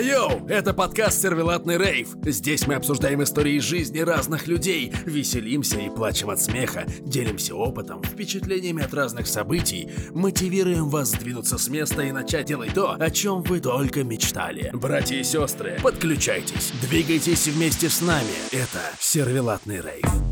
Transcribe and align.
Йоу, 0.00 0.46
это 0.46 0.74
подкаст 0.74 1.20
«Сервелатный 1.20 1.76
рейв». 1.76 2.10
Здесь 2.24 2.68
мы 2.68 2.74
обсуждаем 2.74 3.22
истории 3.24 3.58
жизни 3.58 3.98
разных 3.98 4.46
людей, 4.46 4.92
веселимся 5.04 5.78
и 5.80 5.90
плачем 5.90 6.30
от 6.30 6.40
смеха, 6.40 6.84
делимся 7.00 7.56
опытом, 7.56 8.02
впечатлениями 8.04 8.84
от 8.84 8.94
разных 8.94 9.26
событий, 9.26 9.90
мотивируем 10.10 10.88
вас 10.88 11.08
сдвинуться 11.08 11.58
с 11.58 11.68
места 11.68 12.02
и 12.02 12.12
начать 12.12 12.46
делать 12.46 12.74
то, 12.74 12.92
о 12.92 13.10
чем 13.10 13.42
вы 13.42 13.58
только 13.58 14.04
мечтали. 14.04 14.70
Братья 14.72 15.16
и 15.16 15.24
сестры, 15.24 15.78
подключайтесь, 15.82 16.72
двигайтесь 16.80 17.48
вместе 17.48 17.88
с 17.88 18.00
нами. 18.00 18.34
Это 18.52 18.80
«Сервелатный 19.00 19.80
рейв». 19.80 20.27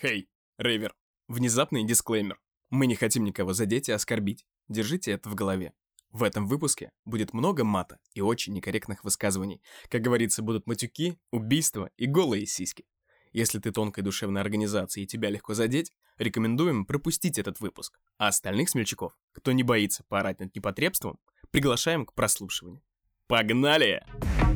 Хей, 0.00 0.30
рейвер. 0.56 0.94
Внезапный 1.28 1.84
дисклеймер. 1.84 2.40
Мы 2.70 2.86
не 2.86 2.94
хотим 2.94 3.22
никого 3.22 3.52
задеть 3.52 3.90
и 3.90 3.92
оскорбить. 3.92 4.46
Держите 4.66 5.10
это 5.10 5.28
в 5.28 5.34
голове. 5.34 5.74
В 6.10 6.22
этом 6.22 6.46
выпуске 6.46 6.90
будет 7.04 7.34
много 7.34 7.64
мата 7.64 7.98
и 8.14 8.22
очень 8.22 8.54
некорректных 8.54 9.04
высказываний. 9.04 9.60
Как 9.90 10.00
говорится, 10.00 10.42
будут 10.42 10.66
матюки, 10.66 11.18
убийства 11.30 11.90
и 11.98 12.06
голые 12.06 12.46
сиськи. 12.46 12.86
Если 13.32 13.58
ты 13.58 13.72
тонкой 13.72 14.00
душевной 14.00 14.40
организации 14.40 15.02
и 15.02 15.06
тебя 15.06 15.28
легко 15.28 15.52
задеть, 15.52 15.92
рекомендуем 16.16 16.86
пропустить 16.86 17.38
этот 17.38 17.60
выпуск. 17.60 18.00
А 18.16 18.28
остальных 18.28 18.70
смельчаков, 18.70 19.12
кто 19.32 19.52
не 19.52 19.64
боится 19.64 20.02
поорать 20.08 20.40
над 20.40 20.54
непотребством, 20.54 21.18
приглашаем 21.50 22.06
к 22.06 22.14
прослушиванию. 22.14 22.82
Погнали! 23.26 24.02
Все, 24.08 24.49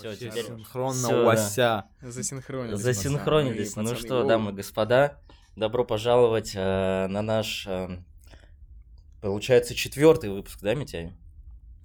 все, 0.00 0.08
Вообще 0.10 0.30
теперь 0.30 0.44
синхронно 0.46 0.92
всё, 1.08 1.24
Вася. 1.24 1.84
Засинхронились. 2.02 2.80
засинхронились. 2.80 3.68
пацаны, 3.68 3.84
Ну 3.84 3.90
пацаны. 3.90 4.06
что, 4.06 4.18
Воу. 4.20 4.28
дамы 4.28 4.50
и 4.50 4.54
господа, 4.54 5.18
добро 5.56 5.84
пожаловать 5.84 6.52
э, 6.54 7.06
на 7.08 7.22
наш, 7.22 7.66
э, 7.66 7.98
получается, 9.20 9.74
четвертый 9.74 10.30
выпуск, 10.30 10.58
да, 10.62 10.74
Митяй? 10.74 11.12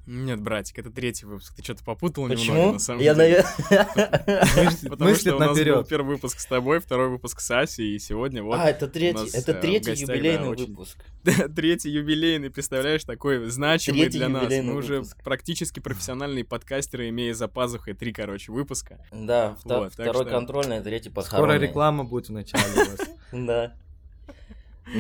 Нет, 0.07 0.39
братик, 0.39 0.77
это 0.77 0.91
третий 0.91 1.25
выпуск. 1.25 1.55
Ты 1.55 1.63
что-то 1.63 1.83
попутал 1.83 2.23
немного, 2.23 2.39
Почему? 2.39 2.71
на 2.73 2.79
самом 2.79 3.01
Я, 3.01 3.15
деле. 3.15 3.43
навер- 3.69 4.89
Потому 4.89 5.15
что 5.15 5.35
у 5.35 5.39
нас 5.39 5.57
был 5.59 5.83
первый 5.83 6.15
выпуск 6.15 6.39
с 6.39 6.45
тобой, 6.45 6.79
второй 6.79 7.09
выпуск 7.09 7.39
с 7.39 7.51
Асей, 7.51 7.95
и 7.95 7.99
сегодня 7.99 8.43
вот 8.43 8.59
А, 8.59 8.69
это 8.69 8.87
третий, 8.87 9.35
это 9.35 9.51
э, 9.53 9.61
третий 9.61 9.93
юбилейный 9.93 10.49
выпуск. 10.49 10.97
третий 11.55 11.89
юбилейный, 11.89 12.49
представляешь, 12.51 13.03
такой 13.03 13.49
значимый 13.49 14.01
Третий 14.01 14.17
для 14.19 14.29
нас. 14.29 14.43
юбилейный 14.43 14.73
Мы 14.73 14.77
уже 14.77 15.03
практически 15.23 15.79
профессиональные 15.79 16.45
подкастеры, 16.45 17.09
имея 17.09 17.33
за 17.33 17.47
пазухой 17.47 17.93
три, 17.93 18.13
короче, 18.13 18.51
выпуска. 18.51 19.03
Да, 19.11 19.55
второй 19.59 20.25
контрольный, 20.29 20.81
третий 20.81 21.09
Скоро 21.09 21.23
похоронный. 21.23 21.57
реклама 21.59 22.03
будет 22.03 22.29
в 22.29 22.31
начале 22.31 22.63
у 22.73 22.77
вас. 22.91 22.99
Да. 23.31 23.73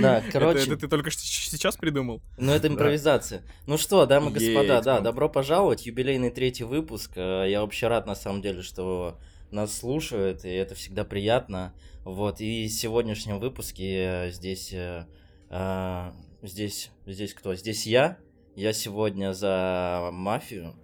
Да, 0.01 0.23
короче, 0.31 0.61
Это, 0.61 0.71
это 0.73 0.77
ты 0.81 0.87
только 0.87 1.11
что 1.11 1.21
сейчас 1.21 1.75
придумал? 1.77 2.21
ну 2.37 2.51
это 2.51 2.67
импровизация. 2.67 3.43
Ну 3.67 3.77
что, 3.77 4.05
дамы 4.05 4.31
и 4.31 4.33
господа, 4.33 4.81
да, 4.81 4.99
добро 4.99 5.29
пожаловать, 5.29 5.85
юбилейный 5.85 6.31
третий 6.31 6.63
выпуск. 6.63 7.11
Э, 7.15 7.45
Я 7.49 7.61
вообще 7.61 7.87
рад, 7.87 8.07
на 8.07 8.15
самом 8.15 8.41
деле, 8.41 8.61
что 8.63 9.19
нас 9.51 9.77
слушают, 9.77 10.43
и 10.43 10.49
это 10.49 10.73
всегда 10.75 11.05
приятно. 11.05 11.73
Вот, 12.03 12.41
и 12.41 12.67
в 12.67 12.71
сегодняшнем 12.71 13.39
выпуске 13.39 14.25
э, 14.27 14.31
здесь, 14.31 14.73
э, 14.73 15.05
э, 15.49 16.11
здесь, 16.41 16.91
здесь 17.05 17.33
кто? 17.33 17.53
Здесь 17.55 17.85
я. 17.85 18.17
Я 18.55 18.73
сегодня 18.73 19.33
за 19.33 20.09
мафию. 20.13 20.75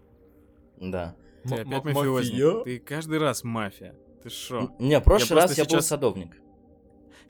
Да. 0.78 1.16
Ты 1.44 1.56
опять 1.56 1.84
мафиозник. 1.86 2.34
мафия? 2.44 2.64
Ты 2.64 2.80
каждый 2.80 3.18
раз 3.20 3.44
мафия. 3.44 3.96
Ты 4.24 4.30
шо? 4.30 4.72
Не, 4.78 5.00
в 5.00 5.04
прошлый 5.04 5.30
просто 5.30 5.36
раз 5.50 5.58
я 5.58 5.64
был 5.64 5.70
сейчас- 5.72 5.88
садовник. 5.88 6.41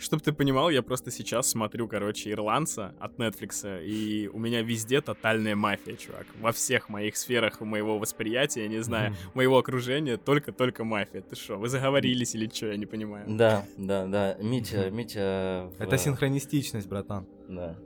Чтоб 0.01 0.19
ты 0.19 0.33
понимал, 0.33 0.71
я 0.71 0.81
просто 0.81 1.11
сейчас 1.11 1.47
смотрю, 1.51 1.87
короче, 1.87 2.31
«Ирландца» 2.31 2.95
от 2.99 3.17
Netflix, 3.19 3.85
и 3.85 4.27
у 4.33 4.39
меня 4.39 4.63
везде 4.63 4.99
тотальная 4.99 5.55
мафия, 5.55 5.95
чувак. 5.95 6.25
Во 6.39 6.51
всех 6.51 6.89
моих 6.89 7.15
сферах 7.15 7.61
моего 7.61 7.99
восприятия, 7.99 8.63
я 8.63 8.67
не 8.67 8.81
знаю, 8.81 9.15
моего 9.35 9.59
окружения, 9.59 10.17
только-только 10.17 10.83
мафия. 10.83 11.21
Ты 11.21 11.35
что, 11.35 11.57
вы 11.57 11.69
заговорились 11.69 12.33
или 12.33 12.49
что, 12.51 12.67
я 12.71 12.77
не 12.77 12.87
понимаю. 12.87 13.25
Да, 13.27 13.63
да, 13.77 14.07
да. 14.07 14.37
Митя. 14.41 14.89
Митя... 14.89 15.69
в- 15.77 15.81
Это 15.81 15.97
синхронистичность, 15.99 16.87
братан. 16.87 17.27
Да. 17.47 17.77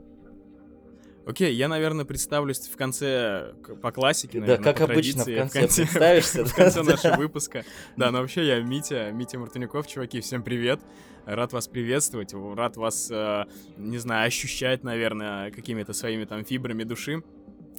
Окей, 1.26 1.52
я, 1.54 1.66
наверное, 1.66 2.04
представлюсь 2.04 2.60
в 2.60 2.76
конце 2.76 3.52
по 3.82 3.90
классике, 3.90 4.38
Да, 4.38 4.46
наверное, 4.46 4.64
как 4.64 4.78
по 4.78 4.92
обычно, 4.92 5.22
в 5.22 5.24
традиции, 5.24 5.58
конце 5.58 5.82
представишься, 5.82 6.44
в 6.46 6.50
да, 6.50 6.54
конце 6.54 6.84
да. 6.84 6.90
нашего 6.92 7.16
выпуска. 7.16 7.64
Да, 7.96 8.12
но 8.12 8.20
вообще 8.20 8.46
я 8.46 8.60
Митя, 8.60 9.10
Митя 9.10 9.40
Мартынюков, 9.40 9.88
чуваки, 9.88 10.20
всем 10.20 10.44
привет. 10.44 10.78
Рад 11.24 11.52
вас 11.52 11.66
приветствовать, 11.66 12.32
рад 12.32 12.76
вас, 12.76 13.10
э, 13.10 13.44
не 13.76 13.98
знаю, 13.98 14.28
ощущать, 14.28 14.84
наверное, 14.84 15.50
какими-то 15.50 15.92
своими 15.94 16.26
там 16.26 16.44
фибрами 16.44 16.84
души. 16.84 17.24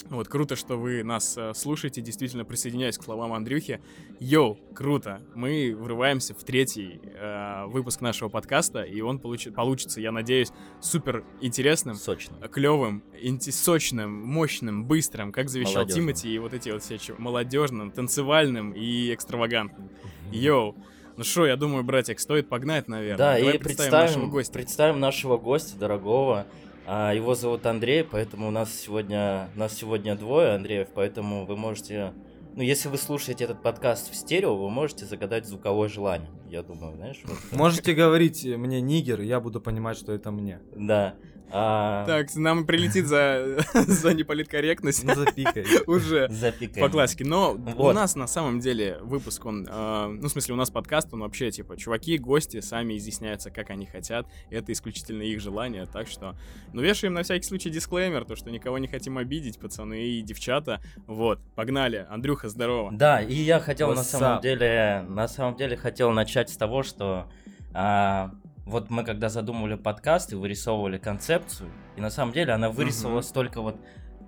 Вот, 0.09 0.27
круто, 0.27 0.55
что 0.55 0.77
вы 0.77 1.03
нас 1.03 1.37
э, 1.37 1.53
слушаете, 1.53 2.01
действительно 2.01 2.45
присоединяюсь 2.45 2.97
к 2.97 3.03
словам 3.03 3.33
Андрюхи. 3.33 3.81
Йоу, 4.19 4.57
круто, 4.73 5.21
мы 5.35 5.75
врываемся 5.77 6.33
в 6.33 6.43
третий 6.43 7.01
э, 7.03 7.65
выпуск 7.67 8.01
нашего 8.01 8.29
подкаста, 8.29 8.83
и 8.83 9.01
он 9.01 9.17
получи- 9.17 9.51
получится, 9.51 9.99
я 9.99 10.11
надеюсь, 10.11 10.49
супер 10.81 11.23
интересным 11.41 11.95
Сочно. 11.95 12.35
клевым, 12.47 13.03
инти- 13.21 13.51
сочным, 13.51 14.11
мощным, 14.23 14.85
быстрым, 14.85 15.31
как 15.31 15.49
завещал. 15.49 15.85
Тимати, 15.85 16.33
и 16.33 16.39
вот 16.39 16.53
эти 16.53 16.69
вот 16.69 16.83
все 16.83 16.97
молодежным, 17.17 17.91
танцевальным 17.91 18.71
и 18.71 19.13
экстравагантным. 19.13 19.89
Йоу. 20.31 20.75
Ну 21.17 21.23
что, 21.23 21.47
я 21.47 21.55
думаю, 21.55 21.83
братик, 21.83 22.19
стоит 22.19 22.47
погнать, 22.47 22.87
наверное. 22.87 23.17
Да, 23.17 23.37
Давай 23.39 23.55
и 23.55 23.57
представим, 23.57 23.63
представим, 23.77 24.05
нашего 24.07 24.27
гостя. 24.31 24.53
представим 24.53 24.99
нашего 24.99 25.37
гостя, 25.37 25.75
дорогого. 25.77 26.45
А, 26.89 27.11
Его 27.11 27.35
зовут 27.35 27.65
Андрей, 27.65 28.01
поэтому 28.01 28.47
у 28.47 28.51
нас 28.51 28.73
сегодня, 28.73 29.49
нас 29.55 29.73
сегодня 29.73 30.15
двое 30.15 30.53
Андреев, 30.53 30.87
поэтому 30.95 31.45
вы 31.45 31.57
можете... 31.57 32.13
Ну, 32.55 32.63
если 32.63 32.87
вы 32.87 32.97
слушаете 32.97 33.43
этот 33.43 33.61
подкаст 33.61 34.09
в 34.09 34.15
стерео, 34.15 34.55
вы 34.55 34.69
можете 34.69 35.05
загадать 35.05 35.45
звуковое 35.45 35.89
желание, 35.89 36.31
я 36.49 36.63
думаю, 36.63 36.95
знаешь? 36.95 37.21
вот. 37.25 37.37
Можете 37.51 37.93
говорить 37.93 38.45
мне 38.45 38.79
нигер, 38.79 39.19
я 39.19 39.41
буду 39.41 39.59
понимать, 39.59 39.97
что 39.97 40.13
это 40.13 40.31
мне. 40.31 40.61
Да. 40.77 41.15
А, 41.51 42.05
Так, 42.05 42.35
нам 42.35 42.65
прилетит 42.65 43.07
за, 43.07 43.57
за 43.73 44.13
неполиткорректность 44.13 45.03
Ну, 45.03 45.15
запикай. 45.15 45.65
уже. 45.87 46.27
запикаем. 46.29 46.85
По 46.85 46.91
классике. 46.91 47.25
Но 47.25 47.51
у 47.53 47.57
Вот. 47.57 47.95
нас 47.95 48.15
на 48.15 48.27
самом 48.27 48.59
деле 48.59 48.97
выпуск, 49.01 49.45
он, 49.45 49.65
э, 49.69 50.07
ну, 50.07 50.27
в 50.27 50.31
смысле, 50.31 50.53
у 50.55 50.57
нас 50.57 50.69
подкаст, 50.69 51.13
он 51.13 51.21
вообще, 51.21 51.51
типа, 51.51 51.77
чуваки, 51.77 52.17
гости 52.17 52.59
сами 52.59 52.97
изъясняются, 52.97 53.49
как 53.51 53.69
они 53.69 53.85
хотят. 53.85 54.27
Это 54.49 54.71
исключительно 54.71 55.21
их 55.23 55.39
желание, 55.39 55.85
так 55.85 56.07
что, 56.07 56.35
ну, 56.73 56.81
вешаем 56.81 57.13
на 57.13 57.23
всякий 57.23 57.45
случай 57.47 57.69
дисклеймер, 57.69 58.25
то, 58.25 58.35
что 58.35 58.49
никого 58.51 58.77
не 58.77 58.87
хотим 58.87 59.17
обидеть, 59.17 59.59
пацаны 59.59 60.03
и 60.07 60.21
девчата. 60.21 60.81
Вот, 61.07 61.39
погнали. 61.55 62.05
Андрюха, 62.09 62.49
здорово. 62.49 62.91
Да, 62.91 63.21
и 63.21 63.33
я 63.33 63.59
хотел 63.59 63.89
на 63.93 63.99
What's 63.99 64.03
самом 64.03 64.39
up? 64.39 64.41
деле, 64.41 65.05
на 65.07 65.27
самом 65.27 65.55
деле 65.55 65.77
хотел 65.77 66.11
начать 66.11 66.49
с 66.49 66.57
того, 66.57 66.83
что 66.83 67.29
а, 67.73 68.31
вот 68.67 68.89
мы 68.89 69.03
когда 69.03 69.29
задумывали 69.29 69.75
подкаст 69.75 70.33
и 70.33 70.35
вырисовывали 70.35 70.97
концепцию, 70.97 71.71
и 71.95 72.01
на 72.01 72.09
самом 72.09 72.33
деле 72.33 72.53
она 72.53 72.69
вырисовалась 72.69 73.27
только 73.27 73.61
вот 73.61 73.77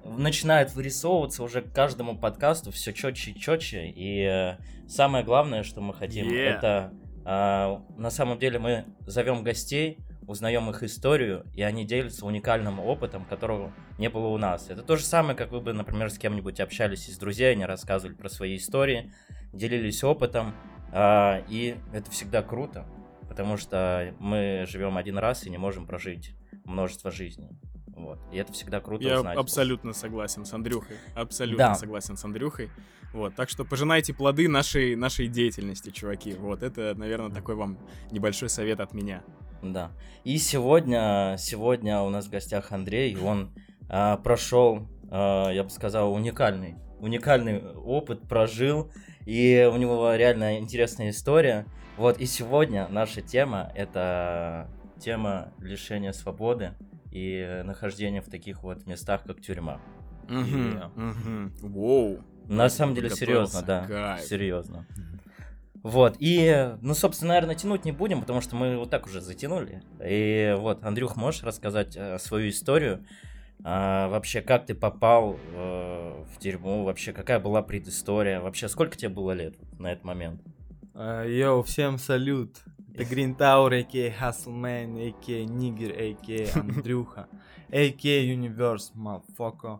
начинает 0.05 0.73
вырисовываться 0.73 1.43
уже 1.43 1.61
к 1.61 1.73
каждому 1.73 2.17
подкасту 2.17 2.71
все 2.71 2.93
четче 2.93 3.31
и 3.31 3.39
четче. 3.39 3.89
И 3.89 4.23
э, 4.23 4.57
самое 4.87 5.23
главное, 5.25 5.63
что 5.63 5.81
мы 5.81 5.93
хотим, 5.93 6.27
Yeah. 6.29 6.57
это 6.57 6.93
а, 7.25 7.83
на 7.97 8.09
самом 8.09 8.39
деле 8.39 8.59
мы 8.59 8.85
зовем 9.05 9.43
гостей, 9.43 9.99
узнаем 10.25 10.69
их 10.69 10.83
историю, 10.83 11.45
и 11.53 11.61
они 11.61 11.85
делятся 11.85 12.25
уникальным 12.25 12.79
опытом, 12.79 13.25
которого 13.25 13.73
не 13.97 14.09
было 14.09 14.27
у 14.27 14.37
нас. 14.37 14.69
Это 14.69 14.83
то 14.83 14.95
же 14.95 15.03
самое, 15.03 15.35
как 15.35 15.51
вы 15.51 15.59
бы, 15.59 15.73
например, 15.73 16.09
с 16.09 16.17
кем-нибудь 16.17 16.59
общались 16.59 17.09
из 17.09 17.17
друзей, 17.17 17.51
они 17.51 17.65
рассказывали 17.65 18.15
про 18.15 18.29
свои 18.29 18.55
истории, 18.55 19.11
делились 19.53 20.03
опытом, 20.03 20.55
а, 20.91 21.43
и 21.49 21.75
это 21.93 22.09
всегда 22.09 22.41
круто, 22.41 22.85
потому 23.39 23.55
что 23.55 24.13
мы 24.19 24.65
живем 24.67 24.97
один 24.97 25.17
раз 25.17 25.45
и 25.45 25.49
не 25.49 25.57
можем 25.57 25.87
прожить 25.87 26.35
множество 26.65 27.09
жизней. 27.09 27.57
Вот. 27.95 28.19
И 28.33 28.37
это 28.37 28.51
всегда 28.51 28.81
круто 28.81 29.05
Я 29.05 29.19
узнать. 29.19 29.37
абсолютно 29.37 29.93
согласен 29.93 30.43
с 30.43 30.51
Андрюхой. 30.53 30.97
Абсолютно 31.15 31.67
Да. 31.67 31.75
согласен 31.75 32.17
с 32.17 32.25
Андрюхой. 32.25 32.69
Вот, 33.13 33.35
так 33.35 33.47
что 33.47 33.63
пожинайте 33.63 34.13
плоды 34.13 34.49
нашей, 34.49 34.97
нашей 34.97 35.29
деятельности, 35.29 35.89
чуваки. 35.89 36.33
Вот, 36.33 36.63
это, 36.63 36.95
наверное, 36.97 37.29
такой 37.33 37.55
вам 37.55 37.79
небольшой 38.11 38.49
совет 38.49 38.81
от 38.81 38.93
меня. 38.93 39.23
Да. 39.63 39.93
И 40.25 40.37
сегодня, 40.37 41.37
сегодня 41.39 42.01
у 42.01 42.09
нас 42.09 42.25
в 42.25 42.29
гостях 42.29 42.73
Андрей, 42.73 43.15
он 43.15 43.53
а, 43.87 44.17
прошел, 44.17 44.85
а, 45.09 45.49
я 45.51 45.63
бы 45.63 45.69
сказал, 45.69 46.13
уникальный, 46.13 46.75
уникальный 46.99 47.71
опыт, 47.71 48.27
прожил, 48.27 48.91
и 49.25 49.69
у 49.71 49.77
него 49.77 50.13
реально 50.13 50.59
интересная 50.59 51.11
история. 51.11 51.65
Вот, 51.99 52.17
и 52.17 52.25
сегодня 52.25 52.87
наша 52.87 53.21
тема— 53.21 53.73
это 53.75 54.69
тема 55.01 55.51
лишения 55.59 56.13
свободы 56.13 56.71
и 57.11 57.61
нахождения 57.65 58.21
в 58.21 58.29
таких 58.29 58.63
вот 58.63 58.87
местах, 58.87 59.23
как 59.25 59.41
тюрьма. 59.41 59.81
Воу, 61.61 62.19
На 62.47 62.69
самом 62.69 62.95
деле, 62.95 63.09
серьезно, 63.09 63.63
да. 63.63 63.85
Кайф. 63.85 64.23
Серьезно. 64.23 64.87
Вот, 65.83 66.15
и, 66.19 66.73
ну, 66.81 66.93
собственно, 66.93 67.33
наверное, 67.33 67.55
тянуть 67.55 67.83
не 67.83 67.91
будем, 67.91 68.21
потому 68.21 68.39
что 68.39 68.55
мы 68.55 68.77
вот 68.77 68.89
так 68.89 69.05
уже 69.05 69.19
затянули. 69.19 69.83
И 70.01 70.55
вот, 70.57 70.81
Андрюх, 70.85 71.17
можешь 71.17 71.43
рассказать 71.43 71.97
э, 71.97 72.17
свою 72.17 72.47
историю? 72.47 73.05
А, 73.65 74.07
вообще, 74.07 74.41
как 74.41 74.65
ты 74.65 74.73
попал 74.73 75.37
э, 75.53 76.23
в 76.33 76.39
тюрьму? 76.39 76.85
Вообще, 76.85 77.11
какая 77.11 77.41
была 77.41 77.61
предыстория? 77.61 78.39
Вообще, 78.39 78.69
сколько 78.69 78.95
тебе 78.95 79.09
было 79.09 79.33
лет 79.33 79.55
на 79.77 79.91
этот 79.91 80.05
момент? 80.05 80.41
А, 81.01 81.23
Йоу, 81.23 81.63
всем 81.63 81.97
салют. 81.97 82.57
Это 82.93 83.03
Green 83.03 83.37
Tower, 83.37 83.73
а.к.а. 83.79 84.31
Hustleman, 84.31 85.07
а.к.а. 85.07 85.45
Нигер, 85.45 85.91
а.к.а. 85.91 86.59
Андрюха, 86.59 87.29
а.к.а. 87.69 88.25
Universe, 88.25 88.91
motherfucker. 88.93 89.79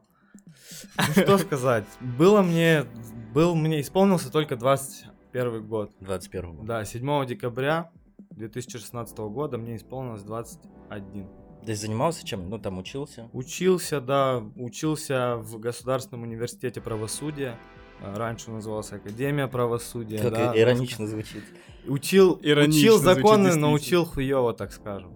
Ну 0.98 1.21
что 1.21 1.38
сказать, 1.39 1.83
было 2.00 2.42
мне, 2.42 2.86
был 3.33 3.54
мне, 3.56 3.81
исполнился 3.81 4.31
только 4.31 4.56
21 4.56 5.68
год. 5.68 5.92
21 6.00 6.56
года. 6.56 6.68
Да, 6.68 6.86
7 6.86 7.25
декабря 7.25 7.92
2016 8.38 9.18
года 9.18 9.57
мне 9.57 9.75
исполнилось 9.75 10.24
21. 10.24 11.27
Ты 11.66 11.75
занимался 11.75 12.25
чем? 12.25 12.50
Ну, 12.50 12.60
там 12.60 12.77
учился? 12.77 13.30
Учился, 13.33 14.00
да, 14.00 14.42
учился 14.56 15.36
в 15.36 15.60
Государственном 15.60 16.24
университете 16.24 16.80
правосудия. 16.80 17.60
А, 18.01 18.17
Раньше 18.17 18.49
он 18.49 18.55
назывался 18.55 18.95
Академия 18.95 19.47
правосудия. 19.47 20.19
Как 20.19 20.31
да. 20.31 20.59
иронично 20.59 21.07
звучит. 21.07 21.43
Учил, 21.87 22.39
Иронично 22.41 22.79
учил 22.79 22.97
звучит, 22.97 23.15
законы, 23.15 23.43
действительно. 23.43 23.67
но 23.67 23.73
учил 23.73 24.05
хуево, 24.05 24.53
так 24.53 24.71
скажем. 24.71 25.13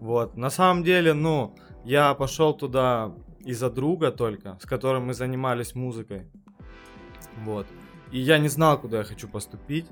Вот. 0.00 0.36
На 0.36 0.50
самом 0.50 0.82
деле, 0.82 1.14
ну, 1.14 1.54
я 1.84 2.14
пошел 2.14 2.54
туда 2.54 3.14
из-за 3.44 3.70
друга 3.70 4.10
только, 4.10 4.58
с 4.60 4.66
которым 4.66 5.06
мы 5.06 5.14
занимались 5.14 5.74
музыкой. 5.74 6.26
Вот. 7.44 7.66
И 8.10 8.18
я 8.18 8.38
не 8.38 8.48
знал, 8.48 8.78
куда 8.80 8.98
я 8.98 9.04
хочу 9.04 9.28
поступить. 9.28 9.86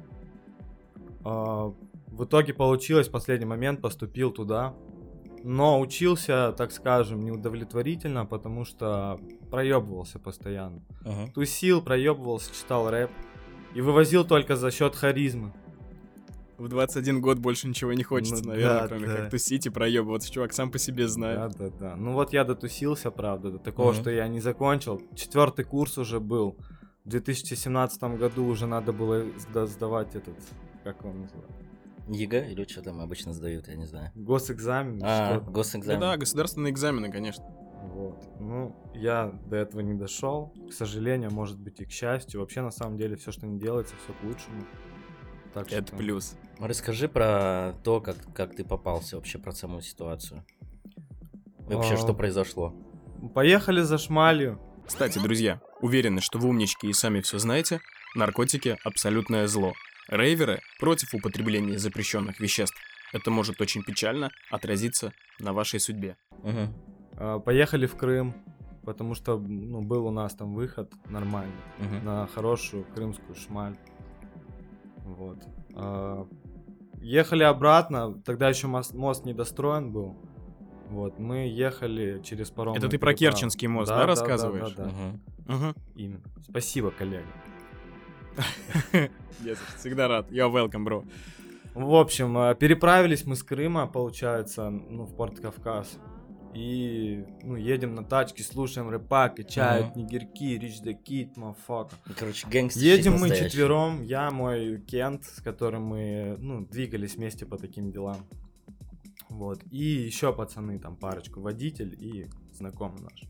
А, 1.24 1.72
в 2.06 2.24
итоге 2.24 2.52
получилось, 2.54 3.08
в 3.08 3.12
последний 3.12 3.46
момент 3.46 3.80
поступил 3.80 4.30
туда. 4.30 4.74
Но 5.42 5.80
учился, 5.80 6.52
так 6.56 6.70
скажем, 6.70 7.24
неудовлетворительно, 7.24 8.26
потому 8.26 8.66
что 8.66 9.18
проебывался 9.50 10.18
постоянно. 10.18 10.80
Мгм. 11.04 11.32
Тусил, 11.32 11.82
проебывался, 11.82 12.54
читал 12.54 12.90
рэп. 12.90 13.10
И 13.74 13.80
вывозил 13.80 14.24
только 14.24 14.56
за 14.56 14.70
счет 14.70 14.96
харизмы. 14.96 15.52
В 16.58 16.68
21 16.68 17.20
год 17.22 17.38
больше 17.38 17.68
ничего 17.68 17.92
не 17.94 18.02
хочется, 18.02 18.42
Ну 18.44 18.50
наверное, 18.50 18.80
да, 18.82 18.88
кроме 18.88 19.06
да. 19.06 19.16
как 19.16 19.30
тусить 19.30 19.64
и 19.66 19.70
проебываться. 19.70 20.30
Чувак 20.30 20.52
сам 20.52 20.70
по 20.70 20.78
себе 20.78 21.04
Да, 21.04 21.08
знает. 21.08 21.52
да, 21.56 21.70
да. 21.70 21.96
Ну 21.96 22.12
вот 22.12 22.32
я 22.32 22.44
дотусился, 22.44 23.10
правда, 23.10 23.50
до 23.52 23.58
такого, 23.58 23.92
Мгм. 23.92 24.00
что 24.00 24.10
я 24.10 24.28
не 24.28 24.40
закончил. 24.40 25.00
Четвертый 25.14 25.64
курс 25.64 25.96
уже 25.98 26.20
был. 26.20 26.56
В 27.04 27.08
2017 27.08 28.16
году 28.18 28.44
уже 28.44 28.66
надо 28.66 28.92
было 28.92 29.24
сда- 29.38 29.66
сдавать 29.66 30.14
этот, 30.14 30.34
как 30.84 31.02
он 31.04 31.22
называется, 31.22 31.54
ЕГЭ 32.08 32.50
или 32.52 32.64
что 32.68 32.82
там 32.82 33.00
обычно 33.00 33.32
сдают, 33.32 33.68
я 33.68 33.76
не 33.76 33.86
знаю. 33.86 34.10
госэкзамен. 34.14 35.00
А. 35.02 35.34
Да, 35.38 35.50
госэкзамен. 35.50 36.00
да, 36.00 36.16
государственные 36.18 36.72
экзамены, 36.72 37.10
конечно. 37.10 37.44
Вот. 37.82 38.22
Ну, 38.40 38.76
я 38.94 39.26
до 39.46 39.56
этого 39.56 39.80
не 39.80 39.94
дошел. 39.94 40.52
К 40.68 40.72
сожалению, 40.72 41.30
может 41.32 41.58
быть 41.58 41.80
и 41.80 41.84
к 41.84 41.90
счастью. 41.90 42.40
Вообще, 42.40 42.60
на 42.62 42.70
самом 42.70 42.96
деле, 42.98 43.16
все, 43.16 43.32
что 43.32 43.46
не 43.46 43.58
делается, 43.58 43.94
все 44.04 44.12
к 44.12 44.22
лучшему. 44.22 44.64
Так 45.54 45.72
Это 45.72 45.88
что- 45.88 45.96
плюс. 45.96 46.36
Расскажи 46.58 47.08
про 47.08 47.74
то, 47.84 48.00
как, 48.00 48.16
как 48.34 48.54
ты 48.54 48.64
попался, 48.64 49.16
вообще 49.16 49.38
про 49.38 49.52
саму 49.52 49.80
ситуацию. 49.80 50.44
Вообще, 51.58 51.94
А. 51.94 51.96
что 51.96 52.14
произошло? 52.14 52.74
Поехали 53.34 53.80
за 53.82 53.98
шмалью. 53.98 54.60
Кстати, 54.86 55.18
друзья, 55.18 55.60
уверены, 55.80 56.20
что 56.20 56.38
вы 56.38 56.48
умнички 56.48 56.86
и 56.88 56.92
сами 56.92 57.20
все 57.20 57.38
знаете, 57.38 57.80
наркотики– 58.14 58.76
абсолютное 58.84 59.46
зло. 59.46 59.72
Рейверы 60.08 60.60
против 60.80 61.14
употребления 61.14 61.78
запрещенных 61.78 62.40
веществ. 62.40 62.76
Это 63.12 63.30
может 63.30 63.60
очень 63.60 63.82
печально 63.82 64.30
отразиться 64.50 65.12
на 65.38 65.52
вашей 65.52 65.80
судьбе. 65.80 66.16
Мгм. 66.42 66.74
А, 67.20 67.38
Поехали 67.38 67.86
в 67.86 67.96
Крым, 67.96 68.34
потому 68.82 69.14
что 69.14 69.38
ну, 69.38 69.82
был 69.82 70.06
у 70.06 70.10
нас 70.10 70.34
там 70.34 70.54
выход 70.54 70.92
нормальный. 71.08 71.52
Мгм. 71.78 72.04
на 72.04 72.26
хорошую 72.26 72.84
крымскую 72.94 73.36
шмаль. 73.36 73.76
Вот. 75.04 75.38
А, 75.74 76.26
Ехали 77.02 77.44
обратно, 77.44 78.12
тогда 78.24 78.48
еще 78.50 78.66
мост, 78.66 78.94
мост 78.94 79.24
недостроен 79.24 79.90
был. 79.90 80.16
Вот, 80.90 81.18
мы 81.18 81.46
ехали 81.48 82.20
через 82.22 82.50
паром. 82.50 82.74
Это 82.74 82.88
ты 82.88 82.98
про 82.98 83.14
Керченский 83.14 83.68
мост, 83.68 83.88
да, 83.90 84.06
рассказываешь? 84.06 84.74
Да, 84.74 84.84
да, 84.84 84.90
Мгм. 84.90 85.66
Угу. 85.68 85.74
именно. 85.94 86.24
Спасибо, 86.42 86.90
коллега. 86.90 87.26
всегда 89.78 90.08
рад. 90.08 90.30
Я 90.30 90.48
welcome, 90.48 90.84
бро. 90.84 91.04
В 91.74 91.94
общем, 91.94 92.36
а, 92.36 92.54
переправились 92.54 93.24
мы 93.24 93.36
с 93.36 93.42
Крыма, 93.42 93.86
получается, 93.86 94.68
ну, 94.70 95.04
в 95.04 95.14
Порт 95.14 95.38
Кавказ. 95.40 95.98
И, 96.54 97.24
ну, 97.42 97.56
едем 97.56 97.94
на 97.94 98.04
тачке, 98.04 98.42
слушаем 98.42 98.90
рэпа, 98.90 99.28
качают 99.28 99.86
Ага. 99.86 99.98
нигерки, 100.00 100.58
the 100.58 100.96
Kid, 101.02 101.34
motherfucker. 101.36 101.94
Ну, 102.06 102.14
Короче, 102.18 102.48
гэнгстер. 102.48 102.82
Едем 102.82 103.18
мы 103.18 103.28
четвером, 103.30 104.02
я, 104.02 104.30
мой 104.30 104.80
Кент, 104.80 105.24
с 105.24 105.40
которым 105.40 105.84
мы, 105.84 106.36
ну, 106.38 106.66
двигались 106.66 107.14
вместе 107.14 107.46
по 107.46 107.56
таким 107.56 107.92
делам. 107.92 108.26
Вот. 109.28 109.62
И 109.70 109.84
еще 109.84 110.32
пацаны, 110.32 110.78
там 110.80 110.96
парочку, 110.96 111.40
водитель 111.40 111.96
и 111.98 112.28
знакомый 112.52 113.00
наш. 113.00 113.22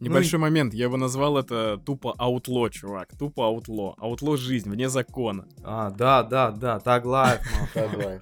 Небольшой 0.00 0.38
момент, 0.38 0.74
я 0.74 0.88
бы 0.88 0.96
назвал 0.96 1.38
это 1.38 1.78
тупо 1.84 2.14
аутло, 2.18 2.70
чувак. 2.70 3.08
Тупо 3.18 3.46
аутло. 3.46 3.94
Аутло 3.98 4.36
жизнь, 4.36 4.70
вне 4.70 4.88
закона. 4.88 5.46
А, 5.64 5.90
да, 5.90 6.22
да, 6.22 6.50
да, 6.50 6.78
так 6.78 7.04
лайф, 7.04 7.40
Согласен. 7.74 8.20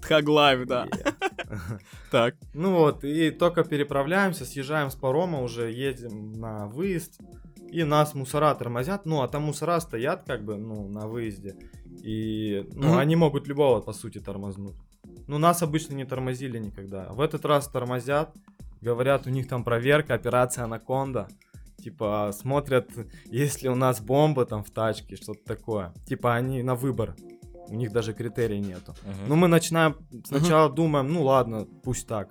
Тхаглайв, 0.00 0.66
да. 0.66 0.88
Так. 2.10 2.36
Ну 2.54 2.74
вот, 2.76 3.04
и 3.04 3.30
только 3.30 3.64
переправляемся, 3.64 4.44
съезжаем 4.44 4.90
с 4.90 4.94
парома, 4.94 5.42
уже 5.42 5.72
едем 5.72 6.32
на 6.32 6.66
выезд, 6.68 7.20
и 7.70 7.82
нас 7.82 8.14
мусора 8.14 8.54
тормозят, 8.54 9.04
ну, 9.04 9.22
а 9.22 9.28
там 9.28 9.42
мусора 9.42 9.80
стоят, 9.80 10.22
как 10.24 10.44
бы, 10.44 10.56
ну, 10.56 10.88
на 10.88 11.08
выезде, 11.08 11.56
и, 12.04 12.68
ну, 12.72 12.96
они 12.96 13.16
могут 13.16 13.48
любого, 13.48 13.80
по 13.80 13.92
сути, 13.92 14.18
тормознуть. 14.18 14.76
Ну, 15.26 15.38
нас 15.38 15.62
обычно 15.62 15.94
не 15.94 16.04
тормозили 16.04 16.58
никогда. 16.58 17.08
В 17.10 17.20
этот 17.20 17.44
раз 17.44 17.68
тормозят, 17.68 18.34
говорят, 18.84 19.26
у 19.26 19.30
них 19.30 19.48
там 19.48 19.64
проверка, 19.64 20.14
операция 20.14 20.64
Анаконда, 20.64 21.28
типа, 21.78 22.30
смотрят, 22.32 22.90
есть 23.24 23.62
ли 23.62 23.68
у 23.68 23.74
нас 23.74 24.00
бомба 24.00 24.46
там 24.46 24.62
в 24.62 24.70
тачке, 24.70 25.16
что-то 25.16 25.44
такое. 25.44 25.92
Типа, 26.06 26.34
они 26.34 26.62
на 26.62 26.74
выбор, 26.74 27.16
у 27.68 27.74
них 27.74 27.90
даже 27.92 28.12
критерий 28.12 28.60
нету. 28.60 28.94
Мгм. 29.02 29.28
Ну, 29.28 29.36
мы 29.36 29.48
начинаем, 29.48 29.96
сначала 30.24 30.70
думаем, 30.70 31.12
ну 31.12 31.24
ладно, 31.24 31.66
пусть 31.82 32.06
так. 32.06 32.30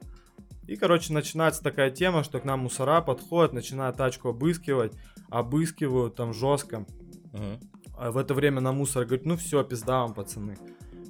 И, 0.68 0.78
короче, 0.78 1.12
начинается 1.12 1.62
такая 1.62 1.92
тема, 1.92 2.24
что 2.24 2.40
к 2.40 2.46
нам 2.46 2.62
мусора 2.62 3.02
подходят, 3.02 3.52
начинают 3.54 3.98
тачку 3.98 4.30
обыскивать, 4.30 4.94
обыскивают 5.30 6.16
там 6.16 6.34
жестко. 6.34 6.86
Мгм. 7.34 7.60
А 7.98 8.12
в 8.12 8.18
это 8.18 8.34
время 8.34 8.62
на 8.62 8.72
мусор 8.72 9.06
говорит, 9.06 9.26
ну 9.26 9.36
все, 9.36 9.64
пизда 9.64 10.02
вам, 10.02 10.14
пацаны. 10.14 10.58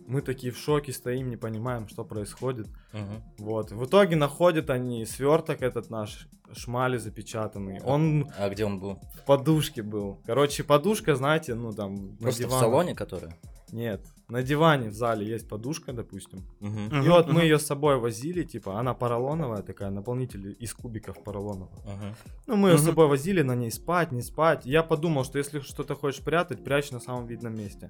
Мы 0.08 0.22
такие 0.22 0.52
в 0.52 0.58
шоке 0.58 0.92
стоим, 0.92 1.30
не 1.30 1.38
понимаем, 1.38 1.88
что 1.88 2.04
происходит. 2.04 2.68
Мгм. 2.92 3.24
Вот. 3.38 3.72
В 3.72 3.86
итоге 3.86 4.16
находят 4.16 4.70
они 4.70 5.06
сверток 5.06 5.62
этот 5.62 5.90
наш, 5.90 6.28
шмали 6.54 6.98
запечатанный. 6.98 7.82
Он 7.84 8.28
А 8.38 8.50
где 8.50 8.66
он 8.66 8.80
был? 8.80 9.00
в 9.22 9.26
подушке 9.26 9.82
был. 9.82 10.20
Короче, 10.26 10.64
подушка, 10.64 11.16
знаете, 11.16 11.56
ну 11.56 11.72
там 11.72 12.12
на 12.12 12.18
Просто 12.18 12.48
в 12.48 12.52
салоне, 12.52 12.96
который? 12.96 13.32
Нет, 13.72 14.06
на 14.28 14.44
диване 14.44 14.90
в 14.90 14.94
зале 14.94 15.26
есть 15.26 15.50
подушка, 15.50 15.94
допустим. 15.94 16.46
Мгм. 16.60 17.02
И 17.04 17.10
вот 17.10 17.28
мы 17.32 17.42
ее 17.42 17.58
с 17.58 17.66
собой 17.66 17.98
возили, 17.98 18.44
типа, 18.44 18.80
она 18.80 18.94
поролоновая 18.94 19.64
такая, 19.64 19.90
наполнитель 19.90 20.56
из 20.60 20.74
кубиков 20.76 21.24
поролоновых. 21.24 21.84
Мгм. 21.84 22.16
Ну, 22.46 22.56
мы 22.56 22.70
ее 22.70 22.78
с 22.78 22.82
Мгм. 22.82 22.90
собой 22.90 23.08
возили, 23.08 23.42
на 23.42 23.56
ней 23.56 23.72
спать, 23.72 24.12
не 24.12 24.22
спать. 24.22 24.66
Я 24.68 24.84
подумал, 24.84 25.24
что 25.24 25.40
если 25.40 25.60
что-то 25.60 25.96
хочешь 25.96 26.22
прятать, 26.22 26.64
прячь 26.64 26.92
на 26.92 27.00
самом 27.00 27.26
видном 27.26 27.56
месте. 27.56 27.90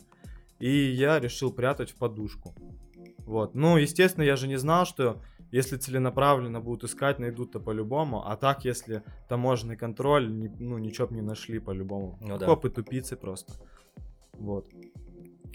И 0.59 0.69
я 0.91 1.19
решил 1.19 1.51
прятать 1.51 1.91
в 1.91 1.95
подушку. 1.95 2.55
Вот. 3.25 3.55
Ну, 3.55 3.77
естественно, 3.77 4.23
я 4.23 4.35
же 4.35 4.47
не 4.47 4.57
знал, 4.57 4.85
что 4.85 5.21
если 5.51 5.77
целенаправленно 5.77 6.59
будут 6.61 6.89
искать, 6.89 7.19
найдут-то 7.19 7.59
по-любому. 7.59 8.27
А 8.27 8.35
так, 8.35 8.65
если 8.65 9.03
таможенный 9.29 9.77
контроль, 9.77 10.27
ну, 10.31 10.77
ничего 10.77 11.07
бы 11.07 11.15
не 11.15 11.21
нашли 11.21 11.59
по-любому. 11.59 12.17
Ну 12.21 12.37
да. 12.37 12.45
Копы 12.45 12.69
тупицы 12.69 13.15
просто. 13.15 13.53
Вот. 14.33 14.67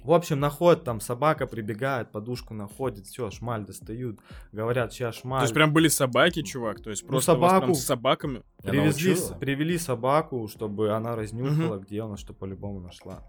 В 0.04 0.12
общем, 0.12 0.38
находят, 0.38 0.84
там 0.84 1.00
собака 1.00 1.46
прибегает, 1.46 2.12
подушку 2.12 2.54
находит, 2.54 3.06
все, 3.06 3.30
шмаль 3.30 3.66
достают. 3.66 4.20
Говорят, 4.52 4.92
сейчас 4.92 5.16
шмаль. 5.16 5.40
То 5.40 5.44
есть 5.44 5.54
прям 5.54 5.72
были 5.72 5.88
собаки, 5.88 6.42
чувак? 6.42 6.80
То 6.80 6.90
есть 6.90 7.02
Ну, 7.02 7.08
просто 7.08 7.34
прям 7.34 7.50
собаку. 7.50 7.74
с 7.74 7.84
собаками? 7.84 8.42
Привезли, 8.62 9.16
привели 9.40 9.76
собаку, 9.76 10.46
чтобы 10.48 10.92
она 10.92 11.16
разнюхала, 11.16 11.78
где 11.78 12.02
она 12.02 12.16
что 12.16 12.32
по-любому 12.32 12.80
нашла. 12.80 13.22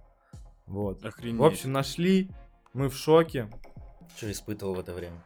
Вот. 0.70 1.04
Охренеть. 1.04 1.40
В 1.40 1.44
общем, 1.44 1.72
нашли, 1.74 2.30
мы 2.74 2.90
в 2.90 2.96
шоке. 2.96 3.50
Что 4.16 4.32
испытывал 4.32 4.76
в 4.76 4.80
это 4.80 4.94
время? 4.94 5.24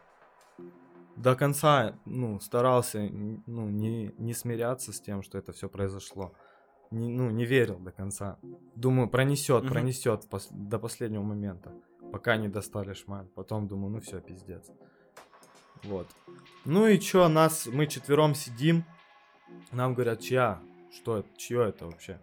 До 1.15 1.35
конца, 1.35 1.95
ну, 2.05 2.39
старался, 2.39 2.99
ну, 2.99 3.69
не, 3.69 4.13
не 4.17 4.33
смиряться 4.33 4.91
с 4.91 4.99
тем, 4.99 5.21
что 5.21 5.37
это 5.37 5.51
все 5.51 5.69
произошло. 5.69 6.33
не, 6.91 7.09
ну, 7.09 7.29
не 7.31 7.45
верил 7.45 7.79
до 7.79 7.91
конца. 7.91 8.37
Думаю, 8.75 9.09
пронесет, 9.09 9.63
Мгм. 9.63 9.71
пронесет 9.73 10.25
пос- 10.29 10.47
до 10.51 10.77
последнего 10.79 11.23
момента, 11.23 11.71
пока 12.11 12.37
не 12.37 12.49
достали 12.49 12.93
шмаль. 12.93 13.25
Потом 13.35 13.67
думаю, 13.67 13.91
ну 13.93 13.99
все, 13.99 14.21
пиздец. 14.21 14.69
Вот. 15.83 16.07
Ну 16.65 16.85
и 16.87 16.99
чё, 16.99 17.27
нас, 17.29 17.65
мы 17.65 17.87
четвером 17.87 18.35
сидим, 18.35 18.85
нам 19.71 19.95
говорят, 19.95 20.19
чья, 20.21 20.61
что 20.91 21.17
это, 21.17 21.29
чье 21.35 21.67
это 21.69 21.85
вообще? 21.87 22.19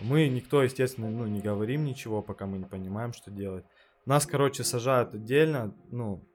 Мы, 0.00 0.28
никто, 0.28 0.62
естественно, 0.62 1.10
ну, 1.10 1.26
не 1.26 1.40
говорим 1.40 1.84
ничего, 1.84 2.22
пока 2.22 2.46
мы 2.46 2.58
не 2.58 2.64
понимаем, 2.64 3.12
что 3.12 3.30
делать. 3.30 3.64
Нас, 4.06 4.26
короче, 4.26 4.64
сажают 4.64 5.14
отдельно, 5.14 5.74
ну, 5.90 6.26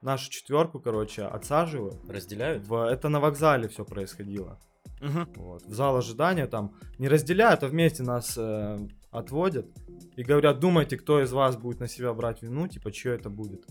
нашу 0.00 0.30
четверку, 0.30 0.80
короче, 0.80 1.24
отсаживают. 1.24 2.08
Разделяют? 2.08 2.66
В- 2.66 2.86
это 2.88 3.08
на 3.08 3.20
вокзале 3.20 3.68
все 3.68 3.84
происходило. 3.84 4.58
Мгм. 5.00 5.28
Вот. 5.36 5.64
В 5.66 5.74
зал 5.74 5.96
ожидания 5.96 6.46
там 6.46 6.76
не 6.98 7.08
разделяют, 7.08 7.62
а 7.62 7.68
вместе 7.68 8.02
нас 8.02 8.36
э, 8.36 8.78
отводят 9.10 9.66
и 10.16 10.22
говорят, 10.22 10.60
думайте, 10.60 10.96
кто 10.96 11.22
из 11.22 11.32
вас 11.32 11.56
будет 11.56 11.80
на 11.80 11.88
себя 11.88 12.12
брать 12.12 12.42
вину, 12.42 12.68
типа, 12.68 12.92
чье 12.92 13.14
это 13.14 13.30
будет. 13.30 13.64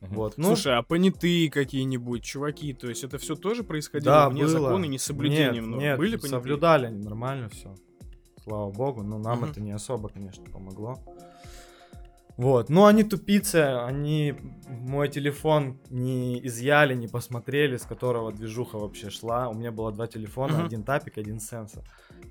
Вот. 0.00 0.34
Ну, 0.38 0.48
Слушай, 0.48 0.76
а 0.76 0.82
понятые 0.82 1.50
какие-нибудь 1.50 2.24
чуваки, 2.24 2.72
то 2.72 2.88
есть 2.88 3.04
это 3.04 3.18
все 3.18 3.36
тоже 3.36 3.64
происходило 3.64 4.14
да, 4.14 4.28
вне 4.30 4.42
было. 4.42 4.50
закона 4.50 4.84
и 4.86 4.88
несоблюдением? 4.88 5.64
Нет, 5.64 5.66
но 5.66 5.76
нет, 5.80 5.98
были 5.98 6.16
понятые? 6.16 6.30
соблюдали 6.30 6.86
они 6.86 7.02
нормально 7.02 7.48
все. 7.50 7.74
Слава 8.44 8.70
богу, 8.70 9.02
но 9.02 9.18
нам 9.18 9.40
Мгм. 9.40 9.50
это 9.50 9.60
не 9.60 9.72
особо, 9.72 10.08
конечно, 10.08 10.44
помогло. 10.44 10.98
Вот, 12.36 12.70
ну 12.70 12.86
они 12.86 13.04
тупицы, 13.04 13.56
они 13.56 14.34
мой 14.66 15.08
телефон 15.10 15.78
не 15.90 16.46
изъяли, 16.46 16.94
не 16.94 17.06
посмотрели, 17.06 17.76
с 17.76 17.82
которого 17.82 18.32
движуха 18.32 18.78
вообще 18.78 19.10
шла. 19.10 19.48
У 19.50 19.54
меня 19.54 19.72
было 19.72 19.92
два 19.92 20.06
телефона, 20.06 20.54
Мгм. 20.54 20.66
один 20.66 20.82
тапик, 20.84 21.18
один 21.18 21.38
сенсор. 21.38 21.84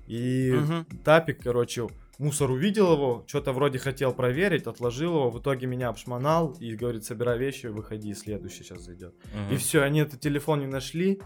И 0.08 0.50
Мгм. 0.52 0.84
тапик, 1.04 1.40
короче, 1.40 1.86
мусор 2.18 2.50
увидел 2.50 2.92
его, 2.92 3.24
что-то 3.28 3.52
вроде 3.52 3.78
хотел 3.78 4.12
проверить, 4.12 4.66
отложил 4.66 5.14
его, 5.14 5.30
в 5.30 5.38
итоге 5.38 5.68
меня 5.68 5.88
обшмонал 5.90 6.56
и 6.58 6.74
говорит, 6.74 7.04
собирай 7.04 7.38
вещи, 7.38 7.66
выходи, 7.66 8.12
следующий 8.14 8.64
сейчас 8.64 8.80
зайдет. 8.80 9.14
Мгм. 9.32 9.54
И 9.54 9.56
все, 9.58 9.82
они 9.82 10.00
этот 10.00 10.18
телефон 10.20 10.60
не 10.60 10.66
нашли. 10.66 11.20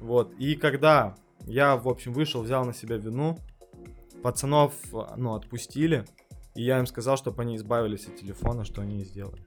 Вот. 0.00 0.32
И 0.40 0.56
когда 0.56 1.14
я, 1.46 1.76
в 1.76 1.88
общем, 1.88 2.12
вышел, 2.12 2.42
взял 2.42 2.64
на 2.64 2.74
себя 2.74 2.96
вину, 2.96 3.38
пацанов, 4.24 4.72
а, 4.94 5.14
ну, 5.18 5.34
отпустили. 5.34 6.06
И 6.54 6.62
я 6.64 6.78
им 6.78 6.86
сказал, 6.86 7.18
чтобы 7.18 7.42
они 7.42 7.56
избавились 7.56 8.06
от 8.08 8.16
телефона, 8.16 8.64
что 8.64 8.80
они 8.80 9.02
и 9.02 9.04
сделали. 9.04 9.46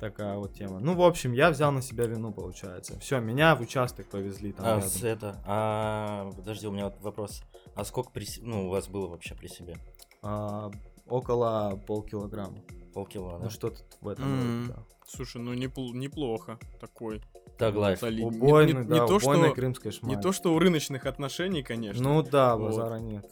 Такая 0.00 0.36
вот 0.38 0.54
тема. 0.54 0.78
Ну, 0.80 0.94
в 0.94 1.02
общем, 1.02 1.32
я 1.32 1.50
взял 1.50 1.72
на 1.72 1.82
себя 1.82 2.06
вину, 2.06 2.32
получается. 2.32 2.98
Все, 3.00 3.18
меня 3.20 3.54
в 3.56 3.60
участок 3.60 4.08
повезли 4.08 4.52
там 4.52 4.64
А, 4.64 4.74
рядом. 4.76 4.88
с 4.88 5.02
это, 5.02 5.42
а, 5.44 6.30
подожди, 6.36 6.66
у 6.68 6.70
меня 6.72 6.84
вот 6.84 7.00
вопрос. 7.02 7.42
А 7.74 7.84
сколько 7.84 8.10
при, 8.10 8.24
ну, 8.40 8.66
у 8.66 8.70
вас 8.70 8.88
было 8.88 9.08
вообще 9.08 9.34
при 9.34 9.48
себе? 9.48 9.76
А, 10.22 10.70
около 11.06 11.76
полкилограмма. 11.86 12.58
Полкило, 12.94 13.38
да? 13.38 13.44
Ну, 13.44 13.50
что-то 13.50 13.82
в 14.00 14.08
этом 14.08 14.24
роде, 14.24 14.72
да. 14.74 14.84
Слушай, 15.06 15.42
ну 15.42 15.52
непл- 15.54 15.92
неплохо 15.92 16.58
такой. 16.80 17.20
Так, 17.58 17.74
лайф. 17.74 17.98
солидный. 17.98 18.30
Не- 18.30 18.36
Убойный, 18.46 18.82
не, 18.82 18.88
да, 18.88 18.94
не 19.00 19.06
то, 19.06 19.18
что, 19.18 19.52
крымская 19.52 19.92
шмаль. 19.92 20.14
не 20.16 20.20
то, 20.22 20.32
что 20.32 20.54
у 20.54 20.58
рыночных 20.58 21.06
отношений, 21.06 21.62
конечно. 21.62 22.02
Ну 22.02 22.22
да, 22.22 22.56
Вот. 22.56 22.68
базара 22.68 22.98
нет. 22.98 23.26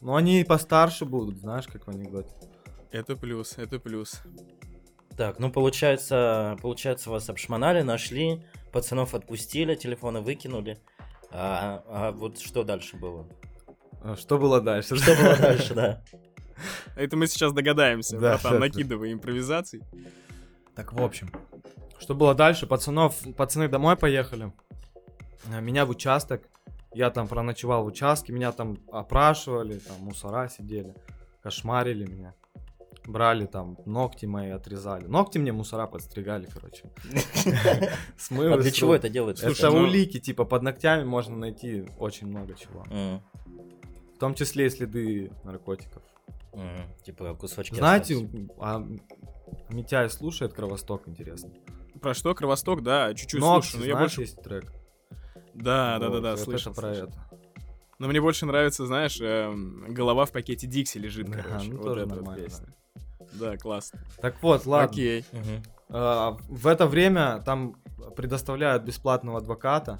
Но 0.00 0.14
они 0.16 0.40
и 0.40 0.44
постарше 0.44 1.04
будут, 1.04 1.38
знаешь, 1.38 1.66
как 1.66 1.86
в 1.86 1.90
анекдоте. 1.90 2.30
Это 2.90 3.16
плюс, 3.16 3.58
это 3.58 3.78
плюс. 3.78 4.20
Так, 5.16 5.38
ну 5.38 5.50
получается, 5.50 6.56
получается 6.62 7.10
вас 7.10 7.28
обшмонали, 7.28 7.82
нашли, 7.82 8.44
пацанов 8.72 9.14
отпустили, 9.14 9.74
телефоны 9.74 10.20
выкинули. 10.20 10.78
А, 11.30 11.82
а 11.88 12.12
вот 12.12 12.38
что 12.38 12.62
дальше 12.64 12.96
было? 12.96 13.26
А 14.02 14.16
Что 14.16 14.38
было 14.38 14.60
дальше? 14.60 14.96
Что 14.96 15.14
было 15.14 15.36
дальше, 15.40 15.74
да? 15.74 16.02
Это 16.96 17.16
мы 17.16 17.26
сейчас 17.26 17.52
догадаемся, 17.52 18.18
Да, 18.18 18.38
братан, 18.38 18.60
накидывай 18.60 19.12
импровизаций. 19.12 19.82
Так, 20.74 20.92
в 20.92 21.02
общем. 21.02 21.30
Что 22.02 22.16
было 22.16 22.34
дальше? 22.34 22.66
Пацанов, 22.66 23.16
пацаны 23.36 23.68
домой 23.68 23.96
поехали. 23.96 24.52
А, 25.52 25.60
Меня 25.60 25.86
в 25.86 25.90
участок. 25.90 26.42
Я 26.92 27.10
там 27.10 27.28
проночевал 27.28 27.84
в 27.84 27.86
участке. 27.86 28.32
Меня 28.32 28.50
там 28.50 28.76
опрашивали. 28.90 29.78
Там 29.78 29.98
мусора 30.00 30.48
сидели. 30.48 30.96
Кошмарили 31.42 32.04
меня. 32.04 32.34
Брали 33.06 33.46
там 33.46 33.78
ногти 33.86 34.26
мои, 34.26 34.50
отрезали. 34.50 35.06
Ногти 35.06 35.38
мне 35.38 35.52
мусора 35.52 35.86
подстригали, 35.86 36.46
короче. 36.52 36.90
Смывы 38.16 38.54
А 38.54 38.58
для 38.58 38.70
чего 38.72 38.92
рук. 38.92 38.98
это 38.98 39.08
делается? 39.08 39.48
Это 39.48 39.70
ну- 39.70 39.82
улики, 39.82 40.18
типа 40.18 40.44
под 40.44 40.62
ногтями 40.62 41.04
можно 41.04 41.36
найти 41.36 41.88
очень 41.98 42.26
много 42.26 42.54
чего. 42.54 42.84
В 44.14 44.18
том 44.18 44.34
числе 44.34 44.66
и 44.66 44.70
следы 44.70 45.32
наркотиков. 45.44 46.02
Типа 47.04 47.34
кусочки 47.34 47.74
Знаете, 47.76 48.28
а 48.58 48.84
Митяй 49.68 50.10
слушает 50.10 50.52
Кровосток, 50.52 51.08
интересно. 51.08 51.50
Про 52.02 52.14
что? 52.14 52.34
Кровосток, 52.34 52.82
да, 52.82 53.14
чуть-чуть 53.14 53.40
Ногти, 53.40 53.68
слушаю, 53.68 53.80
но 53.80 53.86
я 53.86 53.96
больше... 53.96 54.22
есть 54.22 54.42
трек. 54.42 54.72
Да, 55.54 55.98
да, 55.98 56.08
да, 56.08 56.20
да, 56.20 56.30
вот 56.32 56.40
слышал. 56.40 56.72
это 56.72 56.80
про 56.80 56.94
слышал. 56.94 57.08
это. 57.08 57.30
Но 57.98 58.08
мне 58.08 58.20
больше 58.20 58.44
нравится, 58.44 58.84
знаешь, 58.86 59.20
эм, 59.20 59.86
голова 59.88 60.24
в 60.24 60.32
пакете 60.32 60.66
Дикси 60.66 60.98
лежит, 60.98 61.30
Да, 61.30 61.38
короче. 61.38 61.70
ну 61.70 61.76
вот 61.76 61.86
тоже 61.86 62.00
эта 62.00 62.08
вот 62.08 62.16
нормально, 62.16 62.44
песня. 62.44 62.66
Да, 63.34 63.56
классно. 63.56 64.00
Так 64.20 64.42
вот, 64.42 64.66
ладно. 64.66 64.90
Окей. 64.90 65.24
А, 65.88 66.36
в 66.48 66.66
это 66.66 66.86
время 66.88 67.40
там 67.46 67.76
предоставляют 68.16 68.82
бесплатного 68.82 69.38
адвоката. 69.38 69.98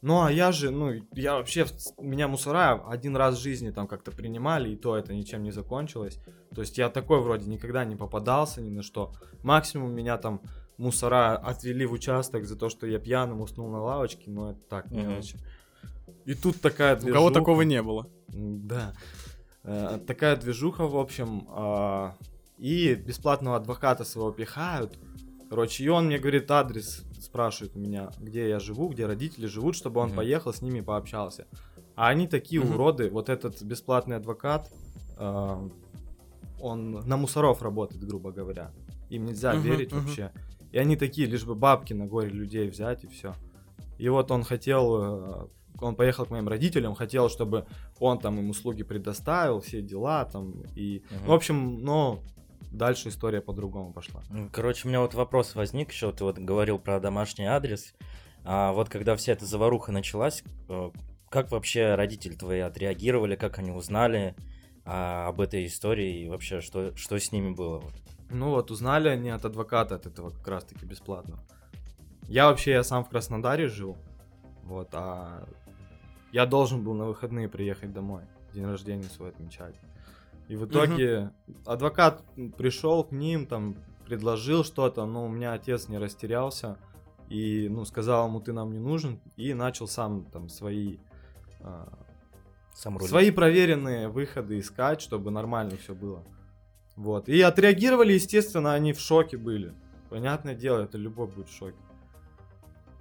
Ну, 0.00 0.22
а 0.22 0.30
я 0.30 0.52
же, 0.52 0.70
ну, 0.70 0.92
я 1.12 1.34
вообще, 1.34 1.66
меня 1.98 2.28
мусора 2.28 2.82
один 2.88 3.16
раз 3.16 3.36
в 3.36 3.42
жизни 3.42 3.70
там 3.70 3.86
как-то 3.86 4.12
принимали, 4.12 4.70
и 4.70 4.76
то 4.76 4.96
это 4.96 5.12
ничем 5.12 5.42
не 5.42 5.50
закончилось. 5.50 6.18
То 6.54 6.60
есть 6.62 6.78
я 6.78 6.88
такой 6.88 7.20
вроде 7.20 7.50
никогда 7.50 7.84
не 7.84 7.96
попадался 7.96 8.62
ни 8.62 8.70
на 8.70 8.82
что. 8.82 9.12
Максимум 9.42 9.92
меня 9.92 10.16
там 10.16 10.40
мусора 10.78 11.36
отвели 11.36 11.86
в 11.86 11.92
участок 11.92 12.44
за 12.44 12.56
то, 12.56 12.68
что 12.68 12.86
я 12.86 12.98
пьяным 12.98 13.40
уснул 13.40 13.68
на 13.68 13.80
лавочке, 13.82 14.30
но 14.30 14.50
это 14.52 14.60
так, 14.68 14.90
мелочи. 14.90 15.38
И 16.24 16.34
тут 16.34 16.60
такая 16.60 16.96
У 16.96 16.98
кого 17.00 17.10
движуха. 17.30 17.34
такого 17.34 17.62
не 17.62 17.82
было? 17.82 18.06
Да. 18.28 18.92
Э, 19.64 19.98
Такая 20.06 20.36
движуха, 20.36 20.86
в 20.86 20.96
общем. 20.96 21.46
а, 21.50 22.14
И 22.58 22.94
бесплатного 22.94 23.56
адвоката 23.56 24.04
своего 24.04 24.32
пихают. 24.32 24.98
Короче, 25.50 25.84
и 25.84 25.88
он 25.88 26.06
мне 26.06 26.18
говорит 26.18 26.50
адрес, 26.50 27.04
спрашивает 27.20 27.76
у 27.76 27.78
меня, 27.78 28.10
где 28.18 28.48
я 28.48 28.58
живу, 28.60 28.88
где 28.88 29.06
родители 29.06 29.46
живут, 29.46 29.76
чтобы 29.76 30.00
он 30.00 30.08
Мгм. 30.08 30.16
поехал 30.16 30.52
с 30.54 30.62
ними 30.62 30.80
пообщался. 30.80 31.46
А 31.96 32.08
они 32.08 32.26
такие 32.26 32.60
Мгм. 32.62 32.74
уроды. 32.74 33.10
Вот 33.10 33.28
этот 33.28 33.62
бесплатный 33.62 34.16
адвокат, 34.16 34.70
а, 35.18 35.68
он 36.60 36.92
на 37.06 37.16
мусоров 37.16 37.62
работает, 37.62 38.02
грубо 38.04 38.32
говоря. 38.32 38.70
Им 39.10 39.26
нельзя 39.26 39.52
Мгм, 39.54 39.62
верить 39.62 39.92
мгм. 39.92 40.04
вообще. 40.06 40.32
И 40.76 40.78
они 40.78 40.94
такие, 40.94 41.26
лишь 41.26 41.46
бы 41.46 41.54
бабки 41.54 41.94
на 41.94 42.04
горе 42.04 42.28
людей 42.28 42.68
взять 42.68 43.02
и 43.02 43.06
все. 43.06 43.34
И 43.96 44.10
вот 44.10 44.30
он 44.30 44.44
хотел, 44.44 44.98
э, 45.00 45.46
он 45.80 45.96
поехал 45.96 46.26
к 46.26 46.30
моим 46.30 46.48
родителям, 46.48 46.94
хотел, 46.94 47.30
чтобы 47.30 47.64
он 47.98 48.18
там 48.18 48.38
им 48.38 48.50
услуги 48.50 48.82
предоставил, 48.82 49.62
все 49.62 49.80
дела 49.80 50.26
там. 50.26 50.64
И, 50.74 51.02
Мгм. 51.10 51.26
в 51.28 51.32
общем, 51.32 51.82
но 51.82 52.22
дальше 52.70 53.08
история 53.08 53.40
по-другому 53.40 53.94
пошла. 53.94 54.22
Короче, 54.52 54.86
у 54.86 54.90
меня 54.90 55.00
вот 55.00 55.14
вопрос 55.14 55.54
возник 55.54 55.92
еще, 55.92 56.12
ты 56.12 56.24
вот 56.24 56.36
говорил 56.36 56.78
про 56.78 57.00
домашний 57.00 57.46
адрес. 57.46 57.94
А 58.44 58.74
вот 58.74 58.90
когда 58.90 59.16
вся 59.16 59.32
эта 59.32 59.46
заваруха 59.46 59.92
началась, 59.92 60.44
э, 60.68 60.90
как 61.30 61.52
вообще 61.52 61.94
родители 61.94 62.34
твои 62.34 62.60
отреагировали, 62.60 63.34
как 63.34 63.58
они 63.58 63.70
узнали 63.70 64.34
а, 64.84 65.28
об 65.28 65.40
этой 65.40 65.64
истории 65.64 66.24
и 66.24 66.28
вообще, 66.28 66.60
что, 66.60 66.94
что 66.96 67.18
с 67.18 67.32
ними 67.32 67.54
было? 67.54 67.78
вот? 67.78 67.94
Ну 68.30 68.50
вот, 68.50 68.70
узнали 68.70 69.08
они 69.08 69.30
от 69.30 69.44
адвоката 69.44 69.94
от 69.94 70.06
этого 70.06 70.30
как 70.30 70.48
раз-таки 70.48 70.84
бесплатно. 70.84 71.38
Я 72.28 72.46
вообще, 72.48 72.72
я 72.72 72.82
сам 72.82 73.04
в 73.04 73.08
Краснодаре 73.08 73.68
жил, 73.68 73.96
вот, 74.64 74.88
а 74.92 75.46
я 76.32 76.44
должен 76.44 76.82
был 76.82 76.94
на 76.94 77.04
выходные 77.04 77.48
приехать 77.48 77.92
домой, 77.92 78.22
день 78.52 78.66
рождения 78.66 79.04
свой 79.04 79.30
отмечать. 79.30 79.76
И 80.48 80.56
в 80.56 80.66
итоге 80.66 81.30
адвокат 81.64 82.22
пришел 82.56 83.04
к 83.04 83.12
ним, 83.12 83.46
там, 83.46 83.76
предложил 84.04 84.64
что-то, 84.64 85.06
но 85.06 85.26
у 85.26 85.28
меня 85.28 85.52
отец 85.52 85.88
не 85.88 85.98
растерялся 85.98 86.78
и, 87.28 87.68
ну, 87.68 87.84
сказал 87.84 88.28
ему, 88.28 88.40
ты 88.40 88.52
нам 88.52 88.72
не 88.72 88.78
нужен, 88.78 89.20
и 89.36 89.54
начал 89.54 89.88
сам 89.88 90.24
там 90.24 90.48
свои 90.48 90.98
а, 91.60 91.88
Сам 92.72 93.00
свои 93.00 93.30
проверенные 93.30 94.08
выходы 94.08 94.58
искать, 94.58 95.00
чтобы 95.00 95.30
нормально 95.30 95.76
все 95.76 95.94
было. 95.94 96.22
Вот. 96.96 97.28
И 97.28 97.40
отреагировали, 97.40 98.14
естественно, 98.14 98.74
они 98.74 98.92
в 98.92 99.00
шоке 99.00 99.36
были. 99.36 99.74
Понятное 100.08 100.54
дело, 100.54 100.82
это 100.82 100.98
любой 100.98 101.26
будет 101.26 101.48
в 101.48 101.54
шоке. 101.54 101.76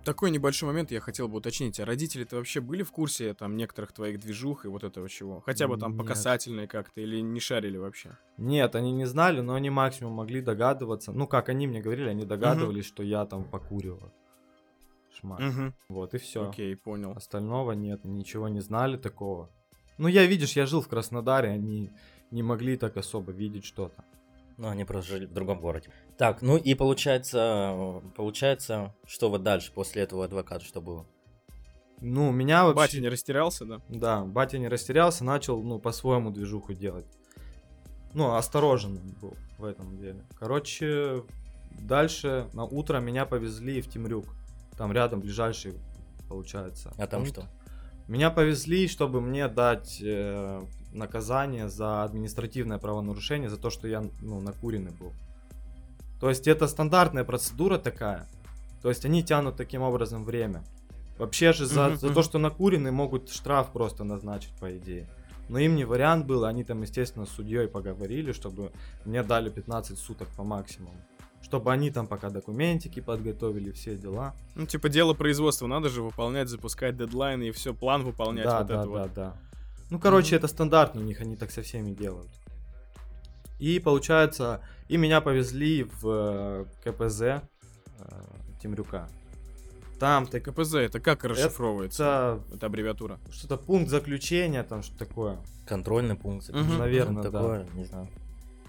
Такой 0.03 0.29
небольшой 0.29 0.67
момент 0.67 0.91
я 0.91 0.99
хотел 0.99 1.27
бы 1.27 1.37
уточнить. 1.37 1.79
А 1.79 1.85
родители-то 1.85 2.35
вообще 2.35 2.61
были 2.61 2.83
в 2.83 2.91
курсе 2.91 3.33
там 3.33 3.57
некоторых 3.57 3.91
твоих 3.91 4.19
движух 4.19 4.65
и 4.65 4.67
вот 4.67 4.83
этого 4.83 5.07
всего? 5.07 5.41
Хотя 5.43 5.67
бы 5.67 5.77
там 5.77 5.97
по 5.97 6.01
Нет. 6.03 6.09
касательной 6.09 6.67
как-то 6.67 7.01
или 7.01 7.21
не 7.21 7.39
шарили 7.39 7.77
вообще? 7.77 8.11
Нет, 8.37 8.75
они 8.75 8.91
не 8.91 9.05
знали, 9.05 9.41
но 9.41 9.55
они 9.55 9.71
максимум 9.71 10.13
могли 10.13 10.41
догадываться. 10.41 11.11
Ну, 11.11 11.25
как 11.25 11.49
они 11.49 11.65
мне 11.65 11.81
говорили, 11.81 12.07
они 12.09 12.23
догадывались, 12.23 12.85
что 12.85 13.01
я 13.01 13.25
там 13.25 13.45
покуривал. 13.45 14.11
шмат. 15.19 15.41
Вот 15.89 16.13
и 16.13 16.19
все. 16.19 16.49
Окей, 16.49 16.75
понял. 16.75 17.13
Остального 17.13 17.71
нет, 17.71 18.03
ничего 18.03 18.47
не 18.47 18.59
знали 18.59 18.97
такого. 18.97 19.49
Ну, 19.97 20.07
я, 20.07 20.25
видишь, 20.25 20.55
я 20.55 20.65
жил 20.65 20.81
в 20.81 20.87
Краснодаре, 20.87 21.49
они 21.49 21.89
не 22.31 22.43
могли 22.43 22.77
так 22.77 22.97
особо 22.97 23.31
видеть 23.31 23.65
что-то. 23.65 24.03
Ну, 24.57 24.69
они 24.69 24.85
просто 24.85 25.11
жили 25.11 25.25
в 25.25 25.33
другом 25.33 25.59
городе. 25.59 25.89
Так, 26.17 26.41
ну 26.41 26.57
и 26.57 26.75
получается, 26.75 28.01
получается, 28.15 28.95
что 29.05 29.29
вот 29.29 29.43
дальше, 29.43 29.71
после 29.73 30.03
этого 30.03 30.23
адвоката, 30.23 30.63
что 30.63 30.81
было? 30.81 31.05
Ну, 31.99 32.31
меня 32.31 32.63
вообще... 32.63 32.77
Батя 32.77 33.01
не 33.01 33.09
растерялся, 33.09 33.65
да? 33.65 33.81
Да, 33.89 34.23
батя 34.23 34.57
не 34.57 34.67
растерялся, 34.67 35.23
начал, 35.23 35.61
ну, 35.61 35.79
по-своему 35.79 36.31
движуху 36.31 36.73
делать. 36.73 37.05
Ну, 38.13 38.35
осторожен 38.35 38.97
был 39.21 39.35
в 39.57 39.65
этом 39.65 39.97
деле. 39.97 40.23
Короче, 40.39 41.23
дальше 41.71 42.47
на 42.53 42.63
утро 42.63 42.99
меня 42.99 43.25
повезли 43.25 43.81
в 43.81 43.89
Темрюк. 43.89 44.25
Там 44.77 44.91
рядом 44.93 45.19
ближайший, 45.19 45.73
получается. 46.29 46.93
А 46.97 47.07
там 47.07 47.23
пункт. 47.23 47.39
что? 47.39 47.49
Меня 48.07 48.29
повезли, 48.29 48.87
чтобы 48.87 49.19
мне 49.19 49.47
дать 49.47 49.99
э, 50.01 50.61
наказание 50.95 51.69
за 51.69 52.03
административное 52.03 52.77
правонарушение, 52.77 53.49
за 53.49 53.57
то, 53.57 53.69
что 53.69 53.87
я 53.87 54.03
ну, 54.21 54.41
накуренный 54.41 54.91
был. 54.91 55.13
То 56.19 56.29
есть 56.29 56.47
это 56.47 56.67
стандартная 56.67 57.23
процедура 57.23 57.77
такая. 57.77 58.27
То 58.81 58.89
есть 58.89 59.05
они 59.05 59.23
тянут 59.23 59.57
таким 59.57 59.81
образом 59.81 60.25
время. 60.25 60.63
Вообще 61.17 61.53
же 61.53 61.65
за, 61.65 61.95
за 61.95 62.13
то, 62.13 62.23
что 62.23 62.39
накуренный, 62.39 62.91
могут 62.91 63.29
штраф 63.29 63.71
просто 63.71 64.03
назначить, 64.03 64.51
по 64.59 64.75
идее. 64.77 65.07
Но 65.47 65.59
им 65.59 65.75
не 65.75 65.85
вариант 65.85 66.25
был, 66.25 66.45
они 66.45 66.63
там, 66.63 66.81
естественно, 66.81 67.25
с 67.25 67.29
судьей 67.29 67.67
поговорили, 67.67 68.31
чтобы 68.31 68.71
мне 69.05 69.23
дали 69.23 69.49
15 69.49 69.97
суток 69.97 70.27
по 70.35 70.43
максимуму. 70.43 70.95
Чтобы 71.41 71.71
они 71.71 71.91
там 71.91 72.07
пока 72.07 72.29
документики 72.29 72.99
подготовили, 72.99 73.71
все 73.71 73.95
дела. 73.95 74.33
Ну, 74.55 74.65
типа, 74.65 74.89
дело 74.89 75.13
производства, 75.13 75.67
надо 75.67 75.89
же 75.89 76.01
выполнять, 76.01 76.49
запускать 76.49 76.97
дедлайны 76.97 77.49
и 77.49 77.51
все, 77.51 77.73
план 77.73 78.03
выполнять, 78.03 78.45
Да, 78.45 78.59
вот 78.59 78.67
да, 78.67 78.73
это 78.73 78.83
да, 78.83 78.89
вот. 78.89 79.13
да. 79.13 79.35
Ну, 79.89 79.99
короче, 79.99 80.35
Мгм. 80.35 80.37
это 80.37 80.47
стандартно 80.47 81.01
у 81.01 81.03
них, 81.03 81.21
они 81.21 81.35
так 81.35 81.51
со 81.51 81.61
всеми 81.61 81.91
делают. 81.91 82.29
И 83.59 83.79
получается, 83.79 84.61
и 84.89 84.97
меня 84.97 85.21
повезли 85.21 85.83
в 86.01 86.07
э, 86.07 86.65
КПЗ 86.83 87.21
э, 87.21 87.41
Темрюка. 88.61 89.07
Там 89.99 90.27
так, 90.27 90.43
КПЗ, 90.43 90.75
это 90.75 90.99
как 90.99 91.23
расшифровывается? 91.23 92.39
это 92.49 92.55
Это 92.55 92.65
аббревиатура. 92.65 93.17
что-то 93.31 93.55
пункт 93.57 93.89
заключения, 93.89 94.63
там 94.63 94.83
что 94.83 94.97
такое. 94.97 95.37
Контрольный 95.65 96.15
пункт. 96.15 96.49
Мгм. 96.49 96.77
Наверное, 96.79 97.23
да. 97.23 97.31
такое, 97.31 97.65
не 97.75 97.85
знаю. 97.85 98.09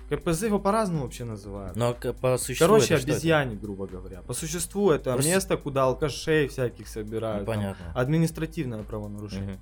КПЗ 0.09 0.43
его 0.45 0.61
по-разному 0.61 1.03
вообще 1.03 1.25
называют. 1.25 1.75
Но 1.75 1.93
по 1.95 2.39
существу 2.39 2.67
Короче, 2.69 2.95
это 2.95 2.99
что 2.99 3.09
это? 3.09 3.13
обезьяне, 3.17 3.57
грубо 3.57 3.89
говоря. 3.89 4.23
По 4.23 4.35
существу 4.35 4.93
это 4.93 5.15
Просто- 5.15 5.29
место, 5.33 5.57
куда 5.57 5.83
алкашей 5.85 6.47
всяких 6.47 6.87
Ну, 6.87 6.93
собирают. 6.93 7.45
там 7.45 7.57
понятно. 7.57 7.93
административное 7.93 8.85
правонарушение. 8.85 9.55
Мгм. 9.55 9.61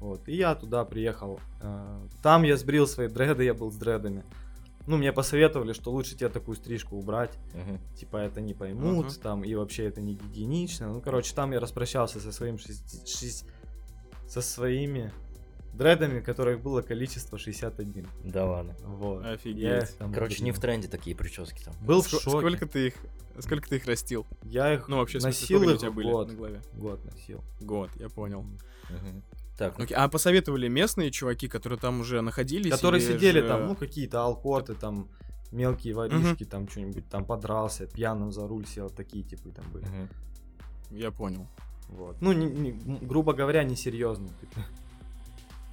Вот. 0.00 0.26
И 0.28 0.34
я 0.36 0.54
туда 0.54 0.84
приехал. 0.84 1.38
Э, 1.62 2.00
Там 2.22 2.42
я 2.42 2.56
сбрил 2.56 2.86
свои 2.86 3.06
дреды, 3.08 3.44
я 3.44 3.54
был 3.54 3.70
с 3.70 3.76
дредами. 3.76 4.24
Ну, 4.86 4.96
мне 4.96 5.12
посоветовали, 5.12 5.72
что 5.74 5.92
лучше 5.92 6.16
тебе 6.16 6.30
такую 6.30 6.56
стрижку 6.56 6.96
убрать. 6.96 7.36
Мгм. 7.54 7.78
Типа, 7.96 8.16
это 8.16 8.40
не 8.40 8.54
поймут, 8.54 9.06
Ага. 9.06 9.14
там, 9.22 9.44
и 9.44 9.54
вообще 9.54 9.84
это 9.84 10.00
не 10.00 10.14
гигиенично. 10.14 10.92
Ну, 10.92 11.00
короче, 11.00 11.34
там 11.34 11.52
я 11.52 11.60
распрощался 11.60 12.18
со 12.18 12.32
своим 12.32 12.56
шести- 12.56 13.06
шесть- 13.06 13.44
со 14.26 14.40
своими 14.40 15.12
дредами, 15.74 16.20
которых 16.20 16.60
было 16.62 16.80
количество 16.82 17.38
61. 17.38 18.08
Да 18.24 18.46
ладно. 18.46 18.74
Вот. 18.84 19.24
Офигеть. 19.24 19.62
Я 19.62 19.78
их 19.80 19.92
там 19.92 20.12
Короче, 20.12 20.42
не 20.42 20.50
в 20.52 20.58
тренде 20.58 20.88
такие 20.88 21.14
прически 21.14 21.62
там. 21.62 21.74
Был 21.82 22.00
в 22.02 22.06
Ск- 22.06 22.20
шоке. 22.22 22.30
Сколько 22.38 22.66
ты 22.66 22.86
их, 22.88 22.94
сколько 23.38 23.68
ты 23.68 23.76
их 23.76 23.86
растил? 23.86 24.26
Я 24.42 24.72
их 24.74 24.88
Ну, 24.88 24.96
вообще, 24.96 25.18
в 25.18 25.22
смысле, 25.22 25.40
носил 25.42 25.58
сколько 25.58 25.62
они 25.64 25.72
у 25.72 25.74
их 25.74 25.80
тебя 25.80 25.90
были 25.92 26.10
год. 26.10 26.28
на 26.28 26.34
голове? 26.34 26.62
Год 26.72 27.04
носил. 27.04 27.44
Год, 27.60 27.90
я 27.96 28.08
понял. 28.08 28.42
Мгм. 28.42 29.22
Так, 29.60 29.76
ну, 29.76 29.84
Окей, 29.84 29.94
А 29.94 30.08
посоветовали 30.08 30.68
местные 30.68 31.10
чуваки, 31.10 31.46
которые 31.46 31.78
там 31.78 32.00
уже 32.00 32.22
находились? 32.22 32.72
Которые 32.72 33.02
сидели 33.02 33.40
же- 33.42 33.48
там, 33.48 33.66
ну, 33.68 33.74
какие-то 33.76 34.22
алкоты, 34.24 34.74
там, 34.74 35.08
мелкие 35.52 35.92
воришки, 35.94 36.44
там, 36.46 36.66
что-нибудь 36.66 37.06
там 37.10 37.26
подрался, 37.26 37.86
пьяным 37.86 38.32
за 38.32 38.46
руль 38.48 38.66
сел, 38.66 38.88
такие 38.88 39.22
типы 39.22 39.50
там 39.50 39.70
были. 39.70 39.84
мгм. 39.84 40.08
Я 40.92 41.10
понял. 41.10 41.46
Вот. 41.90 42.16
Ну, 42.22 42.32
не- 42.32 42.46
не- 42.46 42.98
грубо 43.06 43.34
говоря, 43.34 43.62
несерьезные. 43.64 44.30
типа. 44.40 44.60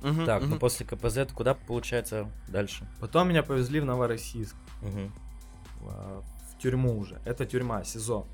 Мгм, 0.01 0.25
Так, 0.25 0.41
ну 0.41 0.47
мгм. 0.49 0.59
после 0.59 0.85
КПЗ 0.85 1.31
куда 1.33 1.53
получается 1.53 2.29
дальше? 2.49 2.85
Потом 2.99 3.29
меня 3.29 3.41
повезли 3.41 3.79
в 3.79 3.85
Новороссийск, 3.85 4.55
Мгм. 4.81 5.13
в, 5.79 6.23
в 6.53 6.61
тюрьму 6.61 6.99
уже. 6.99 7.21
Это 7.23 7.45
тюрьма, 7.45 7.83
СИЗО. 7.85 8.25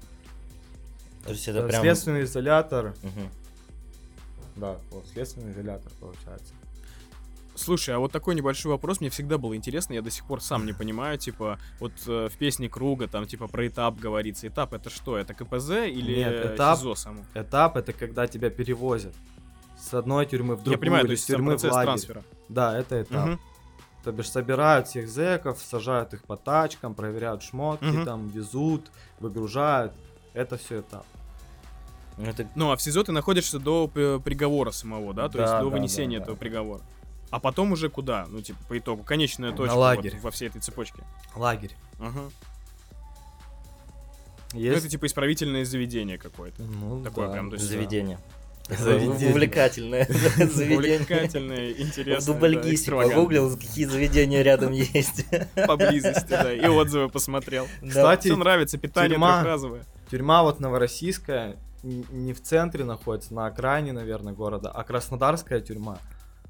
То 1.26 1.30
есть 1.32 1.48
это 1.48 1.60
Э, 1.60 1.68
прям... 1.68 1.82
Следственный 1.84 2.24
изолятор. 2.24 2.96
Мгм. 3.04 3.30
Да, 4.56 4.78
вот, 4.92 5.06
следственный 5.08 5.52
изолятор 5.52 5.92
получается. 6.00 6.54
Слушай, 7.56 7.96
а 7.96 8.00
вот 8.00 8.12
такой 8.12 8.34
небольшой 8.34 8.72
вопрос 8.72 9.00
мне 9.00 9.12
всегда 9.12 9.38
было 9.38 9.56
интересно, 9.56 9.94
я 9.94 10.02
до 10.02 10.10
сих 10.10 10.26
пор 10.26 10.42
сам 10.42 10.66
не 10.66 10.74
понимаю, 10.74 11.20
типа, 11.20 11.60
вот 11.80 11.92
э, 12.08 12.28
в 12.30 12.38
песне 12.38 12.68
Круга 12.68 13.08
там, 13.08 13.28
типа, 13.28 13.48
про 13.48 13.68
этап 13.68 14.00
говорится. 14.00 14.48
Этап 14.48 14.74
это 14.74 14.90
что? 14.90 15.18
Это 15.18 15.36
КПЗ 15.36 15.70
или 15.88 16.16
Нет, 16.16 16.58
этап- 16.58 16.78
СИЗО 16.78 16.96
само? 16.96 17.24
Этап 17.36 17.78
это 17.78 17.94
когда 17.94 18.26
тебя 18.26 18.50
перевозят 18.50 19.14
с 19.80 19.94
одной 19.94 20.26
тюрьмы 20.26 20.56
в 20.56 20.60
другую 20.64 20.74
Я 20.74 20.78
понимаю, 20.80 21.06
то 21.06 21.12
есть 21.12 21.28
тюрьмы 21.28 21.58
в 21.58 21.64
лагерь. 21.64 21.84
трансфера. 21.86 22.24
Да, 22.50 22.76
это 22.78 23.02
этап. 23.04 23.28
Мгм. 23.28 23.40
То 24.04 24.12
бишь 24.12 24.30
собирают 24.32 24.88
всех 24.88 25.08
зэков, 25.08 25.62
сажают 25.62 26.14
их 26.14 26.24
по 26.24 26.36
тачкам, 26.36 26.96
проверяют 26.96 27.44
шмотки, 27.44 27.86
Мгм. 27.86 28.06
там 28.06 28.28
везут, 28.30 28.92
выгружают. 29.20 29.94
Это 30.34 30.58
все 30.58 30.80
этап. 30.82 31.06
Ну, 32.18 32.26
это 32.30 32.48
Ну, 32.56 32.72
а 32.72 32.76
в 32.78 32.82
СИЗО 32.82 33.04
ты 33.04 33.12
находишься 33.12 33.60
до 33.60 33.88
п- 33.88 34.20
приговора 34.20 34.72
самого, 34.72 35.14
да? 35.14 35.30
То 35.30 35.38
Да, 35.40 35.44
есть 35.44 35.54
до 35.58 35.70
да, 35.70 35.76
вынесения 35.76 36.18
да, 36.20 36.24
этого 36.24 36.36
да. 36.38 36.40
приговора. 36.40 36.82
А 37.32 37.40
потом 37.40 37.72
уже 37.72 37.90
куда? 37.90 38.28
Ну, 38.30 38.42
типа, 38.42 38.60
по 38.70 38.78
итогу, 38.78 39.04
конечная 39.04 39.50
На 39.52 39.58
точка 39.58 39.74
лагерь. 39.74 40.14
вот 40.14 40.24
во 40.24 40.32
всей 40.32 40.50
этой 40.50 40.62
цепочке. 40.62 41.02
Лагерь. 41.36 41.76
Ага. 42.00 42.30
Ну, 44.54 44.60
Есть. 44.60 44.78
это 44.80 44.90
типа 44.90 45.08
исправительное 45.08 45.66
заведение 45.66 46.18
какое-то. 46.20 46.62
Ну, 46.62 47.04
такое 47.04 47.28
да, 47.28 47.34
прям, 47.34 47.50
то 47.50 47.56
есть, 47.56 47.68
заведение. 47.68 48.20
Заведение. 48.70 49.30
Увлекательное 49.32 50.06
заведение. 50.38 50.78
Увлекательное, 50.78 51.74
В 51.74 51.80
интересное, 51.82 52.34
Дубльгисе 52.34 52.76
экстравагантное. 52.76 53.16
погуглил, 53.18 53.58
какие 53.58 53.86
заведения 53.86 54.42
рядом 54.44 54.72
есть. 54.72 55.26
Поблизости, 55.68 56.30
да, 56.30 56.54
и 56.54 56.66
отзывы 56.68 57.10
посмотрел. 57.10 57.68
Кстати, 57.86 58.28
Все 58.28 58.38
нравится, 58.38 58.78
питание 58.78 59.18
тюрьма- 59.18 59.40
трехразовое. 59.42 59.84
Тюрьма 60.12 60.44
вот 60.44 60.60
Новороссийская 60.60 61.58
не 61.84 62.34
в 62.34 62.42
центре 62.42 62.84
находится, 62.84 63.34
на 63.34 63.46
окраине, 63.46 63.94
наверное, 63.94 64.34
города, 64.34 64.72
а 64.72 64.84
Краснодарская 64.84 65.60
тюрьма 65.62 66.00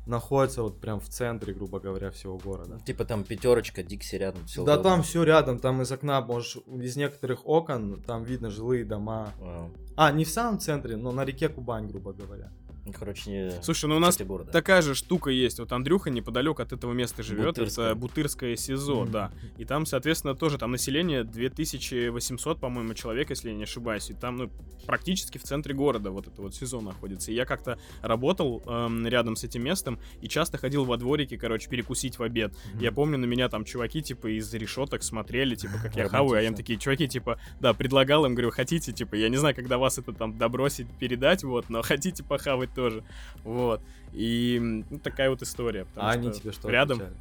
находится 0.06 0.64
вот 0.64 0.80
прям 0.80 1.00
в 1.00 1.08
центре, 1.08 1.54
грубо 1.54 1.80
говоря, 1.80 2.12
всего 2.12 2.38
города. 2.38 2.80
Типа 2.86 3.06
там 3.06 3.24
пятерочка, 3.24 3.84
Дикси 3.84 4.16
рядом. 4.16 4.46
всё 4.46 4.66
да 4.66 4.74
удобно. 4.74 4.92
там 4.92 5.04
все 5.04 5.24
рядом, 5.24 5.60
там 5.60 5.82
из 5.82 5.92
окна 5.92 6.22
можешь, 6.22 6.58
из 6.68 6.96
некоторых 6.96 7.48
окон, 7.48 8.02
там 8.02 8.24
видно 8.24 8.50
жилые 8.50 8.86
дома. 8.86 9.30
Вау. 9.40 9.72
А, 9.96 10.12
не 10.12 10.26
в 10.26 10.30
самом 10.30 10.60
центре, 10.60 10.98
но 10.98 11.12
на 11.12 11.24
реке 11.26 11.50
Кубань, 11.50 11.88
грубо 11.88 12.14
говоря. 12.14 12.52
Короче. 12.92 13.54
Слушай, 13.62 13.86
ну 13.86 13.96
у 13.96 14.00
нас 14.00 14.18
города. 14.18 14.52
такая 14.52 14.82
же 14.82 14.94
штука 14.94 15.30
есть. 15.30 15.60
Вот 15.60 15.72
Андрюха 15.72 16.10
неподалеку 16.10 16.62
от 16.62 16.74
этого 16.74 16.92
места 16.92 17.24
живет. 17.24 17.56
Бутырское. 17.56 17.86
Это 17.92 17.96
Бутырское 17.96 18.56
СИЗО, 18.58 19.04
Мгм. 19.04 19.12
да. 19.12 19.32
И 19.58 19.64
там, 19.66 19.86
соответственно, 19.86 20.36
тоже 20.36 20.58
там 20.58 20.72
население 20.72 21.24
2800, 21.24 22.60
по-моему, 22.60 22.94
человек, 22.94 23.30
если 23.30 23.50
я 23.50 23.56
не 23.56 23.64
ошибаюсь. 23.64 24.10
И 24.10 24.14
там, 24.14 24.36
ну, 24.38 24.52
практически 24.86 25.38
в 25.38 25.44
центре 25.44 25.74
города 25.74 26.12
вот 26.12 26.28
это 26.28 26.42
вот 26.42 26.56
СИЗО 26.56 26.82
находится. 26.82 27.32
И 27.32 27.36
я 27.36 27.46
как-то 27.46 27.80
работал 28.02 28.62
эм, 28.66 29.08
рядом 29.08 29.36
с 29.38 29.44
этим 29.46 29.64
местом 29.64 29.98
и 30.22 30.28
часто 30.28 30.58
ходил 30.58 30.84
во 30.84 30.98
дворике, 30.98 31.38
короче, 31.38 31.70
перекусить 31.70 32.20
в 32.20 32.24
обед. 32.24 32.54
Я 32.80 32.92
помню, 32.92 33.18
на 33.18 33.26
меня 33.26 33.48
там 33.48 33.64
чуваки, 33.64 34.02
типа, 34.02 34.28
из 34.38 34.54
решеток 34.54 35.04
смотрели, 35.04 35.56
типа, 35.56 35.76
как 35.82 35.96
я 35.96 36.10
хаваю, 36.10 36.40
а 36.40 36.42
я 36.42 36.48
им 36.50 36.56
такие, 36.56 36.78
чуваки, 36.78 37.08
типа, 37.08 37.40
да, 37.62 37.74
предлагал 37.74 38.26
им, 38.26 38.34
говорю, 38.34 38.52
хотите, 38.52 38.92
типа, 38.92 39.16
я 39.16 39.30
не 39.30 39.38
знаю, 39.38 39.56
когда 39.56 39.78
вас 39.78 39.98
это 39.98 40.12
там 40.12 40.38
добросить, 40.38 40.88
передать, 41.00 41.44
вот, 41.44 41.70
но 41.70 41.82
хотите 41.82 42.24
похавать 42.24 42.73
тоже, 42.74 43.04
вот. 43.44 43.82
И 44.12 44.60
ну, 44.90 45.00
такая 45.00 45.30
вот 45.30 45.42
история. 45.42 45.88
а 45.96 46.12
они 46.12 46.32
тебе 46.32 46.52
что 46.52 46.70
Рядом. 46.70 46.98
отвечали? 46.98 47.18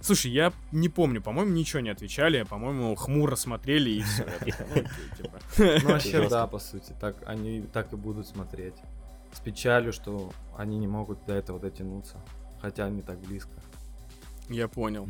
Слушай, 0.00 0.32
я 0.32 0.52
не 0.70 0.90
помню, 0.90 1.22
по-моему, 1.22 1.52
ничего 1.52 1.80
не 1.80 1.88
отвечали, 1.88 2.42
по-моему, 2.42 2.94
хмуро 2.94 3.36
смотрели 3.36 3.90
и 3.90 4.02
все. 4.02 4.24
типа. 5.16 5.40
Ну, 5.58 5.88
вообще, 5.88 6.28
да, 6.28 6.46
по 6.46 6.58
сути, 6.58 6.94
так 7.00 7.16
они 7.26 7.62
так 7.62 7.92
и 7.94 7.96
будут 7.96 8.26
смотреть. 8.26 8.74
С 9.32 9.40
печалью, 9.40 9.94
что 9.94 10.30
они 10.58 10.78
не 10.78 10.86
могут 10.86 11.24
до 11.24 11.32
этого 11.32 11.58
дотянуться, 11.58 12.18
хотя 12.60 12.84
они 12.84 13.00
так 13.00 13.18
близко. 13.18 13.52
Я 14.50 14.68
понял. 14.68 15.08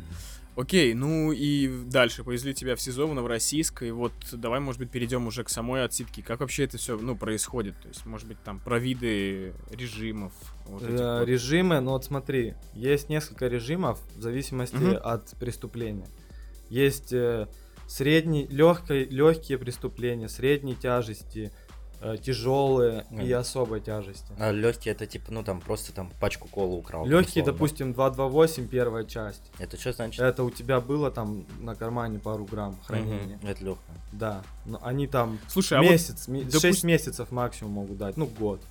Окей, 0.55 0.93
ну 0.93 1.33
и 1.33 1.67
дальше 1.85 2.23
повезли 2.23 2.53
тебя 2.53 2.77
в 2.77 2.81
СИЗО 2.81 3.07
в 3.07 3.13
Новороссийск, 3.13 3.83
и 3.83 3.91
вот 3.91 4.13
давай, 4.31 4.61
может 4.61 4.79
быть, 4.79 4.89
перейдем 4.89 5.27
уже 5.27 5.43
к 5.43 5.49
самой 5.49 5.83
отсидке. 5.83 6.21
Как 6.21 6.39
вообще 6.39 6.63
это 6.63 6.77
все, 6.77 6.97
ну, 6.97 7.15
происходит? 7.17 7.75
То 7.81 7.89
есть, 7.89 8.05
может 8.05 8.27
быть, 8.27 8.41
там 8.43 8.59
про 8.61 8.79
виды 8.79 9.53
режимов, 9.69 10.31
вот 10.65 10.83
Э, 10.83 11.19
вот. 11.19 11.27
Режимы, 11.27 11.81
ну 11.81 11.91
вот 11.91 12.05
смотри, 12.05 12.53
есть 12.73 13.09
несколько 13.09 13.47
режимов 13.47 13.99
в 14.15 14.21
зависимости 14.21 14.75
Мгм. 14.75 14.97
от 15.03 15.31
преступления. 15.37 16.07
Есть 16.69 17.11
э, 17.11 17.47
средний, 17.87 18.47
легкой, 18.47 19.05
легкие 19.05 19.57
преступления, 19.57 20.29
средней 20.29 20.75
тяжести, 20.75 21.51
тяжелые 22.21 23.05
и 23.11 23.15
Мгм. 23.15 23.33
особой 23.39 23.81
тяжести. 23.81 24.31
А 24.37 24.51
легкие 24.51 24.93
это 24.93 25.05
типа, 25.05 25.31
ну 25.31 25.43
там 25.43 25.59
просто 25.61 25.93
там 25.93 26.11
пачку 26.19 26.47
колы 26.47 26.77
украл. 26.77 27.05
Легкие, 27.05 27.43
условно. 27.43 27.51
допустим, 27.53 27.93
228 27.93 28.67
первая 28.67 29.03
часть. 29.05 29.41
Это 29.59 29.77
что 29.77 29.91
значит? 29.93 30.21
Это 30.21 30.43
у 30.43 30.49
тебя 30.51 30.79
было 30.81 31.11
там 31.11 31.45
на 31.59 31.75
кармане 31.75 32.19
пару 32.19 32.45
грамм 32.45 32.77
хранения. 32.85 33.37
Мгм, 33.37 33.47
Это 33.47 33.63
легкое. 33.65 33.95
Да. 34.11 34.43
Но 34.65 34.79
они 34.83 35.07
там 35.07 35.39
Слушай, 35.47 35.79
а 35.79 35.81
вот, 35.81 35.89
месяц, 35.91 36.27
ме- 36.27 36.41
допу- 36.43 36.59
6 36.61 36.83
месяцев 36.83 37.31
максимум 37.31 37.73
могут 37.73 37.97
дать, 37.97 38.17
ну 38.17 38.25
год. 38.27 38.61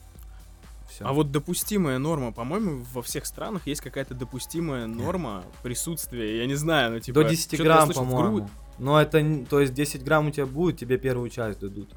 Все. 0.89 1.05
а 1.07 1.13
вот 1.13 1.33
допустимая 1.33 1.99
норма, 1.99 2.31
по-моему, 2.31 2.85
во 2.93 3.03
всех 3.03 3.27
странах 3.27 3.67
есть 3.67 3.81
какая-то 3.81 4.15
допустимая 4.15 4.87
норма 4.87 5.43
присутствия, 5.63 6.39
я 6.39 6.47
не 6.47 6.55
знаю, 6.55 6.93
ну 6.93 7.01
типа... 7.01 7.23
До 7.23 7.29
10 7.31 7.47
что-то 7.49 7.63
я 7.63 7.65
грамм, 7.65 7.91
по-моему. 7.91 8.39
Гру- 8.39 8.49
Но 8.79 9.01
это, 9.01 9.45
то 9.49 9.61
есть 9.61 9.73
10 9.75 10.05
грамм 10.05 10.29
у 10.29 10.31
тебя 10.31 10.47
будет, 10.47 10.79
тебе 10.79 10.99
первую 10.99 11.31
часть 11.31 11.59
дадут. 11.59 11.89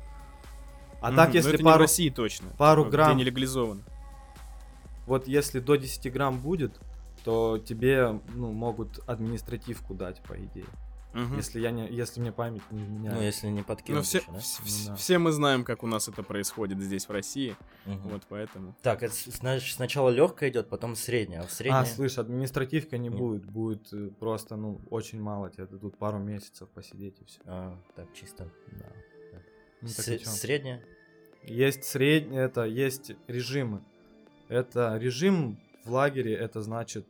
А 1.01 1.11
так, 1.15 1.33
если 1.33 1.53
это 1.53 1.63
не 1.63 1.69
в 1.69 1.71
пару, 1.71 1.81
России 1.81 2.09
точно. 2.09 2.47
пару 2.57 2.83
где 2.85 2.91
грамм- 2.97 3.17
не 3.17 3.23
легализовано. 3.23 3.81
вот 5.05 5.27
если 5.27 5.59
до 5.59 5.75
10 5.75 6.09
грамм 6.11 6.39
будет, 6.39 6.79
то 7.23 7.57
тебе, 7.57 8.19
ну, 8.33 8.51
могут 8.51 8.99
административку 9.07 9.93
дать, 9.93 10.21
по 10.23 10.33
идее. 10.37 10.65
Мгм. 11.13 11.37
Если 11.37 11.59
я 11.59 11.71
не, 11.71 11.87
если 11.89 12.19
мне 12.19 12.31
память 12.31 12.61
не 12.69 12.83
изменяет. 12.83 13.15
Ну, 13.15 13.21
если 13.23 13.47
не 13.47 13.63
подкинуть 13.63 14.05
все, 14.05 14.19
еще, 14.19 14.31
да? 14.31 14.37
вс- 14.37 14.59
Ну 14.59 14.65
вс- 14.67 14.87
да. 14.87 14.95
все 14.95 15.17
мы 15.17 15.31
знаем, 15.31 15.63
как 15.63 15.81
у 15.83 15.87
нас 15.87 16.07
это 16.07 16.21
происходит 16.21 16.79
здесь, 16.79 17.07
в 17.07 17.11
России. 17.11 17.55
Мгм. 17.85 18.09
Вот 18.09 18.23
поэтому. 18.29 18.75
Так, 18.83 19.01
это 19.01 19.13
значит, 19.25 19.73
сначала 19.75 20.09
легкая 20.09 20.49
идет, 20.51 20.69
потом 20.69 20.95
средняя. 20.95 21.41
А 21.41 21.47
в 21.47 21.51
средняя... 21.51 21.81
А, 21.81 21.85
слышь, 21.85 22.17
административка 22.19 22.97
не 22.99 23.09
Не. 23.09 23.17
будет, 23.17 23.45
будет 23.45 23.91
э, 23.93 24.09
просто, 24.19 24.57
ну, 24.57 24.79
очень 24.91 25.19
мало, 25.21 25.49
тебе 25.49 25.65
дадут 25.65 25.97
пару 25.97 26.19
месяцев 26.19 26.69
посидеть 26.69 27.19
и 27.21 27.25
все. 27.25 27.39
А, 27.45 27.75
так, 27.95 28.07
чисто. 28.13 28.51
Ну, 28.71 28.79
С- 29.81 29.95
средняя? 30.39 30.81
Есть 31.43 31.83
среднее, 31.85 32.41
это 32.43 32.63
есть 32.65 33.11
режимы. 33.27 33.81
Это 34.49 34.97
режим 34.97 35.59
в 35.85 35.91
лагере, 35.91 36.33
это 36.33 36.61
значит, 36.61 37.05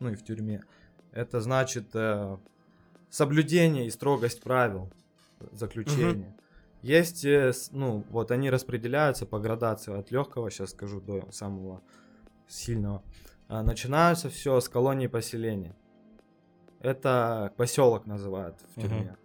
ну 0.00 0.10
и 0.10 0.14
в 0.14 0.24
тюрьме, 0.24 0.64
это 1.12 1.40
значит 1.40 1.86
э, 1.94 2.36
соблюдение 3.10 3.86
и 3.86 3.90
строгость 3.90 4.42
правил 4.42 4.90
заключения. 5.52 6.34
Есть, 6.82 7.24
э, 7.24 7.52
ну, 7.72 8.04
вот 8.10 8.30
они 8.30 8.50
распределяются 8.50 9.26
по 9.26 9.38
градации 9.38 9.96
от 9.96 10.10
легкого, 10.10 10.50
сейчас 10.50 10.70
скажу, 10.70 11.00
до 11.00 11.30
самого 11.32 11.82
сильного. 12.48 13.02
А, 13.48 13.62
начинаются 13.62 14.28
все 14.28 14.60
с 14.60 14.68
колонии 14.68 15.06
поселения. 15.08 15.74
Это 16.80 17.52
поселок 17.56 18.06
называют 18.06 18.56
в 18.76 18.80
тюрьме. 18.80 19.16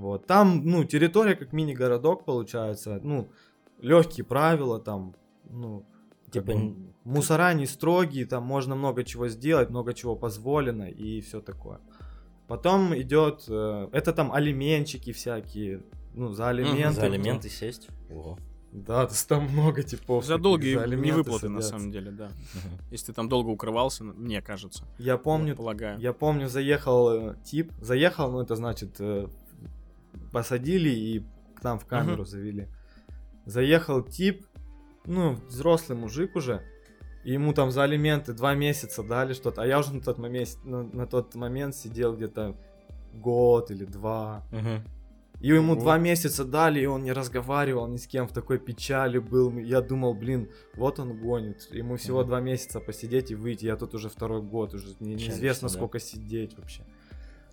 Вот. 0.00 0.26
Там, 0.26 0.62
ну, 0.64 0.84
территория 0.84 1.34
как 1.34 1.52
мини-городок 1.52 2.24
получается. 2.24 3.00
Ну, 3.02 3.30
легкие 3.80 4.24
правила 4.24 4.78
там, 4.78 5.14
ну, 5.44 5.84
как 6.24 6.32
Типа 6.32 6.54
бы 6.54 6.74
мусора 7.04 7.52
не 7.52 7.66
строгие, 7.66 8.24
там 8.24 8.42
можно 8.44 8.74
много 8.74 9.04
чего 9.04 9.28
сделать, 9.28 9.68
много 9.68 9.92
чего 9.92 10.16
позволено 10.16 10.84
и 10.88 11.20
все 11.20 11.42
такое. 11.42 11.80
Потом 12.48 12.98
идет, 12.98 13.44
э, 13.48 13.88
это 13.92 14.14
там 14.14 14.32
алименчики 14.32 15.12
всякие, 15.12 15.82
ну, 16.14 16.32
за 16.32 16.48
алименты. 16.48 17.00
За 17.00 17.06
алименты 17.06 17.50
сесть? 17.50 17.88
Ого. 18.10 18.38
Да, 18.72 19.04
то 19.04 19.12
есть 19.12 19.28
там 19.28 19.50
много 19.52 19.82
типов. 19.82 20.24
За 20.24 20.38
долгие 20.38 20.78
алименты 20.78 21.08
невыплаты, 21.08 21.48
на 21.50 21.60
садятся. 21.60 21.70
самом 21.70 21.92
деле, 21.92 22.10
да. 22.10 22.30
Если 22.90 23.06
ты 23.06 23.12
там 23.12 23.28
долго 23.28 23.48
укрывался, 23.48 24.04
ну, 24.04 24.14
мне 24.14 24.40
кажется. 24.40 24.84
Я 24.98 25.18
помню, 25.18 25.48
я 25.50 25.56
полагаю. 25.56 26.00
я 26.00 26.12
помню, 26.14 26.48
заехал 26.48 27.10
э, 27.10 27.36
тип, 27.44 27.70
заехал, 27.82 28.30
ну 28.30 28.40
это 28.40 28.56
значит, 28.56 28.96
э, 28.98 29.28
посадили 30.32 30.90
и 30.90 31.26
к 31.54 31.62
нам 31.62 31.78
в 31.78 31.86
камеру 31.86 32.24
завели. 32.24 32.68
Заехал 33.46 34.02
тип, 34.02 34.46
ну, 35.06 35.34
взрослый 35.48 35.98
мужик 35.98 36.36
уже, 36.36 36.62
и 37.24 37.32
ему 37.32 37.52
там 37.52 37.70
за 37.70 37.82
алименты 37.82 38.32
два 38.32 38.54
месяца 38.54 39.02
дали 39.02 39.34
что-то, 39.34 39.62
а 39.62 39.66
я 39.66 39.78
уже 39.78 39.94
на 39.94 40.00
тот 40.00 40.18
момент, 40.18 40.56
на, 40.64 40.82
на 40.82 41.06
тот 41.06 41.34
момент 41.34 41.74
сидел 41.74 42.16
где-то 42.16 42.56
год 43.12 43.70
или 43.70 43.84
два. 43.84 44.46
Мгм. 44.52 44.84
И 45.40 45.48
ему 45.48 45.74
два 45.74 45.96
месяца 45.96 46.44
дали, 46.44 46.80
и 46.80 46.86
он 46.86 47.02
не 47.02 47.12
разговаривал 47.12 47.88
ни 47.88 47.96
с 47.96 48.06
кем, 48.06 48.28
в 48.28 48.32
такой 48.32 48.58
печали 48.58 49.18
был. 49.18 49.56
Я 49.58 49.80
думал, 49.80 50.12
блин, 50.12 50.50
вот 50.74 51.00
он 51.00 51.18
гонит. 51.18 51.66
Ему 51.72 51.96
всего 51.96 52.24
два 52.24 52.40
месяца 52.40 52.78
посидеть 52.78 53.30
и 53.30 53.34
выйти. 53.34 53.64
Я 53.64 53.76
тут 53.76 53.94
уже 53.94 54.10
второй 54.10 54.42
год, 54.42 54.74
уже 54.74 54.94
не- 55.00 55.14
неизвестно, 55.14 55.68
да. 55.68 55.74
сколько 55.74 55.98
сидеть 55.98 56.58
вообще. 56.58 56.84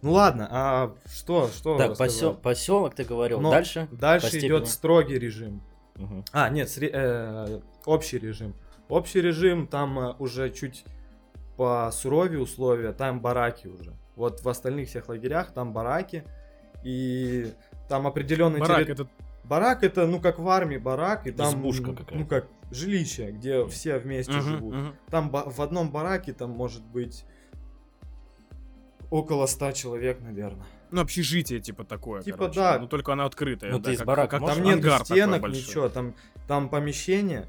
Ну 0.01 0.11
ладно, 0.11 0.47
а 0.51 0.93
что, 1.11 1.47
что 1.47 1.77
Так, 1.77 1.91
рассказать? 1.91 2.39
поселок 2.41 2.93
ты 2.95 3.03
говорил. 3.03 3.39
Но 3.41 3.51
Дальше? 3.51 3.87
Дальше 3.91 4.37
идет 4.39 4.67
строгий 4.67 5.17
режим. 5.19 5.61
Мгм. 5.95 6.23
А, 6.31 6.49
нет, 6.49 6.67
сре- 6.67 6.91
э, 6.93 7.59
общий 7.85 8.19
режим. 8.19 8.53
Общий 8.89 9.19
режим, 9.21 9.65
там 9.67 9.99
э, 9.99 10.15
уже 10.19 10.51
чуть 10.51 10.85
по 11.57 11.89
суровее 11.91 12.39
условия, 12.39 12.93
там 12.93 13.19
бараки 13.19 13.67
уже. 13.67 13.93
Вот 14.15 14.41
в 14.43 14.49
остальных 14.49 14.89
всех 14.89 15.09
лагерях 15.09 15.51
там 15.51 15.73
бараки, 15.73 16.23
и 16.83 17.51
там 17.89 18.05
определенный 18.07 18.59
Барак, 18.59 18.89
это 18.89 19.07
Барак 19.43 19.83
это, 19.83 20.05
ну, 20.05 20.19
как 20.19 20.39
в 20.39 20.47
армии 20.49 20.77
барак, 20.77 21.25
и 21.25 21.31
там, 21.31 21.53
Избушка 21.55 21.87
ну, 21.87 21.93
какая-то. 21.95 22.15
ну, 22.15 22.25
как 22.25 22.47
жилище, 22.69 23.31
где 23.31 23.65
все 23.67 23.97
вместе 23.97 24.33
Мгм, 24.33 24.41
живут. 24.41 24.75
мгм. 24.75 24.95
Там 25.09 25.29
ба- 25.31 25.45
в 25.49 25.61
одном 25.61 25.89
бараке 25.89 26.33
там 26.33 26.51
может 26.51 26.83
быть 26.83 27.23
около 29.09 29.45
ста 29.45 29.73
человек, 29.73 30.19
наверное. 30.21 30.65
Ну, 30.91 31.01
общежитие 31.01 31.59
типа 31.59 31.83
такое, 31.83 32.21
Типа, 32.21 32.37
короче. 32.37 32.55
да. 32.59 32.79
Ну, 32.79 32.87
только 32.87 33.13
оно 33.13 33.25
открытое. 33.25 33.71
Ну, 33.71 33.79
да, 33.79 33.85
ты 33.85 33.93
из 33.93 33.97
как- 33.97 34.07
барака 34.07 34.39
как? 34.39 34.47
Там 34.55 34.63
нет 34.63 34.83
стенок, 35.05 35.47
ничего, 35.49 35.89
там, 35.89 36.13
там 36.47 36.69
помещение, 36.69 37.45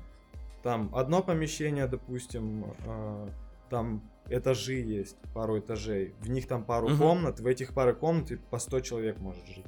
там 0.63 0.93
одно 0.95 1.23
помещение, 1.23 1.87
допустим, 1.87 2.65
э, 2.85 3.29
там 3.71 4.03
этажи 4.29 4.75
есть, 4.75 5.17
пару 5.35 5.59
этажей, 5.59 6.15
в 6.21 6.29
них 6.31 6.49
там 6.49 6.65
пару 6.65 6.89
Мгм. 6.89 6.99
комнат, 6.99 7.41
в 7.41 7.47
этих 7.47 7.75
пару 7.75 7.95
комнат 7.95 8.31
и 8.33 8.37
по 8.37 8.59
100 8.59 8.81
человек 8.81 9.19
может 9.19 9.47
жить. 9.47 9.65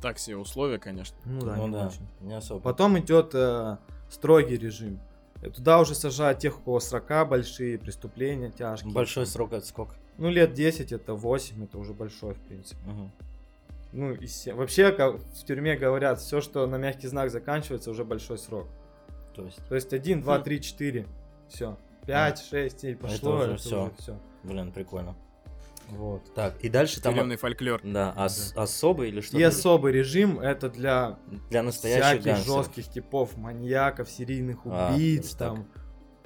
Так 0.00 0.18
себе 0.18 0.36
условия, 0.38 0.78
конечно. 0.78 1.16
Ну 1.26 1.40
да, 1.42 1.56
Ну 1.56 1.66
не 1.68 1.72
да, 1.74 1.86
очень. 1.88 2.08
не 2.22 2.32
особо. 2.34 2.60
Потом 2.60 2.98
идет 2.98 3.32
э, 3.34 3.76
строгий 4.08 4.56
режим. 4.56 4.98
Туда 5.54 5.78
уже 5.80 5.94
сажают 5.94 6.38
тех, 6.38 6.58
у 6.58 6.62
кого 6.62 6.80
срока 6.80 7.24
большие, 7.24 7.78
преступления 7.78 8.50
тяжкие. 8.50 8.92
Большой 8.92 9.26
срок 9.26 9.52
это 9.52 9.66
сколько? 9.66 9.94
Ну, 10.20 10.28
лет 10.30 10.52
10, 10.52 10.92
это 10.92 11.14
8, 11.14 11.64
это 11.64 11.78
уже 11.78 11.92
большой, 11.94 12.34
в 12.34 12.38
принципе. 12.40 12.80
Мгм. 12.86 13.10
Ну, 13.92 14.12
и 14.12 14.26
се- 14.28 14.54
вообще, 14.54 14.92
как 14.92 15.16
в 15.16 15.44
тюрьме 15.44 15.76
говорят, 15.76 16.20
все, 16.20 16.40
что 16.40 16.66
на 16.66 16.76
мягкий 16.76 17.08
знак 17.08 17.30
заканчивается, 17.30 17.90
уже 17.90 18.04
большой 18.04 18.38
срок. 18.38 18.68
То 19.34 19.44
есть, 19.46 19.58
То 19.68 19.74
есть 19.74 19.92
1, 19.92 20.20
2, 20.22 20.38
Хм. 20.38 20.42
3, 20.44 20.60
4, 20.60 21.06
все. 21.48 21.76
5, 22.06 22.38
6, 22.42 22.84
и 22.84 22.94
пошло, 22.94 23.36
уже 23.36 23.44
это 23.46 23.56
всё. 23.56 23.82
уже 23.86 23.92
все. 23.98 24.20
блин, 24.44 24.70
прикольно. 24.72 25.16
Вот. 25.88 26.22
Так, 26.34 26.54
и 26.60 26.68
дальше 26.68 27.00
там... 27.02 27.14
Тюремный 27.14 27.34
фольклор. 27.36 27.80
Да, 27.82 28.14
ос- 28.16 28.52
особый 28.56 29.08
или 29.08 29.20
что? 29.22 29.36
И 29.36 29.42
особый 29.42 29.92
режим 29.92 30.38
это 30.38 30.68
для 30.70 31.18
Для 31.50 31.62
настоящих 31.64 32.04
всяких 32.04 32.24
гангстеров. 32.26 32.56
жестких 32.66 32.88
типов, 32.92 33.36
маньяков, 33.36 34.08
серийных 34.08 34.58
А, 34.66 34.92
убийц, 34.94 35.24
есть 35.24 35.38
там 35.38 35.66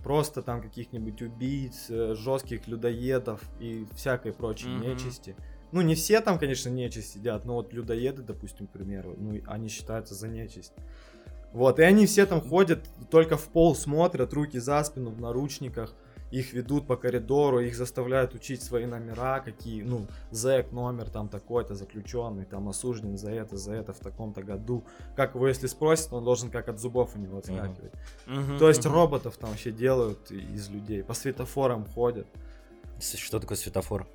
просто 0.05 0.43
там 0.43 0.63
каких-нибудь 0.63 1.21
убийц, 1.23 1.89
жестких 1.89 2.69
людоедов 2.69 3.41
и 3.59 3.87
всякой 3.97 4.33
прочей 4.33 4.69
Мгм. 4.69 4.81
нечисти. 4.81 5.35
Ну, 5.73 5.81
не 5.81 5.97
все 5.97 6.21
там, 6.21 6.39
конечно, 6.39 6.69
нечисть 6.69 7.15
сидят, 7.15 7.45
но 7.45 7.55
вот 7.55 7.73
людоеды, 7.73 8.23
допустим, 8.23 8.69
к 8.69 8.71
примеру, 8.71 9.17
ну, 9.19 9.41
они 9.47 9.69
считаются 9.69 10.15
за 10.15 10.29
нечисть. 10.29 10.73
Вот, 11.53 11.81
и 11.81 11.83
они 11.83 12.07
все 12.07 12.27
там 12.27 12.41
ходят, 12.41 12.81
только 13.11 13.37
в 13.37 13.49
пол 13.49 13.75
смотрят, 13.75 14.33
руки 14.33 14.59
за 14.59 14.85
спину, 14.85 15.11
в 15.11 15.21
наручниках, 15.21 15.95
их 16.35 16.53
ведут 16.53 16.87
по 16.87 16.97
коридору, 16.97 17.61
их 17.61 17.77
заставляют 17.77 18.35
учить 18.35 18.63
свои 18.63 18.87
номера, 18.87 19.41
какие, 19.41 19.83
ну, 19.83 20.07
зэк 20.31 20.73
номер 20.73 21.09
там 21.09 21.29
такой-то, 21.29 21.75
заключенный, 21.77 22.45
там 22.45 22.69
осужден 22.69 23.17
за 23.17 23.31
это, 23.31 23.57
за 23.57 23.75
это 23.75 23.93
в 23.93 24.01
таком-то 24.01 24.43
году. 24.43 24.85
Как 25.15 25.35
его, 25.37 25.47
если 25.47 25.69
спросят, 25.69 26.13
он 26.13 26.25
должен 26.25 26.51
как 26.51 26.69
от 26.69 26.81
зубов 26.81 27.15
у 27.15 27.19
него 27.19 27.39
отскакивать. 27.39 27.93
Мгм, 28.27 28.59
То 28.59 28.69
есть 28.69 28.85
мгм. 28.85 28.95
роботов 28.95 29.37
там 29.37 29.51
вообще 29.51 29.71
делают 29.71 30.31
из 30.31 30.69
людей, 30.71 31.05
по 31.05 31.15
светофорам 31.15 31.87
ходят. 31.87 32.27
Что 33.01 33.39
такое 33.39 33.57
светофор? 33.57 34.07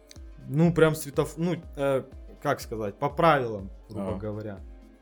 Ну, 0.47 0.73
прям 0.73 0.95
светофор, 0.95 1.33
ну, 1.37 1.55
э, 1.77 2.03
как 2.41 2.59
сказать, 2.59 2.95
по 2.95 3.09
правилам, 3.09 3.69
грубо 3.89 4.15
А. 4.15 4.17
говоря. 4.17 4.59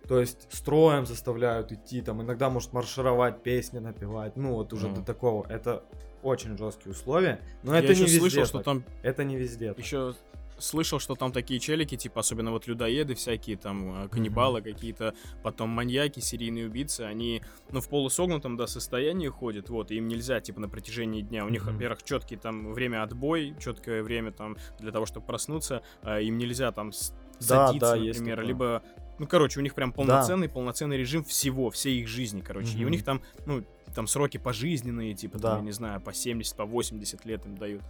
То 0.08 0.19
есть 0.19 0.47
строем 0.53 1.06
заставляют 1.06 1.71
идти, 1.71 2.01
там 2.01 2.21
иногда 2.21 2.49
может 2.49 2.73
маршировать, 2.73 3.43
песни 3.43 3.80
напевать, 3.80 4.38
ну 4.38 4.53
вот 4.53 4.71
уже 4.71 4.88
Мгм. 4.88 4.95
до 4.95 5.01
такого. 5.01 5.45
Это 5.49 5.84
очень 6.23 6.58
жесткие 6.58 6.91
условия, 6.91 7.39
но 7.63 7.73
Я 7.73 7.80
это 7.80 7.88
не 7.89 7.93
еще 7.93 8.03
везде. 8.06 8.19
слышал, 8.19 8.45
что 8.45 8.58
так. 8.60 8.65
там 8.65 8.84
Это 9.03 9.23
не 9.23 9.36
везде. 9.36 9.73
так. 9.73 9.80
еще 9.84 10.13
слышал, 10.60 10.97
что 10.99 11.13
там 11.13 11.32
такие 11.32 11.60
челики, 11.60 11.95
типа, 11.97 12.21
особенно 12.21 12.49
вот 12.51 12.65
людоеды 12.65 13.13
всякие, 13.13 13.58
там, 13.58 14.06
э, 14.06 14.10
каннибалы 14.10 14.63
какие-то, 14.63 15.13
потом 15.43 15.69
маньяки, 15.69 16.19
серийные 16.19 16.65
убийцы, 16.65 17.01
они, 17.01 17.43
ну, 17.71 17.80
в 17.80 17.88
полусогнутом, 17.89 18.58
да, 18.58 18.65
состоянии 18.65 19.27
ходят, 19.27 19.69
вот, 19.69 19.91
и 19.91 19.97
им 19.97 20.08
нельзя, 20.08 20.41
типа, 20.41 20.60
на 20.60 20.67
протяжении 20.67 21.21
дня, 21.21 21.45
у 21.45 21.49
них, 21.49 21.63
Мгм. 21.65 21.73
во-первых, 21.75 22.01
четкий 22.01 22.38
там 22.38 22.73
время 22.73 23.03
отбой, 23.03 23.53
четкое 23.60 24.01
время 24.01 24.32
там 24.32 24.58
для 24.80 24.91
того, 24.91 25.06
чтобы 25.06 25.27
проснуться, 25.27 25.84
а 26.01 26.19
им 26.19 26.39
нельзя 26.39 26.71
там 26.71 26.91
с- 26.91 27.13
Да, 27.47 27.67
садиться, 27.67 27.91
да, 27.91 27.95
есть 27.95 28.19
например, 28.19 28.38
такое. 28.38 28.47
либо 28.47 28.84
Ну, 29.19 29.25
короче, 29.27 29.60
у 29.60 29.63
них 29.63 29.73
прям 29.73 29.91
полноценный, 29.93 30.47
полноценный 30.47 30.95
режим 30.97 31.23
всего, 31.23 31.71
всей 31.71 32.01
их 32.01 32.08
жизни, 32.08 32.41
короче. 32.41 32.77
И 32.77 32.86
у 32.86 32.89
них 32.89 33.03
там, 33.03 33.23
ну, 33.47 33.63
там 33.98 34.08
сроки 34.08 34.38
пожизненные, 34.38 35.16
типа, 35.16 35.40
Да. 35.40 35.50
там, 35.50 35.60
я 35.62 35.66
не 35.66 35.72
знаю, 35.72 36.00
по 36.00 36.14
70, 36.14 36.56
по 36.56 36.66
80 36.66 37.26
лет 37.26 37.44
им 37.48 37.58
дают. 37.58 37.82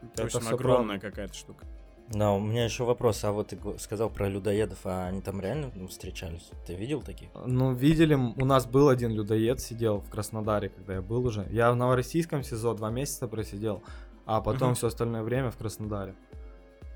В 0.00 0.12
Это 0.20 0.22
общем, 0.38 0.48
огромная 0.48 1.00
какая-то 1.00 1.34
штука. 1.34 1.66
Да, 2.08 2.30
у 2.32 2.38
меня 2.40 2.64
еще 2.66 2.84
вопрос, 2.84 3.24
а 3.24 3.32
вот 3.32 3.48
ты 3.48 3.58
сказал 3.78 4.10
про 4.10 4.28
людоедов, 4.28 4.78
а 4.84 5.06
они 5.08 5.20
там 5.22 5.40
реально 5.40 5.70
ну, 5.74 5.88
встречались? 5.88 6.50
Ты 6.66 6.74
видел 6.74 7.02
таких? 7.02 7.30
Ну, 7.46 7.72
видели, 7.74 8.14
у 8.14 8.44
нас 8.44 8.66
был 8.66 8.88
один 8.90 9.10
людоед, 9.12 9.60
сидел 9.60 10.00
в 10.00 10.08
Краснодаре, 10.10 10.68
когда 10.68 10.94
я 10.94 11.02
был 11.02 11.26
уже. 11.26 11.46
Я 11.50 11.72
в 11.72 11.76
Новороссийском 11.76 12.42
СИЗО 12.44 12.74
два 12.74 12.90
месяца 12.90 13.26
просидел, 13.26 13.82
а 14.26 14.40
потом 14.40 14.68
Мгм. 14.68 14.74
все 14.76 14.86
остальное 14.86 15.22
время 15.22 15.50
в 15.50 15.56
Краснодаре. 15.56 16.14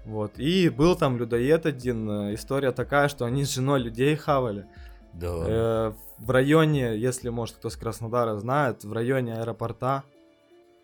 Вот. 0.05 0.39
И 0.39 0.69
был 0.69 0.95
там 0.95 1.17
людоед 1.19 1.67
один. 1.67 2.09
э, 2.11 2.35
История 2.35 2.71
такая, 2.73 3.09
что 3.09 3.25
они 3.25 3.45
с 3.45 3.51
женой 3.55 3.81
людей 3.81 4.15
хавали. 4.15 4.67
Да. 5.15 5.45
Э, 5.47 5.93
в 6.19 6.31
районе, 6.31 6.97
если, 6.97 7.29
может, 7.29 7.57
кто 7.57 7.71
с 7.71 7.77
Краснодара 7.77 8.37
знает, 8.37 8.85
в 8.85 8.93
районе 8.93 9.35
аэропорта, 9.35 10.05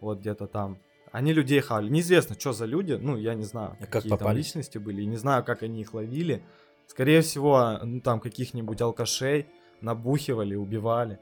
вот 0.00 0.18
где-то 0.20 0.46
там, 0.46 0.78
они 1.12 1.32
людей 1.32 1.60
хавали. 1.60 1.88
Неизвестно, 1.88 2.36
что 2.38 2.52
за 2.52 2.64
люди, 2.66 2.92
ну, 3.00 3.16
я 3.16 3.34
не 3.34 3.44
знаю, 3.44 3.76
А 3.78 3.82
как 3.82 3.90
какие 3.90 4.10
там 4.10 4.18
попались? 4.18 4.46
личности 4.46 4.78
были, 4.78 5.02
и 5.02 5.06
не 5.06 5.16
знаю, 5.16 5.44
как 5.44 5.62
они 5.62 5.80
их 5.80 5.94
ловили. 5.94 6.42
Скорее 6.86 7.20
всего, 7.22 7.78
ну, 7.82 8.00
там 8.00 8.20
каких-нибудь 8.20 8.80
алкашей 8.80 9.46
набухивали, 9.80 10.54
убивали. 10.54 11.18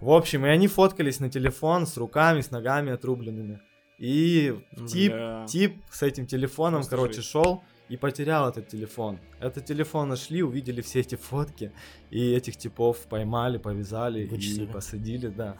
В 0.00 0.10
общем, 0.10 0.44
и 0.46 0.48
они 0.48 0.68
фоткались 0.68 1.20
на 1.20 1.30
телефон 1.30 1.86
с 1.86 1.96
руками, 1.96 2.40
с 2.40 2.50
ногами 2.50 2.92
отрубленными. 2.92 3.60
И 3.98 4.58
тип, 4.88 5.14
тип 5.48 5.82
с 5.90 6.02
этим 6.02 6.26
телефоном, 6.26 6.80
Просто 6.80 6.96
короче, 6.96 7.22
шел 7.22 7.62
и 7.88 7.96
потерял 7.96 8.48
этот 8.48 8.68
телефон. 8.68 9.18
Этот 9.40 9.64
телефон 9.64 10.08
нашли, 10.08 10.42
увидели 10.42 10.80
все 10.80 11.00
эти 11.00 11.14
фотки, 11.14 11.70
и 12.10 12.32
этих 12.34 12.56
типов 12.56 12.98
поймали, 13.08 13.58
повязали 13.58 14.26
Вычислили. 14.26 14.64
и 14.64 14.66
посадили, 14.66 15.28
да. 15.28 15.56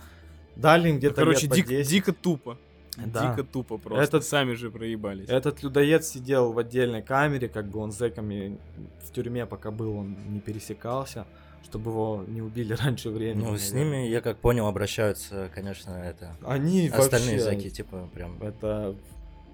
Дали 0.57 0.89
им 0.89 0.95
Ну, 0.95 0.99
где-то 0.99 1.15
короче, 1.17 1.43
лет 1.43 1.51
по 1.51 1.55
дик- 1.57 1.69
10. 1.69 1.91
дико 1.91 2.13
тупо. 2.13 2.59
Да. 2.97 3.31
Дико 3.31 3.45
тупо 3.45 3.77
просто. 3.79 4.03
Этот- 4.05 4.25
Сами 4.25 4.55
же 4.55 4.71
проебались. 4.71 5.29
Этот 5.29 5.63
людоед 5.63 6.05
сидел 6.05 6.53
в 6.53 6.59
отдельной 6.59 7.03
камере, 7.03 7.49
как 7.49 7.69
бы 7.69 7.79
он 7.81 7.93
с 7.93 7.99
зэками 7.99 8.59
в 9.05 9.13
тюрьме, 9.13 9.45
пока 9.47 9.71
был, 9.71 9.97
он 9.99 10.17
не 10.33 10.41
пересекался, 10.41 11.27
чтобы 11.63 11.91
его 11.91 12.25
не 12.27 12.41
убили 12.41 12.73
раньше 12.85 13.11
времени. 13.11 13.45
Ну, 13.45 13.57
с 13.59 13.73
ними, 13.73 14.09
я 14.09 14.23
как 14.23 14.39
понял, 14.39 14.67
обращаются, 14.67 15.51
конечно, 15.55 15.91
это... 15.93 16.35
Они 16.43 16.89
Остальные 16.89 17.37
вообще... 17.39 17.51
зэки, 17.61 17.69
типа, 17.71 18.09
прям... 18.15 18.41
Это, 18.43 18.97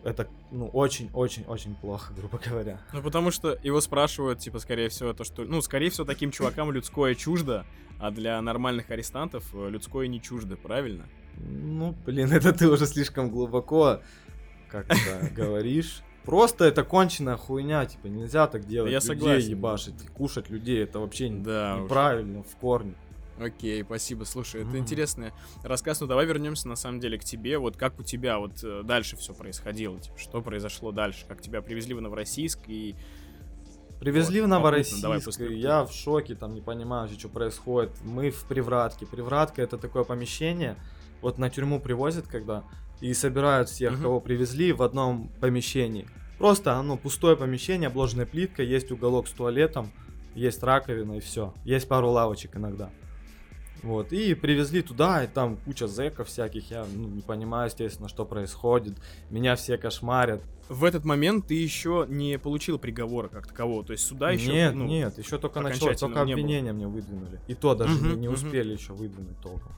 это, 0.04 0.28
ну, 0.50 0.68
очень-очень-очень 0.68 1.74
плохо, 1.76 2.12
грубо 2.16 2.38
говоря. 2.44 2.80
Ну, 2.92 3.02
потому 3.02 3.30
что 3.30 3.58
его 3.62 3.80
спрашивают, 3.80 4.40
типа, 4.40 4.58
скорее 4.58 4.88
всего, 4.88 5.12
то, 5.12 5.24
что... 5.24 5.44
Ну, 5.44 5.60
скорее 5.62 5.90
всего, 5.90 6.04
таким 6.04 6.30
чувакам 6.30 6.72
людское 6.72 7.14
чуждо, 7.14 7.64
а 7.98 8.10
для 8.10 8.40
нормальных 8.40 8.90
арестантов 8.90 9.44
э, 9.54 9.70
людское 9.70 10.08
не 10.08 10.20
чуждо, 10.20 10.56
правильно? 10.56 11.06
Ну, 11.36 11.94
блин, 12.04 12.32
это 12.32 12.52
ты 12.52 12.68
уже 12.68 12.86
слишком 12.86 13.30
глубоко, 13.30 14.00
как 14.68 14.86
это 14.86 15.30
говоришь. 15.34 16.02
Просто 16.24 16.66
это 16.66 16.84
конченая 16.84 17.36
хуйня, 17.36 17.84
типа, 17.84 18.06
нельзя 18.06 18.46
так 18.46 18.64
делать. 18.66 18.92
Я 18.92 18.98
людей 18.98 19.08
согласен. 19.08 19.50
ебашить, 19.50 20.06
кушать 20.14 20.50
людей, 20.50 20.82
это 20.84 21.00
вообще 21.00 21.28
Да 21.28 21.78
неправильно 21.80 22.44
в 22.44 22.56
корне. 22.56 22.94
Окей, 23.38 23.82
спасибо. 23.82 24.24
Слушай, 24.24 24.60
это 24.62 24.70
Мгм. 24.70 24.78
интересный 24.78 25.32
рассказ. 25.62 26.00
Ну, 26.00 26.06
давай 26.06 26.26
вернемся, 26.26 26.68
на 26.68 26.76
самом 26.76 27.00
деле, 27.00 27.18
к 27.18 27.24
тебе. 27.24 27.58
Вот 27.58 27.76
как 27.76 27.98
у 27.98 28.02
тебя 28.02 28.38
вот 28.38 28.62
э, 28.62 28.82
дальше 28.84 29.16
все 29.16 29.32
происходило? 29.34 29.98
Типа, 29.98 30.18
что 30.18 30.42
произошло 30.42 30.92
дальше? 30.92 31.24
Как 31.26 31.40
тебя 31.40 31.62
привезли 31.62 31.94
в 31.94 32.00
Новороссийск 32.00 32.58
и... 32.68 32.94
Привезли 34.00 34.40
Вот, 34.40 34.46
в 34.46 34.50
давай 34.50 34.60
Новороссийск, 34.60 35.20
структуре. 35.32 35.60
я 35.60 35.84
в 35.84 35.92
шоке, 35.92 36.34
там 36.34 36.54
не 36.54 36.60
понимаю 36.60 37.08
что 37.08 37.28
происходит. 37.28 37.92
Мы 38.02 38.30
в 38.30 38.44
Привратке. 38.46 39.06
Привратка 39.06 39.62
это 39.62 39.78
такое 39.78 40.02
помещение, 40.02 40.76
вот 41.20 41.38
на 41.38 41.48
тюрьму 41.50 41.78
привозят 41.80 42.26
когда, 42.26 42.64
и 43.00 43.14
собирают 43.14 43.68
всех, 43.68 43.92
Мгм. 43.92 44.02
кого 44.02 44.20
привезли, 44.20 44.72
в 44.72 44.82
одном 44.82 45.28
помещении. 45.40 46.08
Просто 46.38 46.74
оно 46.74 46.96
пустое 46.96 47.36
помещение, 47.36 47.86
обложенное 47.86 48.26
плиткой, 48.26 48.66
есть 48.66 48.90
уголок 48.90 49.28
с 49.28 49.30
туалетом, 49.30 49.92
есть 50.34 50.62
раковина 50.64 51.18
и 51.18 51.20
все. 51.20 51.54
Есть 51.64 51.86
пару 51.86 52.10
лавочек 52.10 52.56
иногда. 52.56 52.90
Вот, 53.82 54.12
и 54.12 54.34
привезли 54.34 54.80
туда, 54.80 55.24
и 55.24 55.26
там 55.26 55.56
куча 55.56 55.88
зэков 55.88 56.28
всяких, 56.28 56.70
я 56.70 56.84
ну, 56.84 57.08
не 57.08 57.20
понимаю, 57.20 57.66
естественно, 57.66 58.08
что 58.08 58.24
происходит. 58.24 58.94
Меня 59.28 59.56
все 59.56 59.76
кошмарят. 59.76 60.40
В 60.68 60.84
этот 60.84 61.04
момент 61.04 61.48
ты 61.48 61.54
еще 61.54 62.06
не 62.08 62.38
получил 62.38 62.78
приговора 62.78 63.28
как 63.28 63.48
такового, 63.48 63.84
то 63.84 63.92
есть 63.92 64.06
суда 64.06 64.30
еще... 64.30 64.52
Нет, 64.52 64.74
ну, 64.74 64.86
нет, 64.86 65.18
еще 65.18 65.36
только 65.38 65.60
началось, 65.60 65.98
только 65.98 66.14
было. 66.14 66.32
обвинения 66.32 66.72
мне 66.72 66.86
выдвинули. 66.86 67.40
И 67.48 67.54
то 67.54 67.74
даже 67.74 67.94
Мгм, 67.96 68.10
не, 68.10 68.16
не 68.16 68.28
мгм. 68.28 68.36
успели 68.36 68.72
еще 68.72 68.92
выдвинуть 68.92 69.38
толком. 69.42 69.72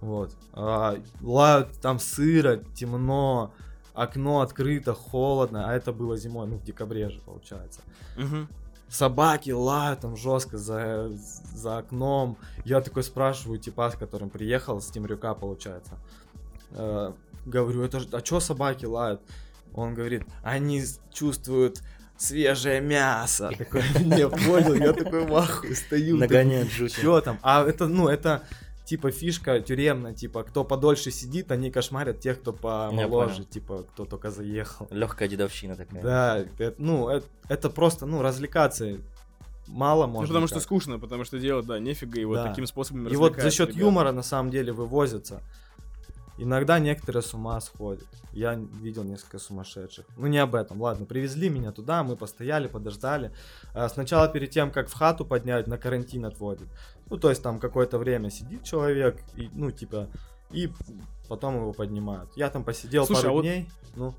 Вот. 0.00 0.34
А, 0.52 0.98
лают 1.20 1.68
там 1.80 2.00
сыро, 2.00 2.56
темно, 2.74 3.54
окно 3.94 4.40
открыто, 4.40 4.92
холодно, 4.94 5.70
а 5.70 5.74
это 5.74 5.92
было 5.92 6.16
зимой, 6.16 6.48
ну 6.48 6.56
в 6.56 6.64
декабре 6.64 7.10
же 7.10 7.20
получается. 7.20 7.80
мгм. 8.16 8.48
Собаки 8.90 9.50
лают 9.50 10.00
там 10.00 10.16
жестко 10.16 10.58
за, 10.58 11.10
за 11.54 11.78
окном. 11.78 12.36
Я 12.64 12.80
такой 12.80 13.04
спрашиваю 13.04 13.58
типа, 13.58 13.90
с 13.90 13.94
которым 13.94 14.30
приехал, 14.30 14.80
с 14.80 14.86
Темрюка, 14.88 15.34
получается. 15.34 15.92
Э, 16.72 17.12
говорю, 17.46 17.82
это 17.82 18.02
а 18.12 18.20
чё 18.20 18.40
собаки 18.40 18.86
лают? 18.86 19.20
Он 19.72 19.94
говорит, 19.94 20.24
они 20.42 20.82
чувствуют 21.12 21.82
свежее 22.16 22.80
мясо. 22.80 23.52
Такой, 23.56 23.82
не 24.04 24.28
понял, 24.28 24.74
я 24.74 24.92
такой 24.92 25.24
в 25.24 25.34
ахуе 25.34 25.74
стою. 25.74 26.16
Нагоняет 26.18 26.70
жути. 26.70 26.98
Что 26.98 27.20
там? 27.20 27.38
А 27.42 27.64
это, 27.64 27.86
ну, 27.86 28.08
это 28.08 28.42
типа 28.90 29.12
фишка 29.12 29.60
тюремная, 29.60 30.12
типа, 30.14 30.42
кто 30.42 30.64
подольше 30.64 31.12
сидит, 31.12 31.52
они 31.52 31.70
кошмарят 31.70 32.18
тех, 32.18 32.40
кто 32.40 32.52
помоложе, 32.52 33.44
типа, 33.44 33.84
кто 33.84 34.04
только 34.04 34.30
заехал. 34.32 34.88
Легкая 34.90 35.28
дедовщина 35.28 35.76
такая. 35.76 36.02
Да, 36.02 36.38
это, 36.58 36.74
ну, 36.78 37.08
это, 37.08 37.24
это 37.48 37.70
просто, 37.70 38.06
ну, 38.06 38.20
развлекаться 38.20 38.96
мало 39.68 40.06
Ну, 40.06 40.12
можно. 40.14 40.26
потому 40.26 40.46
что 40.48 40.56
как. 40.56 40.64
скучно, 40.64 40.98
потому 40.98 41.22
что 41.22 41.38
делать, 41.38 41.66
да, 41.66 41.78
нифига, 41.78 42.20
и 42.20 42.24
вот 42.24 42.34
Да. 42.34 42.48
таким 42.48 42.66
способом 42.66 43.06
И 43.06 43.14
вот 43.14 43.36
за 43.36 43.52
счет 43.52 43.68
ребят. 43.68 43.80
юмора, 43.80 44.10
на 44.10 44.24
самом 44.24 44.50
деле, 44.50 44.72
вывозятся. 44.72 45.40
Иногда 46.42 46.78
некоторые 46.78 47.22
с 47.22 47.34
ума 47.34 47.60
сходят. 47.60 48.06
Я 48.32 48.54
видел 48.54 49.04
несколько 49.04 49.38
сумасшедших. 49.38 50.06
Ну, 50.16 50.26
не 50.26 50.38
об 50.38 50.54
этом. 50.54 50.80
Ладно, 50.80 51.04
привезли 51.04 51.50
меня 51.50 51.70
туда, 51.70 52.02
мы 52.02 52.16
постояли, 52.16 52.66
подождали. 52.66 53.30
А, 53.74 53.90
Сначала 53.90 54.26
перед 54.26 54.50
тем, 54.50 54.70
как 54.70 54.88
в 54.88 54.94
хату 54.94 55.26
поднять, 55.26 55.66
на 55.66 55.76
карантин 55.76 56.24
отводят. 56.24 56.68
Ну, 57.10 57.18
то 57.18 57.28
есть 57.28 57.42
там 57.42 57.58
какое-то 57.58 57.98
время 57.98 58.30
сидит 58.30 58.64
человек, 58.64 59.18
и, 59.36 59.50
ну, 59.52 59.70
типа, 59.70 60.08
и 60.50 60.72
потом 61.28 61.56
его 61.56 61.74
поднимают. 61.74 62.30
Я 62.36 62.48
там 62.48 62.64
посидел 62.64 63.04
Слушай, 63.04 63.22
пару 63.24 63.28
а 63.28 63.32
вот- 63.34 63.42
дней. 63.42 63.68
Ну, 63.94 64.14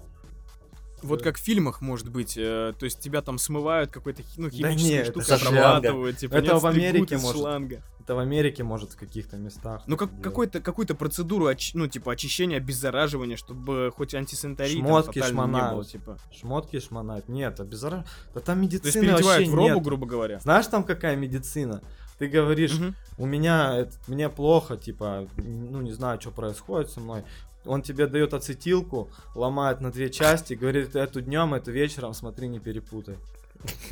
Вот 1.02 1.24
как 1.24 1.38
в 1.38 1.42
фильмах, 1.42 1.82
может 1.82 2.10
быть, 2.10 2.38
э, 2.38 2.74
то 2.78 2.86
есть 2.86 3.00
тебя 3.00 3.24
там 3.24 3.40
смывают 3.40 3.90
какой-то, 3.90 4.22
ну, 4.38 4.46
Да 4.46 4.52
химической 4.52 4.88
нет, 4.88 5.08
штукой, 5.08 5.36
обрабатывают, 5.38 6.18
типа, 6.18 6.36
Это 6.36 6.54
нет, 6.54 6.62
в 6.62 6.68
Америке 6.68 7.18
может. 7.18 7.42
шланга. 7.42 7.82
Это 8.04 8.16
в 8.16 8.20
Америке, 8.20 8.64
может, 8.64 8.92
в 8.92 8.98
каких-то 8.98 9.38
местах. 9.38 9.84
Ну, 9.88 9.96
как, 9.98 10.10
какой-то, 10.22 10.60
какую-то 10.60 10.96
процедуру, 10.96 11.50
оч- 11.50 11.72
ну, 11.74 11.88
типа, 11.88 12.12
очищения, 12.14 12.58
обеззараживания, 12.58 13.38
чтобы 13.38 13.92
хоть 13.96 14.14
антисанитарии 14.16 14.78
там 14.80 14.88
Шмотки 14.88 15.20
не 15.20 15.24
шмонают. 15.26 15.74
было, 15.76 15.86
типа. 15.86 16.18
Шмотки 16.32 16.80
шмонать. 16.80 17.30
Нет, 17.30 17.60
обеззара... 17.60 18.06
Да 18.34 18.40
там 18.42 18.58
То 18.58 18.62
медицины 18.64 18.88
есть 18.88 19.00
переодевают 19.00 19.26
вообще 19.48 19.52
в 19.52 19.56
робу, 19.56 19.74
нет. 19.76 19.84
грубо 19.84 20.06
говоря. 20.08 20.40
Знаешь, 20.40 20.68
там 20.68 20.84
какая 20.84 21.16
медицина? 21.16 21.82
Ты 22.18 22.28
говоришь, 22.28 22.74
Мгм. 22.78 22.96
у 23.18 23.26
меня, 23.26 23.78
это- 23.80 23.96
мне 24.08 24.30
плохо, 24.30 24.78
типа, 24.78 25.28
ну 25.38 25.82
не 25.82 25.92
знаю, 25.92 26.20
что 26.22 26.32
происходит 26.32 26.90
со 26.90 27.00
мной. 27.00 27.24
Он 27.66 27.82
тебе 27.84 28.08
дает 28.08 28.34
ацетилку, 28.34 29.10
ломает 29.36 29.82
на 29.82 29.92
две 29.92 30.10
части, 30.10 30.56
говорит, 30.56 30.96
эту 30.96 31.22
днем, 31.22 31.54
эту 31.54 31.72
вечером, 31.72 32.14
смотри, 32.14 32.48
не 32.48 32.60
перепутай. 32.60 33.18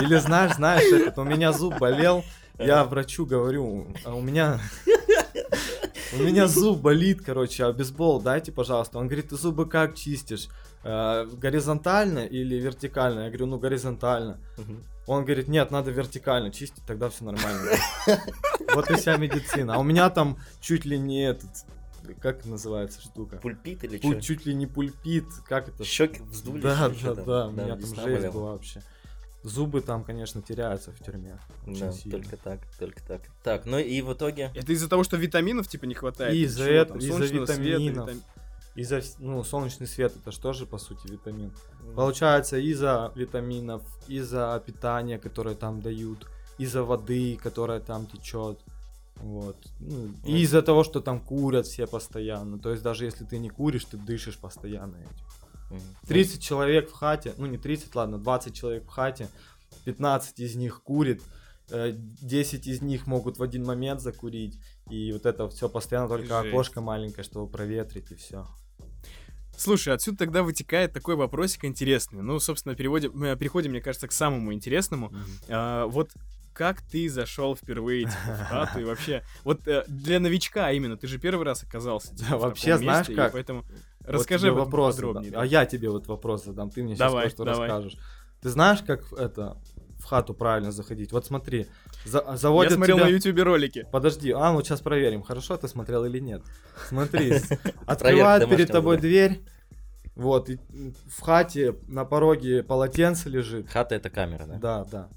Или 0.00 0.16
знаешь, 0.18 0.54
знаешь, 0.54 0.84
этот, 0.92 1.18
у 1.18 1.24
меня 1.24 1.52
зуб 1.52 1.78
болел, 1.78 2.24
я 2.58 2.84
врачу 2.84 3.26
говорю, 3.26 3.86
а 4.04 4.14
у 4.14 4.20
меня... 4.20 4.60
У 6.12 6.22
меня 6.22 6.46
зуб 6.48 6.80
болит, 6.80 7.22
короче, 7.24 7.64
а 7.64 7.72
бейсбол 7.72 8.20
дайте, 8.20 8.52
пожалуйста. 8.52 8.98
Он 8.98 9.06
говорит, 9.06 9.30
ты 9.30 9.36
зубы 9.36 9.68
как 9.68 9.96
чистишь? 9.96 10.48
Э, 10.84 11.26
горизонтально 11.26 12.20
или 12.20 12.56
вертикально? 12.56 13.20
Я 13.20 13.28
говорю, 13.28 13.46
ну 13.46 13.58
горизонтально. 13.58 14.38
Он 15.06 15.24
говорит, 15.24 15.48
нет, 15.48 15.70
надо 15.70 15.90
вертикально 15.90 16.50
чистить, 16.50 16.84
тогда 16.86 17.08
все 17.10 17.24
нормально. 17.24 17.72
Вот 18.74 18.90
и 18.90 18.94
вся 18.94 19.16
медицина. 19.16 19.74
А 19.74 19.78
у 19.78 19.82
меня 19.82 20.10
там 20.10 20.38
чуть 20.60 20.84
ли 20.84 20.98
не 20.98 21.24
этот, 21.24 21.50
как 22.20 22.44
называется 22.44 23.00
штука? 23.00 23.36
Пульпит 23.36 23.84
или 23.84 23.98
что? 23.98 24.20
чуть 24.20 24.46
ли 24.46 24.54
не 24.54 24.66
пульпит, 24.66 25.26
как 25.46 25.68
это? 25.68 25.84
Щеки 25.84 26.22
вздулись? 26.22 26.62
Да, 26.62 26.88
да, 26.88 27.14
да, 27.14 27.46
у 27.48 27.52
меня 27.52 27.76
там 27.76 27.94
жесть 27.94 28.28
была 28.32 28.52
вообще. 28.52 28.82
Зубы 29.44 29.82
там, 29.82 30.04
конечно, 30.04 30.40
теряются 30.40 30.90
в 30.90 30.98
тюрьме. 31.04 31.38
очень 31.66 31.80
Да, 31.80 31.92
сильно. 31.92 32.18
только 32.18 32.36
так, 32.38 32.60
только 32.78 33.02
так. 33.06 33.20
Так, 33.42 33.66
ну 33.66 33.78
и 33.78 34.00
в 34.00 34.12
итоге... 34.14 34.50
Это 34.54 34.72
из-за 34.72 34.88
того, 34.88 35.04
что 35.04 35.18
витаминов, 35.18 35.68
типа, 35.68 35.84
не 35.84 35.94
хватает? 35.94 36.34
Из-за 36.34 36.64
этого- 36.64 36.98
из-за 36.98 37.26
света, 37.28 37.52
витаминов. 37.52 38.08
витам- 38.08 38.22
из-за, 38.74 39.02
ну, 39.18 39.44
солнечный 39.44 39.86
свет, 39.86 40.14
это 40.16 40.32
же 40.32 40.40
тоже, 40.40 40.64
по 40.66 40.78
сути, 40.78 41.06
витамин. 41.12 41.52
Получается, 41.94 42.56
из-за 42.56 43.12
витаминов, 43.14 43.82
из-за 44.08 44.60
питания, 44.66 45.18
которое 45.18 45.54
там 45.54 45.80
дают, 45.82 46.26
из-за 46.58 46.82
воды, 46.82 47.38
которая 47.42 47.80
там 47.80 48.06
течет. 48.06 48.58
Вот. 49.16 49.56
Ну, 49.78 50.08
и 50.24 50.38
из-за 50.40 50.62
того, 50.62 50.82
что 50.84 51.00
там 51.00 51.20
курят 51.20 51.66
все 51.66 51.86
постоянно. 51.86 52.58
То 52.58 52.70
есть 52.70 52.82
даже 52.82 53.04
если 53.04 53.24
ты 53.24 53.38
не 53.38 53.50
куришь, 53.50 53.84
ты 53.84 53.96
дышишь 53.98 54.38
постоянно 54.38 54.96
этим. 54.96 55.24
Мгм. 55.70 55.80
30 56.06 56.42
человек 56.42 56.90
в 56.90 56.92
хате, 56.92 57.34
ну 57.38 57.46
не 57.46 57.58
30, 57.58 57.94
ладно, 57.94 58.18
20 58.18 58.54
человек 58.54 58.84
в 58.84 58.88
хате, 58.88 59.28
15 59.84 60.40
из 60.40 60.54
них 60.56 60.82
курит, 60.82 61.22
э, 61.70 61.92
10 61.94 62.66
из 62.66 62.82
них 62.82 63.06
могут 63.06 63.38
в 63.38 63.42
один 63.42 63.64
момент 63.64 64.00
закурить, 64.00 64.58
и 64.90 65.12
вот 65.12 65.26
это 65.26 65.48
все 65.48 65.68
постоянно 65.68 66.08
только 66.08 66.42
Жесть. 66.42 66.48
окошко 66.54 66.80
маленькое, 66.80 67.24
чтобы 67.24 67.50
проветрить 67.50 68.10
и 68.12 68.14
все. 68.14 68.46
Слушай, 69.56 69.94
отсюда 69.94 70.18
тогда 70.18 70.42
вытекает 70.42 70.92
такой 70.92 71.14
вопросик 71.14 71.64
интересный. 71.64 72.22
Ну, 72.22 72.40
собственно, 72.40 72.74
переводим, 72.74 73.12
мы 73.14 73.36
переходим, 73.36 73.70
мне 73.70 73.80
кажется, 73.80 74.08
к 74.08 74.12
самому 74.12 74.52
интересному. 74.52 75.12
А, 75.48 75.86
вот 75.86 76.10
как 76.52 76.82
ты 76.82 77.08
зашел 77.08 77.56
впервые 77.56 78.04
типа, 78.04 78.16
в 78.26 78.44
хату 78.48 78.80
и 78.80 78.84
вообще... 78.84 79.22
Вот 79.42 79.66
э, 79.66 79.84
для 79.88 80.20
новичка 80.20 80.70
именно, 80.70 80.96
ты 80.96 81.08
же 81.08 81.18
первый 81.18 81.44
раз 81.44 81.64
оказался 81.64 82.14
типа, 82.14 82.30
Да, 82.30 82.38
вообще, 82.38 82.78
знаешь 82.78 83.08
месте, 83.08 83.22
как? 83.22 83.32
поэтому 83.32 83.64
расскажи 84.04 84.48
этом 84.48 84.58
вопрос 84.60 84.96
подробнее. 84.96 85.30
задам. 85.30 85.42
А 85.42 85.46
я 85.46 85.66
тебе 85.66 85.90
вот 85.90 86.06
вопрос 86.06 86.44
задам, 86.44 86.70
ты 86.70 86.82
мне 86.82 86.94
сейчас 86.94 87.10
Давай, 87.10 87.22
кое-что 87.24 87.44
давай. 87.44 87.68
расскажешь. 87.68 87.98
Ты 88.42 88.48
знаешь, 88.50 88.80
как 88.86 89.12
это 89.14 89.56
в 89.98 90.04
хату 90.04 90.34
правильно 90.34 90.70
заходить? 90.70 91.12
Вот 91.12 91.24
смотри, 91.24 91.66
за- 92.04 92.24
Я 92.26 92.36
заводят 92.36 92.74
смотрел 92.74 92.96
тебя... 92.98 93.06
на 93.06 93.10
ютубе 93.10 93.42
ролики. 93.42 93.86
Подожди, 93.90 94.30
а, 94.32 94.52
ну 94.52 94.62
сейчас 94.62 94.80
проверим, 94.80 95.22
хорошо 95.22 95.56
ты 95.56 95.66
смотрел 95.68 96.04
или 96.04 96.18
нет. 96.18 96.42
Смотри, 96.88 97.34
открывают 97.86 98.48
перед 98.50 98.68
тобой 98.68 98.98
дверь, 98.98 99.42
вот, 100.14 100.50
и 100.50 100.58
в 101.08 101.20
хате 101.20 101.74
на 101.88 102.04
пороге 102.04 102.62
полотенце 102.62 103.28
лежит. 103.28 103.68
Хата 103.68 103.94
это 103.94 104.10
камера, 104.10 104.46
да? 104.46 104.58
Да, 104.58 104.84
да. 104.84 105.08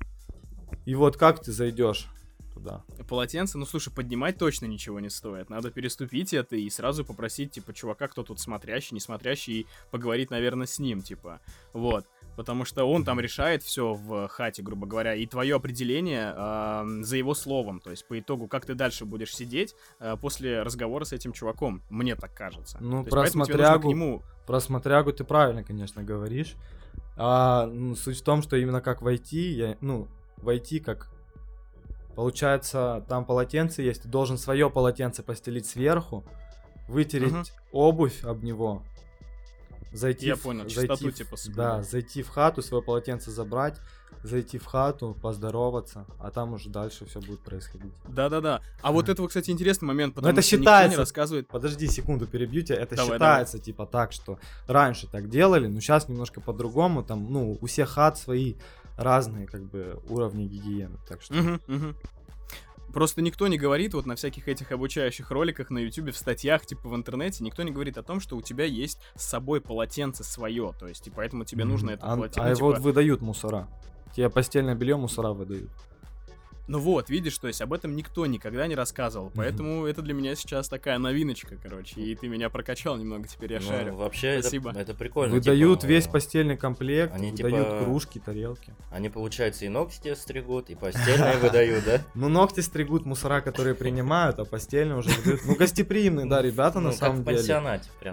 И 0.86 0.95
вот 0.95 1.17
как 1.17 1.41
ты 1.41 1.52
зайдешь 1.52 2.08
туда? 2.57 2.83
Полотенце, 3.07 3.57
ну 3.57 3.65
слушай, 3.65 3.93
поднимать 3.93 4.37
точно 4.37 4.65
ничего 4.65 4.99
не 4.99 5.09
стоит. 5.09 5.49
Надо 5.49 5.71
переступить 5.71 6.33
это 6.33 6.55
и 6.55 6.69
сразу 6.69 7.05
попросить, 7.05 7.51
типа, 7.51 7.73
чувака, 7.73 8.07
кто 8.07 8.23
тут 8.23 8.39
смотрящий, 8.39 8.93
не 8.93 8.99
смотрящий, 8.99 9.61
и 9.61 9.67
поговорить, 9.91 10.29
наверное, 10.31 10.67
с 10.67 10.79
ним, 10.79 11.01
типа. 11.01 11.39
Вот. 11.73 12.05
Потому 12.35 12.65
что 12.65 12.85
он 12.85 13.03
там 13.03 13.19
решает 13.19 13.63
все 13.63 13.93
в 13.93 14.27
хате, 14.27 14.61
грубо 14.61 14.85
говоря, 14.85 15.15
и 15.15 15.25
твое 15.25 15.55
определение 15.55 16.33
ам, 16.35 17.03
за 17.03 17.17
его 17.17 17.33
словом. 17.33 17.79
То 17.79 17.91
есть, 17.91 18.07
по 18.07 18.19
итогу, 18.19 18.47
как 18.47 18.65
ты 18.65 18.75
дальше 18.75 19.05
будешь 19.05 19.35
сидеть 19.35 19.75
а, 19.99 20.17
после 20.17 20.61
разговора 20.61 21.03
с 21.03 21.13
этим 21.13 21.33
чуваком. 21.33 21.81
Мне 21.89 22.15
так 22.15 22.35
кажется. 22.35 22.77
Ну, 22.79 23.03
про 23.03 23.21
поэтому 23.21 23.45
тебе 23.45 23.57
нужно 23.57 23.73
к 23.73 23.81
смотрягу- 23.81 23.89
нему. 23.89 24.21
Про 24.45 24.59
смотрягу 24.59 25.13
ты 25.13 25.23
правильно, 25.23 25.63
конечно, 25.63 26.03
говоришь. 26.03 26.55
А 27.15 27.65
ну, 27.65 27.95
суть 27.95 28.19
в 28.19 28.23
том, 28.23 28.43
что 28.43 28.55
именно 28.55 28.81
как 28.81 29.01
войти, 29.01 29.49
я, 29.49 29.77
ну, 29.81 30.07
войти 30.37 30.79
как... 30.79 31.11
Получается, 32.17 33.06
там 33.08 33.25
полотенце 33.25 33.84
есть, 33.84 34.01
ты 34.01 34.08
должен 34.08 34.39
свое 34.39 34.71
полотенце 34.71 35.21
постелить 35.21 35.67
сверху, 35.67 36.25
вытереть 36.88 37.32
Мгм. 37.32 37.43
обувь 37.71 38.23
об 38.23 38.43
него, 38.43 38.82
зайти 39.93 40.25
Я 40.25 40.36
в- 40.36 40.41
понял, 40.41 40.62
зайти 40.67 40.95
чистоту 40.95 41.12
в- 41.12 41.13
типа 41.13 41.36
Да, 41.56 41.84
зайти 41.84 42.23
в 42.23 42.30
хату, 42.30 42.63
свое 42.63 42.82
полотенце 42.82 43.30
забрать, 43.30 43.80
зайти 44.23 44.58
в 44.58 44.65
хату, 44.65 45.15
поздороваться, 45.21 46.08
а 46.19 46.32
там 46.32 46.53
уже 46.53 46.69
дальше 46.71 47.06
все 47.06 47.21
будет 47.21 47.41
происходить. 47.41 47.93
Да-да-да. 48.08 48.62
А 48.82 48.91
вот 48.91 49.10
это, 49.10 49.21
вот, 49.21 49.27
кстати, 49.27 49.51
интересный 49.51 49.86
момент, 49.86 50.15
потому 50.15 50.34
это 50.34 50.41
что 50.41 50.56
никто 50.56 50.63
считается. 50.71 50.89
не 50.89 50.97
рассказывает. 50.97 51.47
Подожди 51.49 51.86
секунду, 51.88 52.25
перебью 52.25 52.63
тебя. 52.63 52.77
Это 52.77 52.95
Давай, 52.95 53.12
считается 53.12 53.60
типа 53.60 53.86
так, 53.86 54.12
что 54.12 54.39
раньше 54.65 55.06
так 55.08 55.30
делали, 55.30 55.67
но 55.67 55.80
сейчас 55.82 56.10
немножко 56.10 56.41
по-другому. 56.41 57.03
Там, 57.03 57.32
ну, 57.32 57.60
у 57.62 57.65
всех 57.67 57.89
хат 57.89 58.17
свои 58.17 58.56
разные 58.97 59.47
как 59.47 59.63
бы 59.63 60.01
уровни 60.10 60.47
гигиены. 60.47 60.97
Так 61.07 61.21
что. 61.21 61.60
Просто 62.93 63.21
никто 63.21 63.47
не 63.47 63.57
говорит 63.57 63.93
вот 63.93 64.05
на 64.05 64.15
всяких 64.15 64.47
этих 64.47 64.71
обучающих 64.71 65.29
роликах 65.29 65.69
на 65.69 65.79
ютубе, 65.79 66.12
в 66.12 66.17
статьях, 66.17 66.65
типа 66.65 66.88
в 66.88 66.95
интернете, 66.95 67.43
никто 67.43 67.62
не 67.63 67.71
говорит 67.71 67.97
о 67.97 68.01
том, 68.03 68.19
что 68.19 68.38
у 68.38 68.41
тебя 68.41 68.63
есть 68.63 68.99
с 69.15 69.23
собой 69.23 69.62
полотенце 69.62 70.23
свое, 70.23 70.73
то 70.79 70.88
есть 70.88 71.05
и 71.05 71.12
поэтому 71.12 71.43
тебе 71.43 71.63
Мгм. 71.63 71.71
нужно 71.73 71.89
это 71.91 72.05
а, 72.05 72.15
полотенце. 72.15 72.41
а 72.41 72.49
его 72.49 72.71
типа, 72.71 72.81
выдают 72.81 73.21
мусора. 73.21 73.67
Тебе 74.15 74.29
постельное 74.29 74.73
белье 74.73 74.95
мусора 74.95 75.33
выдают. 75.33 75.69
Ну 76.67 76.80
вот, 76.80 77.10
видишь, 77.10 77.38
то 77.38 77.47
есть 77.47 77.62
об 77.62 77.71
этом 77.71 77.95
никто 77.95 78.25
никогда 78.25 78.67
не 78.67 78.75
рассказывал, 78.75 79.32
поэтому 79.34 79.86
это 79.86 80.01
для 80.01 80.13
меня 80.13 80.36
сейчас 80.36 80.67
такая 80.67 80.97
новиночка, 80.97 81.56
короче, 81.62 82.01
и 82.01 82.13
ты 82.15 82.27
меня 82.27 82.49
прокачал 82.49 82.97
немного, 82.97 83.25
теперь 83.27 83.53
я 83.53 83.60
Ну, 83.60 83.65
шарю. 83.65 83.95
вообще, 83.95 84.27
это, 84.27 84.41
Спасибо. 84.43 84.73
это 84.75 84.93
прикольно. 84.93 85.34
выдают 85.36 85.80
типа, 85.82 85.89
весь 85.89 86.08
постельный 86.08 86.58
комплект, 86.58 87.13
они, 87.13 87.32
выдают 87.32 87.69
типа, 87.69 87.84
кружки, 87.86 88.19
тарелки. 88.19 88.75
Они, 88.91 89.08
получается, 89.10 89.63
и 89.65 89.69
ногти 89.69 90.01
тебе 90.01 90.15
стригут, 90.17 90.69
и 90.69 90.75
постельные 90.75 91.38
выдают, 91.41 91.86
да? 91.86 92.01
Ну, 92.15 92.27
ногти 92.27 92.60
стригут 92.60 93.06
мусора, 93.06 93.39
которые 93.39 93.73
принимают, 93.75 94.38
а 94.39 94.43
постельные 94.45 94.97
уже 94.97 95.10
выдают. 95.10 95.45
Ну, 95.45 95.56
гостеприимные, 95.56 96.25
да, 96.25 96.41
ребята, 96.41 96.80
на 96.82 96.89
Ну, 96.89 96.95
самом 96.95 97.23
деле. 97.23 97.62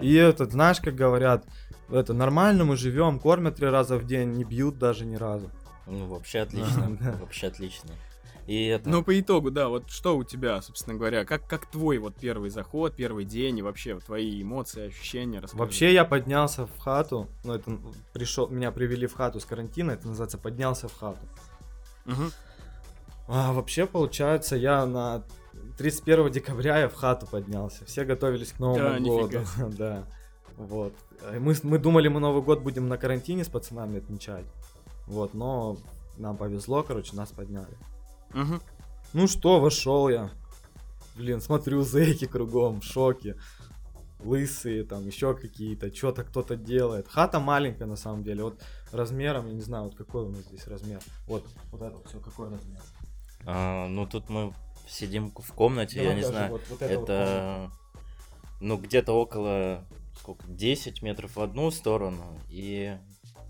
И 0.01 0.13
этот, 0.13 0.53
знаешь, 0.53 0.79
как 0.79 0.95
говорят, 0.95 1.45
это 1.89 2.13
нормально 2.13 2.63
мы 2.63 2.77
живем, 2.77 3.19
кормят 3.19 3.57
три 3.57 3.67
раза 3.67 3.97
в 3.97 4.05
день, 4.05 4.31
не 4.31 4.45
бьют 4.45 4.77
даже 4.77 5.05
ни 5.05 5.15
разу. 5.17 5.51
Ну, 5.87 6.07
вообще 6.07 6.39
отлично, 6.39 6.97
вообще 7.19 7.47
отлично. 7.47 7.91
И 8.47 8.65
это... 8.65 8.87
Ну, 8.89 9.03
по 9.03 9.19
итогу, 9.19 9.49
да, 9.49 9.69
вот 9.69 9.89
что 9.89 10.15
у 10.17 10.23
тебя, 10.23 10.61
собственно 10.61 10.95
говоря, 10.95 11.25
как, 11.25 11.47
как 11.47 11.65
твой 11.65 11.97
вот 11.97 12.15
первый 12.15 12.51
заход, 12.51 12.95
первый 12.95 13.25
день 13.25 13.57
и 13.57 13.61
вообще 13.63 13.95
вот 13.95 14.03
твои 14.03 14.41
эмоции, 14.41 14.87
ощущения, 14.87 15.39
расскажи. 15.39 15.63
Вообще 15.63 15.93
я 15.93 16.05
поднялся 16.05 16.67
в 16.67 16.77
хату, 16.77 17.27
ну 17.43 17.53
это 17.53 17.79
пришел, 18.13 18.47
меня 18.47 18.71
привели 18.71 19.07
в 19.07 19.13
хату 19.13 19.39
с 19.39 19.45
карантина, 19.45 19.91
это 19.91 20.07
называется 20.07 20.37
поднялся 20.37 20.87
в 20.87 20.95
хату. 20.95 21.17
Мгм. 22.05 22.31
А 23.27 23.51
вообще 23.51 23.87
получается 23.87 24.55
я 24.55 24.85
на 24.85 25.23
31 25.79 26.31
декабря 26.31 26.77
я 26.77 26.89
в 26.89 26.93
хату 26.93 27.25
поднялся, 27.25 27.83
все 27.85 28.05
готовились 28.05 28.51
к 28.51 28.59
Новому 28.59 29.27
Да, 29.27 29.27
году, 29.27 29.45
да, 29.75 30.03
вот. 30.55 30.93
Мы, 31.39 31.55
мы 31.63 31.79
думали 31.79 32.09
мы 32.09 32.19
Новый 32.19 32.43
год 32.43 32.61
будем 32.61 32.87
на 32.89 32.97
карантине 32.99 33.43
с 33.43 33.49
пацанами 33.49 33.97
отмечать, 33.97 34.45
вот, 35.07 35.33
но 35.33 35.77
нам 36.17 36.37
повезло, 36.37 36.83
короче, 36.83 37.15
нас 37.15 37.29
подняли. 37.31 37.75
Мгм. 38.35 38.61
Ну 39.13 39.27
что, 39.27 39.59
вошел 39.59 40.09
я. 40.09 40.29
Блин, 41.15 41.39
смотрю, 41.41 41.81
зэки 41.83 42.25
кругом, 42.25 42.81
в 42.81 42.83
шоке. 42.83 43.37
Лысые, 44.19 44.83
там, 44.83 45.05
еще 45.07 45.33
какие-то, 45.35 45.93
что-то 45.95 46.23
кто-то 46.23 46.55
делает. 46.55 47.07
Хата 47.07 47.39
маленькая, 47.39 47.85
на 47.85 47.95
самом 47.95 48.23
деле. 48.23 48.43
Вот 48.43 48.61
размером, 48.91 49.47
я 49.47 49.53
не 49.53 49.61
знаю, 49.61 49.85
вот 49.85 49.95
какой 49.95 50.23
у 50.23 50.29
нас 50.29 50.41
здесь 50.41 50.67
размер. 50.67 50.99
Вот, 51.27 51.45
вот 51.71 51.81
это 51.81 51.95
все, 52.07 52.19
какой 52.19 52.49
размер. 52.49 52.81
а, 53.45 53.87
ну, 53.87 54.05
тут 54.07 54.29
мы 54.29 54.53
сидим 54.87 55.31
в 55.31 55.53
комнате, 55.53 55.97
Давай 55.97 56.09
я 56.11 56.15
не 56.15 56.23
знаю, 56.23 56.51
вот- 56.51 56.61
вот 56.69 56.81
это 56.81 56.99
вот 56.99 57.09
это... 57.09 57.71
Ну, 58.61 58.77
где-то 58.77 59.13
около, 59.13 59.85
сколько, 60.19 60.43
10 60.47 61.01
метров 61.01 61.35
в 61.35 61.41
одну 61.41 61.69
сторону 61.71 62.23
и 62.49 62.97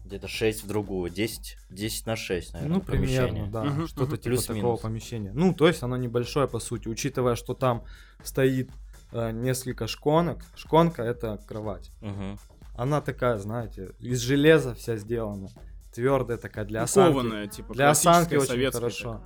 где-то 0.06 0.28
6 0.28 0.64
в 0.64 0.68
другую. 0.68 1.10
10, 1.12 1.58
10 1.70 2.06
на 2.06 2.16
6, 2.16 2.54
наверное, 2.54 2.76
Ну, 2.76 2.82
примерно, 2.82 3.28
помещение. 3.28 3.52
да. 3.52 3.64
Мгм, 3.64 3.88
что-то 3.88 4.04
мгм. 4.06 4.18
типа 4.18 4.24
Плюс-минус. 4.30 4.62
такого 4.62 4.78
помещения. 4.78 5.32
Ну, 5.34 5.54
то 5.54 5.68
есть 5.68 5.82
оно 5.84 5.98
небольшое, 5.98 6.48
по 6.48 6.60
сути, 6.60 6.88
учитывая, 6.88 7.36
что 7.36 7.54
там 7.54 7.84
стоит 8.24 8.70
э, 9.12 9.32
несколько 9.32 9.88
шконок. 9.88 10.40
Шконка 10.56 11.02
это 11.04 11.40
кровать. 11.48 11.92
Мгм. 12.02 12.38
Она 12.76 13.02
такая, 13.02 13.38
знаете, 13.38 13.92
из 14.00 14.20
железа 14.20 14.74
вся 14.76 14.98
сделана. 14.98 15.48
Твердая 15.94 16.38
такая 16.38 16.66
для 16.66 16.84
осанки. 16.84 17.14
Кованая, 17.14 17.48
типа, 17.48 17.74
Для 17.74 17.90
осанки 17.90 18.36
очень 18.36 18.72
хорошо. 18.72 19.22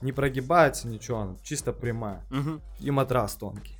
Не 0.00 0.12
прогибается 0.12 0.88
ничего, 0.88 1.18
она 1.18 1.36
чисто 1.42 1.72
прямая. 1.74 2.24
Мгм. 2.30 2.62
И 2.80 2.90
матрас 2.90 3.34
тонкий. 3.34 3.76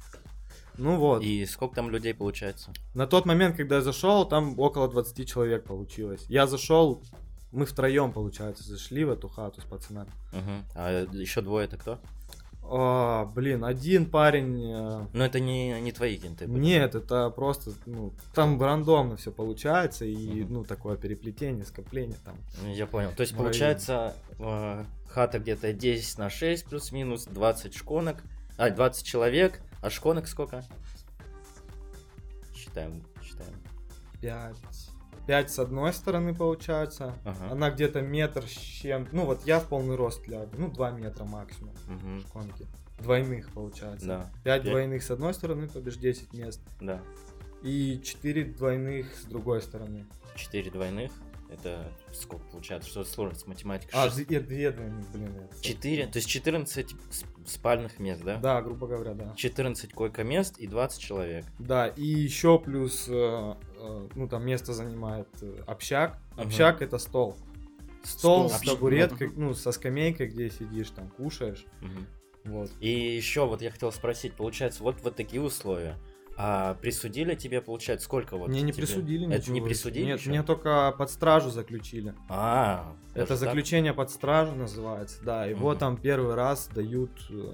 Ну 0.81 0.97
вот. 0.97 1.23
И 1.23 1.45
сколько 1.47 1.75
там 1.77 1.91
людей 1.91 2.15
получается? 2.15 2.73
На 2.95 3.07
тот 3.07 3.27
момент, 3.27 3.57
когда 3.57 3.77
я 3.77 3.83
зашел, 3.83 4.25
там 4.27 4.59
около 4.59 4.89
20 4.89 5.29
человек 5.29 5.65
получилось. 5.65 6.25
Я 6.29 6.47
зашел, 6.47 7.03
мы 7.53 7.67
втроем, 7.67 8.13
получается, 8.13 8.65
зашли 8.65 9.05
в 9.05 9.11
эту 9.11 9.29
хату 9.29 9.61
с 9.61 9.65
пацанами. 9.65 10.11
Мгм. 10.33 10.65
А 10.75 11.05
еще 11.13 11.43
двое 11.43 11.67
это 11.67 11.77
кто? 11.77 11.99
А, 12.73 13.25
блин, 13.35 13.65
один 13.65 14.07
парень... 14.09 14.63
э, 14.65 15.07
Ну, 15.13 15.25
это 15.25 15.41
не, 15.41 15.81
не 15.81 15.91
твои 15.93 16.17
кенты. 16.17 16.47
были. 16.47 16.61
Нет, 16.63 16.95
это 16.95 17.29
просто, 17.31 17.73
ну, 17.87 18.13
там 18.33 18.63
рандомно 18.63 19.17
все 19.17 19.33
получается, 19.33 20.05
и, 20.05 20.45
Мгм. 20.45 20.53
ну, 20.53 20.65
такое 20.65 20.97
переплетение, 20.97 21.65
скопление 21.65 22.17
там. 22.25 22.37
Я 22.73 22.87
понял. 22.87 23.11
То 23.17 23.23
есть, 23.23 23.37
получается, 23.37 24.15
э, 24.39 24.85
хата 25.09 25.41
где-то 25.41 25.73
10 25.73 26.19
на 26.19 26.31
6 26.31 26.65
плюс-минус, 26.67 27.25
20 27.25 27.75
шконок. 27.75 28.19
А, 28.57 28.71
20 28.71 29.05
человек. 29.05 29.61
А 29.83 29.91
шконок 29.91 30.27
сколько? 30.29 30.65
Считаем, 32.55 33.03
считаем. 33.23 33.55
Пять. 34.21 34.57
Пять 35.27 35.51
с 35.51 35.59
одной 35.59 35.93
стороны 35.93 36.35
получается. 36.35 37.15
Ага. 37.25 37.53
Она 37.53 37.71
где-то 37.71 38.01
метр 38.03 38.45
с 38.47 38.51
чем. 38.51 39.07
Ну, 39.13 39.27
вот 39.27 39.47
я 39.47 39.61
в 39.61 39.67
полный 39.69 39.97
рост 39.97 40.27
лягу. 40.29 40.51
Ну, 40.59 40.71
два 40.71 40.91
метра 40.91 41.25
максимум. 41.25 41.75
Мгм. 41.87 42.21
Шконки. 42.21 42.67
Двойных 42.99 43.51
получается. 43.53 44.07
Да. 44.07 44.33
Пять 44.45 44.63
Пять. 44.63 44.71
двойных 44.73 45.03
с 45.03 45.11
одной 45.11 45.33
стороны, 45.33 45.69
то 45.69 45.81
бишь 45.81 45.97
10 45.97 46.33
мест. 46.35 46.61
Да. 46.81 47.01
И 47.63 48.01
четыре 48.05 48.45
двойных 48.45 49.15
с 49.15 49.25
другой 49.25 49.63
стороны. 49.63 50.07
Четыре 50.35 50.71
двойных. 50.71 51.13
Это 51.51 51.93
сколько 52.13 52.45
получается? 52.47 52.89
Что 52.91 53.05
сложно 53.05 53.39
с 53.39 53.47
математикой? 53.47 53.91
А, 53.95 54.09
Шесть- 54.09 54.29
д- 54.29 54.37
и 54.37 54.39
две 54.39 54.71
двойных, 54.71 55.11
блин. 55.11 55.35
это- 55.37 55.61
Четыре, 55.63 56.07
то 56.07 56.19
есть 56.19 56.29
14 56.29 56.95
с- 57.11 57.25
спальных 57.47 57.99
мест, 57.99 58.23
да? 58.25 58.37
Да, 58.37 58.63
грубо 58.63 58.87
говоря, 58.87 59.15
да. 59.15 59.35
14 59.37 59.93
койко-мест 59.93 60.59
и 60.59 60.67
20 60.67 61.01
человек. 61.01 61.45
Да, 61.59 61.89
и 61.89 62.05
еще 62.05 62.59
плюс, 62.59 63.07
э, 63.09 63.55
э, 63.77 64.09
ну 64.15 64.29
там 64.29 64.45
место 64.45 64.73
занимает 64.73 65.29
э, 65.43 65.63
общак. 65.67 66.19
Общак 66.37 66.83
это 66.83 66.99
стол. 66.99 67.37
Стол, 68.03 68.49
Стол, 68.49 68.59
с 68.59 68.61
табуреткой, 68.63 69.31
ну, 69.37 69.53
со 69.53 69.73
скамейкой, 69.73 70.29
где 70.29 70.49
сидишь, 70.49 70.91
там, 70.91 71.09
кушаешь. 71.11 71.67
Мгм. 71.83 72.07
Вот. 72.45 72.71
И 72.81 72.89
еще 72.89 73.47
вот 73.47 73.61
я 73.61 73.71
хотел 73.71 73.93
спросить, 73.93 74.35
получается, 74.35 74.83
вот 74.83 75.03
вот 75.03 75.17
такие 75.17 75.43
условия. 75.43 75.99
А 76.43 76.75
присудили 76.77 77.35
тебе, 77.35 77.61
получается, 77.61 78.07
сколько 78.07 78.39
вот? 78.39 78.49
мне 78.49 78.63
не 78.63 78.73
тебе? 78.73 78.85
присудили 78.87 79.27
Это 79.27 79.41
ничего. 79.43 79.55
не 79.57 79.61
присудили 79.61 80.05
Нет, 80.07 80.21
еще? 80.21 80.31
мне 80.31 80.43
только 80.43 80.95
под 80.97 81.11
стражу 81.11 81.51
заключили. 81.51 82.15
А, 82.31 82.95
Это 83.11 83.29
даже 83.29 83.29
так? 83.29 83.39
заключение 83.51 83.93
под 83.93 84.11
стражу 84.11 84.55
называется, 84.55 85.23
да. 85.23 85.45
Его 85.45 85.71
Мгм. 85.71 85.79
там 85.79 85.97
первый 85.99 86.35
раз 86.35 86.69
дают 86.69 87.11
э, 87.31 87.53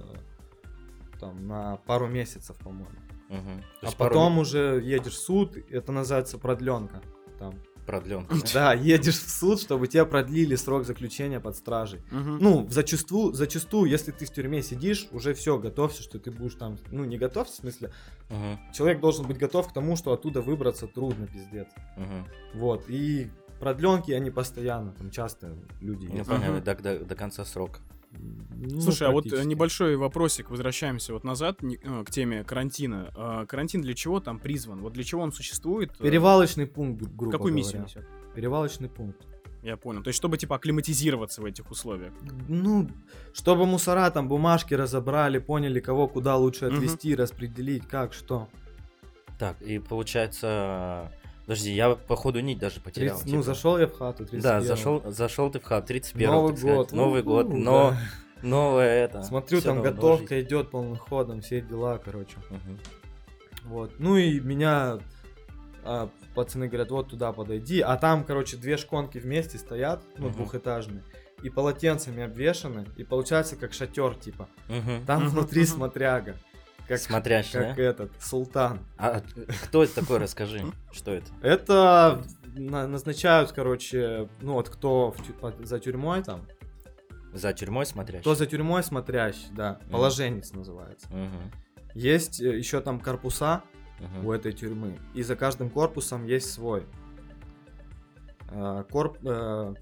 там 1.19 1.49
на 1.49 1.79
пару 1.79 2.07
месяцев, 2.07 2.57
по-моему. 2.59 2.87
То 3.29 3.35
А 3.83 3.87
есть 3.87 3.97
пару 3.97 4.11
потом 4.11 4.39
уже 4.39 4.81
едешь 4.85 5.15
в 5.15 5.19
суд, 5.21 5.57
это 5.69 5.91
называется 5.91 6.39
продленка. 6.39 7.03
Там. 7.41 7.55
Продлен. 7.87 8.27
Да, 8.53 8.75
едешь 8.75 9.19
в 9.19 9.31
суд, 9.31 9.61
чтобы 9.61 9.87
тебе 9.87 10.05
продлили 10.05 10.57
срок 10.57 10.85
заключения 10.85 11.41
под 11.41 11.57
стражей. 11.57 12.01
Мгм. 12.11 12.39
Ну, 12.41 12.67
зачастую, 12.69 13.33
зачастую, 13.33 13.91
если 13.91 14.11
ты 14.13 14.27
в 14.27 14.31
тюрьме 14.31 14.63
сидишь, 14.63 15.07
уже 15.13 15.33
все, 15.35 15.59
готовься, 15.59 16.03
что 16.03 16.19
ты 16.19 16.31
будешь 16.31 16.55
там, 16.55 16.79
ну, 16.91 17.05
не 17.05 17.17
готовься, 17.19 17.55
в 17.55 17.57
смысле, 17.57 17.93
человек 18.75 19.01
должен 19.01 19.27
быть 19.27 19.39
готов 19.39 19.69
к 19.69 19.73
тому, 19.73 19.97
что 19.97 20.13
оттуда 20.13 20.43
выбраться 20.43 20.87
трудно, 20.87 21.27
пиздец. 21.27 21.69
Вот, 22.55 22.85
и 22.89 23.31
продленки, 23.61 24.13
они 24.13 24.31
постоянно, 24.31 24.93
там 24.93 25.11
часто 25.11 25.55
люди 25.81 26.09
Ну, 26.13 26.25
понятно, 26.25 26.61
до, 26.61 26.75
до- 26.75 27.05
до 27.05 27.15
конца 27.15 27.45
срока. 27.45 27.81
Ну, 28.13 28.81
Слушай, 28.81 29.09
а 29.09 29.11
вот 29.11 29.31
э, 29.33 29.45
небольшой 29.45 29.97
вопросик, 29.97 30.51
возвращаемся 30.51 31.13
вот 31.13 31.25
назад 31.25 31.63
э, 31.63 32.05
к 32.05 32.11
теме 32.11 32.43
карантина. 32.45 33.13
А, 33.15 33.47
Карантин 33.47 33.83
для 33.83 33.95
чего 33.95 34.21
там 34.21 34.39
призван? 34.39 34.81
Вот 34.81 34.93
для 34.95 35.05
чего 35.05 35.23
он 35.23 35.33
существует? 35.33 35.91
Э, 35.99 36.03
Перевалочный 36.03 36.67
пункт, 36.67 37.03
гру- 37.03 37.11
грубо 37.15 37.33
Какую 37.33 37.53
говоря. 37.53 37.65
миссию 37.67 37.83
несет? 37.83 38.07
Перевалочный 38.35 38.89
пункт. 38.89 39.27
Я 39.63 39.77
понял. 39.77 40.03
То 40.03 40.09
есть, 40.09 40.17
чтобы 40.17 40.39
типа 40.39 40.57
акклиматизироваться 40.57 41.43
в 41.43 41.45
этих 41.45 41.71
условиях. 41.71 42.13
Ну, 42.49 42.89
чтобы 43.35 43.67
мусора 43.67 44.09
там 44.11 44.29
бумажки 44.29 44.73
разобрали, 44.75 45.39
поняли, 45.39 45.81
кого 45.81 46.07
куда 46.09 46.37
лучше 46.37 46.67
отвезти, 46.67 47.15
распределить, 47.17 47.87
как, 47.87 48.13
что. 48.15 48.49
Так, 49.39 49.61
и 49.61 49.79
получается... 49.81 51.13
Подожди, 51.47 51.73
я 51.73 51.95
походу 51.95 52.41
нить 52.41 52.59
даже 52.59 52.81
потерял. 52.81 53.17
30 53.17 53.27
ну, 53.27 53.31
типа. 53.33 53.43
зашел 53.45 53.79
я 53.79 53.87
в 53.87 53.93
хату 53.97 54.27
31 54.27 54.43
Да, 54.43 54.61
зашел, 54.61 55.03
зашел 55.07 55.51
ты 55.51 55.61
в 55.61 55.65
хат 55.65 55.87
31 55.87 56.29
Новый 56.29 56.51
так 56.51 56.59
сказать. 56.59 56.77
год. 56.77 56.93
Новый 56.93 57.23
год, 57.23 57.49
но 57.49 57.91
да. 57.91 57.99
новое 58.43 59.05
это. 59.05 59.23
Смотрю, 59.23 59.61
там 59.63 59.81
готовка 59.81 60.35
жизнь. 60.35 60.49
идет 60.49 60.71
полным 60.71 60.97
ходом, 60.97 61.41
все 61.43 61.61
дела, 61.61 61.99
короче. 62.05 62.37
Мгм. 62.51 62.79
Вот. 63.65 63.93
Ну 63.99 64.17
и 64.17 64.41
меня 64.41 64.99
а, 65.85 66.09
пацаны 66.35 66.67
говорят, 66.67 66.91
вот 66.91 67.11
туда 67.11 67.33
подойди. 67.33 67.81
А 67.81 67.97
там, 67.97 68.25
короче, 68.25 68.57
две 68.57 68.77
шконки 68.77 69.19
вместе 69.19 69.57
стоят, 69.57 70.03
ну, 70.19 70.27
Мгм. 70.27 70.37
двухэтажные. 70.37 71.05
И 71.45 71.51
полотенцами 71.51 72.25
обвешаны. 72.25 72.87
И 72.97 73.05
получается 73.05 73.55
как 73.55 73.73
шатер, 73.73 74.17
типа. 74.17 74.49
Мгм. 74.69 75.07
Там 75.07 75.29
внутри 75.29 75.65
смотряга. 75.65 76.35
Как, 76.89 76.99
Смотрящий, 77.01 77.53
как 77.61 77.77
да? 77.77 77.83
этот, 77.83 78.13
султан. 78.23 78.81
А 78.97 79.21
кто 79.65 79.83
это 79.83 79.95
такой, 79.97 80.19
расскажи, 80.19 80.63
что 80.93 81.11
это? 81.13 81.27
Это 81.43 82.23
на- 82.55 82.87
назначают, 82.87 83.51
короче, 83.53 84.29
ну 84.41 84.53
вот 84.55 84.69
кто 84.69 85.11
в 85.11 85.21
тю- 85.27 85.33
под- 85.35 85.67
за 85.67 85.81
тюрьмой 85.81 86.23
там, 86.23 86.43
За 87.33 87.53
тюрьмой 87.53 87.87
смотрящий? 87.87 88.21
кто 88.21 88.35
за 88.37 88.47
тюрьмой 88.47 88.83
смотрящий, 88.85 89.49
да, 89.51 89.79
Мгм. 89.83 89.91
положенец 89.91 90.53
называется. 90.53 91.09
Мгм. 91.11 91.51
Есть 91.95 92.39
еще 92.39 92.81
там 92.81 93.01
корпуса 93.01 93.63
Мгм. 93.99 94.27
у 94.27 94.33
этой 94.33 94.53
тюрьмы, 94.53 94.99
и 95.13 95.23
за 95.25 95.35
каждым 95.35 95.71
корпусом 95.71 96.25
есть 96.25 96.53
свой. 96.53 96.87
А, 98.51 98.85
Корп, 98.85 99.19
э, 99.25 99.75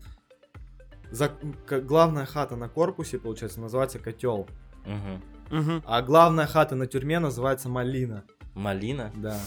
за, 1.11 1.29
к- 1.29 1.81
главная 1.81 2.25
хата 2.25 2.57
на 2.57 2.69
корпусе, 2.69 3.19
получается, 3.19 3.61
называется 3.61 3.99
котел. 3.99 4.49
Мгм. 4.87 5.23
Мгм. 5.51 5.83
А 5.87 6.03
главная 6.03 6.47
хата 6.47 6.75
на 6.77 6.87
тюрьме 6.87 7.19
называется 7.19 7.69
малина. 7.69 8.25
Малина? 8.55 9.11
Да. 9.17 9.39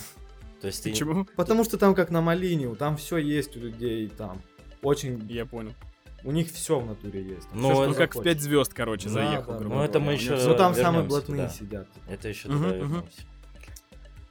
То 0.61 0.67
есть 0.67 0.83
ты... 0.83 0.91
Почему? 0.91 1.25
Потому 1.35 1.63
что 1.63 1.77
там 1.77 1.93
как 1.95 2.09
на 2.09 2.21
малине, 2.21 2.73
там 2.75 2.97
все 2.97 3.17
есть 3.17 3.55
у 3.57 3.59
людей, 3.59 4.07
там 4.09 4.41
очень 4.81 5.25
Я 5.29 5.45
понял. 5.45 5.73
У 6.23 6.31
них 6.31 6.51
все 6.51 6.79
в 6.79 6.85
натуре 6.85 7.21
есть. 7.23 7.47
Ну, 7.53 7.83
это 7.83 7.93
как 7.93 8.11
в 8.11 8.15
захочешь. 8.15 8.23
5 8.23 8.41
звезд, 8.41 8.73
короче, 8.73 9.07
Да, 9.07 9.13
заехал. 9.13 9.59
да, 9.59 9.65
Ну, 9.65 9.81
это 9.81 9.99
мы 9.99 10.13
еще- 10.13 10.35
Ну 10.35 10.55
там 10.55 10.73
самые 10.73 11.03
блатные 11.03 11.43
туда. 11.47 11.49
сидят. 11.57 11.87
Это 12.09 12.27
еще 12.29 12.47
Мгм, 12.49 12.57
туда 12.57 12.67
мгм. 12.69 12.77
вернемся. 12.79 13.21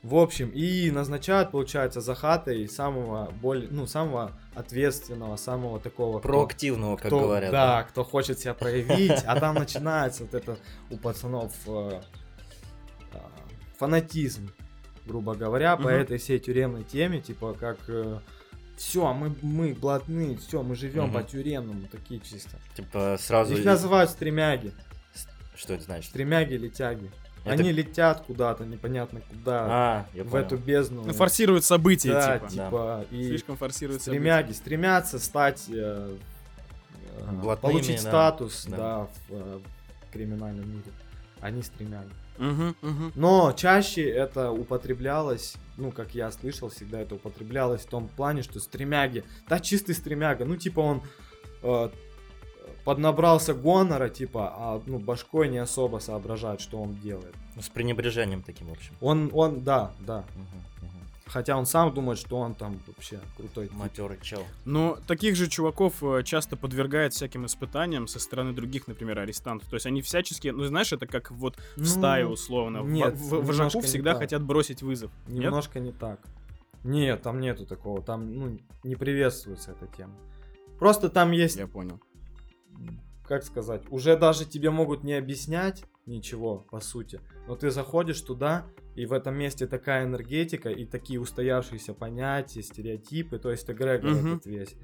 В 0.07 0.15
общем, 0.15 0.51
и 0.51 0.89
назначают, 0.93 1.51
получается, 1.51 2.01
за 2.01 2.15
хатой 2.15 2.69
самого 2.69 3.29
более, 3.43 3.69
ну, 3.73 3.89
самого 3.89 4.31
ответственного, 4.55 5.35
самого 5.35 5.81
такого. 5.81 6.21
кто- 6.21 6.29
Проактивного, 6.29 6.97
как 6.97 7.07
кто- 7.07 7.21
говорят. 7.23 7.51
Да, 7.51 7.83
кто 7.83 8.05
хочет 8.05 8.39
себя 8.39 8.55
проявить, 8.55 9.25
а 9.27 9.41
там 9.41 9.57
начинается 9.57 10.23
вот 10.23 10.35
это 10.35 10.59
у 10.91 10.97
пацанов 10.97 11.53
э, 11.67 12.01
а, 13.15 13.31
фанатизм, 13.79 14.49
грубо 15.07 15.35
говоря, 15.35 15.77
по 15.77 15.89
этой 15.89 16.19
всей 16.19 16.39
тюремной 16.39 16.85
теме, 16.85 17.21
типа 17.21 17.55
как 17.55 17.79
все, 18.77 19.13
мы, 19.13 19.35
мы 19.43 19.75
блатные, 19.75 20.37
все, 20.37 20.63
мы 20.63 20.77
живем 20.77 21.13
по 21.13 21.25
тюремному, 21.25 21.89
такие 21.89 22.21
чисто. 22.21 22.57
Типа 22.77 23.17
сразу... 23.19 23.57
Их 23.57 23.65
называют 23.65 24.11
стремяги, 24.11 24.73
Что 25.57 25.75
это 25.75 25.83
значит? 25.83 26.11
стремяги, 26.11 26.55
летяги. 26.55 27.11
Это- 27.47 27.63
Они 27.63 27.73
летят 27.73 28.23
куда-то, 28.27 28.65
непонятно 28.65 29.21
куда, 29.21 29.67
А, 29.69 30.07
я 30.15 30.25
в 30.25 30.31
понял. 30.31 30.45
эту 30.45 30.57
бездну. 30.57 31.05
Ну, 31.05 31.13
форсируют 31.13 31.65
события, 31.65 32.13
да, 32.13 32.39
типа. 32.41 32.51
типа, 32.51 33.05
и 33.11 33.25
Слишком 33.29 33.57
форсируют 33.57 34.03
события. 34.03 34.21
стремяги, 34.21 34.53
стремятся 34.53 35.19
стать, 35.19 35.65
э, 35.69 36.17
э, 37.19 37.31
Блатными, 37.33 37.73
получить 37.73 38.03
да. 38.03 38.09
статус, 38.11 38.67
Да. 38.69 38.77
да, 38.77 38.99
в 39.05 39.09
э, 39.31 39.61
криминальном 40.13 40.69
мире. 40.69 40.91
Они 41.41 41.63
стремяги. 41.63 42.11
Мгм, 42.39 42.77
мгм. 42.83 43.13
Но 43.15 43.53
чаще 43.57 44.03
это 44.11 44.51
употреблялось, 44.51 45.55
ну, 45.79 45.91
как 45.91 46.15
я 46.15 46.31
слышал, 46.31 46.69
всегда 46.69 47.01
это 47.01 47.15
употреблялось 47.15 47.83
в 47.83 47.87
том 47.89 48.09
плане, 48.09 48.43
что 48.43 48.61
стремяги, 48.61 49.25
да, 49.49 49.59
чистый 49.61 49.95
стремяга, 49.95 50.45
ну, 50.45 50.57
типа 50.57 50.81
он 50.81 51.03
э, 51.63 51.89
поднабрался 52.85 53.55
гонора, 53.55 54.09
типа, 54.09 54.53
а, 54.57 54.83
ну, 54.87 54.99
башкой 54.99 55.49
не 55.49 55.59
особо 55.59 55.99
соображает, 55.99 56.61
что 56.61 56.81
он 56.81 56.95
делает. 56.97 57.35
Ну, 57.55 57.63
С 57.63 57.69
пренебрежением 57.69 58.43
таким, 58.43 58.69
в 58.69 58.73
общем. 58.73 58.95
Он, 59.01 59.31
он, 59.33 59.63
да, 59.63 59.93
да, 60.01 60.25
Мгм, 60.35 60.43
мгм. 60.83 60.91
хотя 61.27 61.57
он 61.57 61.65
сам 61.67 61.93
думает, 61.95 62.19
что 62.19 62.37
он 62.39 62.55
там 62.55 62.79
вообще 62.87 63.19
крутой. 63.37 63.69
тип. 63.69 63.77
Матерый 63.77 64.19
чел. 64.23 64.43
Но 64.65 64.99
таких 65.07 65.37
же 65.37 65.49
чуваков 65.49 66.03
э, 66.03 66.23
часто 66.23 66.57
подвергают 66.57 67.15
всяким 67.15 67.47
испытаниям 67.47 68.07
со 68.09 68.19
стороны 68.21 68.53
других, 68.53 68.87
например, 68.89 69.19
арестантов. 69.19 69.69
То 69.69 69.75
есть 69.77 69.87
они 69.87 70.03
всячески, 70.03 70.49
ну 70.49 70.65
знаешь, 70.65 70.93
это 70.93 71.07
как 71.07 71.31
вот 71.31 71.57
в 71.77 71.79
Ну, 71.79 71.85
стае 71.87 72.27
условно. 72.27 72.83
В- 72.83 72.89
нет, 72.91 73.15
в- 73.15 73.25
немножко 73.33 73.47
вожаку 73.47 73.81
всегда 73.81 74.11
так. 74.13 74.21
хотят 74.21 74.43
бросить 74.43 74.83
вызов. 74.83 75.11
Нет? 75.29 75.45
Немножко 75.45 75.81
не 75.81 75.93
так. 75.93 76.21
Нет, 76.85 77.23
там 77.23 77.41
нету 77.41 77.67
такого, 77.67 78.01
там, 78.03 78.33
ну, 78.33 78.59
не 78.85 78.95
приветствуется 78.95 79.73
эта 79.73 79.87
тема. 79.97 80.15
Просто 80.79 81.09
там 81.09 81.33
есть, 81.33 81.57
Я 81.57 81.67
понял. 81.67 81.99
Как 83.25 83.43
сказать, 83.43 83.83
уже 83.91 84.17
даже 84.17 84.45
тебе 84.45 84.71
могут 84.71 85.03
не 85.05 85.15
объяснять 85.15 85.85
ничего, 86.07 86.59
по 86.71 86.81
сути, 86.81 87.21
но 87.49 87.57
ты 87.57 87.71
заходишь 87.71 88.21
туда, 88.21 88.67
и 88.95 89.05
в 89.07 89.13
этом 89.13 89.37
месте 89.37 89.67
такая 89.67 90.05
энергетика 90.05 90.71
и 90.71 90.85
такие 90.85 91.21
устоявшиеся 91.21 91.93
понятия, 91.95 92.63
стереотипы, 92.63 93.39
то 93.39 93.51
есть 93.51 93.69
эгрегор 93.69 94.11
Мгм. 94.11 94.35
этот 94.35 94.47
весь. 94.47 94.77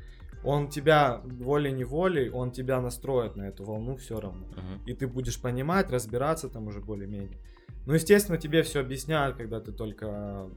Он 0.44 0.68
тебя 0.68 1.20
волей-неволей, 1.24 2.28
он 2.30 2.50
тебя 2.50 2.80
настроит 2.80 3.36
на 3.36 3.42
эту 3.42 3.64
волну 3.64 3.94
все 3.96 4.18
равно. 4.18 4.46
Мгм. 4.48 4.84
и 4.86 4.94
ты 4.94 5.06
будешь 5.06 5.40
понимать, 5.40 5.90
разбираться 5.90 6.48
там 6.48 6.66
уже 6.66 6.80
более-менее. 6.80 7.38
Ну, 7.86 7.94
естественно, 7.94 8.38
тебе 8.38 8.62
все 8.64 8.80
объясняют, 8.80 9.36
когда 9.36 9.60
ты 9.60 9.72
только 9.72 10.50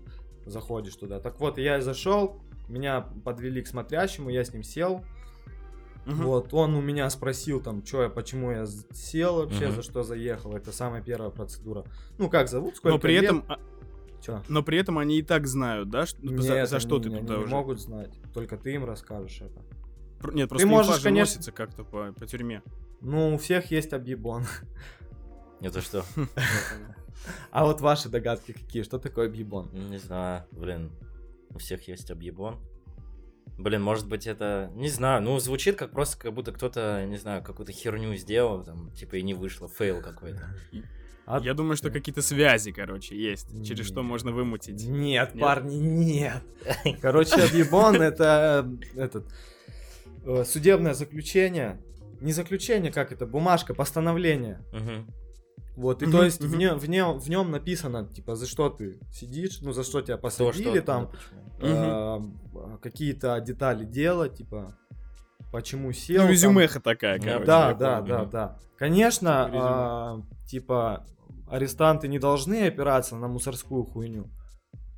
заходишь 0.46 0.96
туда. 0.96 1.20
Так 1.20 1.40
вот, 1.40 1.58
я 1.60 1.78
и 1.78 1.82
зашел, 1.82 2.42
меня 2.68 3.02
подвели 3.02 3.62
к 3.62 3.68
смотрящему, 3.68 4.30
я 4.30 4.44
с 4.44 4.54
ним 4.54 4.64
сел. 4.64 5.04
Мгм. 6.06 6.24
Вот, 6.26 6.54
он 6.54 6.76
у 6.76 6.82
меня 6.82 7.10
спросил 7.10 7.62
там, 7.62 7.84
что 7.86 8.04
я, 8.04 8.10
почему 8.10 8.52
я 8.52 8.66
сел 8.94 9.38
вообще, 9.38 9.68
Мгм. 9.68 9.76
за 9.78 9.82
что 9.82 10.04
заехал. 10.04 10.56
Это 10.56 10.72
самая 10.72 11.02
первая 11.02 11.32
процедура. 11.32 11.84
Ну, 12.18 12.30
как 12.30 12.48
зовут, 12.48 12.76
сколько 12.78 12.96
Но 12.96 13.00
при 13.02 13.14
лет? 13.14 13.24
этом, 13.26 13.44
а, 13.48 13.60
Чё? 14.22 14.44
но 14.48 14.62
при 14.64 14.78
этом 14.78 14.98
они 15.00 15.18
и 15.18 15.24
так 15.24 15.48
знают, 15.48 15.90
да, 15.90 16.06
что- 16.06 16.20
за, 16.22 16.54
Нет, 16.54 16.70
за 16.70 16.80
что 16.80 16.96
они 16.96 17.04
ты 17.06 17.10
не- 17.10 17.20
туда 17.22 17.34
они 17.34 17.40
не 17.40 17.46
уже. 17.46 17.54
могут 17.56 17.80
знать. 17.80 18.14
Только 18.34 18.58
ты 18.58 18.74
им 18.76 18.86
расскажешь 18.86 19.42
это. 19.42 19.62
Пр- 20.20 20.34
Нет, 20.36 20.50
просто 20.50 20.68
можешь, 20.68 20.88
инфа 20.92 20.98
же 21.00 21.04
конечно- 21.04 21.52
как-то 21.52 21.84
по, 21.84 22.12
по 22.14 22.26
тюрьме. 22.28 22.62
Ну, 23.02 23.34
у 23.34 23.38
всех 23.38 23.72
есть 23.72 23.92
объебон. 23.94 24.44
Это 25.62 25.82
что? 25.82 26.04
А 27.52 27.66
вот 27.66 27.82
ваши 27.82 28.10
догадки 28.10 28.52
какие? 28.52 28.84
Что 28.84 29.00
такое 29.00 29.28
объебон? 29.28 29.70
Не 29.74 29.98
знаю, 29.98 30.44
блин. 30.52 30.92
У 31.54 31.58
всех 31.58 31.88
есть 31.88 32.12
объебон. 32.12 32.58
Блин, 33.58 33.82
может 33.82 34.08
быть 34.08 34.28
это, 34.28 34.70
не 34.76 34.90
знаю, 34.90 35.22
ну 35.22 35.40
звучит 35.40 35.78
как 35.78 35.92
просто, 35.92 36.18
как 36.18 36.34
будто 36.34 36.52
кто-то, 36.52 37.06
не 37.06 37.18
знаю, 37.18 37.42
какую-то 37.42 37.72
херню 37.72 38.16
сделал, 38.18 38.64
там, 38.64 38.92
типа 38.92 39.16
и 39.16 39.22
не 39.22 39.34
вышло, 39.34 39.70
фейл 39.70 40.02
какой-то. 40.02 40.44
А- 41.26 41.40
Я 41.42 41.54
думаю, 41.54 41.76
что 41.78 41.90
какие-то 41.90 42.22
связи, 42.22 42.72
короче, 42.72 43.16
есть, 43.18 43.48
через 43.66 43.86
что 43.88 44.02
Нет. 44.02 44.10
можно 44.10 44.32
вымутить. 44.32 44.86
Нет, 44.86 45.34
Нет? 45.34 45.42
парни, 45.42 45.76
нет. 45.76 46.44
Короче, 47.02 47.42
объебон 47.42 47.96
это 48.02 48.70
этот 48.96 49.26
э, 50.26 50.44
судебное 50.44 50.94
заключение. 50.94 51.82
Не 52.22 52.32
заключение, 52.32 52.92
как 52.92 53.12
это, 53.12 53.26
бумажка, 53.26 53.74
постановление. 53.74 54.64
Мгм. 54.72 55.08
Вот, 55.76 56.04
и 56.04 56.10
то 56.12 56.24
есть 56.24 56.42
в, 56.42 56.56
нем, 56.56 56.78
в, 56.78 56.88
нем, 56.88 57.20
в 57.20 57.28
нем 57.30 57.52
написано, 57.52 58.08
типа, 58.08 58.36
за 58.36 58.48
что 58.48 58.70
ты 58.70 59.00
сидишь, 59.12 59.60
ну, 59.62 59.74
за 59.74 59.84
что 59.84 60.02
тебя 60.02 60.16
То, 60.18 60.22
посадили, 60.24 60.78
что- 60.78 60.82
там, 60.82 61.12
э, 61.60 62.20
какие-то 62.82 63.40
детали 63.40 63.86
дела, 63.86 64.30
типа, 64.30 64.76
почему 65.52 65.92
сел. 65.94 66.18
Ну, 66.22 66.24
там. 66.24 66.32
резюмеха 66.32 66.80
такая, 66.80 67.20
Да, 67.20 67.26
короче. 67.26 67.46
Да, 67.46 67.74
да, 67.74 68.02
понял. 68.02 68.08
да, 68.08 68.26
да. 68.26 68.60
Конечно, 68.78 69.46
Резюме. 69.48 69.60
а, 69.64 70.22
типа, 70.48 71.06
арестанты 71.50 72.08
не 72.08 72.20
должны 72.20 72.68
опираться 72.68 73.16
на 73.16 73.28
мусорскую 73.28 73.84
хуйню. 73.86 74.30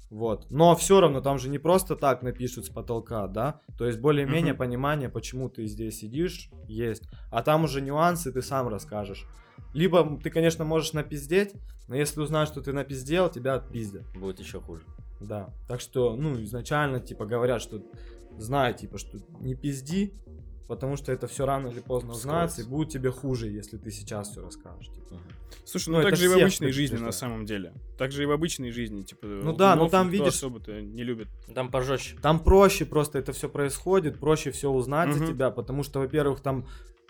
Вот. 0.10 0.50
Но 0.50 0.74
все 0.78 1.02
равно 1.02 1.20
там 1.20 1.38
же 1.38 1.50
не 1.50 1.58
просто 1.60 1.98
так 1.98 2.24
напишут 2.24 2.66
с 2.66 2.70
потолка, 2.70 3.28
да? 3.28 3.60
То 3.78 3.86
есть 3.86 4.00
более-менее 4.00 4.54
Мгм. 4.54 4.60
понимание, 4.60 5.10
почему 5.10 5.50
ты 5.50 5.66
здесь 5.68 6.00
сидишь, 6.00 6.50
есть. 6.66 7.04
А 7.30 7.44
там 7.44 7.66
уже 7.66 7.82
нюансы 7.82 8.32
ты 8.32 8.42
сам 8.42 8.70
расскажешь. 8.70 9.28
Либо 9.74 10.18
ты, 10.24 10.30
конечно, 10.30 10.64
можешь 10.64 10.94
напиздеть, 10.94 11.54
но 11.90 11.96
если 11.96 12.22
узнаешь, 12.22 12.48
что 12.48 12.62
ты 12.62 12.72
напиздел, 12.72 13.30
тебя 13.30 13.56
отпиздят. 13.56 14.04
Будет 14.18 14.40
еще 14.40 14.62
хуже. 14.62 14.84
Да. 15.20 15.54
Так 15.68 15.82
что, 15.82 16.16
ну, 16.16 16.42
изначально, 16.44 17.00
типа, 17.00 17.26
говорят, 17.26 17.62
что 17.62 17.82
знай, 18.38 18.74
типа, 18.74 18.98
что 18.98 19.18
не 19.40 19.56
пизди, 19.56 20.14
потому 20.68 20.96
что 20.98 21.12
это 21.12 21.28
все 21.28 21.46
рано 21.46 21.68
или 21.70 21.80
поздно 21.80 22.12
узнается, 22.14 22.62
и 22.62 22.66
будет 22.66 22.90
тебе 22.90 23.10
хуже, 23.12 23.48
если 23.50 23.78
ты 23.78 23.90
сейчас 23.92 24.30
все 24.30 24.42
расскажешь. 24.42 24.88
типа. 24.90 25.16
Мгм. 25.16 25.22
Слушай, 25.66 25.90
Ну, 25.90 25.94
ну, 25.96 26.00
это 26.02 26.10
так 26.12 26.20
же 26.20 26.26
и 26.26 26.28
в 26.28 26.38
обычной 26.38 26.72
жизни, 26.72 26.98
на 26.98 27.12
самом 27.12 27.46
деле. 27.46 27.74
Так 27.98 28.12
же 28.12 28.24
и 28.24 28.26
в 28.26 28.32
обычной 28.32 28.72
жизни, 28.72 29.02
типа, 29.02 29.26
Ну 29.28 29.54
да, 29.56 29.76
но 29.76 29.82
умов 29.84 29.92
там, 29.92 30.10
видишь- 30.10 30.36
особо-то 30.36 30.82
не 30.82 31.04
любит. 31.04 31.28
Там 31.54 31.72
пожестче. 31.72 32.18
Там 32.22 32.40
проще 32.42 32.86
просто 32.86 33.18
это 33.20 33.32
все 33.34 33.50
происходит, 33.50 34.20
проще 34.20 34.52
все 34.52 34.70
узнать 34.70 35.14
за 35.14 35.20
Мгм. 35.24 35.28
тебя, 35.34 35.50
потому 35.52 35.84
что, 35.84 36.00
во-первых, 36.00 36.42
там, 36.42 36.68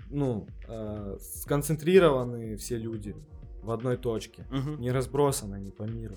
ну, 0.10 0.48
э, 0.68 1.18
сконцентрированы 1.20 2.56
все 2.58 2.78
люди 2.78 3.16
в 3.62 3.72
одной 3.72 3.98
точке. 3.98 4.46
Мгм. 4.50 4.80
не 4.80 4.92
разбросано 4.92 5.58
они 5.58 5.72
по 5.72 5.84
миру. 5.84 6.16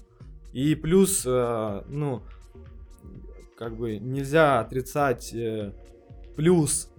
И 0.52 0.74
плюс, 0.74 1.24
э, 1.26 1.82
ну, 1.88 2.22
как 3.56 3.76
бы 3.76 3.98
нельзя 3.98 4.60
отрицать 4.60 5.32
э, 5.34 5.72
плюс, 6.36 6.90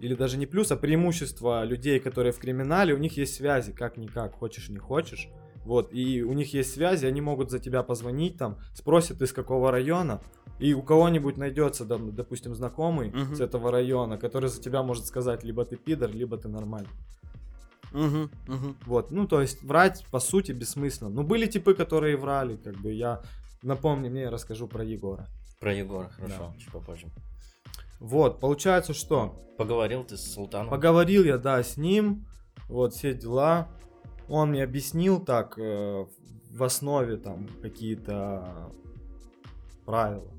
или 0.00 0.14
даже 0.14 0.36
не 0.36 0.46
плюс, 0.46 0.70
а 0.72 0.76
преимущество 0.76 1.64
людей, 1.64 2.00
которые 2.00 2.32
в 2.32 2.38
криминале, 2.38 2.94
у 2.94 2.98
них 2.98 3.16
есть 3.16 3.34
связи, 3.34 3.72
как-никак, 3.72 4.34
хочешь 4.34 4.68
не 4.68 4.78
хочешь. 4.78 5.28
Вот, 5.64 5.92
и 5.92 6.22
у 6.22 6.32
них 6.32 6.54
есть 6.54 6.72
связи, 6.72 7.04
они 7.04 7.20
могут 7.20 7.50
за 7.50 7.58
тебя 7.58 7.82
позвонить, 7.82 8.38
там, 8.38 8.58
спросят 8.74 9.20
из 9.20 9.32
какого 9.32 9.70
района, 9.70 10.22
и 10.58 10.72
у 10.72 10.82
кого-нибудь 10.82 11.36
найдется, 11.36 11.84
допустим, 11.84 12.54
знакомый 12.54 13.10
Мгм. 13.10 13.34
с 13.34 13.40
этого 13.40 13.70
района, 13.70 14.16
который 14.16 14.48
за 14.48 14.62
тебя 14.62 14.82
может 14.82 15.06
сказать, 15.06 15.44
либо 15.44 15.64
ты 15.64 15.76
пидор, 15.76 16.10
либо 16.10 16.38
ты 16.38 16.48
нормальный. 16.48 16.88
Мгм, 17.92 18.30
мгм. 18.46 18.76
Вот, 18.86 19.10
ну, 19.10 19.26
то 19.26 19.40
есть 19.40 19.62
врать, 19.62 20.04
по 20.10 20.20
сути, 20.20 20.52
бессмысленно. 20.52 21.10
Ну, 21.10 21.22
были 21.22 21.46
типы, 21.46 21.74
которые 21.74 22.16
врали, 22.16 22.56
как 22.56 22.76
бы, 22.76 22.92
я... 22.92 23.22
Напомни 23.62 24.08
мне, 24.08 24.28
расскажу 24.28 24.68
про 24.68 24.84
Егора. 24.84 25.26
Про 25.58 25.74
Егора, 25.74 26.10
хорошо, 26.10 26.54
чуть 26.58 26.70
попозже. 26.70 27.06
Вот, 27.98 28.38
получается, 28.38 28.94
что? 28.94 29.44
Поговорил 29.56 30.04
ты 30.04 30.16
с 30.16 30.32
Султаном? 30.32 30.70
Поговорил 30.70 31.24
я, 31.24 31.38
да, 31.38 31.62
с 31.62 31.76
ним, 31.76 32.26
вот, 32.68 32.94
все 32.94 33.14
дела. 33.14 33.68
Он 34.28 34.50
мне 34.50 34.62
объяснил 34.62 35.18
так, 35.18 35.58
э, 35.58 36.06
в 36.50 36.62
основе 36.62 37.16
там 37.16 37.48
какие-то 37.62 38.70
правила 39.84 40.30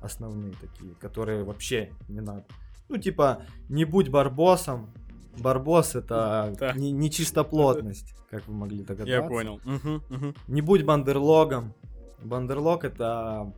основные 0.00 0.52
такие, 0.60 0.94
которые 0.94 1.44
вообще 1.44 1.92
не 2.08 2.20
надо. 2.20 2.44
Ну, 2.88 2.96
типа, 2.96 3.42
не 3.68 3.84
будь 3.84 4.08
барбосом. 4.08 4.92
Барбос 5.38 5.94
это 5.96 6.54
не, 6.76 6.90
не 6.92 7.10
чистоплотность, 7.10 8.14
как 8.30 8.46
вы 8.48 8.54
могли 8.54 8.82
догадаться. 8.82 9.12
Я 9.12 9.22
понял. 9.22 9.60
Мгм, 9.64 10.02
мгм. 10.08 10.34
Не 10.48 10.60
будь 10.60 10.84
бандерлогом. 10.84 11.74
Бандерлог 12.22 12.84
это 12.84 13.52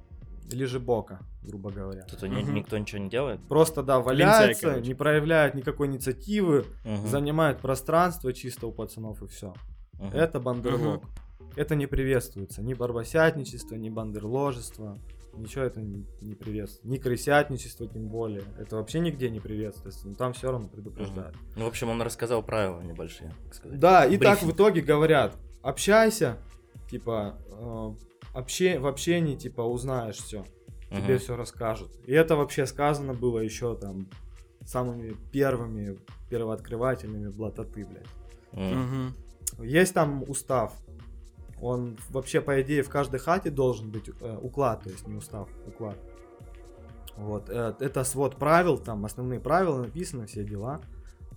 лежебока, 0.51 1.19
грубо 1.43 1.71
говоря. 1.71 2.03
Тут 2.05 2.23
Мгм. 2.23 2.55
никто 2.55 2.79
ничего 2.79 3.03
не 3.03 3.09
делает? 3.11 3.41
Просто, 3.49 3.83
да, 3.83 3.97
Лентяй, 3.97 4.07
валяется, 4.15 4.69
короче. 4.71 4.87
не 4.89 4.95
проявляет 4.95 5.55
никакой 5.55 5.87
инициативы, 5.89 6.65
Мгм. 6.85 7.07
занимает 7.09 7.59
пространство 7.59 8.33
чисто 8.33 8.67
у 8.67 8.73
пацанов 8.73 9.23
и 9.23 9.27
все. 9.27 9.55
Мгм. 9.99 10.11
Это 10.13 10.41
бандерлог. 10.41 11.05
Это 11.57 11.75
не 11.75 11.87
приветствуется. 11.87 12.63
Ни 12.63 12.73
барбосятничество, 12.75 13.75
ни 13.75 13.89
бандерложество. 13.91 14.99
Ничего 15.35 15.65
это 15.65 15.81
не, 15.81 16.05
не 16.21 16.35
приветствуется. 16.35 16.89
Ни 16.89 16.99
крысятничество 16.99 17.87
тем 17.87 18.09
более. 18.09 18.45
Это 18.59 18.77
вообще 18.77 19.01
нигде 19.01 19.31
не 19.31 19.41
приветствуется. 19.41 20.07
Но 20.09 20.15
там 20.15 20.33
все 20.35 20.51
равно 20.51 20.69
предупреждают. 20.69 21.37
Ну, 21.57 21.65
в 21.65 21.69
общем, 21.69 21.89
он 21.89 22.03
рассказал 22.03 22.43
правила 22.43 22.81
небольшие, 22.81 23.35
так 23.45 23.55
сказать. 23.55 23.79
Да, 23.79 24.05
и 24.05 24.19
так 24.19 24.39
в 24.39 24.41
Брифинг. 24.43 24.55
итоге 24.55 24.81
говорят, 24.83 25.37
общайся, 25.63 26.39
типа, 26.91 27.39
э, 27.49 27.95
обще- 28.35 28.79
в 28.79 28.87
общении, 28.87 29.37
типа, 29.37 29.63
узнаешь 29.63 30.17
все, 30.17 30.45
тебе 30.91 31.17
все 31.19 31.37
расскажут. 31.37 31.91
И 32.07 32.13
это 32.13 32.37
вообще 32.37 32.67
сказано 32.67 33.15
было 33.15 33.39
еще 33.39 33.75
там 33.77 34.09
самыми 34.67 35.17
первыми 35.33 35.99
первооткрывателями 36.29 37.29
блатоты, 37.31 37.87
блядь. 37.87 38.07
Мгм. 38.53 39.15
Есть 39.63 39.95
там 39.95 40.25
устав. 40.29 40.75
Он 41.63 41.97
вообще, 42.11 42.41
по 42.41 42.61
идее, 42.61 42.83
в 42.83 42.91
каждой 42.91 43.21
хате 43.21 43.49
должен 43.51 43.91
быть 43.91 44.11
э, 44.21 44.39
уклад, 44.43 44.83
то 44.83 44.91
есть 44.91 45.07
не 45.07 45.15
устав, 45.15 45.49
уклад. 45.67 45.97
Вот, 47.17 47.49
э, 47.49 47.75
это 47.79 48.03
свод 48.03 48.37
правил, 48.37 48.79
там 48.79 49.05
основные 49.05 49.39
правила 49.39 49.79
написаны, 49.79 50.27
все 50.27 50.43
дела. 50.45 50.81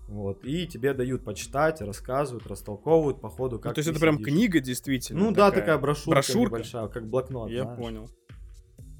Вот, 0.08 0.44
и 0.44 0.68
тебе 0.68 0.94
дают 0.94 1.24
почитать, 1.24 1.80
рассказывают, 1.82 2.48
растолковывают 2.48 3.22
по 3.22 3.30
ходу, 3.30 3.58
как 3.58 3.66
Ну, 3.72 3.74
то 3.74 3.80
есть 3.80 3.90
это 3.90 4.00
прям 4.00 4.16
сидишь. 4.16 4.34
книга, 4.34 4.60
действительно. 4.60 5.20
Ну 5.20 5.32
да, 5.32 5.52
такая 5.52 5.78
брошюрка, 5.78 6.12
Брошюрка? 6.12 6.56
небольшая, 6.56 6.88
как 6.88 7.08
блокнот. 7.08 7.50
Я 7.50 7.64
знаешь. 7.64 7.80
понял. 7.80 8.10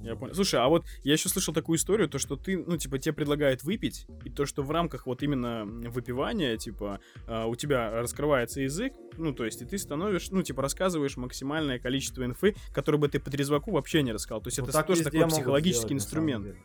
Я 0.06 0.12
Вот. 0.14 0.20
понял. 0.20 0.36
Слушай, 0.36 0.60
а 0.60 0.68
вот 0.68 0.86
я 1.04 1.14
еще 1.14 1.30
слышал 1.30 1.54
такую 1.54 1.78
историю, 1.78 2.08
то, 2.08 2.20
что 2.20 2.36
ты, 2.36 2.58
ну, 2.58 2.78
типа, 2.78 3.00
тебе 3.00 3.14
предлагают 3.14 3.64
выпить, 3.64 4.06
и 4.24 4.30
то, 4.30 4.46
что 4.46 4.62
в 4.62 4.70
рамках 4.72 5.08
вот 5.08 5.24
именно 5.24 5.66
выпивания, 5.90 6.56
типа, 6.58 7.00
а, 7.28 7.48
у 7.48 7.56
тебя 7.56 7.90
раскрывается 7.92 8.62
язык, 8.62 8.94
ну, 9.18 9.34
то 9.34 9.46
есть, 9.46 9.62
и 9.62 9.66
ты 9.66 9.78
становишь, 9.78 10.30
ну, 10.30 10.44
типа, 10.44 10.62
рассказываешь 10.62 11.18
максимальное 11.18 11.80
количество 11.80 12.24
инфы, 12.24 12.56
которое 12.74 13.00
бы 13.00 13.08
ты 13.10 13.20
по 13.20 13.32
трезваку 13.32 13.72
вообще 13.72 14.04
не 14.04 14.12
рассказал. 14.12 14.42
То 14.42 14.48
есть, 14.50 14.60
Ну, 14.60 14.66
это 14.66 14.74
так 14.74 14.88
тоже 14.88 15.04
такой 15.04 15.28
психологический 15.28 15.88
сделать, 15.88 16.04
инструмент. 16.04 16.56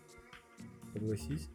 Согласись. 0.92 1.48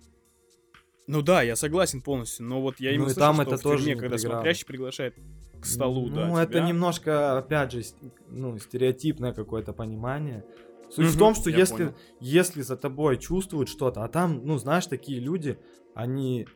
Ну 1.07 1.21
да, 1.21 1.43
я 1.43 1.55
согласен 1.55 2.01
полностью, 2.01 2.45
но 2.47 2.61
вот 2.61 2.79
я 2.79 2.89
Ну 2.89 2.95
именно 2.95 3.09
и 3.09 3.13
слышал, 3.13 3.27
там 3.27 3.35
что 3.35 3.43
это 3.43 3.57
в 3.57 3.61
тоже 3.61 3.83
тюрьме, 3.83 3.95
когда 3.95 4.15
проиграл. 4.15 4.33
смотрящий 4.37 4.65
приглашает 4.65 5.15
к 5.61 5.65
столу, 5.65 6.09
да, 6.09 6.27
Ну, 6.27 6.37
это 6.37 6.53
тебя. 6.53 6.67
немножко, 6.67 7.37
опять 7.37 7.71
же, 7.73 7.83
ну, 8.29 8.57
стереотипное 8.57 9.31
какое-то 9.33 9.71
понимание. 9.73 10.43
Суть 10.89 11.07
в 11.07 11.11
Мгм, 11.11 11.19
том, 11.19 11.35
что 11.35 11.49
если, 11.49 11.85
понял. 11.85 11.95
если 12.19 12.61
за 12.61 12.77
тобой 12.77 13.17
чувствуют 13.17 13.69
что-то, 13.69 14.03
а 14.03 14.07
там, 14.07 14.45
ну, 14.45 14.57
знаешь, 14.57 14.85
такие 14.85 15.19
люди, 15.19 15.59
они 15.93 16.47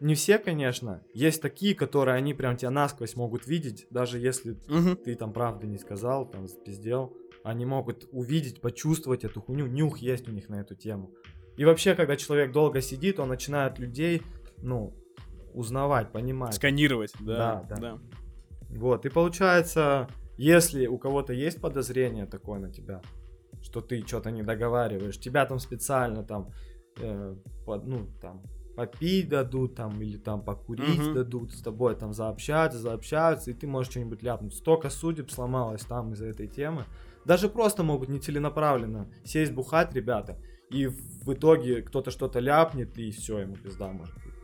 не 0.00 0.14
все, 0.14 0.38
конечно, 0.38 1.06
есть 1.12 1.40
такие, 1.40 1.74
которые 1.74 2.16
они 2.16 2.34
прям 2.34 2.56
тебя 2.56 2.70
насквозь 2.70 3.14
могут 3.16 3.46
видеть, 3.46 3.86
даже 3.90 4.18
если 4.18 4.58
Мгм. 4.66 4.96
ты 4.96 5.14
там 5.14 5.32
правды 5.32 5.66
не 5.66 5.78
сказал, 5.78 6.28
там 6.28 6.48
спиздел, 6.48 7.16
они 7.42 7.66
могут 7.66 8.08
увидеть, 8.10 8.60
почувствовать 8.60 9.24
эту 9.24 9.40
хуйню, 9.40 9.66
нюх 9.66 9.98
есть 9.98 10.28
у 10.28 10.32
них 10.32 10.48
на 10.48 10.60
эту 10.60 10.74
тему. 10.74 11.14
И 11.56 11.64
вообще, 11.64 11.94
когда 11.94 12.16
человек 12.16 12.52
долго 12.52 12.80
сидит, 12.80 13.20
он 13.20 13.28
начинает 13.28 13.78
людей, 13.78 14.22
ну, 14.62 14.96
узнавать, 15.52 16.10
понимать. 16.10 16.54
Сканировать, 16.54 17.12
да, 17.20 17.62
Да, 17.68 17.76
да. 17.76 17.80
да. 17.80 17.98
Вот, 18.70 19.06
и 19.06 19.08
получается, 19.08 20.08
если 20.36 20.86
у 20.86 20.98
кого-то 20.98 21.32
есть 21.32 21.60
подозрение 21.60 22.26
такое 22.26 22.58
на 22.58 22.72
тебя, 22.72 23.02
что 23.64 23.80
ты 23.80 24.06
что-то 24.06 24.30
не 24.30 24.42
договариваешь, 24.42 25.18
тебя 25.18 25.46
там 25.46 25.58
специально 25.58 26.22
там, 26.22 26.50
э, 27.00 27.34
под- 27.66 27.86
ну, 27.86 28.06
там, 28.20 28.42
попить 28.76 29.28
дадут, 29.28 29.74
там, 29.74 30.00
или 30.02 30.16
там 30.18 30.44
покурить 30.44 31.00
Мгм. 31.00 31.14
дадут, 31.14 31.52
с 31.52 31.62
тобой 31.62 31.96
там 31.96 32.12
заобщаться, 32.12 32.78
заобщаются, 32.78 33.50
и 33.50 33.54
ты 33.54 33.66
можешь 33.66 33.90
что-нибудь 33.92 34.22
ляпнуть. 34.22 34.54
Столько 34.54 34.90
судеб 34.90 35.30
сломалось 35.30 35.82
там 35.82 36.12
из-за 36.12 36.26
этой 36.26 36.46
темы. 36.48 36.84
Даже 37.24 37.48
просто 37.48 37.82
могут 37.82 38.08
не 38.08 38.18
целенаправленно 38.18 39.08
сесть 39.24 39.52
бухать 39.52 39.94
ребята, 39.94 40.36
и 40.70 40.86
в 40.88 41.32
итоге 41.32 41.82
кто-то 41.82 42.10
что-то 42.10 42.38
ляпнет, 42.40 42.98
и 42.98 43.10
все, 43.12 43.38
ему 43.38 43.56
пизда 43.56 43.88
может 43.92 44.14
быть. 44.16 44.34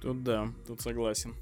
Тут 0.00 0.22
да, 0.22 0.48
тут 0.66 0.80
согласен. 0.80 1.34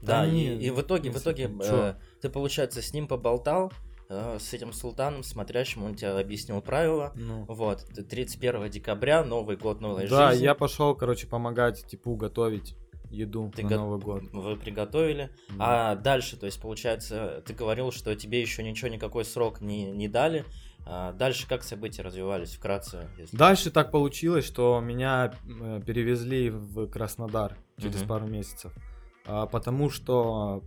Да, 0.00 0.22
Да 0.24 0.26
и, 0.26 0.56
и 0.58 0.70
в 0.70 0.80
итоге, 0.80 1.10
в 1.10 1.14
в 1.16 1.18
итоге 1.22 1.50
чё? 1.60 1.76
э, 1.88 1.94
ты, 2.22 2.30
получается, 2.30 2.80
с 2.80 2.94
ним 2.94 3.06
поболтал, 3.06 3.70
э, 4.10 4.38
с 4.38 4.52
этим 4.52 4.72
султаном, 4.72 5.22
смотрящим, 5.22 5.84
он 5.84 5.94
тебе 5.94 6.10
объяснил 6.10 6.60
правила. 6.60 7.12
Ну. 7.14 7.44
Вот, 7.48 7.86
ты 7.94 8.02
31 8.02 8.68
декабря, 8.68 9.24
Новый 9.24 9.56
год, 9.56 9.80
новая 9.80 10.06
Да, 10.08 10.32
жизнь. 10.32 10.44
я 10.44 10.54
пошел, 10.54 10.94
короче, 10.94 11.26
помогать 11.26 11.86
типу 11.86 12.16
готовить 12.16 12.76
еду 13.10 13.50
Ты 13.56 13.62
на 13.62 13.68
го- 13.70 13.74
Новый 13.76 13.98
год. 13.98 14.22
Вы 14.32 14.56
приготовили. 14.56 15.30
Да. 15.56 15.92
А 15.92 15.94
дальше, 15.96 16.36
то 16.36 16.46
есть, 16.46 16.60
получается, 16.60 17.42
ты 17.46 17.54
говорил, 17.54 17.90
что 17.92 18.14
тебе 18.14 18.40
еще 18.40 18.62
ничего, 18.62 18.88
никакой 18.88 19.24
срок 19.24 19.60
не, 19.60 19.90
не 19.90 20.06
дали. 20.08 20.44
А 20.86 21.12
дальше 21.12 21.46
как 21.48 21.62
события 21.62 22.02
развивались 22.02 22.54
вкратце? 22.54 23.08
если- 23.18 23.36
Дальше 23.36 23.70
так 23.70 23.90
получилось, 23.90 24.44
что 24.46 24.80
меня 24.80 25.34
э, 25.60 25.80
перевезли 25.84 26.50
в 26.50 26.86
Краснодар 26.88 27.56
через 27.78 28.00
Мгм. 28.00 28.08
пару 28.08 28.26
месяцев, 28.28 28.72
А, 29.26 29.46
потому 29.46 29.90
что 29.90 30.62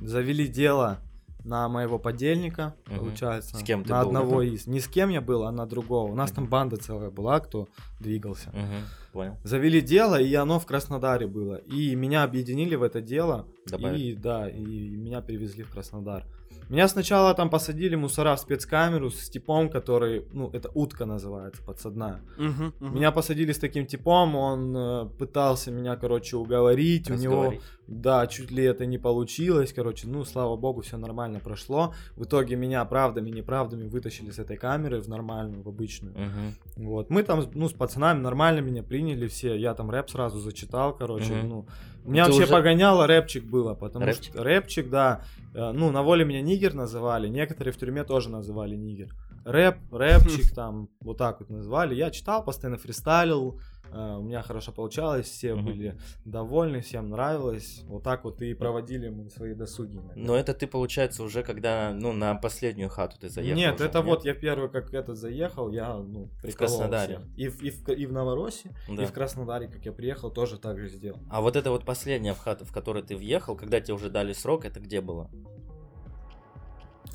завели 0.00 0.46
дело 0.46 0.98
на 1.44 1.68
моего 1.68 1.98
подельника, 1.98 2.74
Мгм. 2.86 2.98
получается. 2.98 3.56
С 3.56 3.62
кем 3.62 3.84
ты 3.84 3.90
на 3.90 4.00
был? 4.02 4.08
одного 4.08 4.42
из. 4.42 4.66
Не 4.66 4.80
с 4.80 4.88
кем 4.88 5.08
я 5.10 5.20
был, 5.20 5.44
а 5.44 5.52
на 5.52 5.66
другого. 5.66 6.10
У 6.10 6.14
нас 6.14 6.30
там 6.32 6.44
Мгм. 6.44 6.50
банда 6.50 6.76
целая 6.76 7.10
была, 7.10 7.40
кто 7.40 7.68
двигался. 8.00 8.50
Мгм, 8.50 8.84
понял. 9.12 9.36
Завели 9.44 9.80
дело, 9.80 10.20
и 10.20 10.34
оно 10.34 10.58
в 10.58 10.66
Краснодаре 10.66 11.26
было. 11.26 11.56
И 11.56 11.94
меня 11.94 12.22
объединили 12.24 12.74
в 12.76 12.82
это 12.82 13.00
дело. 13.00 13.46
Добавили. 13.66 13.98
И 14.12 14.14
да, 14.14 14.48
и 14.48 14.60
меня 14.90 15.20
перевезли 15.22 15.62
в 15.64 15.70
Краснодар. 15.70 16.24
Меня 16.68 16.86
сначала 16.86 17.34
там 17.34 17.50
посадили 17.50 17.96
мусора 17.96 18.36
в 18.36 18.40
спецкамеру 18.40 19.10
с 19.10 19.28
типом, 19.28 19.68
который, 19.68 20.24
ну, 20.32 20.50
это 20.52 20.70
утка 20.72 21.04
называется, 21.04 21.62
подсадная. 21.64 22.20
Мгм, 22.38 22.72
мгм. 22.78 22.94
Меня 22.94 23.10
посадили 23.10 23.50
с 23.52 23.58
таким 23.58 23.86
типом, 23.86 24.36
он 24.36 24.76
э, 24.76 25.06
пытался 25.18 25.72
меня, 25.72 25.96
короче, 25.96 26.36
уговорить, 26.36 27.10
у 27.10 27.14
него. 27.14 27.54
Да, 27.90 28.26
чуть 28.28 28.50
ли 28.52 28.62
это 28.64 28.86
не 28.86 28.98
получилось, 28.98 29.72
короче, 29.72 30.06
ну, 30.06 30.24
слава 30.24 30.56
богу, 30.56 30.80
все 30.80 30.96
нормально 30.96 31.40
прошло. 31.40 31.92
В 32.16 32.22
итоге 32.24 32.54
меня 32.56 32.84
правдами, 32.84 33.30
неправдами 33.30 33.88
вытащили 33.88 34.30
с 34.30 34.38
этой 34.38 34.56
камеры 34.56 35.00
в 35.00 35.08
нормальную, 35.08 35.62
в 35.64 35.68
обычную. 35.68 36.14
Мгм. 36.16 36.54
Вот, 36.86 37.10
мы 37.10 37.24
там, 37.24 37.44
ну, 37.52 37.68
с 37.68 37.72
пацанами 37.72 38.20
нормально 38.20 38.60
меня 38.60 38.82
приняли 38.84 39.26
все, 39.26 39.56
я 39.56 39.74
там 39.74 39.90
рэп 39.90 40.08
сразу 40.08 40.38
зачитал, 40.38 40.96
короче, 40.96 41.34
Мгм. 41.34 41.48
ну, 41.48 41.66
у 42.04 42.10
меня 42.12 42.24
Ты 42.26 42.30
вообще 42.30 42.44
уже- 42.44 42.52
погоняло 42.52 43.06
рэпчик 43.08 43.44
было, 43.44 43.74
потому 43.74 44.06
Рэпчик? 44.06 44.32
что 44.34 44.44
рэпчик, 44.44 44.88
да, 44.88 45.22
э, 45.52 45.72
ну, 45.72 45.90
на 45.90 46.02
воле 46.02 46.24
меня 46.24 46.40
нигер 46.42 46.74
называли, 46.74 47.28
некоторые 47.28 47.74
в 47.74 47.76
тюрьме 47.76 48.04
тоже 48.04 48.30
называли 48.30 48.76
нигер. 48.76 49.12
Рэп, 49.44 49.76
рэпчик 49.92 50.50
там, 50.54 50.88
вот 51.00 51.18
так 51.18 51.40
вот 51.40 51.50
называли, 51.50 51.94
я 51.94 52.10
читал, 52.10 52.44
постоянно 52.44 52.78
фристайлил, 52.78 53.60
у 53.92 54.22
меня 54.22 54.42
хорошо 54.42 54.72
получалось, 54.72 55.26
все 55.26 55.54
Мгм. 55.54 55.64
были 55.64 55.98
довольны, 56.24 56.80
всем 56.80 57.10
нравилось, 57.10 57.82
вот 57.86 58.02
так 58.02 58.24
вот 58.24 58.40
и 58.42 58.54
проводили 58.54 59.08
мы 59.08 59.30
свои 59.30 59.54
досуги. 59.54 59.96
наверное. 59.96 60.24
Но 60.26 60.36
это 60.36 60.54
ты, 60.54 60.66
получается, 60.66 61.22
уже 61.22 61.42
когда, 61.42 61.92
ну, 61.92 62.12
на 62.12 62.34
последнюю 62.34 62.88
хату 62.88 63.16
ты 63.20 63.28
заехал. 63.28 63.56
Нет, 63.56 63.74
уже, 63.76 63.84
это 63.86 64.02
вот 64.02 64.24
я 64.24 64.34
первый, 64.34 64.68
как 64.70 64.92
этот 64.94 65.16
заехал, 65.18 65.70
я, 65.70 65.94
ну, 65.96 66.28
приколол 66.42 66.78
Краснодаре. 66.78 67.18
всех. 67.18 67.38
И, 67.38 67.48
в- 67.48 67.62
и, 67.62 67.70
в, 67.70 67.88
и 67.88 68.06
в 68.06 68.12
Новороссии, 68.12 68.70
Да. 68.88 69.02
и 69.02 69.06
в 69.06 69.12
Краснодаре, 69.12 69.68
как 69.68 69.84
я 69.84 69.92
приехал, 69.92 70.30
тоже 70.30 70.58
так 70.58 70.78
же 70.78 70.88
сделал. 70.88 71.18
А 71.30 71.40
вот 71.40 71.56
это 71.56 71.70
вот 71.70 71.84
последняя 71.84 72.34
в 72.34 72.38
хату, 72.38 72.64
в 72.64 72.72
которую 72.72 73.04
ты 73.04 73.16
въехал, 73.16 73.56
когда 73.56 73.80
тебе 73.80 73.94
уже 73.94 74.10
дали 74.10 74.32
срок, 74.32 74.64
это 74.64 74.80
где 74.80 75.00
было? 75.00 75.30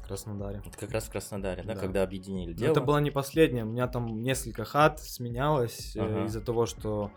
В 0.06 0.08
Краснодаре. 0.08 0.62
Это 0.66 0.78
как 0.78 0.92
раз 0.92 1.06
в 1.06 1.10
Краснодаре, 1.12 1.64
да, 1.64 1.74
Да. 1.74 1.80
когда 1.80 2.04
объединили 2.04 2.52
Но 2.52 2.58
дело. 2.58 2.72
это 2.74 2.82
была 2.82 3.02
не 3.02 3.10
последняя, 3.10 3.64
у 3.64 3.68
меня 3.68 3.88
там 3.88 4.22
несколько 4.22 4.64
хат 4.64 5.00
сменялось 5.00 5.96
э, 5.96 6.00
Ага. 6.02 6.26
из-за 6.26 6.42
того, 6.42 6.68
что 6.68 7.10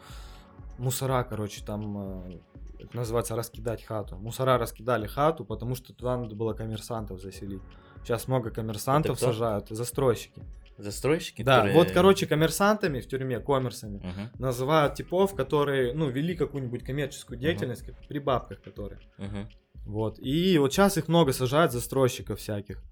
мусора, 0.78 1.22
короче, 1.24 1.62
там 1.62 2.30
э, 2.30 2.38
это 2.78 2.96
называется 2.96 3.36
раскидать 3.36 3.84
хату. 3.84 4.16
Мусора 4.16 4.56
раскидали 4.56 5.06
хату, 5.06 5.44
потому 5.44 5.74
что 5.74 5.92
туда 5.92 6.16
надо 6.16 6.34
было 6.34 6.54
коммерсантов 6.54 7.20
заселить. 7.20 7.62
Сейчас 8.04 8.26
много 8.26 8.50
коммерсантов 8.50 9.18
сажают, 9.20 9.68
застройщики. 9.68 10.42
Застройщики, 10.78 11.42
Да, 11.42 11.56
которые- 11.56 11.74
вот, 11.74 11.90
короче, 11.90 12.26
коммерсантами 12.26 13.00
в 13.00 13.08
тюрьме, 13.08 13.40
коммерсами, 13.40 13.98
Мгм, 13.98 14.30
называют 14.38 14.94
типов, 14.94 15.34
которые, 15.34 15.92
ну, 15.92 16.08
вели 16.08 16.36
какую-нибудь 16.36 16.84
коммерческую 16.84 17.36
деятельность, 17.38 17.82
как 17.84 17.96
при 18.06 18.20
бабках 18.20 18.62
которые. 18.62 19.00
мгм. 19.18 19.48
Вот. 19.88 20.18
И 20.18 20.58
вот 20.58 20.72
сейчас 20.72 20.98
их 20.98 21.08
много 21.08 21.32
сажают, 21.32 21.72
застройщиков 21.72 22.38
всяких. 22.38 22.82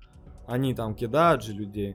Они 0.48 0.74
там 0.74 0.94
кидают 0.94 1.42
же 1.44 1.52
людей. 1.52 1.94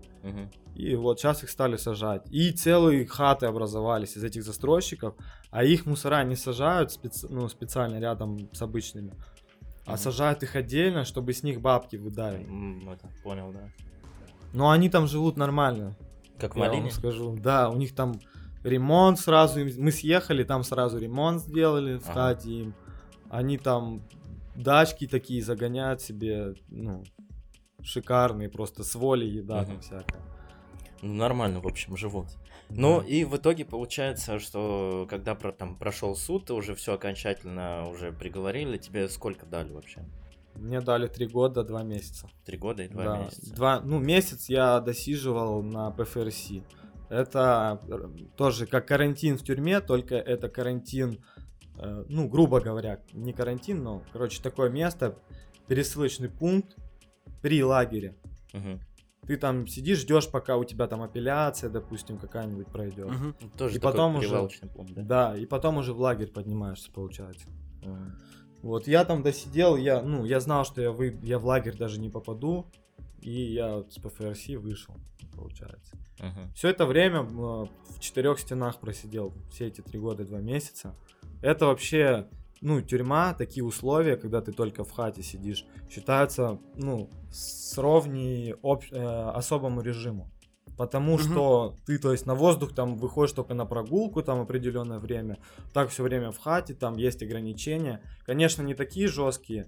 И 0.75 0.95
вот 0.95 1.19
сейчас 1.19 1.43
их 1.43 1.49
стали 1.49 1.75
сажать. 1.77 2.21
И 2.31 2.51
целые 2.51 3.05
хаты 3.05 3.45
образовались 3.47 4.15
из 4.15 4.23
этих 4.23 4.43
застройщиков, 4.43 5.15
а 5.49 5.63
их 5.63 5.85
мусора 5.85 6.23
не 6.23 6.35
сажают 6.35 6.91
специ- 6.91 7.27
ну, 7.29 7.49
специально 7.49 7.99
рядом 7.99 8.37
с 8.53 8.61
обычными, 8.61 9.13
а 9.85 9.97
сажают 9.97 10.43
их 10.43 10.55
отдельно, 10.55 11.03
чтобы 11.03 11.33
с 11.33 11.43
них 11.43 11.59
бабки 11.61 11.97
выдали. 11.97 12.43
М, 12.45 12.89
это, 12.89 13.09
понял, 13.23 13.51
да. 13.51 13.69
Но 14.53 14.69
они 14.69 14.89
там 14.89 15.07
живут 15.07 15.35
нормально, 15.37 15.95
Как 16.39 16.53
в 16.55 16.57
я 16.57 16.63
вам 16.65 16.71
Малине? 16.71 16.91
скажу. 16.91 17.35
Да, 17.37 17.69
у 17.69 17.75
них 17.75 17.93
там 17.95 18.19
ремонт 18.63 19.19
сразу, 19.19 19.59
мы 19.77 19.91
съехали, 19.91 20.43
там 20.43 20.63
сразу 20.63 20.97
ремонт 20.99 21.41
сделали 21.41 21.97
в 21.97 22.09
Ага. 22.09 22.13
хате 22.13 22.49
им. 22.51 22.73
Они 23.29 23.57
там 23.57 24.01
дачки 24.61 25.07
такие 25.07 25.41
загоняют 25.43 26.01
себе, 26.01 26.55
ну, 26.69 27.03
шикарные, 27.81 28.49
просто 28.49 28.83
с 28.83 28.95
воли 28.95 29.25
еда 29.25 29.63
там 29.63 29.73
Мгм. 29.75 29.81
всякая. 29.81 30.21
Ну, 31.01 31.13
нормально, 31.13 31.61
в 31.61 31.67
общем, 31.67 31.97
живут. 31.97 32.27
Ну, 32.69 33.01
Да. 33.01 33.07
и 33.07 33.23
в 33.25 33.35
итоге 33.35 33.65
получается, 33.65 34.39
что 34.39 35.07
когда 35.09 35.33
про, 35.35 35.51
там 35.51 35.75
прошел 35.75 36.15
суд, 36.15 36.45
ты 36.45 36.53
уже 36.53 36.75
все 36.75 36.93
окончательно 36.93 37.89
уже 37.89 38.11
приговорили, 38.13 38.77
тебе 38.77 39.09
сколько 39.09 39.45
дали 39.45 39.71
вообще? 39.73 40.05
Мне 40.55 40.79
дали 40.79 41.07
три 41.07 41.27
года, 41.27 41.63
два 41.63 41.81
месяца. 41.83 42.29
Три 42.45 42.57
года 42.57 42.83
и 42.83 42.87
два 42.87 43.03
да, 43.03 43.17
месяца. 43.23 43.55
Два, 43.55 43.79
ну, 43.81 43.99
месяц 43.99 44.47
я 44.47 44.79
досиживал 44.79 45.63
на 45.63 45.91
ПФРС. 45.91 46.49
Это 47.09 47.81
э, 47.89 48.07
тоже 48.37 48.67
как 48.67 48.87
карантин 48.87 49.37
в 49.37 49.43
тюрьме, 49.43 49.81
только 49.81 50.15
это 50.15 50.49
карантин, 50.49 51.23
ну, 52.09 52.27
грубо 52.27 52.59
говоря, 52.61 52.99
не 53.13 53.33
карантин, 53.33 53.83
но, 53.83 54.03
короче, 54.13 54.41
такое 54.41 54.69
место, 54.69 55.17
пересылочный 55.67 56.29
пункт 56.29 56.75
при 57.41 57.63
лагере. 57.63 58.15
Мгм. 58.53 58.79
Ты 59.27 59.37
там 59.37 59.67
сидишь, 59.67 59.99
ждешь, 59.99 60.27
пока 60.29 60.57
у 60.57 60.63
тебя 60.63 60.87
там 60.87 61.01
апелляция, 61.03 61.69
допустим, 61.69 62.17
какая-нибудь 62.17 62.67
пройдет. 62.67 63.07
Мгм. 63.07 63.35
Тоже 63.57 63.75
И 63.75 63.79
такой 63.79 63.91
потом 63.91 64.15
уже- 64.15 64.49
пункт, 64.75 64.93
да? 64.93 65.01
Да, 65.03 65.37
и 65.37 65.45
потом 65.45 65.77
уже 65.77 65.93
в 65.93 65.99
лагерь 65.99 66.27
поднимаешься, 66.31 66.91
получается. 66.91 67.47
Мгм. 67.83 68.15
Вот, 68.63 68.87
я 68.87 69.05
там 69.05 69.23
досидел, 69.23 69.75
я, 69.75 70.01
ну, 70.01 70.23
я 70.25 70.39
знал, 70.39 70.65
что 70.65 70.81
я, 70.81 70.91
вы, 70.91 71.19
я 71.23 71.39
в 71.39 71.45
лагерь 71.45 71.77
даже 71.77 71.99
не 71.99 72.09
попаду, 72.09 72.65
и 73.21 73.31
я 73.31 73.83
с 73.89 73.95
ПФРС 73.99 74.47
вышел, 74.57 74.95
получается. 75.35 75.97
Мгм. 76.19 76.51
Все 76.53 76.69
это 76.69 76.85
время 76.85 77.21
э, 77.21 77.23
в 77.31 77.99
четырех 77.99 78.39
стенах 78.39 78.79
просидел, 78.79 79.33
все 79.51 79.67
эти 79.67 79.81
три 79.81 79.99
года 79.99 80.23
и 80.23 80.25
два 80.25 80.39
месяца. 80.39 80.95
Это 81.41 81.65
вообще, 81.67 82.27
ну, 82.61 82.81
тюрьма, 82.81 83.33
такие 83.33 83.63
условия, 83.63 84.15
когда 84.15 84.41
ты 84.41 84.51
только 84.51 84.83
в 84.83 84.91
хате 84.91 85.23
сидишь, 85.23 85.65
считаются, 85.89 86.59
ну, 86.75 87.09
сровни 87.31 88.55
об- 88.61 88.83
э, 88.91 89.29
особому 89.35 89.81
режиму. 89.81 90.29
Потому 90.77 91.13
Мгм. 91.13 91.21
что 91.21 91.75
ты, 91.85 91.99
то 91.99 92.11
есть, 92.11 92.25
на 92.25 92.33
воздух 92.33 92.73
там 92.73 92.97
выходишь 92.97 93.33
только 93.33 93.53
на 93.53 93.65
прогулку, 93.65 94.23
там 94.23 94.39
определенное 94.41 94.99
время, 94.99 95.37
так 95.73 95.89
все 95.89 96.01
время 96.03 96.31
в 96.31 96.37
хате, 96.39 96.73
там 96.73 96.95
есть 96.97 97.21
ограничения. 97.21 98.01
Конечно, 98.25 98.63
не 98.63 98.73
такие 98.73 99.07
жесткие. 99.07 99.67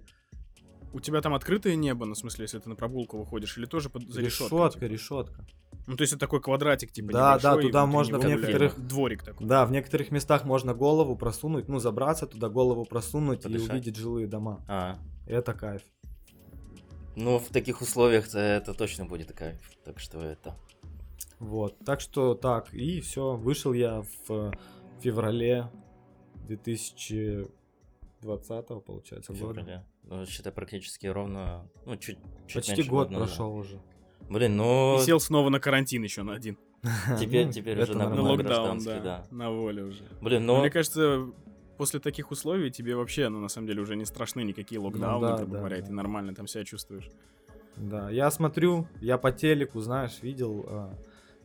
У 0.93 0.99
тебя 0.99 1.21
там 1.21 1.33
открытое 1.33 1.75
небо, 1.75 2.05
ну, 2.05 2.13
в 2.13 2.17
смысле, 2.17 2.43
если 2.43 2.59
ты 2.59 2.69
на 2.69 2.75
прогулку 2.75 3.17
выходишь, 3.17 3.57
или 3.57 3.65
тоже 3.65 3.89
под, 3.89 4.07
за 4.09 4.21
решеткой? 4.21 4.57
решетка, 4.59 4.79
типа? 4.79 4.91
решетка. 4.91 5.45
Ну, 5.87 5.97
то 5.97 6.03
есть 6.03 6.13
это 6.13 6.19
такой 6.19 6.39
квадратик, 6.39 6.91
типа, 6.91 7.11
Да, 7.11 7.39
да, 7.39 7.57
туда 7.57 7.85
можно 7.85 8.19
в 8.19 8.25
некоторых- 8.25 8.79
Дворик 8.79 9.23
такой. 9.23 9.45
Да, 9.47 9.65
в 9.65 9.71
некоторых 9.71 10.11
местах 10.11 10.45
можно 10.45 10.73
голову 10.73 11.17
просунуть, 11.17 11.67
ну, 11.67 11.79
забраться 11.79 12.25
туда, 12.27 12.47
голову 12.47 12.85
просунуть 12.85 13.41
Подышать. 13.41 13.67
и 13.67 13.71
увидеть 13.71 13.95
жилые 13.97 14.27
дома. 14.27 14.63
А, 14.67 14.97
Это 15.27 15.53
кайф. 15.53 15.81
ну, 17.15 17.37
в 17.39 17.49
таких 17.49 17.81
условиях 17.81 18.33
это 18.33 18.73
точно 18.73 19.05
будет 19.05 19.31
кайф. 19.33 19.59
Так 19.83 19.99
что 19.99 20.19
это... 20.21 20.55
Вот. 21.39 21.75
Так 21.85 21.99
что 22.01 22.35
так, 22.35 22.73
и 22.73 23.01
все. 23.01 23.35
Вышел 23.35 23.73
я 23.73 24.03
в 24.27 24.53
феврале 25.01 25.69
2020, 26.47 28.67
получается, 28.85 29.33
года. 29.33 29.85
Ну, 30.03 30.25
считай, 30.25 30.51
практически 30.51 31.07
ровно... 31.07 31.69
Ну, 31.85 31.95
чуть, 31.95 32.17
чуть 32.47 32.55
Почти 32.55 32.71
меньше 32.71 32.89
год 32.89 33.07
года 33.07 33.19
назад. 33.19 33.27
прошел 33.27 33.55
уже. 33.55 33.81
Блин, 34.29 34.57
ну... 34.57 34.97
И 34.97 35.03
сел 35.03 35.19
снова 35.19 35.49
на 35.49 35.59
карантин 35.59 36.03
еще 36.03 36.23
на 36.23 36.33
один. 36.33 36.57
Теперь- 37.19 37.47
Ну, 37.47 37.51
теперь 37.53 37.77
это 37.79 37.91
уже 37.91 37.99
на 37.99 38.21
локдаун, 38.21 38.79
да, 38.83 38.99
да. 38.99 39.27
На 39.31 39.49
воле 39.49 39.83
уже. 39.83 40.03
Блин, 40.21 40.45
Но 40.45 40.55
ну... 40.55 40.61
Мне 40.61 40.69
кажется, 40.69 41.27
после 41.77 41.99
таких 41.99 42.31
условий 42.31 42.71
тебе 42.71 42.95
вообще, 42.95 43.29
ну, 43.29 43.39
на 43.39 43.47
самом 43.47 43.67
деле, 43.67 43.81
уже 43.81 43.95
не 43.95 44.05
страшны 44.05 44.41
никакие 44.41 44.79
локдауны, 44.79 45.27
да, 45.27 45.37
грубо 45.37 45.53
да, 45.53 45.59
говоря, 45.59 45.77
да. 45.77 45.85
ты 45.85 45.93
нормально 45.93 46.35
там 46.35 46.47
себя 46.47 46.63
чувствуешь. 46.65 47.09
Да, 47.77 48.09
я 48.09 48.29
смотрю, 48.29 48.87
я 49.01 49.17
по 49.17 49.31
телеку, 49.31 49.79
знаешь, 49.79 50.21
видел, 50.21 50.65
а, 50.67 50.93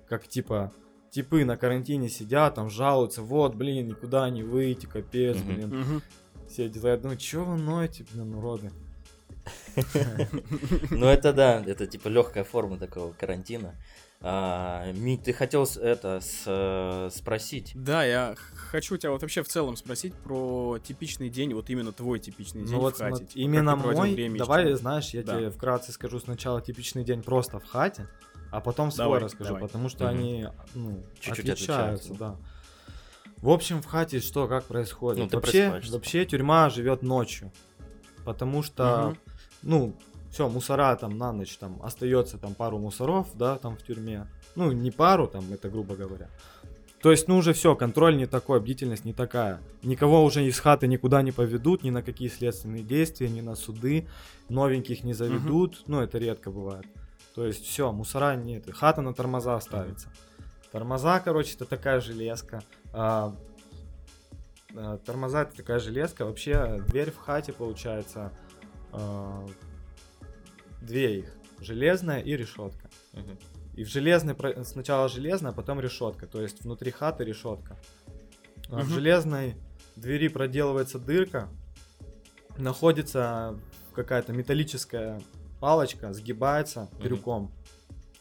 как 0.09 0.29
типа 0.29 0.73
типы 1.11 1.45
на 1.45 1.57
карантине 1.57 2.09
сидят, 2.09 2.55
там 2.55 2.69
жалуются, 2.69 3.23
вот, 3.23 3.55
блин, 3.55 3.89
никуда 3.89 4.29
не 4.31 4.43
выйти, 4.43 4.87
капец, 4.87 5.39
блин. 5.39 6.03
Все 6.49 6.69
дела. 6.69 6.89
Я 6.91 6.97
думаю, 6.97 7.19
чё 7.19 7.45
вы 7.45 7.57
ноете, 7.57 8.05
блин, 8.13 8.35
уроды? 8.35 8.71
Ну 10.91 11.07
это 11.07 11.33
да, 11.33 11.63
это 11.65 11.87
типа 11.87 12.09
легкая 12.09 12.45
форма 12.45 12.79
такого 12.79 13.13
карантина. 13.13 13.75
А, 14.21 14.91
Мить, 14.95 15.23
ты 15.23 15.33
хотел 15.33 15.63
это 15.81 16.21
с- 16.21 16.43
э, 16.47 17.09
спросить? 17.15 17.71
Да, 17.77 18.05
я 18.05 18.35
хочу 18.71 18.97
тебя 18.97 19.13
вот 19.13 19.23
вообще 19.23 19.45
в 19.45 19.49
целом 19.49 19.77
спросить 19.77 20.13
про 20.13 20.79
типичный 20.83 21.29
день, 21.31 21.55
вот 21.55 21.71
именно 21.71 21.93
твой 21.93 22.19
типичный 22.19 22.63
день 22.65 22.73
Ну 22.73 22.81
вот 22.81 22.97
в 22.97 22.99
хате. 22.99 23.11
смотри, 23.11 23.27
Типа, 23.29 23.39
именно 23.39 23.77
мой, 23.77 24.15
время 24.15 24.39
давай, 24.39 24.73
знаешь, 24.75 25.11
я 25.11 25.23
Да. 25.23 25.37
тебе 25.37 25.51
вкратце 25.51 25.93
скажу 25.93 26.19
сначала 26.19 26.61
типичный 26.61 27.05
день 27.05 27.23
просто 27.23 27.61
в 27.61 27.65
хате, 27.65 28.09
а 28.51 28.61
потом 28.61 28.91
свой 28.91 29.05
Давай, 29.05 29.21
расскажу, 29.21 29.51
давай. 29.51 29.63
потому 29.63 29.89
что 29.89 30.07
Мгм. 30.07 30.19
они, 30.19 30.49
ну, 30.75 31.05
Чуть-чуть 31.21 31.51
отличаются, 31.51 31.75
отличаются. 32.13 32.15
да. 32.15 32.37
В 33.41 33.51
общем, 33.51 33.81
в 33.83 33.87
хате 33.87 34.21
что, 34.21 34.49
как 34.49 34.65
происходит? 34.65 35.31
Ну, 35.33 35.39
вообще, 35.39 35.81
вообще 35.91 36.25
тюрьма 36.25 36.71
живет 36.71 37.03
ночью, 37.03 37.53
потому 38.25 38.63
что, 38.63 39.11
Мгм. 39.11 39.19
ну, 39.63 39.95
все, 40.31 40.49
мусора 40.49 40.95
там 40.97 41.17
на 41.17 41.33
ночь, 41.33 41.57
там 41.57 41.81
остается 41.83 42.37
там 42.39 42.55
пару 42.55 42.79
мусоров, 42.79 43.29
да, 43.35 43.57
там 43.59 43.77
в 43.77 43.83
тюрьме. 43.83 44.27
Ну, 44.57 44.73
не 44.73 44.91
пару, 44.91 45.27
там, 45.27 45.45
это 45.53 45.69
грубо 45.69 45.95
говоря. 45.95 46.29
То 47.01 47.13
есть, 47.13 47.29
ну, 47.29 47.37
уже 47.37 47.53
все, 47.53 47.77
контроль 47.77 48.17
не 48.17 48.27
такой, 48.27 48.61
бдительность 48.61 49.05
не 49.05 49.13
такая. 49.13 49.61
Никого 49.85 50.25
уже 50.25 50.45
из 50.45 50.59
хаты 50.59 50.89
никуда 50.89 51.23
не 51.23 51.31
поведут, 51.31 51.85
ни 51.85 51.91
на 51.91 52.03
какие 52.03 52.29
следственные 52.29 52.83
действия, 52.83 53.29
ни 53.29 53.41
на 53.41 53.55
суды. 53.55 54.09
Новеньких 54.49 55.05
не 55.05 55.13
заведут, 55.15 55.85
ну, 55.87 56.01
это 56.01 56.19
редко 56.19 56.51
бывает. 56.51 56.87
То 57.37 57.47
есть, 57.47 57.65
все, 57.65 57.93
мусора 57.93 58.35
нет. 58.35 58.65
Хата 58.73 59.01
на 59.01 59.15
тормоза 59.15 59.61
ставится. 59.61 60.09
Тормоза, 60.73 61.21
короче, 61.21 61.55
это 61.55 61.65
такая 61.65 62.01
железка. 62.01 62.63
А, 62.93 63.35
а, 64.75 64.99
тормоза 64.99 65.43
это 65.43 65.57
такая 65.57 65.79
железка. 65.79 66.25
Вообще, 66.25 66.83
дверь 66.89 67.11
в 67.11 67.17
хате 67.17 67.53
получается 67.53 68.33
а, 68.93 69.47
две 70.83 71.21
их. 71.21 71.35
Железная 71.61 72.21
и 72.21 72.37
решетка. 72.37 72.89
И 73.75 73.85
в 73.85 73.89
железной 73.89 74.37
сначала 74.65 75.09
железная, 75.09 75.53
а 75.53 75.55
потом 75.55 75.81
решетка. 75.81 76.27
То 76.27 76.43
есть 76.43 76.63
внутри 76.63 76.91
хаты 76.91 77.25
решетка. 77.25 77.77
А 78.71 78.81
В 78.81 78.89
железной 78.89 79.57
двери 79.97 80.29
проделывается 80.29 80.99
дырка. 80.99 81.49
Находится 82.57 83.59
какая-то 83.95 84.33
металлическая 84.33 85.21
палочка, 85.61 86.13
сгибается 86.13 86.89
крюком. 87.01 87.53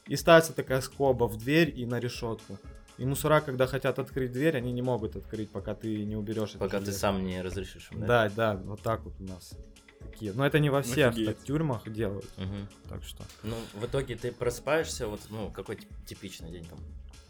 И 0.07 0.15
ставится 0.15 0.53
такая 0.53 0.81
скоба 0.81 1.25
в 1.25 1.37
дверь 1.37 1.73
и 1.77 1.85
на 1.85 1.99
решетку. 1.99 2.57
И 2.97 3.05
мусора, 3.05 3.41
когда 3.41 3.67
хотят 3.67 3.99
открыть 3.99 4.31
дверь, 4.31 4.57
они 4.57 4.71
не 4.71 4.81
могут 4.81 5.15
открыть, 5.15 5.51
пока 5.51 5.75
ты 5.75 6.03
не 6.03 6.15
уберешь 6.15 6.51
это 6.51 6.59
Пока 6.59 6.79
ты 6.79 6.91
сам 6.91 7.23
не 7.23 7.41
разрешишь 7.41 7.89
да? 7.91 8.07
Да, 8.07 8.29
да, 8.35 8.55
вот 8.55 8.81
так 8.81 9.03
вот 9.03 9.13
у 9.19 9.23
нас 9.23 9.53
такие. 9.99 10.33
Но 10.33 10.45
это 10.45 10.59
не 10.59 10.69
во 10.69 10.81
всех 10.81 11.13
так 11.13 11.37
тюрьмах 11.43 11.91
делают, 11.91 12.25
Мгм. 12.37 12.67
так 12.89 13.03
что. 13.03 13.23
Ну, 13.43 13.55
в 13.73 13.85
итоге 13.85 14.15
ты 14.15 14.31
просыпаешься, 14.31 15.07
вот, 15.07 15.21
ну, 15.29 15.51
какой 15.51 15.75
тип- 15.75 16.05
типичный 16.07 16.51
день 16.51 16.65
там? 16.65 16.79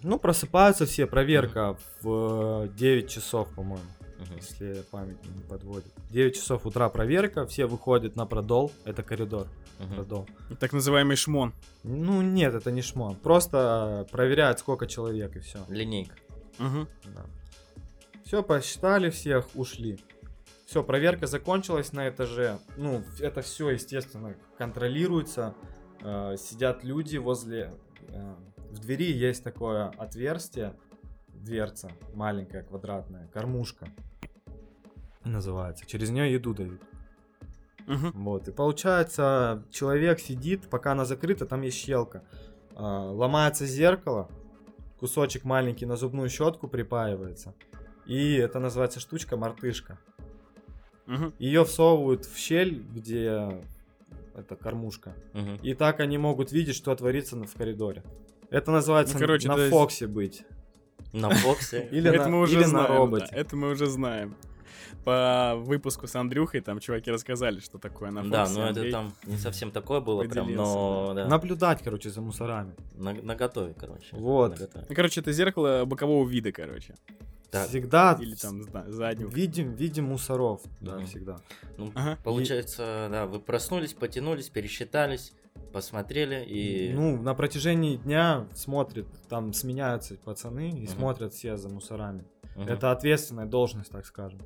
Ну, 0.04 0.20
просыпаются 0.20 0.86
все, 0.86 1.06
проверка 1.08 1.78
в 2.02 2.66
э, 2.66 2.70
9 2.78 3.10
часов, 3.10 3.50
по-моему, 3.56 3.84
Мгм. 4.20 4.36
если 4.38 4.84
память 4.91 5.18
не 5.36 5.43
подводит. 5.43 5.91
9 6.09 6.36
часов 6.36 6.65
утра 6.65 6.89
проверка, 6.89 7.45
все 7.45 7.65
выходят 7.68 8.15
на 8.15 8.26
продол, 8.26 8.72
это 8.86 9.03
коридор, 9.03 9.47
Мгм. 9.80 9.95
продол. 9.95 10.28
Так 10.59 10.74
называемый 10.74 11.15
шмон. 11.15 11.53
Ну, 11.84 12.22
нет, 12.22 12.53
это 12.55 12.72
не 12.72 12.82
шмон, 12.82 13.15
просто 13.15 14.07
проверяют, 14.11 14.59
сколько 14.59 14.88
человек 14.88 15.36
и 15.36 15.39
все. 15.39 15.59
Линейка. 15.70 16.15
Мгм. 16.57 16.88
Все, 18.26 18.43
посчитали 18.43 19.09
всех, 19.09 19.47
ушли. 19.55 19.99
Все, 20.65 20.84
проверка 20.84 21.28
закончилась 21.28 21.93
на 21.93 22.09
этаже. 22.09 22.59
Ну, 22.76 23.01
это 23.22 23.41
все, 23.41 23.70
естественно, 23.70 24.36
контролируется. 24.57 25.53
Э, 26.01 26.36
сидят 26.38 26.84
люди 26.84 27.18
возле... 27.18 27.74
э, 28.09 28.36
в 28.72 28.80
двери 28.80 29.13
есть 29.13 29.43
такое 29.45 29.86
отверстие, 29.97 30.74
дверца 31.44 31.92
маленькая, 32.14 32.64
квадратная, 32.64 33.28
кормушка 33.34 33.88
называется. 35.24 35.86
Через 35.86 36.10
нее 36.10 36.32
еду 36.34 36.54
дают. 36.54 36.82
Мгм. 37.86 38.12
Вот, 38.14 38.48
и 38.48 38.52
получается, 38.52 39.64
человек 39.72 40.20
сидит, 40.20 40.70
пока 40.70 40.92
она 40.92 41.06
закрыта, 41.06 41.46
там 41.46 41.62
есть 41.62 41.78
щелка. 41.78 42.24
А, 42.76 43.12
ломается 43.12 43.66
зеркало, 43.66 44.30
кусочек 45.00 45.44
маленький 45.46 45.86
на 45.86 45.96
зубную 45.96 46.30
щетку 46.30 46.68
припаивается. 46.68 47.54
И 48.06 48.36
это 48.36 48.60
называется 48.60 49.00
штучка 49.00 49.38
мартышка. 49.38 50.00
Мгм. 51.06 51.34
Ее 51.40 51.64
всовывают 51.64 52.26
в 52.26 52.38
щель, 52.38 52.82
где 52.94 53.62
это 54.36 54.56
кормушка. 54.56 55.14
Мгм. 55.34 55.56
И 55.58 55.74
так 55.74 56.00
они 56.02 56.18
могут 56.18 56.52
видеть, 56.52 56.76
что 56.76 56.94
творится 56.96 57.36
в 57.38 57.54
коридоре. 57.56 58.04
Это 58.50 58.72
называется 58.72 59.16
Ну, 59.16 59.20
короче, 59.22 59.48
на 59.48 59.58
есть- 59.58 59.72
Фоксе 59.72 60.08
быть. 60.08 60.46
На 61.14 61.30
боксе. 61.43 61.88
Или 61.91 62.10
это 62.10 62.24
на, 62.26 62.30
мы 62.30 62.41
уже 62.41 62.53
или 62.58 62.64
знаем, 62.64 62.89
на 62.91 62.97
роботе. 62.97 63.28
да, 63.32 63.38
это 63.38 63.55
мы 63.55 63.70
уже 63.72 63.88
знаем. 63.88 64.36
По 65.03 65.53
выпуску 65.58 66.05
с 66.08 66.16
Андрюхой 66.16 66.60
там 66.60 66.80
чуваки 66.80 67.10
рассказали, 67.12 67.60
что 67.62 67.78
такое 67.78 68.12
на 68.12 68.24
Да, 68.30 68.43
Фоксе. 68.45 68.60
но 68.60 68.66
это 68.66 68.80
Андрей. 68.80 68.91
там 68.91 69.14
не 69.26 69.38
совсем 69.38 69.72
такое 69.72 70.01
было 70.01 70.24
прям, 70.24 70.53
но 70.53 71.14
да. 71.16 71.28
Наблюдать, 71.28 71.82
короче, 71.82 72.10
за 72.10 72.22
мусорами. 72.22 72.74
На, 72.95 73.14
наготове, 73.14 73.74
короче. 73.80 74.08
Вот. 74.18 74.51
Наготове. 74.51 74.86
Ну, 74.89 74.95
короче, 74.95 75.22
это 75.22 75.32
зеркало 75.32 75.86
бокового 75.86 76.28
вида, 76.28 76.51
короче. 76.51 76.95
Так, 77.51 77.70
Всегда 77.70 78.18
Или 78.20 78.36
там 78.36 78.62
заднего. 78.91 79.30
видим, 79.30 79.72
видим 79.74 80.05
мусоров. 80.05 80.62
Да, 80.82 80.97
Мгм. 80.97 81.05
всегда. 81.05 81.38
ну, 81.78 81.89
Ага. 81.95 82.18
получается, 82.26 83.08
да, 83.10 83.26
вы 83.28 83.39
проснулись, 83.39 83.93
потянулись, 83.93 84.49
пересчитались, 84.49 85.32
посмотрели 85.74 86.43
и... 86.45 86.91
Ну, 86.93 87.22
на 87.22 87.34
протяжении 87.34 87.97
дня 87.97 88.47
смотрят, 88.53 89.05
там 89.30 89.53
сменяются 89.53 90.16
пацаны 90.16 90.70
и 90.70 90.84
Мгм. 90.84 90.88
смотрят 90.88 91.34
все 91.34 91.58
за 91.58 91.70
мусорами. 91.70 92.24
Мгм. 92.55 92.68
Это 92.70 92.91
ответственная 92.91 93.45
должность, 93.45 93.91
так 93.91 94.05
скажем. 94.05 94.39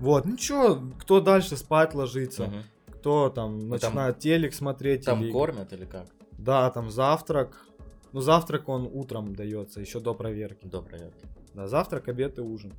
Вот, 0.00 0.24
ну 0.24 0.36
чё, 0.36 0.82
кто 0.98 1.20
дальше 1.20 1.56
спать 1.56 1.94
ложится, 1.94 2.44
Мгм. 2.44 2.62
кто 2.88 3.28
там 3.30 3.58
там- 3.60 3.68
начинает 3.68 4.18
телек 4.18 4.54
смотреть. 4.54 5.04
Там 5.04 5.22
или- 5.22 5.32
кормят 5.32 5.72
или 5.72 5.84
как? 5.84 6.06
Да, 6.32 6.70
там 6.70 6.90
завтрак. 6.90 7.66
Ну, 8.12 8.20
завтрак 8.20 8.68
он 8.68 8.88
утром 8.92 9.34
дается, 9.34 9.80
еще 9.80 10.00
до 10.00 10.12
проверки. 10.14 10.66
До 10.66 10.82
проверки. 10.82 11.24
Да, 11.54 11.68
завтрак, 11.68 12.08
обед 12.08 12.38
и 12.38 12.40
ужин. 12.42 12.72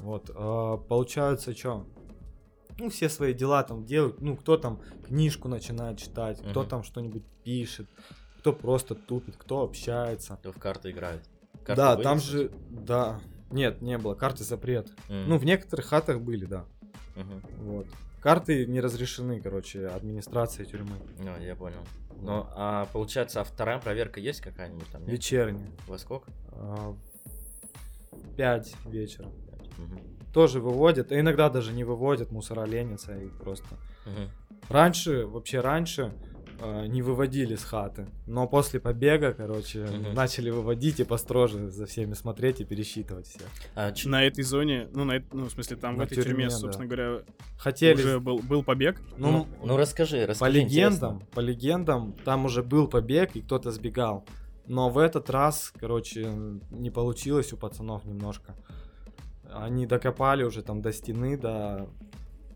Вот, 0.00 0.30
а, 0.34 0.76
получается, 0.76 1.54
что? 1.56 1.84
Ну, 2.78 2.90
все 2.90 3.08
свои 3.08 3.34
дела 3.34 3.62
там 3.62 3.84
делают. 3.84 4.20
Ну, 4.20 4.36
кто 4.36 4.56
там 4.56 4.80
книжку 5.06 5.48
начинает 5.48 5.98
читать, 5.98 6.40
кто 6.40 6.64
там 6.64 6.82
что-нибудь 6.82 7.24
пишет, 7.44 7.88
кто 8.38 8.52
просто 8.52 8.94
тупит, 8.94 9.36
кто 9.36 9.62
общается. 9.62 10.36
Кто 10.36 10.52
в 10.52 10.58
карты 10.58 10.90
играет. 10.90 11.22
Карты 11.64 11.82
да, 11.82 11.94
были, 11.94 12.04
там 12.04 12.18
кстати? 12.18 12.32
же, 12.32 12.50
да, 12.70 13.20
нет, 13.50 13.82
не 13.82 13.98
было, 13.98 14.14
карты 14.14 14.44
запрет. 14.44 14.90
Ну, 15.08 15.38
в 15.38 15.44
некоторых 15.44 15.86
хатах 15.86 16.20
были, 16.20 16.44
да. 16.44 16.64
Вот. 17.58 17.86
Карты 18.20 18.66
не 18.66 18.80
разрешены, 18.80 19.40
короче, 19.40 19.86
администрацией 19.86 20.68
тюрьмы. 20.68 20.96
Ну, 21.18 21.38
я 21.40 21.54
понял. 21.54 21.80
Ну, 22.20 22.46
а 22.50 22.86
получается, 22.92 23.40
а 23.40 23.44
вторая 23.44 23.78
проверка 23.78 24.18
есть 24.18 24.40
какая-нибудь 24.40 24.88
там? 24.88 25.02
нет? 25.02 25.10
Вечерние. 25.10 25.70
Во 25.86 25.98
сколько? 25.98 26.30
А, 26.52 26.96
Пять 28.36 28.74
вечера. 28.86 29.28
Мгм. 29.78 30.17
Тоже 30.32 30.60
выводят, 30.60 31.10
а 31.12 31.18
иногда 31.18 31.48
даже 31.48 31.72
не 31.72 31.84
выводят, 31.84 32.30
мусора 32.30 32.64
ленятся 32.66 33.16
и 33.18 33.28
просто 33.28 33.66
Мгм. 34.06 34.30
Раньше, 34.68 35.26
вообще 35.26 35.60
раньше 35.60 36.12
э, 36.60 36.86
не 36.88 37.02
выводили 37.02 37.54
с 37.54 37.62
хаты, 37.62 38.08
но 38.26 38.48
после 38.48 38.80
побега, 38.80 39.32
короче, 39.32 39.84
Мгм. 39.84 40.14
начали 40.14 40.50
выводить 40.50 40.98
и 40.98 41.04
построже 41.04 41.68
за 41.70 41.86
всеми 41.86 42.14
смотреть 42.14 42.60
и 42.60 42.64
пересчитывать 42.64 43.28
всех. 43.28 43.46
А, 43.76 43.92
ч- 43.92 44.08
На 44.08 44.24
этой 44.24 44.42
зоне, 44.42 44.88
ну, 44.92 45.04
на 45.04 45.22
ну, 45.32 45.44
в 45.44 45.50
смысле, 45.52 45.76
там 45.76 45.94
в 45.94 45.98
На 45.98 46.02
этой 46.02 46.16
тюрьме, 46.16 46.30
тюрьме, 46.30 46.44
да. 46.46 46.50
собственно 46.56 46.86
говоря, 46.86 47.20
Хотели, 47.58 47.94
уже 47.94 48.18
был, 48.18 48.38
был 48.40 48.64
побег. 48.64 49.00
ну, 49.16 49.30
ну, 49.30 49.46
ну, 49.66 49.76
расскажи, 49.76 50.22
по 50.22 50.26
расскажи. 50.26 50.52
легендам, 50.58 51.14
интересно. 51.14 51.34
по 51.34 51.40
легендам, 51.40 52.12
там 52.24 52.44
уже 52.44 52.62
был 52.64 52.88
побег 52.88 53.36
и 53.36 53.40
кто-то 53.40 53.70
сбегал, 53.70 54.24
но 54.66 54.90
в 54.90 54.98
этот 54.98 55.30
раз, 55.30 55.72
короче, 55.78 56.26
не 56.70 56.90
получилось 56.90 57.52
у 57.52 57.56
пацанов 57.56 58.04
немножко. 58.04 58.56
Они 59.52 59.86
докопали 59.86 60.42
уже 60.42 60.62
там 60.62 60.82
до 60.82 60.92
стены, 60.92 61.36
до 61.36 61.88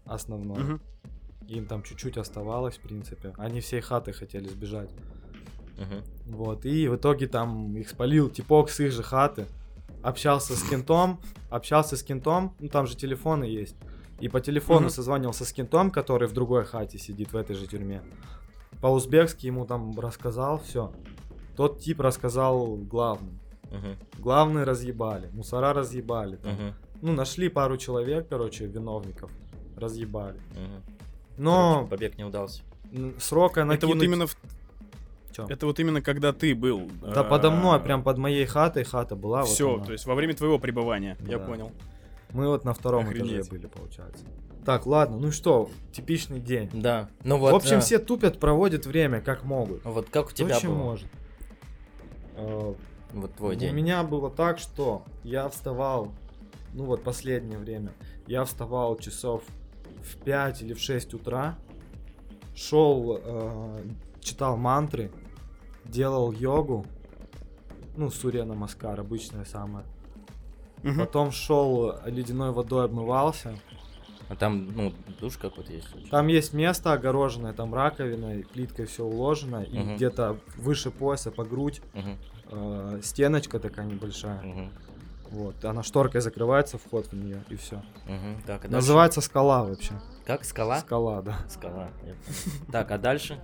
основной. 0.05 0.63
Мгм. 0.63 0.81
Им 1.49 1.67
там 1.67 1.83
чуть-чуть 1.83 2.17
оставалось, 2.19 2.77
в 2.77 2.81
принципе. 2.81 3.35
Они 3.37 3.61
всей 3.61 3.81
хаты 3.81 4.13
хотели 4.13 4.49
сбежать. 4.49 4.91
Мгм. 5.79 6.37
Вот, 6.37 6.65
и 6.67 6.89
в 6.89 6.97
итоге 6.97 7.27
там 7.27 7.77
их 7.77 7.89
спалил 7.89 8.29
типок 8.31 8.71
с 8.71 8.81
их 8.81 8.93
же 8.93 9.03
хаты. 9.03 9.47
Общался 10.03 10.55
с 10.57 10.63
кентом, 10.69 11.21
общался 11.51 11.97
с 11.97 12.03
кентом, 12.03 12.55
ну 12.61 12.69
там 12.69 12.87
же 12.87 12.97
телефоны 12.97 13.45
есть. 13.45 13.77
И 14.21 14.29
по 14.29 14.41
телефону 14.41 14.83
Мгм. 14.83 14.91
созванивался 14.91 15.45
с 15.45 15.53
кентом, 15.53 15.91
который 15.91 16.29
в 16.29 16.33
другой 16.33 16.65
хате 16.65 16.99
сидит 16.99 17.33
в 17.33 17.37
этой 17.37 17.55
же 17.57 17.67
тюрьме. 17.67 18.03
По-узбекски 18.81 19.47
ему 19.47 19.65
там 19.65 19.99
рассказал 19.99 20.61
все. 20.61 20.93
Тот 21.57 21.81
тип 21.81 22.01
рассказал 22.01 22.77
главным. 22.77 23.39
Мгм. 23.73 23.97
Главные 24.19 24.65
разъебали, 24.65 25.29
мусора 25.33 25.73
разъебали. 25.73 26.37
там. 26.37 26.53
Мгм. 26.53 26.75
ну, 27.01 27.13
нашли 27.15 27.49
пару 27.49 27.77
человек, 27.79 28.29
короче, 28.29 28.67
виновников, 28.67 29.31
разъебали. 29.77 30.39
Мгм. 30.53 30.83
Но 31.39 31.73
Короче, 31.75 31.91
побег 31.91 32.19
не 32.19 32.25
удался. 32.25 32.63
срока 33.19 33.61
Это 33.63 33.67
накинуть... 33.69 33.95
вот 33.97 34.03
именно 34.05 34.27
в- 34.27 34.37
Чё? 35.33 35.47
это 35.49 35.67
вот 35.67 35.81
именно 35.81 36.03
когда 36.03 36.33
ты 36.33 36.55
был. 36.55 36.89
Да 37.03 37.25
подо 37.25 37.51
мной, 37.51 37.81
прям 37.81 38.03
под 38.03 38.19
моей 38.19 38.45
хатой 38.47 38.85
хата 38.85 39.17
была. 39.17 39.41
вот 39.41 39.49
Все, 39.49 39.75
она. 39.77 39.85
то 39.85 39.93
есть 39.93 40.05
во 40.07 40.15
время 40.15 40.35
твоего 40.35 40.59
пребывания, 40.59 41.17
я 41.27 41.39
Да. 41.39 41.45
понял. 41.47 41.73
Мы 42.33 42.47
вот 42.49 42.65
на 42.65 42.73
втором 42.75 43.05
Охренеть. 43.07 43.33
этаже 43.33 43.51
были, 43.51 43.67
получается. 43.67 44.25
Так, 44.65 44.87
ладно, 44.87 45.17
ну 45.19 45.33
что, 45.33 45.71
типичный 45.93 46.39
день. 46.39 46.71
Да. 46.73 47.09
Ну 47.25 47.37
вот. 47.39 47.53
в 47.53 47.57
общем, 47.57 47.79
э, 47.79 47.81
все 47.81 47.99
тупят, 47.99 48.39
проводят 48.39 48.87
время 48.87 49.21
как 49.21 49.43
могут. 49.45 49.85
Вот 49.85 50.09
как 50.11 50.27
у 50.27 50.29
Кто 50.29 50.37
тебя 50.45 50.55
чем 50.61 50.71
было? 50.71 50.79
может. 50.79 51.07
Э, 53.13 53.17
Вот 53.19 53.35
твой 53.35 53.57
У 53.57 53.59
день. 53.59 53.75
меня 53.75 54.03
было 54.03 54.31
так, 54.31 54.59
что 54.59 55.05
я 55.25 55.49
вставал, 55.49 56.13
ну 56.75 56.85
вот 56.85 57.03
последнее 57.03 57.59
время, 57.59 57.93
я 58.27 58.45
вставал 58.45 58.97
часов 58.97 59.43
в 60.03 60.17
5 60.25 60.63
или 60.63 60.75
в 60.75 60.81
6 60.81 61.15
утра, 61.15 61.57
шел, 62.55 63.19
э, 63.23 63.85
читал 64.21 64.57
мантры, 64.57 65.11
делал 65.85 66.33
йогу, 66.33 66.87
ну, 67.97 68.11
Сурья 68.11 68.45
Намаскар, 68.45 68.99
обычное 69.01 69.45
самое. 69.45 69.85
Мгм. 70.83 70.99
Потом 71.01 71.31
шел 71.31 71.95
ледяной 72.07 72.51
водой 72.51 72.87
обмывался. 72.87 73.57
А 74.29 74.35
там, 74.37 74.67
ну, 74.75 74.93
душ 75.21 75.37
какой-то 75.37 75.73
есть. 75.73 75.89
Там 76.11 76.27
есть 76.29 76.55
место 76.55 76.93
огороженное, 76.95 77.53
там 77.53 77.75
раковина, 77.75 78.39
и 78.39 78.43
плиткой 78.45 78.87
все 78.87 79.05
уложено, 79.05 79.63
и 79.63 79.79
Мгм. 79.79 79.97
где-то 79.97 80.39
выше 80.57 80.91
пояса 80.91 81.31
по 81.31 81.45
грудь 81.45 81.83
Мгм, 81.93 82.17
э, 82.53 83.01
стеночка 83.03 83.59
такая 83.59 83.87
небольшая. 83.87 84.41
мгм, 84.43 84.71
Вот, 85.31 85.65
она 85.65 85.83
шторкой 85.83 86.21
закрывается, 86.21 86.79
вход 86.79 87.07
в 87.07 87.13
нее, 87.15 87.43
и 87.49 87.57
все. 87.57 87.83
мгм. 88.07 88.43
Так, 88.47 88.61
а 88.65 88.69
дальше? 88.69 88.71
Называется 88.77 89.21
скала 89.21 89.65
вообще. 89.65 89.95
Как? 90.27 90.45
Скала? 90.45 90.79
Скала, 90.81 91.23
да. 91.23 91.39
Скала. 91.49 91.89
Так, 92.71 92.91
а 92.91 92.99
дальше? 92.99 93.41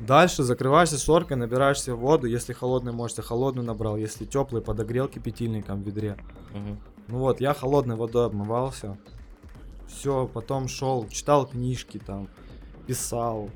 Дальше 0.00 0.42
закрываешься 0.42 0.98
шторкой, 0.98 1.36
набираешься 1.36 1.94
воду. 1.94 2.26
Если 2.26 2.52
холодный, 2.52 2.92
можете 2.92 3.22
холодную 3.22 3.64
набрал. 3.64 3.96
Если 3.96 4.24
теплый, 4.24 4.60
подогрел 4.62 5.06
кипятильником 5.06 5.82
в 5.82 5.86
ведре. 5.86 6.16
Мгм. 6.52 6.80
Ну 7.08 7.18
вот, 7.18 7.40
я 7.40 7.54
холодной 7.54 7.94
водой 7.96 8.26
обмывался. 8.26 8.96
Все, 9.86 10.26
потом 10.26 10.66
шел, 10.68 11.06
читал 11.08 11.46
книжки 11.46 11.98
там, 11.98 12.28
писал 12.86 13.50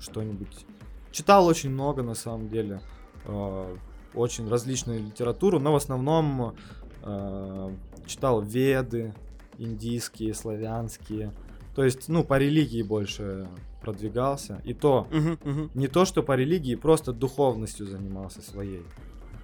что-нибудь. 0.00 0.66
Читал 1.12 1.46
очень 1.46 1.70
много 1.70 2.02
на 2.02 2.14
самом 2.14 2.48
деле. 2.50 2.80
Э, 3.28 3.76
очень 4.14 4.48
различную 4.48 5.00
литературу, 5.00 5.60
но 5.60 5.72
в 5.72 5.76
основном 5.76 6.54
э, 7.02 7.70
читал 8.06 8.42
веды, 8.42 9.14
индийские, 9.58 10.34
славянские. 10.34 11.32
То 11.74 11.84
есть, 11.84 12.08
ну, 12.08 12.24
по 12.24 12.38
религии 12.38 12.82
больше 12.82 13.46
продвигался. 13.80 14.60
И 14.64 14.74
то, 14.74 15.06
Мгм, 15.10 15.38
мгм. 15.44 15.70
не 15.74 15.86
то, 15.88 16.04
что 16.04 16.22
по 16.22 16.34
религии, 16.34 16.74
просто 16.74 17.12
духовностью 17.12 17.86
занимался 17.86 18.42
своей. 18.42 18.82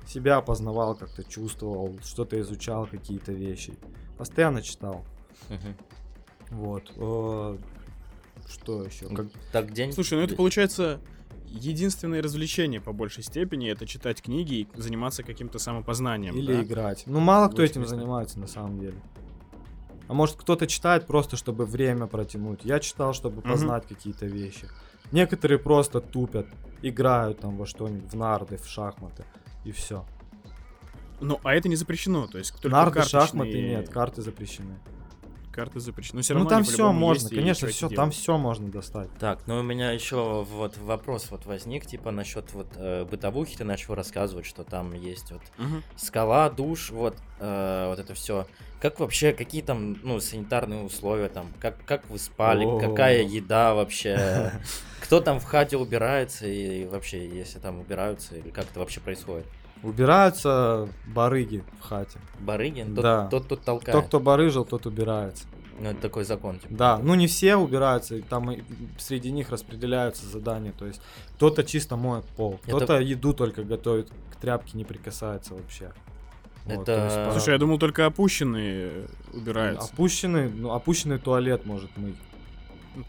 Себя 0.06 0.40
познавал, 0.40 0.94
как-то 0.96 1.22
чувствовал, 1.24 1.96
что-то 2.02 2.40
изучал, 2.40 2.86
какие-то 2.86 3.32
вещи. 3.32 3.74
Постоянно 4.18 4.62
читал. 4.62 5.04
Мгм. 5.48 5.76
Вот. 6.50 6.92
э, 6.96 7.58
Что 8.48 8.84
еще? 8.84 9.08
Как... 9.08 9.26
Так, 9.52 9.72
день... 9.72 9.92
Слушай, 9.92 10.18
ну 10.18 10.24
это 10.24 10.36
получается 10.36 11.00
единственное 11.54 12.22
развлечение 12.22 12.80
по 12.80 12.92
большей 12.92 13.22
степени 13.22 13.70
это 13.70 13.86
читать 13.86 14.20
книги 14.22 14.68
и 14.74 14.80
заниматься 14.80 15.22
каким-то 15.22 15.58
самопознанием. 15.58 16.34
Или 16.36 16.54
да? 16.54 16.62
играть. 16.62 17.04
Ну, 17.06 17.20
мало 17.20 17.48
кто 17.48 17.62
этим 17.62 17.86
занимается 17.86 18.38
на 18.38 18.46
самом 18.46 18.78
деле. 18.80 18.96
А 20.06 20.12
может, 20.14 20.36
кто-то 20.36 20.66
читает 20.66 21.06
просто, 21.06 21.36
чтобы 21.36 21.64
время 21.64 22.06
протянуть. 22.06 22.60
Я 22.64 22.78
читал, 22.78 23.14
чтобы 23.14 23.40
Мгм. 23.40 23.50
познать 23.50 23.86
какие-то 23.86 24.26
вещи. 24.26 24.68
Некоторые 25.12 25.58
просто 25.58 26.00
тупят, 26.00 26.46
играют 26.82 27.40
там 27.40 27.56
во 27.56 27.66
что-нибудь, 27.66 28.10
в 28.12 28.16
нарды, 28.16 28.56
в 28.58 28.66
шахматы. 28.66 29.24
И 29.64 29.72
все. 29.72 30.04
Ну, 31.20 31.40
а 31.42 31.54
это 31.54 31.68
не 31.68 31.76
запрещено, 31.76 32.26
то 32.26 32.38
есть 32.38 32.52
только 32.60 32.68
Нарды, 32.68 32.94
карточные 32.94 33.22
шахматы 33.22 33.62
нет, 33.62 33.88
карты 33.88 34.20
запрещены. 34.20 34.78
Карты 35.54 35.80
запрещены. 35.80 36.18
Но 36.18 36.22
все 36.22 36.34
ну 36.34 36.40
равно 36.40 36.50
там 36.50 36.58
они 36.62 36.68
все 36.68 36.92
можно, 36.92 37.26
есть, 37.26 37.34
конечно, 37.34 37.68
все, 37.68 37.88
там 37.88 38.10
все 38.10 38.36
можно 38.36 38.68
достать. 38.70 39.08
Так, 39.18 39.46
ну 39.46 39.60
у 39.60 39.62
меня 39.62 39.92
еще 39.92 40.42
вот 40.42 40.76
вопрос 40.78 41.30
вот 41.30 41.46
возник, 41.46 41.86
типа 41.86 42.10
насчет 42.10 42.52
вот 42.52 42.66
э, 42.76 43.04
бытовухи, 43.04 43.56
ты 43.56 43.64
начал 43.64 43.94
рассказывать, 43.94 44.46
что 44.46 44.64
там 44.64 44.92
есть 44.92 45.30
вот 45.30 45.42
Мгм. 45.56 45.82
скала, 45.96 46.50
душ, 46.50 46.90
вот, 46.90 47.16
э, 47.38 47.86
вот 47.88 47.98
это 47.98 48.14
все. 48.14 48.46
Как 48.80 49.00
вообще, 49.00 49.32
какие 49.32 49.62
там, 49.62 49.96
ну, 50.02 50.20
санитарные 50.20 50.82
условия 50.82 51.28
там, 51.28 51.46
как, 51.60 51.82
как 51.86 52.10
вы 52.10 52.18
спали, 52.18 52.64
О. 52.66 52.78
какая 52.78 53.22
еда 53.22 53.74
вообще, 53.74 54.52
кто 55.02 55.20
там 55.20 55.40
в 55.40 55.44
хате 55.44 55.76
убирается 55.76 56.46
и 56.46 56.84
вообще, 56.84 57.26
если 57.28 57.60
там 57.60 57.80
убираются, 57.80 58.36
или 58.36 58.50
как 58.50 58.64
это 58.70 58.80
вообще 58.80 59.00
происходит? 59.00 59.46
Убираются 59.84 60.88
барыги 61.06 61.62
в 61.80 61.82
хате. 61.82 62.18
Барыги? 62.40 62.82
Тот, 62.82 62.94
Да. 63.02 63.26
тот 63.28 63.48
тут 63.48 63.62
толкает. 63.62 63.96
Кто, 63.98 64.06
кто 64.06 64.20
барыжил, 64.20 64.64
тот 64.64 64.86
убирается. 64.86 65.44
Ну, 65.78 65.90
это 65.90 66.00
такой 66.00 66.24
закон, 66.24 66.58
типа. 66.60 66.72
Да, 66.74 66.98
ну 66.98 67.14
не 67.14 67.26
все 67.26 67.56
убираются, 67.56 68.14
и 68.16 68.22
там 68.22 68.50
и 68.50 68.62
среди 68.98 69.30
них 69.32 69.50
распределяются 69.50 70.24
задания. 70.26 70.72
То 70.72 70.86
есть 70.86 71.00
кто-то 71.36 71.64
чисто 71.64 71.96
моет 71.96 72.24
пол, 72.36 72.60
Это- 72.64 72.76
кто-то 72.76 73.00
еду 73.00 73.34
только 73.34 73.64
готовит, 73.64 74.08
к 74.32 74.36
тряпке 74.36 74.78
не 74.78 74.84
прикасается 74.84 75.54
вообще. 75.54 75.92
Вот, 76.64 76.86
то 76.86 76.92
Это- 76.92 77.04
есть, 77.26 77.32
Слушай, 77.32 77.54
я 77.54 77.58
думал, 77.58 77.78
только 77.78 78.06
опущенные 78.06 79.08
убираются. 79.32 79.90
опущенный, 79.92 80.48
ну, 80.48 80.72
опущенный 80.72 81.18
туалет 81.18 81.66
может 81.66 81.94
мыть. 81.98 82.16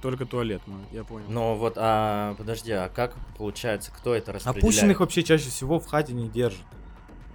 Только 0.01 0.25
туалет, 0.25 0.61
я 0.91 1.03
понял. 1.03 1.25
Ну 1.29 1.55
вот, 1.55 1.73
а 1.77 2.33
подожди, 2.36 2.71
а 2.71 2.89
как 2.89 3.15
получается, 3.38 3.91
кто 3.91 4.15
это 4.15 4.33
распределяет? 4.33 4.63
Опущенных 4.63 4.99
вообще 4.99 5.23
чаще 5.23 5.49
всего 5.49 5.79
в 5.79 5.86
хате 5.86 6.13
не 6.13 6.27
держат. 6.27 6.65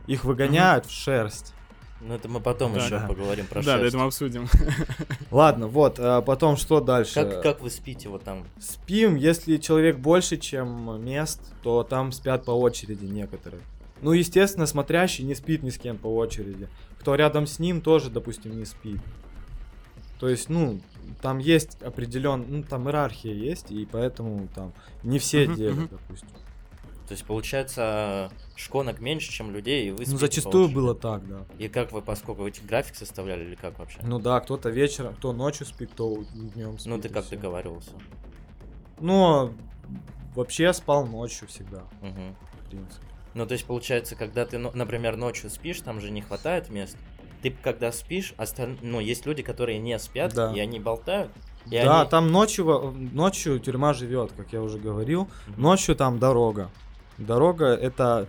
Их 0.07 0.25
выгоняют 0.25 0.87
в 0.87 0.91
шерсть. 0.91 1.55
Ну 2.01 2.15
это 2.15 2.29
мы 2.29 2.41
потом 2.41 2.73
Да, 2.75 2.81
еще 2.81 2.99
да. 2.99 3.07
поговорим 3.07 3.47
про 3.47 3.61
да, 3.63 3.67
да, 3.67 3.79
шерсть. 3.79 3.89
это 3.89 3.99
мы 3.99 4.05
обсудим. 4.07 4.49
Ладно, 5.31 5.67
вот, 5.69 5.99
а 5.99 6.23
потом 6.23 6.57
что 6.57 6.81
дальше? 6.81 7.15
Как, 7.15 7.43
как 7.43 7.61
вы 7.61 7.71
спите 7.71 8.09
вот 8.09 8.25
там? 8.25 8.45
Спим, 8.59 9.17
если 9.17 9.59
человек 9.59 9.99
больше, 9.99 10.39
чем 10.39 11.05
мест, 11.05 11.41
то 11.63 11.83
там 11.83 12.11
спят 12.13 12.45
по 12.47 12.53
очереди 12.53 13.05
некоторые. 13.05 13.63
Ну, 14.01 14.13
естественно, 14.13 14.65
смотрящий 14.67 15.25
не 15.25 15.35
спит 15.35 15.63
ни 15.63 15.69
с 15.69 15.77
кем 15.77 15.99
по 15.99 16.07
очереди. 16.09 16.69
Кто 16.99 17.15
рядом 17.17 17.47
с 17.47 17.59
ним, 17.59 17.83
тоже, 17.83 18.09
допустим, 18.09 18.59
не 18.59 18.65
спит. 18.65 19.01
То 20.19 20.29
есть, 20.29 20.49
ну, 20.49 20.81
там 21.23 21.39
есть 21.39 21.81
определен, 21.83 22.45
ну, 22.49 22.63
там 22.63 22.87
иерархия 22.89 23.35
есть, 23.35 23.71
и 23.71 23.87
поэтому 23.87 24.49
там 24.55 24.73
не 25.03 25.19
все 25.19 25.47
Мгм, 25.47 25.55
делят, 25.55 25.77
мгм. 25.77 25.89
допустим. 25.91 26.29
То 27.09 27.15
есть 27.15 27.25
получается 27.25 28.31
шконок 28.55 29.01
меньше, 29.01 29.33
чем 29.33 29.51
людей, 29.51 29.89
и 29.89 29.91
вы 29.91 30.05
Ну, 30.07 30.17
зачастую 30.17 30.65
очереди. 30.67 30.75
было 30.77 30.95
так, 30.95 31.27
да. 31.27 31.45
И 31.59 31.67
как 31.69 31.91
вы, 31.91 32.03
поскольку 32.03 32.47
эти 32.47 32.61
график 32.61 32.95
составляли 32.95 33.45
или 33.45 33.57
как 33.57 33.79
вообще? 33.81 33.99
Ну 34.03 34.21
да, 34.21 34.39
кто-то 34.41 34.71
вечером, 34.71 35.15
кто 35.17 35.33
ночью 35.33 35.67
спит, 35.67 35.91
кто 35.93 36.23
днем 36.55 36.79
спит. 36.79 36.87
Ну 36.87 37.01
ты 37.01 37.09
как 37.09 37.29
договаривался? 37.29 37.91
Ну, 39.01 39.53
вообще 40.35 40.65
я 40.65 40.73
спал 40.73 41.07
ночью 41.07 41.49
всегда, 41.49 41.83
Мгм. 42.01 42.37
в 42.67 42.71
принципе. 42.71 43.07
Ну 43.35 43.47
то 43.47 43.53
есть 43.53 43.65
получается, 43.65 44.15
когда 44.17 44.45
ты, 44.47 44.59
но- 44.59 44.73
например, 44.75 45.17
ночью 45.17 45.51
спишь, 45.51 45.81
там 45.81 46.01
же 46.01 46.11
не 46.11 46.21
хватает 46.21 46.69
мест. 46.69 46.97
Ты 47.43 47.51
когда 47.63 47.91
спишь, 47.93 48.35
осталь... 48.37 48.77
ну 48.83 49.01
есть 49.01 49.27
люди, 49.27 49.43
которые 49.43 49.79
не 49.79 49.99
спят, 49.99 50.35
Да. 50.35 50.53
и 50.53 50.61
они 50.61 50.79
болтают. 50.79 51.31
И 51.67 51.71
да, 51.83 52.03
они- 52.03 52.11
там 52.11 52.29
ночью, 52.33 52.95
ночью 53.13 53.59
тюрьма 53.61 53.93
живет, 53.95 54.33
как 54.37 54.53
я 54.53 54.63
уже 54.63 54.79
говорил. 54.79 55.29
Мгм. 55.47 55.63
Ночью 55.63 55.97
там 55.97 56.19
дорога. 56.19 56.71
Дорога 57.19 57.67
это 57.67 58.27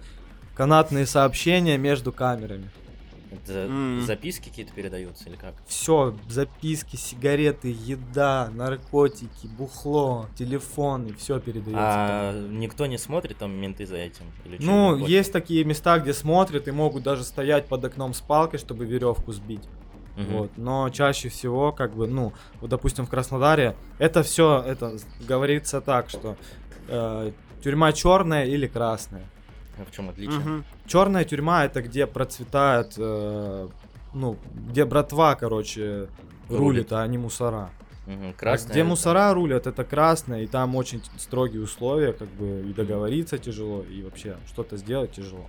канатные 0.56 1.06
сообщения 1.06 1.78
между 1.78 2.12
камерами. 2.12 2.70
Это 3.32 3.68
М. 3.70 4.02
записки 4.02 4.50
какие-то 4.50 4.74
передаются 4.74 5.30
или 5.30 5.38
как? 5.38 5.56
Все, 5.66 6.14
записки, 6.28 6.98
сигареты, 6.98 7.70
еда, 7.70 8.50
наркотики, 8.54 9.48
бухло, 9.48 10.30
телефоны, 10.36 11.14
все 11.14 11.40
передается. 11.40 11.74
А 11.74 12.48
никто 12.50 12.86
не 12.88 12.98
смотрит, 12.98 13.38
там 13.38 13.52
менты 13.54 13.86
за 13.86 13.96
этим? 13.96 14.26
Или 14.44 14.58
Ну, 14.60 14.98
есть 14.98 15.32
такие 15.32 15.64
места, 15.64 15.98
где 16.00 16.14
смотрят 16.14 16.68
и 16.68 16.72
могут 16.72 17.04
даже 17.04 17.24
стоять 17.24 17.68
под 17.68 17.86
окном 17.86 18.14
с 18.14 18.20
палкой, 18.20 18.60
чтобы 18.60 18.86
веревку 18.86 19.32
сбить. 19.32 19.64
Мгм. 20.18 20.34
Вот. 20.34 20.58
Но 20.58 20.90
чаще 20.90 21.30
всего, 21.30 21.72
как 21.72 21.96
бы, 21.96 22.08
ну, 22.08 22.34
вот, 22.60 22.70
допустим, 22.70 23.06
в 23.06 23.10
Краснодаре, 23.10 23.76
это 23.98 24.24
все, 24.24 24.62
это 24.62 24.98
говорится 25.22 25.80
так, 25.80 26.10
что 26.10 26.36
э, 26.90 27.32
тюрьма 27.64 27.94
черная 27.94 28.46
или 28.46 28.68
красная. 28.68 29.24
А 29.82 29.86
в 29.86 29.92
чем 29.92 30.10
отличие? 30.10 30.40
Мгм. 30.40 30.64
Черная 30.86 31.24
тюрьма 31.24 31.66
это 31.66 31.82
где 31.82 32.06
процветает, 32.08 32.94
э, 32.98 33.68
ну, 34.14 34.38
где 34.70 34.86
братва, 34.86 35.36
короче, 35.36 36.08
Рулит. 36.50 36.60
рулит, 36.60 36.94
а 36.94 37.08
не 37.08 37.18
мусора. 37.18 37.70
А 38.08 38.34
Красная 38.38 38.72
где 38.72 38.80
это- 38.82 38.90
мусора 38.90 39.34
рулят, 39.34 39.68
это 39.68 39.84
красное, 39.84 40.42
и 40.44 40.48
там 40.48 40.76
очень 40.76 41.02
строгие 41.18 41.62
условия, 41.62 42.14
как 42.14 42.28
бы 42.30 42.66
и 42.68 42.74
договориться 42.74 43.38
тяжело, 43.38 43.84
и 43.84 44.02
вообще 44.04 44.38
что-то 44.48 44.76
сделать 44.78 45.12
тяжело. 45.14 45.46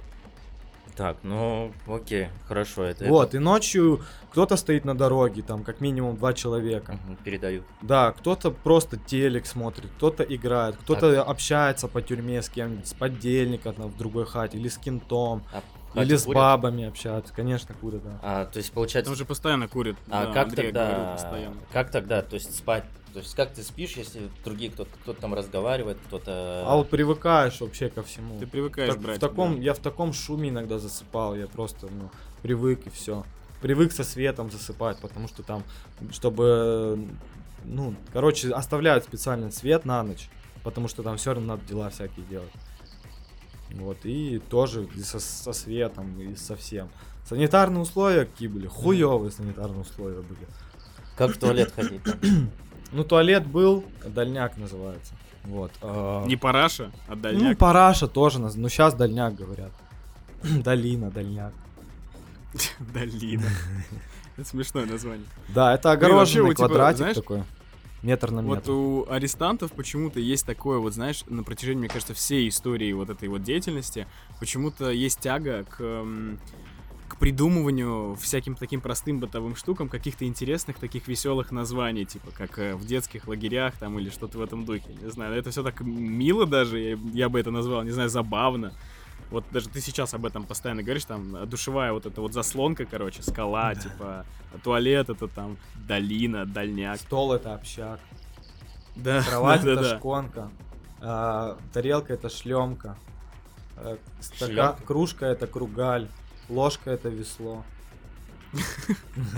Так, 0.96 1.16
ну, 1.22 1.72
окей, 1.86 2.28
хорошо, 2.46 2.84
это... 2.84 3.06
Вот, 3.06 3.34
и 3.34 3.38
ночью 3.38 4.02
кто-то 4.30 4.56
стоит 4.56 4.84
на 4.84 4.96
дороге, 4.96 5.42
там 5.42 5.64
как 5.64 5.80
минимум 5.80 6.16
два 6.16 6.34
человека. 6.34 6.92
это, 6.92 7.02
мгм, 7.02 7.16
передают. 7.16 7.64
Да, 7.80 8.12
кто-то 8.12 8.50
просто 8.50 8.96
телек 8.96 9.46
смотрит, 9.46 9.90
кто-то 9.96 10.22
играет, 10.22 10.76
кто-то 10.76 11.22
общается 11.22 11.88
по 11.88 12.02
тюрьме 12.02 12.42
с 12.42 12.48
кем-нибудь, 12.48 12.86
с 12.86 12.94
поддельником 12.94 13.74
там, 13.74 13.88
в 13.88 13.96
другой 13.96 14.26
хате, 14.26 14.58
или 14.58 14.68
с 14.68 14.76
кентом, 14.78 15.44
А, 15.52 15.62
или 15.94 16.10
Катя 16.10 16.18
с 16.18 16.26
бабами 16.26 16.84
общаются, 16.84 17.32
конечно, 17.34 17.74
курят, 17.74 18.02
да. 18.02 18.18
А, 18.22 18.44
то 18.46 18.58
есть, 18.58 18.72
получается... 18.72 19.10
Там 19.10 19.16
же 19.16 19.24
постоянно 19.24 19.68
курит. 19.68 19.96
А 20.10 20.26
да, 20.26 20.32
как 20.32 20.48
Андрей 20.48 20.64
тогда... 20.66 20.86
говорил 20.86 21.12
постоянно. 21.12 21.56
Как 21.72 21.90
тогда, 21.90 22.22
то 22.22 22.34
есть, 22.34 22.56
спать? 22.56 22.84
То 23.12 23.18
есть, 23.18 23.34
как 23.34 23.52
ты 23.52 23.62
спишь, 23.62 23.96
если 23.96 24.30
другие 24.42 24.70
кто-то 24.70 24.90
кто 25.02 25.12
там 25.12 25.34
разговаривает, 25.34 25.98
кто-то... 26.06 26.64
А 26.66 26.76
вот 26.76 26.88
привыкаешь 26.88 27.60
вообще 27.60 27.90
ко 27.90 28.02
всему. 28.02 28.38
Ты 28.38 28.46
привыкаешь 28.46 28.94
Так, 28.94 29.02
брать. 29.02 29.16
в 29.18 29.20
таком, 29.20 29.56
да. 29.56 29.62
я 29.62 29.74
в 29.74 29.80
таком 29.80 30.14
шуме 30.14 30.48
иногда 30.48 30.78
засыпал, 30.78 31.34
я 31.34 31.46
просто 31.46 31.88
ну, 31.88 32.10
привык 32.40 32.86
и 32.86 32.90
все. 32.90 33.24
Привык 33.60 33.92
со 33.92 34.02
светом 34.02 34.50
засыпать, 34.50 34.98
потому 35.00 35.28
что 35.28 35.42
там, 35.42 35.62
чтобы, 36.10 37.06
ну, 37.64 37.94
короче, 38.12 38.50
оставляют 38.50 39.04
специальный 39.04 39.52
свет 39.52 39.84
на 39.84 40.02
ночь, 40.02 40.30
потому 40.64 40.88
что 40.88 41.02
там 41.02 41.18
все 41.18 41.34
равно 41.34 41.56
надо 41.56 41.68
дела 41.68 41.90
всякие 41.90 42.24
делать. 42.26 42.52
Вот, 43.72 43.98
и 44.04 44.38
тоже 44.50 44.88
и 44.96 45.00
со, 45.00 45.20
со 45.20 45.52
светом, 45.52 46.18
и 46.18 46.34
со 46.34 46.56
всем. 46.56 46.90
Санитарные 47.28 47.82
условия 47.82 48.24
какие 48.24 48.48
были? 48.48 48.66
Хуевые 48.66 49.30
санитарные 49.30 49.82
условия 49.82 50.22
были. 50.22 50.46
Как 51.16 51.34
в 51.34 51.38
туалет 51.38 51.72
ходить? 51.72 52.00
Ну, 52.92 53.04
туалет 53.04 53.46
был, 53.46 53.84
дальняк 54.04 54.56
называется. 54.58 55.14
Вот. 55.44 55.72
а, 55.80 56.24
Не 56.26 56.36
параша, 56.36 56.92
а 57.08 57.14
Ну, 57.14 57.22
дальняк. 57.22 57.58
параша 57.58 58.06
тоже, 58.06 58.38
ну, 58.38 58.68
сейчас 58.68 58.94
дальняк 58.94 59.34
говорят. 59.34 59.72
Долина, 60.42 61.10
дальняк. 61.10 61.52
Долина. 62.94 63.46
Это 64.36 64.48
смешное 64.48 64.86
название. 64.86 65.26
Да, 65.48 65.74
это 65.74 65.92
огороженный 65.92 66.46
вот, 66.48 66.56
квадратик 66.56 67.14
такой. 67.14 67.42
Метр 68.02 68.30
на 68.30 68.42
Вот 68.42 68.56
метр. 68.60 68.70
у 68.72 69.06
арестантов 69.10 69.72
почему-то 69.72 70.18
есть 70.18 70.44
такое, 70.46 70.78
вот 70.78 70.92
знаешь, 70.94 71.22
на 71.28 71.44
протяжении, 71.44 71.80
мне 71.80 71.88
кажется, 71.88 72.14
всей 72.14 72.48
истории 72.48 72.92
вот 72.94 73.10
этой 73.10 73.28
вот 73.28 73.42
деятельности, 73.44 74.06
почему-то 74.40 74.90
есть 74.90 75.20
тяга 75.20 75.64
к, 75.64 76.04
к 77.12 77.16
придумыванию 77.18 78.16
всяким 78.16 78.54
таким 78.54 78.80
простым 78.80 79.20
бытовым 79.20 79.54
штукам 79.54 79.88
каких-то 79.90 80.24
интересных 80.26 80.78
таких 80.78 81.08
веселых 81.08 81.50
названий, 81.52 82.06
типа 82.06 82.30
как 82.32 82.58
э, 82.58 82.74
в 82.74 82.86
детских 82.86 83.28
лагерях 83.28 83.76
там 83.76 83.98
или 83.98 84.08
что-то 84.08 84.38
в 84.38 84.40
этом 84.40 84.64
духе. 84.64 84.94
Не 85.02 85.10
знаю, 85.10 85.34
это 85.34 85.50
все 85.50 85.62
так 85.62 85.80
мило 85.82 86.46
даже, 86.46 86.78
я, 86.78 86.98
я 87.12 87.28
бы 87.28 87.38
это 87.38 87.50
назвал, 87.50 87.82
не 87.82 87.90
знаю, 87.90 88.08
забавно. 88.08 88.72
Вот 89.30 89.44
даже 89.50 89.68
ты 89.68 89.80
сейчас 89.80 90.14
об 90.14 90.24
этом 90.26 90.44
постоянно 90.44 90.82
говоришь, 90.82 91.04
там, 91.04 91.36
э, 91.36 91.44
душевая 91.46 91.92
вот 91.92 92.06
эта 92.06 92.20
вот 92.22 92.32
заслонка, 92.32 92.86
короче, 92.86 93.22
скала, 93.22 93.74
типа, 93.74 94.24
туалет 94.64 95.10
это 95.10 95.28
там, 95.28 95.58
долина, 95.86 96.46
дальняк. 96.46 96.98
Стол 96.98 97.34
это 97.34 97.54
общак. 97.54 98.00
Да, 98.96 99.22
Кровать 99.22 99.62
да, 99.64 99.72
это 99.72 99.82
да, 99.82 99.90
да. 99.90 99.98
шконка. 99.98 100.50
а, 101.00 101.58
тарелка 101.72 102.14
это 102.14 102.28
шлемка. 102.30 102.96
а, 103.76 103.96
стака- 104.20 104.46
Шлёмка? 104.46 104.82
кружка 104.86 105.26
это 105.26 105.46
кругаль. 105.46 106.08
Ложка 106.52 106.90
это 106.90 107.08
весло. 107.08 107.64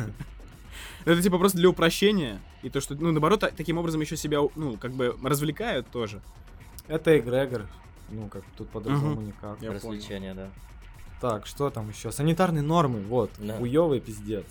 Это 1.05 1.23
типа 1.23 1.39
просто 1.39 1.59
для 1.59 1.69
упрощения. 1.69 2.41
И 2.62 2.71
то, 2.71 2.81
что, 2.81 2.95
ну, 2.95 3.12
наоборот, 3.12 3.41
та- 3.41 3.51
таким 3.51 3.79
образом 3.79 4.01
еще 4.01 4.17
себя, 4.17 4.39
ну, 4.57 4.77
как 4.79 4.93
бы 4.93 5.17
развлекают 5.23 5.87
тоже. 5.91 6.21
Это 6.89 7.17
эгрегор. 7.19 7.67
Ну, 8.11 8.29
как 8.29 8.43
тут 8.57 8.71
по-другому 8.71 9.21
никак. 9.21 9.61
Я 9.62 9.73
Развлечения, 9.73 10.35
да. 10.35 10.49
Так, 11.21 11.47
что 11.47 11.71
там 11.71 11.89
еще? 11.91 12.11
Санитарные 12.11 12.62
нормы, 12.62 13.01
вот, 13.03 13.31
Да. 13.39 13.59
хуёвый 13.59 14.01
пиздец. 14.01 14.47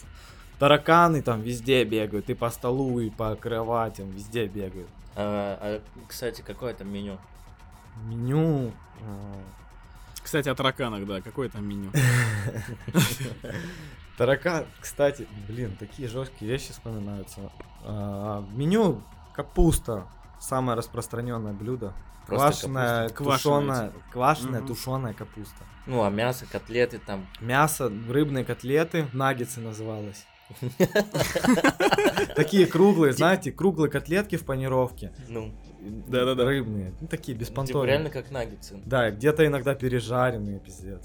Тараканы 0.60 1.22
там 1.22 1.42
везде 1.42 1.84
бегают, 1.84 2.30
и 2.30 2.34
по 2.36 2.50
столу, 2.52 3.00
и 3.00 3.10
по 3.10 3.36
кроватям, 3.36 4.10
везде 4.12 4.46
бегают. 4.48 4.88
А, 5.16 5.58
а, 5.60 5.82
кстати, 6.08 6.42
какое 6.42 6.74
там 6.74 6.88
меню? 6.94 7.18
Меню. 8.08 8.72
А, 10.24 10.26
Кстати, 10.26 10.50
о 10.50 10.56
тараканах, 10.56 11.06
да, 11.06 11.22
какое 11.22 11.50
там 11.50 11.68
меню. 11.68 11.92
Таракан, 14.18 14.66
кстати, 14.80 15.28
блин, 15.48 15.76
такие 15.80 16.08
жесткие 16.08 16.50
вещи 16.52 16.72
вспоминаются. 16.72 17.52
А, 17.84 18.42
в 18.42 18.58
меню 18.58 19.02
капуста, 19.34 20.08
самое 20.40 20.78
распространенное 20.78 21.54
блюдо. 21.54 21.94
Просто 22.28 22.68
Квашеная, 22.68 23.10
Квашеная, 23.10 23.38
тушеная, 23.40 23.92
квашеная, 24.12 24.60
Мгм. 24.62 24.68
тушеная 24.68 25.14
капуста. 25.14 25.64
Ну, 25.88 26.04
а 26.04 26.10
мясо, 26.10 26.46
котлеты 26.50 27.00
там. 27.00 27.28
Мясо, 27.42 27.92
рыбные 28.08 28.46
котлеты, 28.46 29.08
наггетсы 29.12 29.60
называлось. 29.60 30.26
Такие 32.36 32.66
круглые, 32.68 33.14
знаете, 33.14 33.52
круглые 33.52 33.90
котлетки 33.92 34.38
в 34.38 34.46
панировке. 34.46 35.14
Ну, 35.28 35.54
Да-да-да. 36.08 36.46
Рыбные, 36.46 36.94
ну 37.02 37.08
такие 37.08 37.34
типа 37.34 37.42
беспонтовые. 37.50 37.88
реально 37.92 38.10
как 38.10 38.32
наггетсы. 38.32 38.80
Да, 38.86 39.12
где-то 39.12 39.46
иногда 39.46 39.76
пережаренные, 39.76 40.60
пиздец. 40.60 41.02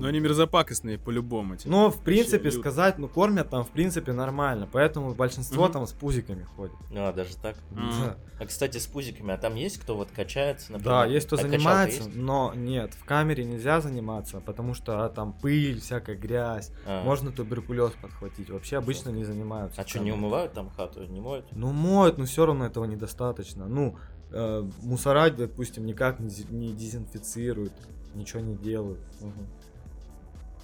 Но 0.00 0.08
они 0.08 0.20
мерзопакостные 0.20 0.98
по-любому. 0.98 1.56
типа. 1.56 1.70
Но, 1.70 1.90
в 1.90 2.00
принципе, 2.02 2.44
Лют. 2.50 2.54
сказать, 2.54 2.98
ну, 2.98 3.08
кормят 3.08 3.50
там, 3.50 3.64
в 3.64 3.68
принципе, 3.68 4.12
нормально. 4.12 4.68
Поэтому 4.70 5.14
большинство 5.14 5.64
Мгм. 5.64 5.72
там 5.72 5.86
с 5.86 5.92
пузиками 5.92 6.42
ходит. 6.44 6.74
Ну, 6.90 7.06
а 7.06 7.12
даже 7.12 7.36
так. 7.36 7.56
Да. 7.70 8.16
А, 8.38 8.46
кстати, 8.46 8.78
с 8.78 8.86
пузиками, 8.86 9.32
а 9.32 9.38
там 9.38 9.54
есть 9.54 9.78
кто 9.78 9.96
вот 9.96 10.10
качается, 10.10 10.72
например? 10.72 10.92
Да, 10.92 11.04
есть 11.06 11.26
кто 11.26 11.36
А 11.36 11.40
занимается, 11.42 12.04
есть? 12.04 12.16
но 12.16 12.52
нет, 12.54 12.94
в 12.94 13.04
камере 13.04 13.44
нельзя 13.44 13.80
заниматься, 13.80 14.40
потому 14.40 14.74
что 14.74 15.04
а, 15.04 15.08
там 15.08 15.32
пыль, 15.32 15.80
всякая 15.80 16.16
грязь, 16.16 16.72
А. 16.86 17.04
можно 17.04 17.30
туберкулез 17.32 17.92
подхватить. 18.00 18.50
Вообще 18.50 18.78
обычно 18.78 19.10
не 19.10 19.24
занимаются. 19.24 19.80
А 19.80 19.86
что, 19.86 19.98
не 20.00 20.12
умывают 20.12 20.52
там 20.52 20.70
хату, 20.70 21.04
не 21.04 21.20
моют? 21.20 21.46
Ну, 21.52 21.72
моют, 21.72 22.18
но 22.18 22.24
все 22.24 22.46
равно 22.46 22.66
этого 22.66 22.84
недостаточно. 22.84 23.66
Ну, 23.66 23.96
э, 24.32 24.68
мусора, 24.82 25.28
допустим, 25.30 25.84
никак 25.86 26.20
не, 26.20 26.30
не 26.50 26.72
дезинфицируют, 26.72 27.72
ничего 28.14 28.40
не 28.40 28.54
делают. 28.56 29.00
Мгм. 29.20 29.46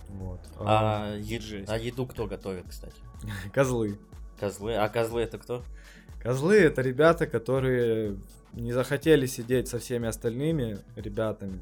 Вот. 0.09 0.41
А, 0.61 1.17
е- 1.17 1.41
жесть. 1.41 1.69
а 1.69 1.77
еду 1.79 2.07
кто 2.07 2.27
готовит, 2.27 2.65
кстати? 2.69 2.97
Козлы. 3.53 3.99
Козлы. 4.39 4.75
А 4.75 4.89
козлы 4.89 5.23
это 5.23 5.39
кто? 5.39 5.63
Козлы 6.21 6.57
это 6.57 6.83
ребята, 6.83 7.27
которые 7.27 8.17
не 8.53 8.73
захотели 8.73 9.27
сидеть 9.27 9.69
со 9.69 9.79
всеми 9.79 10.09
остальными 10.09 10.79
ребятами. 10.97 11.61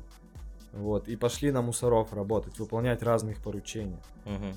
Вот, 0.72 1.06
и 1.08 1.14
пошли 1.16 1.52
на 1.52 1.62
мусоров 1.62 2.12
работать, 2.12 2.58
выполнять 2.58 3.02
разные 3.02 3.34
их 3.34 3.42
поручения. 3.42 4.00
Мгм. 4.24 4.56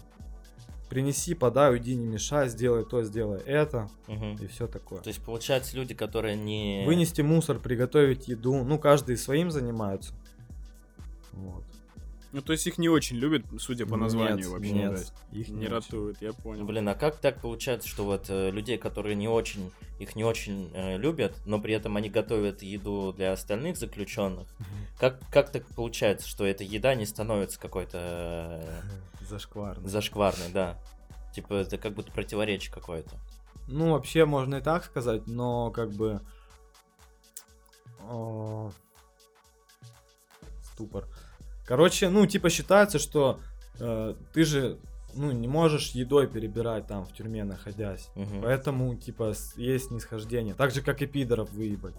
Принеси, 0.90 1.36
подай, 1.36 1.72
уйди, 1.74 1.96
не 1.96 2.06
мешай, 2.08 2.48
сделай 2.50 2.86
то, 2.86 3.04
сделай 3.04 3.40
это, 3.42 3.90
Мгм. 4.08 4.36
и 4.38 4.48
все 4.48 4.68
такое. 4.68 5.00
То 5.02 5.10
есть, 5.10 5.22
получается, 5.22 5.76
люди, 5.76 5.94
которые 5.94 6.36
не... 6.36 6.86
Вынести 6.88 7.22
мусор, 7.22 7.60
приготовить 7.60 8.28
еду. 8.30 8.64
Ну, 8.64 8.80
каждый 8.80 9.18
своим 9.18 9.52
занимаются. 9.52 10.14
Вот. 11.34 11.66
Ну, 12.38 12.44
то 12.44 12.52
есть 12.52 12.68
их 12.68 12.78
не 12.78 12.88
очень 12.88 13.18
любят, 13.18 13.44
судя 13.58 13.88
по 13.88 13.98
названию 13.98 14.38
Нет, 14.38 14.48
вообще. 14.48 14.72
нет, 14.72 14.92
да. 15.32 15.38
их 15.40 15.48
Не 15.50 15.66
очень. 15.66 15.70
ратуют, 15.70 16.22
я 16.22 16.34
понял. 16.34 16.66
Блин, 16.66 16.88
а 16.88 16.94
как 16.94 17.16
так 17.16 17.42
получается, 17.42 17.90
что 17.90 18.06
вот 18.06 18.28
э, 18.30 18.52
людей, 18.52 18.78
которые 18.78 19.16
не 19.16 19.28
очень, 19.28 19.72
их 20.00 20.16
не 20.16 20.24
очень 20.24 20.70
э, 20.76 20.98
любят, 20.98 21.34
но 21.48 21.60
при 21.60 21.74
этом 21.74 21.98
они 21.98 22.12
готовят 22.12 22.62
еду 22.62 23.12
для 23.12 23.32
остальных 23.32 23.76
заключенных, 23.78 24.48
как, 25.00 25.20
как 25.32 25.52
так 25.52 25.66
получается, 25.76 26.28
что 26.28 26.46
эта 26.46 26.64
еда 26.64 26.94
не 26.94 27.08
становится 27.08 27.60
какой-то 27.60 28.62
э, 28.62 29.26
Зашкварно. 29.28 29.88
зашкварной, 29.90 30.52
да? 30.54 30.78
Типа 31.34 31.56
это 31.56 31.80
как 31.80 31.96
будто 31.96 32.12
противоречие 32.12 32.72
какое-то. 32.72 33.16
Ну, 33.68 33.94
вообще, 33.94 34.26
можно 34.26 34.58
и 34.58 34.62
так 34.62 34.86
сказать, 34.86 35.26
но 35.26 35.72
как 35.72 35.90
бы... 35.92 36.22
о, 38.08 38.70
Ступор. 40.62 41.08
Короче, 41.68 42.10
ну, 42.10 42.26
типа 42.26 42.50
считается, 42.50 42.98
что 42.98 43.40
э, 43.80 44.16
ты 44.34 44.44
же, 44.46 44.78
ну, 45.14 45.32
не 45.32 45.48
можешь 45.48 45.92
едой 45.92 46.28
перебирать 46.28 46.88
там 46.88 47.06
в 47.06 47.14
тюрьме 47.14 47.44
находясь. 47.44 48.08
Мгм. 48.16 48.42
Поэтому, 48.42 48.96
типа, 48.96 49.34
есть 49.58 49.92
нисхождение. 49.92 50.54
Так 50.56 50.72
же, 50.72 50.82
как 50.82 51.02
и 51.02 51.06
пидоров 51.06 51.52
выебать. 51.52 51.96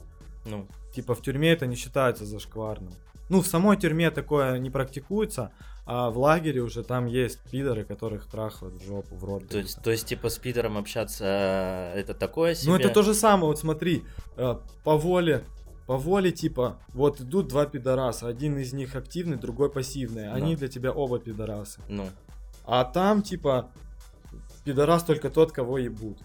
Ну, 0.46 0.66
Типа, 0.94 1.14
в 1.14 1.20
тюрьме 1.20 1.52
это 1.52 1.66
не 1.66 1.76
считается 1.76 2.24
зашкварным. 2.24 2.94
Ну, 3.28 3.42
в 3.42 3.46
самой 3.46 3.76
тюрьме 3.76 4.10
такое 4.10 4.58
не 4.58 4.70
практикуется, 4.70 5.52
а 5.84 6.08
в 6.10 6.18
лагере 6.18 6.62
уже 6.62 6.82
там 6.82 7.06
есть 7.06 7.38
пидоры, 7.50 7.84
которых 7.84 8.26
трахают 8.26 8.74
в 8.74 8.86
жопу, 8.86 9.14
в 9.14 9.24
рот. 9.24 9.48
то 9.48 9.58
есть, 9.58 9.82
то 9.82 9.90
есть, 9.90 10.06
типа, 10.06 10.30
с 10.30 10.38
пидором 10.38 10.78
общаться 10.78 11.92
э, 11.94 12.00
это 12.00 12.14
такое 12.14 12.54
себе? 12.54 12.72
Ну 12.72 12.78
это 12.78 12.88
то 12.88 13.02
же 13.02 13.12
самое, 13.12 13.46
вот 13.48 13.58
смотри, 13.58 14.02
э, 14.36 14.56
по 14.82 14.96
воле, 14.96 15.44
по 15.88 15.96
воле 15.96 16.30
типа, 16.32 16.76
вот 16.92 17.22
идут 17.22 17.48
два 17.48 17.64
пидораса, 17.64 18.28
один 18.28 18.58
из 18.58 18.74
них 18.74 18.94
активный, 18.94 19.38
другой 19.38 19.70
пассивный, 19.70 20.30
они 20.30 20.52
Да. 20.52 20.58
для 20.58 20.68
тебя 20.68 20.92
оба 20.92 21.18
пидорасы. 21.18 21.80
Ну, 21.88 22.10
А 22.66 22.84
там 22.84 23.22
типа, 23.22 23.70
пидорас 24.64 25.02
только 25.02 25.30
тот, 25.30 25.50
кого 25.50 25.78
ебут. 25.78 26.18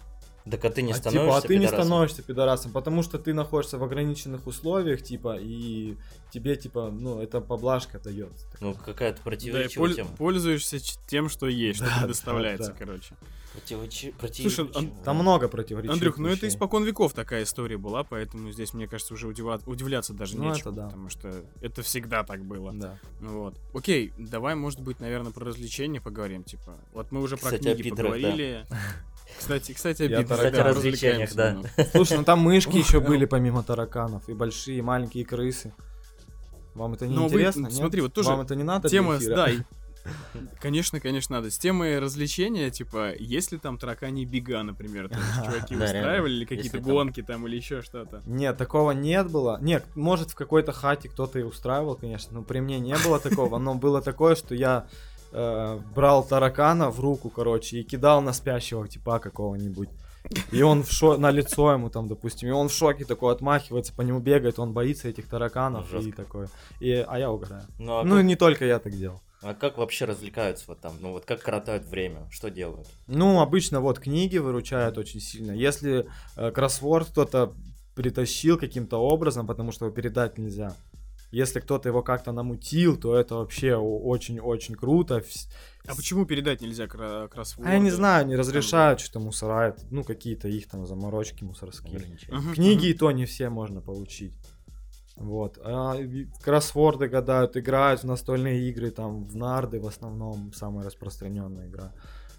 Так 0.50 0.62
а 0.64 0.70
ты 0.70 0.82
не 0.82 0.92
а, 0.92 0.94
становишься 0.94 1.26
типа, 1.26 1.36
а 1.38 1.40
ты 1.40 1.54
не 1.56 1.60
пидорасом? 1.64 1.86
становишься 1.86 2.22
пидорасом, 2.22 2.72
потому 2.72 3.02
что 3.02 3.18
ты 3.18 3.32
находишься 3.32 3.78
в 3.78 3.82
ограниченных 3.84 4.46
условиях, 4.46 5.02
типа, 5.02 5.38
и 5.40 5.96
тебе, 6.30 6.56
типа, 6.56 6.90
ну, 6.92 7.18
это 7.22 7.40
поблажка 7.40 7.98
дает. 7.98 8.32
Ну, 8.60 8.74
какая-то 8.74 9.16
Да, 9.16 9.20
и 9.22 9.24
противоречивая 9.24 9.88
поль- 9.88 9.94
тема. 9.96 10.10
пользуешься 10.18 10.78
тем, 11.06 11.30
что 11.30 11.46
есть, 11.48 11.78
что 11.78 11.86
Да, 11.94 12.00
предоставляется, 12.02 12.72
да, 12.72 12.78
да. 12.78 12.78
короче. 12.84 13.14
Противоречи- 13.54 14.12
Слушай, 14.42 14.64
противоречивая. 14.66 15.04
Там 15.04 15.16
много 15.16 15.48
противоречивых 15.48 15.94
Андрюх, 15.94 16.18
ну 16.18 16.28
это 16.28 16.46
испокон 16.48 16.84
веков 16.84 17.14
такая 17.14 17.44
история 17.44 17.78
была, 17.78 18.02
поэтому 18.04 18.50
здесь, 18.50 18.74
мне 18.74 18.86
кажется, 18.88 19.14
уже 19.14 19.28
удива- 19.28 19.62
удивляться 19.64 20.12
даже 20.12 20.36
Ну, 20.36 20.50
нечего, 20.50 20.70
это 20.70 20.76
да. 20.76 20.86
потому 20.88 21.08
что 21.08 21.42
это 21.62 21.82
всегда 21.82 22.22
так 22.24 22.44
было. 22.44 22.72
Да. 22.74 22.98
Ну 23.20 23.38
Вот. 23.44 23.58
Окей, 23.72 24.12
давай, 24.18 24.56
может 24.56 24.80
быть, 24.80 25.00
наверное, 25.00 25.30
про 25.32 25.46
развлечения 25.46 26.00
поговорим, 26.02 26.42
типа. 26.42 26.76
Вот 26.92 27.12
мы 27.12 27.22
уже 27.22 27.36
про 27.36 27.46
Кстати, 27.46 27.68
о 27.68 27.74
книги 27.76 27.88
пидорах, 27.90 28.20
да. 28.20 28.66
Кстати, 29.38 29.72
кстати, 29.72 30.02
о 30.02 30.06
Я 30.06 30.22
пидорах, 30.22 30.38
Кстати, 30.44 30.56
о 30.56 30.64
развлечениях, 30.64 31.34
да. 31.34 31.58
Слушай, 31.92 32.18
ну 32.18 32.24
там 32.24 32.40
мышки 32.40 32.76
еще 32.76 33.00
были 33.00 33.24
помимо 33.24 33.62
тараканов, 33.62 34.28
и 34.28 34.34
большие, 34.34 34.78
и 34.78 34.82
маленькие 34.82 35.24
крысы. 35.24 35.72
Вам 36.74 36.94
это 36.94 37.06
не 37.06 37.14
Но 37.14 37.26
интересно? 37.26 37.66
нет? 37.66 37.72
смотри, 37.72 38.00
вот 38.00 38.12
тоже 38.12 38.30
Вам 38.30 38.40
это 38.40 38.54
не 38.56 38.64
надо? 38.64 38.88
Тема, 38.88 39.18
да, 39.20 39.48
Конечно, 40.60 41.00
конечно, 41.00 41.36
надо. 41.36 41.50
С 41.50 41.58
темой 41.58 41.98
развлечения, 41.98 42.70
типа, 42.70 43.12
есть 43.18 43.52
ли 43.52 43.58
там 43.58 43.78
таракани 43.78 44.24
бега, 44.26 44.62
например, 44.62 45.08
то 45.08 45.16
есть 45.16 45.34
чуваки 45.44 45.74
устраивали 45.82 46.32
или 46.32 46.44
какие-то 46.44 46.76
Если 46.76 46.78
там- 46.78 46.86
гонки 46.94 47.22
там 47.22 47.46
или 47.46 47.56
еще 47.56 47.80
что-то. 47.80 48.22
Нет, 48.26 48.56
такого 48.58 48.90
нет 48.90 49.30
было. 49.30 49.58
Нет, 49.62 49.84
может, 49.94 50.30
в 50.30 50.34
какой-то 50.34 50.72
хате 50.72 51.08
кто-то 51.08 51.38
и 51.38 51.42
устраивал, 51.42 51.94
конечно, 51.96 52.34
но 52.34 52.42
при 52.42 52.60
мне 52.60 52.80
не 52.80 52.96
было 52.98 53.18
такого. 53.18 53.58
Но 53.58 53.74
было 53.76 54.02
такое, 54.02 54.34
что 54.34 54.54
я 54.54 54.86
э, 55.34 55.78
брал 55.94 56.24
таракана 56.24 56.90
в 56.90 57.00
руку, 57.00 57.28
короче, 57.28 57.78
и 57.80 57.82
кидал 57.82 58.22
на 58.22 58.32
спящего 58.32 58.88
типа 58.88 59.18
какого-нибудь. 59.18 59.88
И 60.52 60.62
он 60.62 60.82
в 60.84 60.90
шо... 60.90 61.18
на 61.18 61.30
лицо 61.30 61.70
ему 61.72 61.90
там, 61.90 62.08
допустим, 62.08 62.48
и 62.48 62.52
он 62.52 62.68
в 62.68 62.72
шоке 62.72 63.04
такой 63.04 63.34
отмахивается, 63.34 63.92
по 63.92 64.00
нему 64.00 64.20
бегает, 64.20 64.58
он 64.58 64.72
боится 64.72 65.08
этих 65.08 65.28
тараканов 65.28 65.86
Ну, 65.92 65.98
и 65.98 66.02
жестко. 66.02 66.22
такое. 66.22 66.48
И... 66.80 67.04
А 67.06 67.18
я 67.18 67.30
угораю. 67.30 67.64
Ну, 67.78 67.98
а 67.98 68.04
Ну, 68.04 68.16
как- 68.16 68.24
не 68.24 68.36
только 68.36 68.64
я 68.64 68.78
так 68.78 68.92
делал. 68.96 69.20
А 69.42 69.52
как 69.52 69.76
вообще 69.76 70.06
развлекаются 70.06 70.64
вот 70.68 70.80
там? 70.80 70.94
Ну 71.02 71.12
вот 71.12 71.26
как 71.26 71.42
коротают 71.42 71.84
время? 71.84 72.26
Что 72.30 72.48
делают? 72.50 72.88
Ну, 73.06 73.40
обычно 73.42 73.80
вот 73.82 73.98
книги 73.98 74.38
выручают 74.38 74.96
очень 74.96 75.20
сильно. 75.20 75.52
Если 75.52 76.06
э, 76.36 76.50
кроссворд 76.50 77.08
кто-то 77.08 77.52
притащил 77.94 78.56
каким-то 78.58 78.96
образом, 78.96 79.46
потому 79.46 79.70
что 79.72 79.84
его 79.84 79.94
передать 79.94 80.38
нельзя. 80.38 80.74
Если 81.34 81.58
кто-то 81.58 81.88
его 81.88 82.02
как-то 82.02 82.30
намутил, 82.30 82.96
то 82.96 83.16
это 83.16 83.34
вообще 83.34 83.74
очень-очень 83.74 84.76
круто. 84.76 85.24
А 85.86 85.94
почему 85.96 86.26
передать 86.26 86.60
нельзя 86.60 86.86
кроссворды? 86.86 87.70
А 87.70 87.74
я 87.74 87.78
не 87.80 87.90
знаю, 87.90 88.26
не 88.26 88.36
разрешают 88.36 89.00
что-то 89.00 89.18
мусора, 89.18 89.76
ну 89.90 90.04
какие-то 90.04 90.48
их 90.48 90.68
там 90.68 90.86
заморочки 90.86 91.42
мусорские. 91.42 92.00
Книги 92.54 92.86
и 92.86 92.94
то 92.94 93.10
не 93.10 93.26
все 93.26 93.48
можно 93.48 93.80
получить. 93.80 94.32
Вот. 95.16 95.58
А 95.62 95.96
кроссворды 96.42 97.08
гадают, 97.08 97.56
играют 97.56 98.02
в 98.02 98.04
настольные 98.04 98.68
игры, 98.70 98.90
там 98.90 99.24
в 99.24 99.36
нарды 99.36 99.80
в 99.80 99.86
основном 99.86 100.52
самая 100.52 100.86
распространенная 100.86 101.68
игра. 101.68 101.92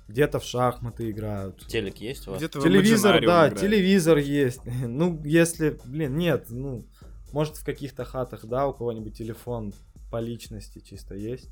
Где-то 0.07 0.39
в 0.39 0.43
шахматы 0.43 1.09
играют. 1.09 1.65
Телек 1.67 1.97
есть 1.97 2.27
у 2.27 2.31
вас? 2.31 2.39
Где-то 2.39 2.61
Телевизор, 2.61 3.13
да, 3.13 3.19
играют. 3.19 3.59
телевизор 3.59 4.17
есть. 4.19 4.61
Ну, 4.87 5.19
если, 5.25 5.79
блин, 5.85 6.15
нет, 6.15 6.45
ну, 6.49 6.85
может 7.35 7.57
в 7.57 7.65
каких-то 7.65 8.05
хатах, 8.05 8.45
да, 8.45 8.65
у 8.65 8.73
кого-нибудь 8.73 9.17
телефон 9.17 9.73
по 10.09 10.21
личности 10.21 10.79
чисто 10.79 11.15
есть. 11.15 11.49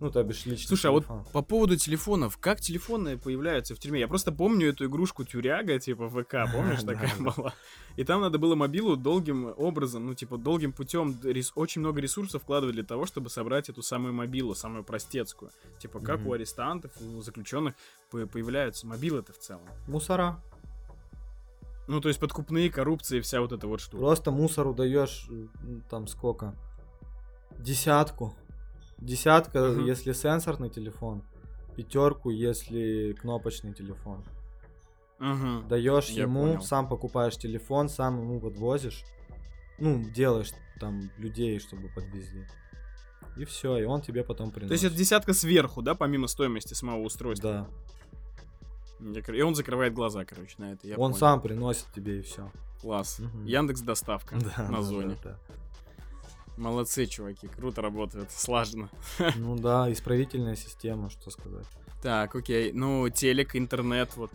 Ну, 0.00 0.10
то 0.10 0.22
бишь 0.22 0.46
личный 0.46 0.68
Слушай, 0.68 0.86
а 0.86 0.90
вот 0.92 1.04
телефон. 1.04 1.24
по 1.34 1.42
поводу 1.42 1.76
телефонов, 1.76 2.38
как 2.38 2.60
телефоны 2.60 3.18
появляются 3.18 3.74
в 3.74 3.78
тюрьме? 3.78 4.00
Я 4.00 4.08
просто 4.08 4.32
помню 4.32 4.68
эту 4.68 4.86
игрушку 4.86 5.24
Тюряга, 5.24 5.78
типа 5.78 6.08
ВК, 6.08 6.50
помнишь, 6.54 6.82
такая 6.82 7.14
была? 7.18 7.52
И 7.96 8.04
там 8.04 8.22
надо 8.22 8.38
было 8.38 8.54
мобилу 8.54 8.96
долгим 8.96 9.52
образом, 9.56 10.06
ну, 10.06 10.14
типа, 10.14 10.38
долгим 10.38 10.72
путем 10.72 11.18
очень 11.54 11.80
много 11.82 12.00
ресурсов 12.00 12.42
вкладывать 12.42 12.74
для 12.74 12.84
того, 12.84 13.04
чтобы 13.04 13.28
собрать 13.28 13.68
эту 13.68 13.82
самую 13.82 14.14
мобилу, 14.14 14.54
самую 14.54 14.82
простецкую. 14.82 15.50
Типа, 15.78 16.00
как 16.00 16.24
у 16.26 16.32
арестантов, 16.32 16.90
у 17.02 17.20
заключенных 17.20 17.74
по- 18.10 18.26
появляются 18.26 18.86
мобилы-то 18.86 19.34
в 19.34 19.38
целом. 19.38 19.62
Мусора. 19.88 20.42
Ну, 21.86 22.00
то 22.00 22.08
есть 22.08 22.18
подкупные, 22.20 22.70
коррупции, 22.70 23.20
вся 23.20 23.40
вот 23.40 23.52
эта 23.52 23.66
вот 23.68 23.80
штука. 23.80 23.98
Просто 24.02 24.30
мусору 24.30 24.74
даешь 24.74 25.28
там 25.88 26.06
сколько? 26.08 26.54
Десятку. 27.58 28.34
Десятка, 28.98 29.68
Мгм. 29.68 29.84
если 29.84 30.12
сенсорный 30.12 30.70
телефон. 30.70 31.22
Пятерку, 31.76 32.30
если 32.30 33.12
кнопочный 33.12 33.72
телефон. 33.74 34.24
Мгм. 35.18 35.68
Даешь 35.68 36.08
Я 36.08 36.22
ему, 36.22 36.42
понял. 36.42 36.62
сам 36.62 36.88
покупаешь 36.88 37.36
телефон, 37.36 37.88
сам 37.88 38.20
ему 38.20 38.40
подвозишь. 38.40 39.02
Ну, 39.78 40.02
делаешь 40.10 40.52
там 40.80 41.10
людей, 41.18 41.58
чтобы 41.60 41.88
подвезли. 41.94 42.46
И 43.36 43.44
все, 43.44 43.76
и 43.76 43.84
он 43.84 44.00
тебе 44.00 44.24
потом 44.24 44.50
приносит. 44.50 44.68
То 44.68 44.72
есть 44.74 44.84
это 44.84 44.94
десятка 44.96 45.34
сверху, 45.34 45.82
да, 45.82 45.94
помимо 45.94 46.26
стоимости 46.26 46.72
самого 46.74 47.02
устройства? 47.02 47.50
Да. 47.52 47.68
И 49.00 49.42
он 49.42 49.54
закрывает 49.54 49.92
глаза, 49.94 50.24
короче, 50.24 50.54
на 50.58 50.72
это. 50.72 50.86
я 50.86 50.94
он 50.96 51.10
понял. 51.12 51.16
сам 51.16 51.40
приносит 51.40 51.86
тебе 51.94 52.20
и 52.20 52.22
все. 52.22 52.50
Класс. 52.80 53.18
Мгм. 53.18 53.44
Яндекс 53.44 53.80
доставка 53.82 54.36
на 54.70 54.82
зоне. 54.82 55.16
Да, 55.22 55.38
Молодцы, 56.56 57.04
чуваки, 57.06 57.48
круто 57.48 57.82
работают, 57.82 58.30
слаженно. 58.36 58.88
да. 59.18 59.32
Ну 59.36 59.56
да, 59.56 59.92
исправительная 59.92 60.56
система, 60.56 61.10
что 61.10 61.30
сказать. 61.30 61.66
Так, 62.02 62.34
окей. 62.34 62.72
Ну, 62.72 63.08
телек, 63.10 63.54
интернет, 63.56 64.16
вот. 64.16 64.30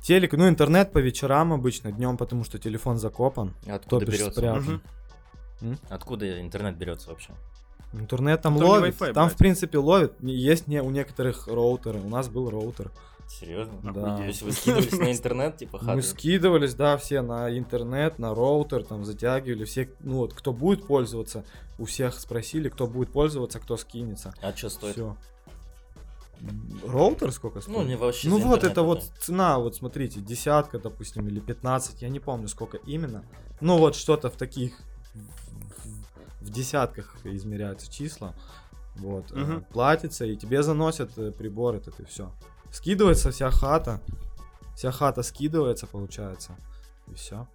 Телек, 0.00 0.32
ну 0.32 0.48
интернет 0.48 0.92
по 0.92 0.98
вечерам 0.98 1.52
обычно, 1.52 1.92
днем, 1.92 2.16
потому 2.16 2.44
что 2.44 2.58
телефон 2.58 2.96
закопан. 2.98 3.52
Откуда 3.66 4.06
берется? 4.06 4.30
спрятан. 4.30 4.80
Мгм. 5.60 5.78
Откуда 5.90 6.40
интернет 6.40 6.76
берется 6.76 7.10
вообще? 7.10 7.32
Интернет 7.92 8.40
там 8.42 8.56
Там 8.58 8.66
ловит, 8.66 8.96
там 8.98 9.12
брать. 9.14 9.32
в 9.32 9.36
принципе 9.36 9.78
ловит. 9.78 10.12
Есть 10.20 10.68
не, 10.68 10.80
у 10.82 10.90
некоторых 10.90 11.48
роутеры, 11.48 11.98
у 12.00 12.08
нас 12.08 12.28
был 12.28 12.48
роутер. 12.48 12.92
Серьезно? 13.28 13.78
Да. 13.92 14.16
То 14.16 14.24
есть 14.24 14.42
вы 14.42 14.52
скидывались 14.52 14.98
на 14.98 15.12
интернет, 15.12 15.56
типа 15.58 15.78
Мы 15.78 15.84
хаты? 15.86 16.02
скидывались, 16.02 16.74
да, 16.74 16.96
все 16.96 17.20
на 17.20 17.56
интернет, 17.56 18.18
на 18.18 18.34
роутер, 18.34 18.84
там 18.84 19.04
затягивали, 19.04 19.64
все, 19.64 19.90
ну 20.00 20.16
вот, 20.18 20.32
кто 20.32 20.52
будет 20.52 20.86
пользоваться, 20.86 21.44
у 21.78 21.84
всех 21.84 22.18
спросили, 22.18 22.68
кто 22.68 22.86
будет 22.86 23.12
пользоваться, 23.12 23.60
кто 23.60 23.76
скинется. 23.76 24.34
А 24.42 24.56
что 24.56 24.70
стоит? 24.70 24.94
Все. 24.94 25.16
Роутер 26.86 27.32
сколько 27.32 27.60
стоит? 27.60 27.76
Ну, 27.76 27.82
не 27.82 27.96
вообще 27.96 28.28
Ну 28.28 28.38
вот 28.38 28.64
это 28.64 28.82
вот 28.82 29.02
цена, 29.20 29.58
вот 29.58 29.76
смотрите, 29.76 30.20
десятка, 30.20 30.78
допустим, 30.78 31.26
или 31.28 31.40
15, 31.40 32.02
я 32.02 32.08
не 32.08 32.20
помню 32.20 32.48
сколько 32.48 32.78
именно. 32.78 33.24
Ну 33.60 33.76
вот 33.78 33.94
что-то 33.96 34.30
в 34.30 34.36
таких, 34.36 34.72
в, 36.40 36.50
десятках 36.50 37.16
измеряются 37.24 37.90
числа. 37.92 38.34
Вот, 38.96 39.30
э, 39.32 39.36
Мгм. 39.36 39.64
платится, 39.64 40.24
и 40.24 40.36
тебе 40.36 40.62
заносят 40.62 41.16
э, 41.18 41.30
прибор 41.30 41.76
этот, 41.76 42.00
и 42.00 42.04
все. 42.04 42.32
Скидывается 42.70 43.30
вся 43.30 43.50
хата, 43.50 44.00
вся 44.76 44.92
хата 44.92 45.22
скидывается, 45.22 45.86
получается, 45.86 46.56
и 47.10 47.14
все. 47.14 47.46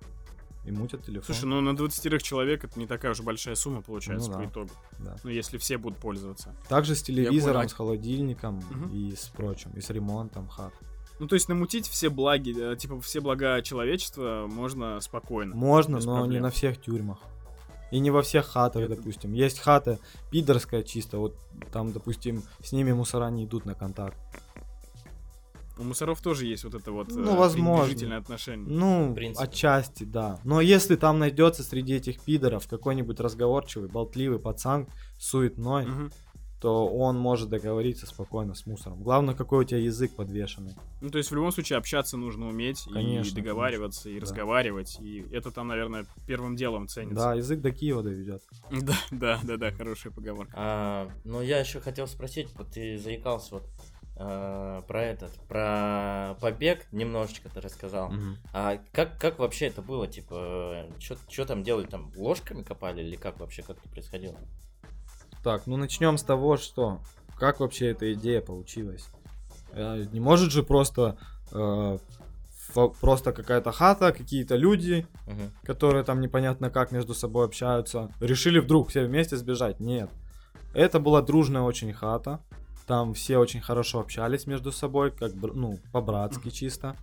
И 0.66 0.72
мутят 0.72 1.03
телефон. 1.05 1.26
Слушай, 1.26 1.45
ну 1.45 1.59
на 1.59 1.76
20 1.76 2.22
человек 2.24 2.64
это 2.64 2.80
не 2.80 2.88
такая 2.88 3.11
уж 3.11 3.20
большая 3.20 3.55
сумма 3.55 3.82
получается 3.82 4.30
Ну 4.30 4.36
по 4.36 4.39
да. 4.43 4.49
итогу. 4.49 4.70
да. 4.99 5.18
Ну, 5.24 5.30
если 5.30 5.57
все 5.57 5.78
будут 5.78 5.99
пользоваться. 5.99 6.55
Также 6.70 6.95
с 6.95 7.03
телевизором, 7.03 7.68
с 7.68 7.74
холодильником 7.74 8.64
Мгм. 8.72 8.89
и 8.95 9.14
с 9.14 9.26
прочим, 9.28 9.72
и 9.76 9.82
с 9.82 9.89
ремонтом 9.89 10.47
хат. 10.47 10.74
Ну, 11.20 11.28
то 11.28 11.36
есть 11.36 11.49
намутить 11.49 11.88
все 11.88 12.09
благи, 12.09 12.55
э, 12.57 12.78
типа 12.78 12.99
все 13.01 13.20
блага 13.20 13.61
человечества 13.61 14.45
можно 14.49 14.99
спокойно. 15.02 15.53
Можно, 15.53 15.99
но 15.99 16.15
не 16.15 16.22
проблем. 16.22 16.44
на 16.44 16.49
всех 16.49 16.81
тюрьмах. 16.81 17.19
И 17.91 17.99
не 17.99 18.10
во 18.10 18.22
всех 18.23 18.48
хатах, 18.48 18.84
Это- 18.84 18.95
допустим. 18.95 19.34
Есть 19.34 19.60
хата 19.60 19.99
пидорская 20.31 20.81
чисто, 20.81 21.18
вот 21.19 21.35
там, 21.73 21.91
допустим, 21.91 22.41
с 22.64 22.72
ними 22.72 22.94
мусора 22.94 23.30
не 23.30 23.44
идут 23.44 23.65
на 23.65 23.76
контакт. 23.76 24.18
У 25.78 25.84
мусоров 25.84 26.22
тоже 26.22 26.45
есть 26.45 26.64
вот 26.64 26.76
это 26.76 26.91
вот 26.91 27.08
Ну, 27.10 27.34
э, 27.34 27.38
возможно. 27.38 28.18
отношение. 28.18 28.68
Ну, 28.70 29.12
В 29.12 29.16
принципе. 29.16 29.44
отчасти, 29.48 30.04
да. 30.04 30.40
Но 30.44 30.62
если 30.62 30.95
там 30.95 31.20
найдется 31.20 31.64
среди 31.64 31.95
этих 31.95 32.20
пидоров 32.20 32.68
какой-нибудь 32.68 33.20
разговорчивый, 33.20 33.90
болтливый 33.90 34.40
пацан, 34.40 34.88
суетной, 35.20 35.86
Мгм. 35.88 36.12
то 36.62 36.88
он 36.88 37.18
может 37.20 37.50
договориться 37.50 38.06
спокойно 38.06 38.54
с 38.56 38.66
мусором. 38.66 39.04
Главное, 39.04 39.34
какой 39.36 39.66
у 39.66 39.68
тебя 39.68 39.80
язык 39.80 40.16
подвешенный. 40.16 40.74
Ну, 41.02 41.10
то 41.10 41.18
есть 41.18 41.30
в 41.30 41.36
любом 41.36 41.52
случае 41.52 41.78
общаться 41.78 42.16
нужно 42.16 42.48
уметь 42.48 42.88
и 42.88 42.94
Конечно, 42.94 43.36
договариваться, 43.36 44.10
и 44.10 44.16
да. 44.16 44.22
разговаривать, 44.22 44.98
и 45.02 45.26
это 45.34 45.52
там, 45.52 45.68
наверное, 45.68 46.06
первым 46.26 46.56
делом 46.56 46.88
ценится. 46.88 47.16
Да, 47.16 47.34
язык 47.34 47.60
до 47.60 47.72
Киева 47.72 48.02
доведет. 48.04 48.44
Да, 48.72 48.95
да, 49.12 49.40
да, 49.44 49.58
да, 49.58 49.72
хорошая 49.72 50.14
поговорка. 50.14 50.54
А, 50.56 51.10
ну, 51.26 51.41
я 51.41 51.60
еще 51.60 51.82
хотел 51.82 52.08
спросить, 52.08 52.48
вот 52.56 52.68
ты 52.70 52.98
заикался 52.98 53.56
вот 53.56 53.64
а, 54.26 54.82
про 54.84 55.04
этот, 55.04 55.32
про 55.48 56.36
побег 56.40 56.86
немножечко 56.91 57.50
ты 57.50 57.60
рассказал. 57.62 58.12
А 58.54 58.78
как, 58.91 59.18
как 59.20 59.40
вообще 59.40 59.68
это 59.68 59.82
было? 59.82 60.08
Типа, 60.08 60.86
что 61.00 61.45
там 61.45 61.64
делали? 61.64 61.86
Там 61.86 62.12
ложками 62.16 62.64
копали 62.64 63.02
или 63.02 63.16
как 63.16 63.40
вообще, 63.40 63.62
как 63.64 63.78
это 63.78 63.90
происходило? 63.90 64.36
Так, 65.44 65.68
ну 65.68 65.76
начнем 65.78 66.18
с 66.18 66.24
того, 66.24 66.58
что 66.58 67.00
как 67.38 67.60
вообще 67.60 67.88
эта 67.90 68.14
идея 68.14 68.41
получилась. 68.41 69.08
Э, 69.74 70.06
Не 70.14 70.20
может 70.20 70.52
же 70.52 70.64
просто 70.64 71.18
э, 71.52 71.98
просто 73.02 73.34
какая-то 73.34 73.72
хата, 73.72 74.12
какие-то 74.14 74.56
люди, 74.56 75.06
Мгм. 75.28 75.52
которые 75.64 76.04
там 76.04 76.22
непонятно 76.22 76.70
как 76.70 76.91
между 76.91 77.14
собой 77.14 77.45
общаются, 77.45 78.10
решили 78.20 78.60
вдруг 78.60 78.90
все 78.90 79.06
вместе 79.06 79.36
сбежать. 79.38 79.80
Нет. 79.80 80.10
Это 80.74 81.00
была 81.00 81.22
дружная 81.22 81.62
очень 81.64 81.91
хата. 81.94 82.40
Там 82.88 83.14
все 83.14 83.38
очень 83.38 83.61
хорошо 83.61 83.99
общались 83.99 84.45
между 84.47 84.72
собой, 84.72 85.11
как 85.11 85.34
бр- 85.35 85.53
ну, 85.53 85.80
по-братски 85.91 86.49
чисто. 86.49 86.95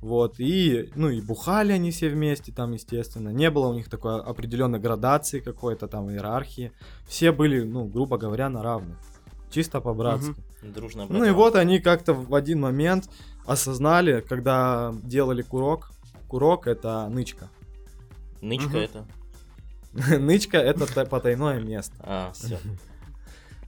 Вот, 0.00 0.38
и, 0.38 0.90
ну, 0.96 1.08
и 1.08 1.20
бухали 1.22 1.72
они 1.72 1.90
все 1.90 2.08
вместе 2.10 2.52
там, 2.52 2.72
естественно. 2.72 3.30
Не 3.30 3.50
было 3.50 3.68
у 3.68 3.74
них 3.74 3.88
такой 3.88 4.20
определенной 4.20 4.78
градации 4.78 5.40
какой-то 5.40 5.88
там, 5.88 6.10
иерархии. 6.10 6.72
Все 7.08 7.32
были, 7.32 7.62
ну, 7.64 7.86
грубо 7.86 8.18
говоря, 8.18 8.48
на 8.50 8.62
равных. 8.62 8.98
Чисто 9.50 9.80
по-братски. 9.80 10.34
Дружно. 10.62 11.06
Ну 11.08 11.24
и 11.24 11.30
вот 11.30 11.56
они 11.56 11.78
как-то 11.80 12.12
в 12.14 12.34
один 12.34 12.60
момент 12.60 13.08
осознали, 13.46 14.20
когда 14.20 14.94
делали 15.02 15.42
курок. 15.42 15.90
Курок 16.28 16.66
это 16.66 17.08
нычка. 17.08 17.48
Нычка 18.40 18.76
это. 18.78 19.06
Нычка 20.18 20.58
это 20.58 20.92
та- 20.92 21.06
потайное 21.06 21.60
место. 21.60 21.94
А, 22.00 22.32
все. 22.34 22.58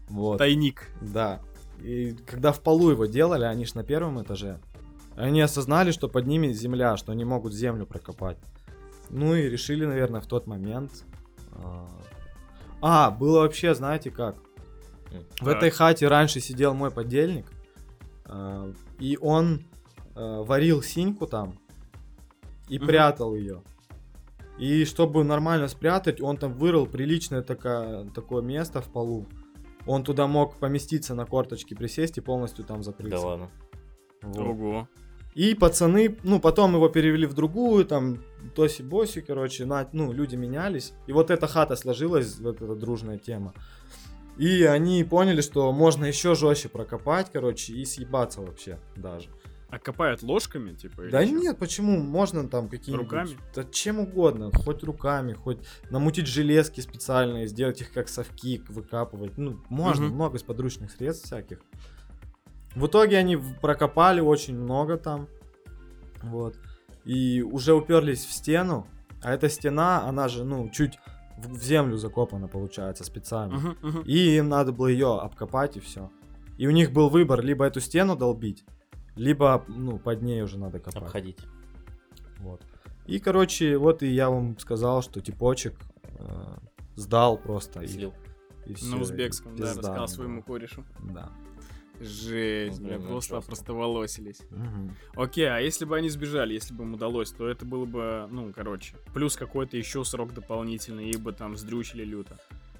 Вот. 0.09 0.38
Тайник. 0.38 0.88
Да. 1.01 1.40
И 1.82 2.16
когда 2.27 2.53
в 2.53 2.61
полу 2.61 2.90
его 2.90 3.07
делали, 3.07 3.44
они 3.44 3.66
ж 3.66 3.74
на 3.74 3.85
первом 3.85 4.23
этаже. 4.23 4.61
Они 5.16 5.40
осознали, 5.40 5.93
что 5.93 6.09
под 6.09 6.27
ними 6.27 6.53
земля, 6.53 6.97
что 6.97 7.12
они 7.12 7.24
могут 7.24 7.55
землю 7.55 7.86
прокопать. 7.86 8.39
Ну 9.11 9.35
и 9.35 9.48
решили, 9.48 9.86
наверное, 9.86 10.20
в 10.20 10.27
тот 10.27 10.47
момент. 10.47 11.05
а, 11.53 11.89
А, 12.81 13.11
было 13.11 13.40
вообще, 13.40 13.74
знаете 13.74 14.11
как? 14.11 14.36
В 15.40 15.48
этой 15.48 15.70
хате 15.70 16.09
раньше 16.09 16.40
сидел 16.40 16.74
мой 16.74 16.90
подельник, 16.90 17.47
а, 18.24 18.73
и 18.98 19.16
он 19.20 19.65
а, 20.15 20.43
варил 20.43 20.82
синьку 20.82 21.27
там 21.27 21.59
и 22.69 22.78
прятал 22.78 23.35
ее. 23.35 23.62
И 24.59 24.85
чтобы 24.85 25.23
нормально 25.23 25.69
спрятать, 25.69 26.20
он 26.20 26.36
там 26.39 26.55
вырыл 26.55 26.86
приличное 26.86 27.43
такое, 27.43 28.09
такое 28.11 28.43
место 28.43 28.81
в 28.81 28.89
полу. 28.89 29.27
Он 29.86 30.02
туда 30.04 30.26
мог 30.26 30.56
поместиться 30.56 31.14
на 31.14 31.24
корточки, 31.26 31.74
присесть 31.74 32.18
и 32.18 32.20
полностью 32.20 32.64
там 32.64 32.78
Да 32.78 32.82
закрыться. 32.82 33.26
ладно. 33.26 33.50
Вот. 34.22 34.38
Ого. 34.38 34.88
И 35.34 35.54
пацаны, 35.54 36.16
ну, 36.22 36.40
потом 36.40 36.74
его 36.74 36.88
перевели 36.88 37.26
в 37.26 37.34
другую, 37.34 37.84
там, 37.84 38.22
Тоси-Боси, 38.54 39.20
короче, 39.20 39.66
на, 39.66 39.86
ну, 39.92 40.10
люди 40.12 40.34
менялись. 40.34 40.94
И 41.06 41.12
вот 41.12 41.30
эта 41.30 41.46
хата 41.46 41.76
сложилась, 41.76 42.38
вот 42.38 42.62
эта 42.62 42.74
дружная 42.74 43.18
тема. 43.18 43.52
И 44.38 44.64
они 44.64 45.04
поняли, 45.04 45.42
что 45.42 45.72
можно 45.72 46.06
еще 46.06 46.34
жестче 46.34 46.68
прокопать, 46.68 47.30
короче, 47.32 47.74
и 47.74 47.84
съебаться 47.84 48.40
вообще 48.40 48.78
даже. 48.96 49.28
А 49.68 49.78
копают 49.80 50.22
ложками, 50.22 50.74
типа? 50.74 51.05
Да 51.10 51.26
чё? 51.26 51.38
нет, 51.38 51.59
почему? 51.59 52.01
Можно 52.01 52.48
там 52.48 52.68
какие-нибудь... 52.68 53.10
Руками? 53.10 53.30
Да 53.55 53.64
чем 53.64 53.98
угодно, 53.98 54.51
хоть 54.55 54.84
руками, 54.84 55.32
хоть 55.32 55.59
намутить 55.90 56.28
железки 56.28 56.80
специальные, 56.80 57.48
сделать 57.48 57.80
их 57.80 57.93
как 57.93 58.09
совки, 58.09 58.62
выкапывать. 58.68 59.36
Ну, 59.38 59.60
можно, 59.68 60.06
Мгм. 60.06 60.14
много 60.14 60.36
из 60.38 60.44
подручных 60.44 60.93
средств 60.93 61.26
всяких. 61.26 61.59
В 62.76 62.86
итоге 62.86 63.16
они 63.18 63.36
прокопали 63.36 64.20
очень 64.20 64.56
много 64.56 64.98
там. 64.98 65.26
Вот. 66.22 66.56
И 67.05 67.43
уже 67.43 67.74
уперлись 67.74 68.24
в 68.24 68.32
стену. 68.32 68.86
А 69.22 69.32
эта 69.32 69.48
стена, 69.48 70.05
она 70.06 70.28
же, 70.28 70.44
ну, 70.44 70.68
чуть 70.68 70.98
в, 71.38 71.55
в 71.59 71.62
землю 71.62 71.97
закопана, 71.97 72.47
получается, 72.48 73.02
специально. 73.02 73.56
Мгм, 73.56 73.76
мгм. 73.82 74.02
И 74.02 74.36
им 74.36 74.48
надо 74.48 74.70
было 74.72 74.86
ее 74.86 75.18
обкопать 75.18 75.76
и 75.76 75.80
все. 75.80 76.10
И 76.56 76.66
у 76.68 76.70
них 76.70 76.93
был 76.93 77.09
выбор 77.09 77.43
либо 77.43 77.64
эту 77.64 77.80
стену 77.80 78.14
долбить, 78.16 78.64
либо, 79.16 79.64
ну, 79.68 79.98
под 79.98 80.22
ней 80.22 80.43
уже 80.43 80.59
надо 80.59 80.78
копать. 80.78 81.02
Обходить. 81.02 81.38
Вот. 82.38 82.62
И, 83.06 83.18
короче, 83.18 83.76
вот 83.78 84.02
и 84.02 84.09
я 84.09 84.30
вам 84.30 84.59
сказал, 84.59 85.02
что 85.02 85.20
типочек 85.20 85.74
э, 86.18 86.56
сдал 86.97 87.38
просто. 87.38 87.80
и- 87.82 87.86
Слил. 87.88 88.14
и 88.66 88.74
всё, 88.74 88.94
На 88.94 88.98
и 88.98 89.02
узбекском, 89.02 89.56
да, 89.56 89.64
пизда 89.66 89.80
рассказал 89.80 89.97
ему 89.97 90.09
своему 90.09 90.43
корешу. 90.43 90.84
Да. 91.12 91.30
Жесть, 92.01 92.80
Ну, 92.80 92.88
бля, 92.88 93.40
просто 93.40 93.72
волосились. 93.72 94.40
Мгм. 94.51 94.94
Окей, 95.14 95.47
а 95.48 95.60
если 95.60 95.86
бы 95.86 95.97
они 95.97 96.10
сбежали, 96.10 96.52
если 96.52 96.74
бы 96.74 96.84
им 96.84 96.93
удалось, 96.93 97.30
то 97.32 97.48
это 97.48 97.64
было 97.64 97.86
бы, 97.86 98.28
ну, 98.30 98.52
короче, 98.55 98.94
плюс 99.14 99.34
какой-то 99.36 99.78
еще 99.78 100.05
срок 100.05 100.34
дополнительный, 100.34 101.09
и 101.09 101.16
бы 101.16 101.32
там 101.32 101.56
сдрючили 101.56 102.05
люто. 102.05 102.36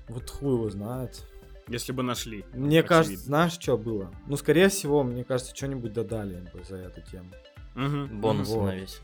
Вот 0.09 0.29
хуй 0.29 0.53
его 0.55 0.69
знает. 0.69 1.25
Если 1.69 1.93
бы 1.93 2.03
нашли. 2.03 2.45
Мне 2.53 2.79
очевидно. 2.81 2.89
кажется, 2.89 3.19
знаешь, 3.25 3.53
что 3.59 3.77
было? 3.77 4.11
Ну, 4.27 4.37
скорее 4.37 4.69
всего, 4.69 5.03
мне 5.03 5.25
кажется, 5.25 5.55
что-нибудь 5.55 5.93
додали 5.93 6.35
им 6.37 6.45
бы 6.53 6.63
за 6.65 6.77
эту 6.77 7.01
тему. 7.03 7.31
Мгм, 7.75 8.21
Бонусы 8.21 8.53
Вот. 8.53 8.67
навесили. 8.67 9.03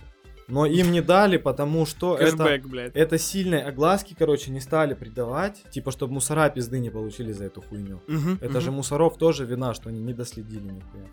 Но 0.49 0.67
им 0.67 0.93
не 0.93 1.01
дали, 1.01 1.37
потому 1.39 1.87
что 1.87 2.17
это, 2.17 2.61
блядь. 2.65 2.95
это 2.95 3.17
сильной 3.17 3.63
огласки, 3.63 4.15
короче, 4.19 4.51
не 4.51 4.61
стали 4.61 4.93
придавать. 4.95 5.63
Типа, 5.71 5.91
чтобы 5.93 6.15
мусора 6.15 6.51
пизды 6.51 6.79
не 6.79 6.91
получили 6.91 7.33
за 7.33 7.45
эту 7.45 7.63
хуйню. 7.63 8.01
Мгм, 8.07 8.39
Это 8.41 8.51
мгм. 8.55 8.61
же 8.61 8.71
мусоров 8.73 9.17
тоже 9.19 9.45
вина, 9.45 9.73
что 9.73 9.89
они 9.89 10.01
не 10.01 10.13
доследили 10.13 10.65
нихуя. 10.71 11.07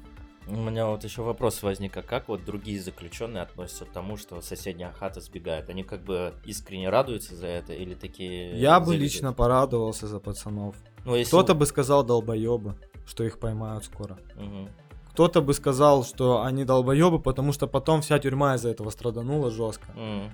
У 0.47 0.55
меня 0.55 0.87
вот 0.87 1.03
еще 1.03 1.21
вопрос 1.21 1.61
возник, 1.61 1.95
а 1.95 2.01
как 2.01 2.27
вот 2.27 2.43
другие 2.43 2.81
заключенные 2.81 3.43
относятся 3.43 3.85
к 3.85 3.89
тому, 3.91 4.17
что 4.17 4.41
соседняя 4.41 4.91
хата 4.91 5.21
сбегает? 5.21 5.69
Они 5.69 5.83
как 5.83 6.03
бы 6.03 6.33
искренне 6.43 6.89
радуются 6.89 7.35
за 7.35 7.45
это 7.45 7.73
или 7.73 7.93
такие... 7.93 8.59
Я 8.59 8.79
бы 8.79 8.87
завидуют? 8.87 9.13
лично 9.13 9.31
порадовался 9.33 10.07
за 10.07 10.19
пацанов. 10.19 10.75
Ну, 11.05 11.15
если... 11.15 11.29
Кто-то 11.29 11.55
бы 11.55 11.65
сказал 11.65 12.03
долбоебы, 12.03 12.75
что 13.05 13.23
их 13.23 13.39
поймают 13.39 13.85
скоро. 13.85 14.17
Мгм. 14.35 14.69
Кто-то 15.11 15.41
бы 15.41 15.53
сказал, 15.53 16.03
что 16.05 16.43
они 16.43 16.63
долбоебы, 16.65 17.19
потому 17.19 17.51
что 17.51 17.67
потом 17.67 18.01
вся 18.01 18.19
тюрьма 18.19 18.55
из-за 18.55 18.69
этого 18.69 18.89
страданула 18.89 19.51
жестко. 19.51 19.91
М. 19.95 20.31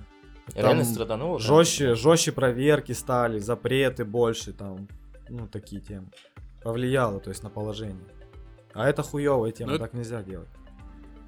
Там 0.54 0.62
Реально 0.64 0.84
страдануло? 0.84 1.38
да? 1.38 1.44
Жестче, 1.44 1.94
жестче 1.96 2.30
проверки 2.32 2.92
стали, 2.92 3.40
запреты 3.40 4.04
больше, 4.04 4.52
там, 4.52 4.86
ну, 5.28 5.48
такие 5.48 5.80
темы. 5.80 6.08
Повлияло, 6.62 7.18
то 7.20 7.30
есть, 7.30 7.42
на 7.42 7.50
положение. 7.50 8.04
А 8.74 8.88
это 8.88 9.02
хуевая 9.02 9.50
тема, 9.50 9.72
Ну, 9.72 9.78
так 9.78 9.92
нельзя 9.92 10.22
делать. 10.22 10.48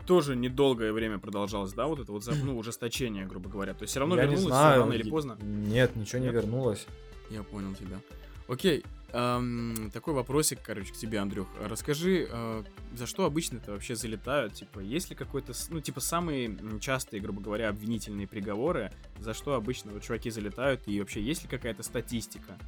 Тоже 0.06 0.36
недолгое 0.36 0.92
время 0.92 1.18
продолжалось, 1.18 1.72
да, 1.72 1.86
вот 1.86 1.98
это 2.00 2.12
вот, 2.12 2.22
за- 2.24 2.34
ну, 2.34 2.56
ужесточение, 2.58 3.26
грубо 3.26 3.50
говоря. 3.50 3.74
То 3.74 3.82
есть 3.82 3.90
все 3.90 4.00
равно 4.00 4.14
Я 4.16 4.22
не 4.22 4.30
вернулось 4.34 4.52
всё 4.52 4.60
знаю. 4.60 4.80
рано 4.82 4.92
или 4.92 5.10
поздно. 5.10 5.36
Нет, 5.42 5.96
ничего 5.96 6.18
не 6.20 6.26
Нет? 6.26 6.34
вернулось. 6.34 6.86
Я 7.30 7.42
понял 7.42 7.74
тебя. 7.74 7.98
Окей, 8.46 8.84
ам, 9.12 9.90
такой 9.92 10.14
вопросик, 10.14 10.60
короче, 10.62 10.92
к 10.92 10.96
тебе, 10.96 11.18
Андрюх. 11.18 11.48
Расскажи, 11.60 12.28
э, 12.30 12.64
за 12.94 13.06
что 13.06 13.24
обычно 13.24 13.58
это 13.58 13.72
вообще 13.72 13.94
залетают? 13.94 14.54
Типа, 14.54 14.80
есть 14.80 15.10
ли 15.10 15.16
какой-то, 15.16 15.52
ну, 15.70 15.80
типа, 15.80 16.00
самые 16.00 16.58
частые, 16.80 17.20
грубо 17.20 17.40
говоря, 17.40 17.68
обвинительные 17.68 18.26
приговоры, 18.26 18.92
за 19.18 19.34
что 19.34 19.54
обычно 19.54 19.92
вот 19.92 20.02
чуваки 20.02 20.30
залетают, 20.30 20.82
и 20.86 21.00
вообще 21.00 21.22
есть 21.22 21.42
ли 21.42 21.48
какая-то 21.48 21.82
статистика? 21.82 22.58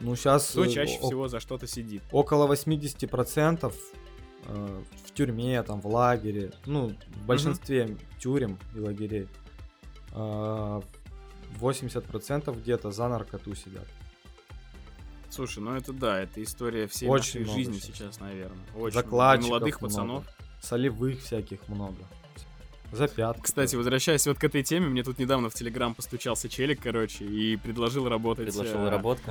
Ну, 0.00 0.14
сейчас 0.14 0.50
Кто 0.50 0.66
чаще 0.66 0.98
всего 0.98 1.28
за 1.28 1.40
что-то 1.40 1.66
сидит? 1.66 2.02
около 2.12 2.52
80% 2.52 3.74
э, 4.48 4.82
в 5.06 5.12
тюрьме, 5.12 5.62
там, 5.62 5.80
в 5.80 5.86
лагере, 5.86 6.52
ну, 6.66 6.94
в 7.14 7.26
большинстве 7.26 7.96
тюрем 8.20 8.58
и 8.74 8.80
лагерей, 8.80 9.26
э, 10.12 10.80
80% 11.58 12.60
где-то 12.60 12.90
за 12.90 13.08
наркоту 13.08 13.54
сидят. 13.54 13.86
Слушай, 15.36 15.58
ну 15.58 15.74
это 15.76 15.92
да, 15.92 16.18
это 16.20 16.42
история 16.42 16.86
всей 16.86 17.08
Очень 17.08 17.40
нашей 17.42 17.54
жизни 17.54 17.74
сейчас. 17.78 17.96
сейчас, 17.96 18.20
наверное. 18.20 18.64
Очень 18.74 18.94
Закладчиков 18.94 19.48
много. 19.48 19.58
молодых 19.58 19.80
много. 19.82 19.92
пацанов. 19.94 20.24
Солевых 20.62 21.20
всяких 21.22 21.68
много. 21.68 21.98
За 22.92 23.06
пятки. 23.06 23.42
Кстати, 23.42 23.72
тоже. 23.72 23.78
возвращаясь 23.78 24.26
вот 24.26 24.38
к 24.38 24.44
этой 24.44 24.62
теме, 24.62 24.86
мне 24.86 25.02
тут 25.02 25.18
недавно 25.18 25.50
в 25.50 25.54
Телеграм 25.54 25.94
постучался 25.94 26.48
челик, 26.48 26.80
короче, 26.80 27.24
и 27.26 27.56
предложил 27.56 28.08
работать... 28.08 28.46
Предложил 28.46 28.78
э, 28.86 28.88
работку. 28.88 29.30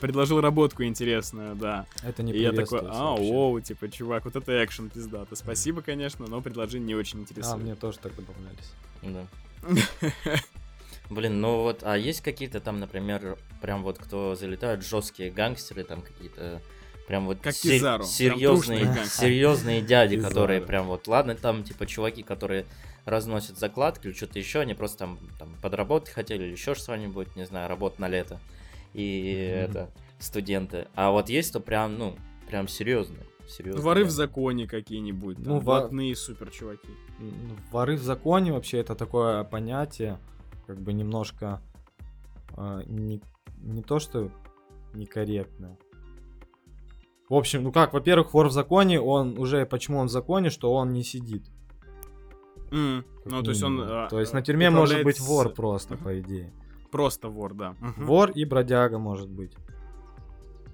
Предложил 0.00 0.40
работку 0.40 0.82
интересную, 0.82 1.54
да. 1.54 1.86
Это 2.02 2.22
не 2.22 2.32
И 2.32 2.40
я 2.40 2.50
такой, 2.52 2.80
а, 2.82 3.14
оу, 3.14 3.60
типа, 3.60 3.88
чувак, 3.90 4.24
вот 4.24 4.34
это 4.34 4.64
экшен 4.64 4.90
пиздато. 4.90 5.36
Спасибо, 5.36 5.82
конечно, 5.82 6.26
но 6.26 6.40
предложение 6.40 6.86
не 6.88 6.94
очень 6.94 7.18
А, 7.18 7.22
интересует. 7.22 7.62
мне 7.62 7.74
тоже 7.76 7.98
так 7.98 8.12
добавлялись. 8.16 8.72
Да. 9.02 9.26
Блин, 11.10 11.40
ну 11.40 11.62
вот, 11.62 11.80
а 11.84 11.96
есть 11.96 12.20
какие-то 12.20 12.60
там, 12.60 12.80
например, 12.80 13.38
прям 13.62 13.82
вот 13.82 13.98
кто 13.98 14.34
залетают, 14.34 14.84
жесткие 14.84 15.30
гангстеры, 15.30 15.84
там 15.84 16.02
какие-то 16.02 16.60
прям 17.06 17.24
вот 17.24 17.38
Как 17.40 17.54
се- 17.54 17.72
Кизару, 17.78 18.02
прям 18.04 18.06
серьезные, 18.10 18.94
серьезные 19.06 19.80
дяди, 19.80 20.16
Кизару. 20.16 20.30
которые 20.34 20.60
прям 20.60 20.86
вот, 20.86 21.08
ладно, 21.08 21.34
там 21.34 21.64
типа 21.64 21.86
чуваки, 21.86 22.22
которые 22.22 22.66
разносят 23.06 23.58
закладки 23.58 24.08
или 24.08 24.12
что-то 24.14 24.38
еще, 24.38 24.60
они 24.60 24.74
просто 24.74 24.98
там, 24.98 25.18
там 25.38 25.56
подработать 25.62 26.10
хотели 26.12 26.44
или 26.44 26.52
еще 26.52 26.74
что-нибудь, 26.74 27.34
не 27.36 27.46
знаю, 27.46 27.68
работа 27.70 28.00
на 28.02 28.08
лето. 28.08 28.38
И 28.92 29.48
Мгм. 29.50 29.70
это, 29.70 29.90
студенты. 30.18 30.88
А 30.94 31.10
вот 31.10 31.30
есть 31.30 31.52
то 31.54 31.60
прям, 31.60 31.96
ну, 31.98 32.16
прям 32.48 32.68
серьезные. 32.68 33.24
серьезные 33.48 33.82
Воры 33.82 34.02
в 34.02 34.08
дяди. 34.08 34.16
законе 34.16 34.66
какие-нибудь, 34.66 35.36
там, 35.36 35.44
Ну, 35.46 35.54
во- 35.60 35.80
блатные 35.80 36.14
супер 36.14 36.50
чуваки. 36.50 36.88
М, 37.18 37.56
Воры 37.72 37.96
в 37.96 38.02
законе 38.02 38.52
вообще 38.52 38.76
это 38.80 38.94
такое 38.94 39.42
понятие, 39.44 40.18
как 40.68 40.82
бы 40.82 40.92
немножко 40.92 41.62
а, 42.54 42.82
не, 42.84 43.22
не 43.62 43.82
то, 43.82 43.98
что 43.98 44.30
некорректное. 44.92 45.78
В 47.30 47.34
общем, 47.34 47.62
ну 47.62 47.72
как, 47.72 47.94
во-первых, 47.94 48.34
вор 48.34 48.48
в 48.48 48.52
законе, 48.52 49.00
он 49.00 49.38
уже, 49.38 49.64
почему 49.64 49.98
он 49.98 50.08
в 50.08 50.10
законе, 50.10 50.50
что 50.50 50.74
он 50.74 50.92
не 50.92 51.02
сидит. 51.02 51.46
Как 52.70 52.72
Ну, 53.32 53.42
то 53.42 53.50
есть 53.50 53.62
он... 53.62 53.80
а, 53.80 54.08
То 54.08 54.20
есть 54.20 54.34
на 54.34 54.40
а, 54.40 54.42
тюрьме 54.42 54.68
может 54.68 55.02
быть 55.02 55.20
вор 55.20 55.54
просто, 55.54 55.94
Мгм. 55.94 56.04
по 56.04 56.20
идее. 56.20 56.52
Просто 56.90 57.28
вор, 57.28 57.54
да. 57.54 57.74
Мгм. 57.80 58.04
Вор 58.04 58.30
и 58.30 58.44
бродяга 58.44 58.98
может 58.98 59.30
быть. 59.30 59.54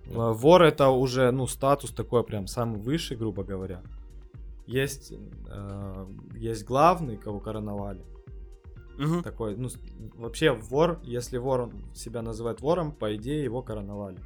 Вор 0.06 0.62
это 0.62 0.88
уже, 0.88 1.30
ну, 1.30 1.46
статус 1.46 1.92
такой 1.92 2.24
прям 2.24 2.48
самый 2.48 2.80
высший, 2.80 3.16
грубо 3.16 3.44
говоря. 3.44 3.80
Есть, 4.66 5.12
э, 5.12 6.06
есть 6.34 6.64
главный, 6.64 7.16
кого 7.16 7.38
короновали. 7.38 8.04
Мгм. 8.98 9.22
Такой, 9.22 9.56
ну, 9.56 9.68
вообще 10.14 10.52
вор, 10.52 11.00
если 11.02 11.38
вор 11.38 11.62
он 11.62 11.72
себя 11.94 12.22
называет 12.22 12.60
вором, 12.60 12.92
по 12.92 13.14
идее 13.16 13.42
его 13.44 13.62
короновали. 13.62 14.18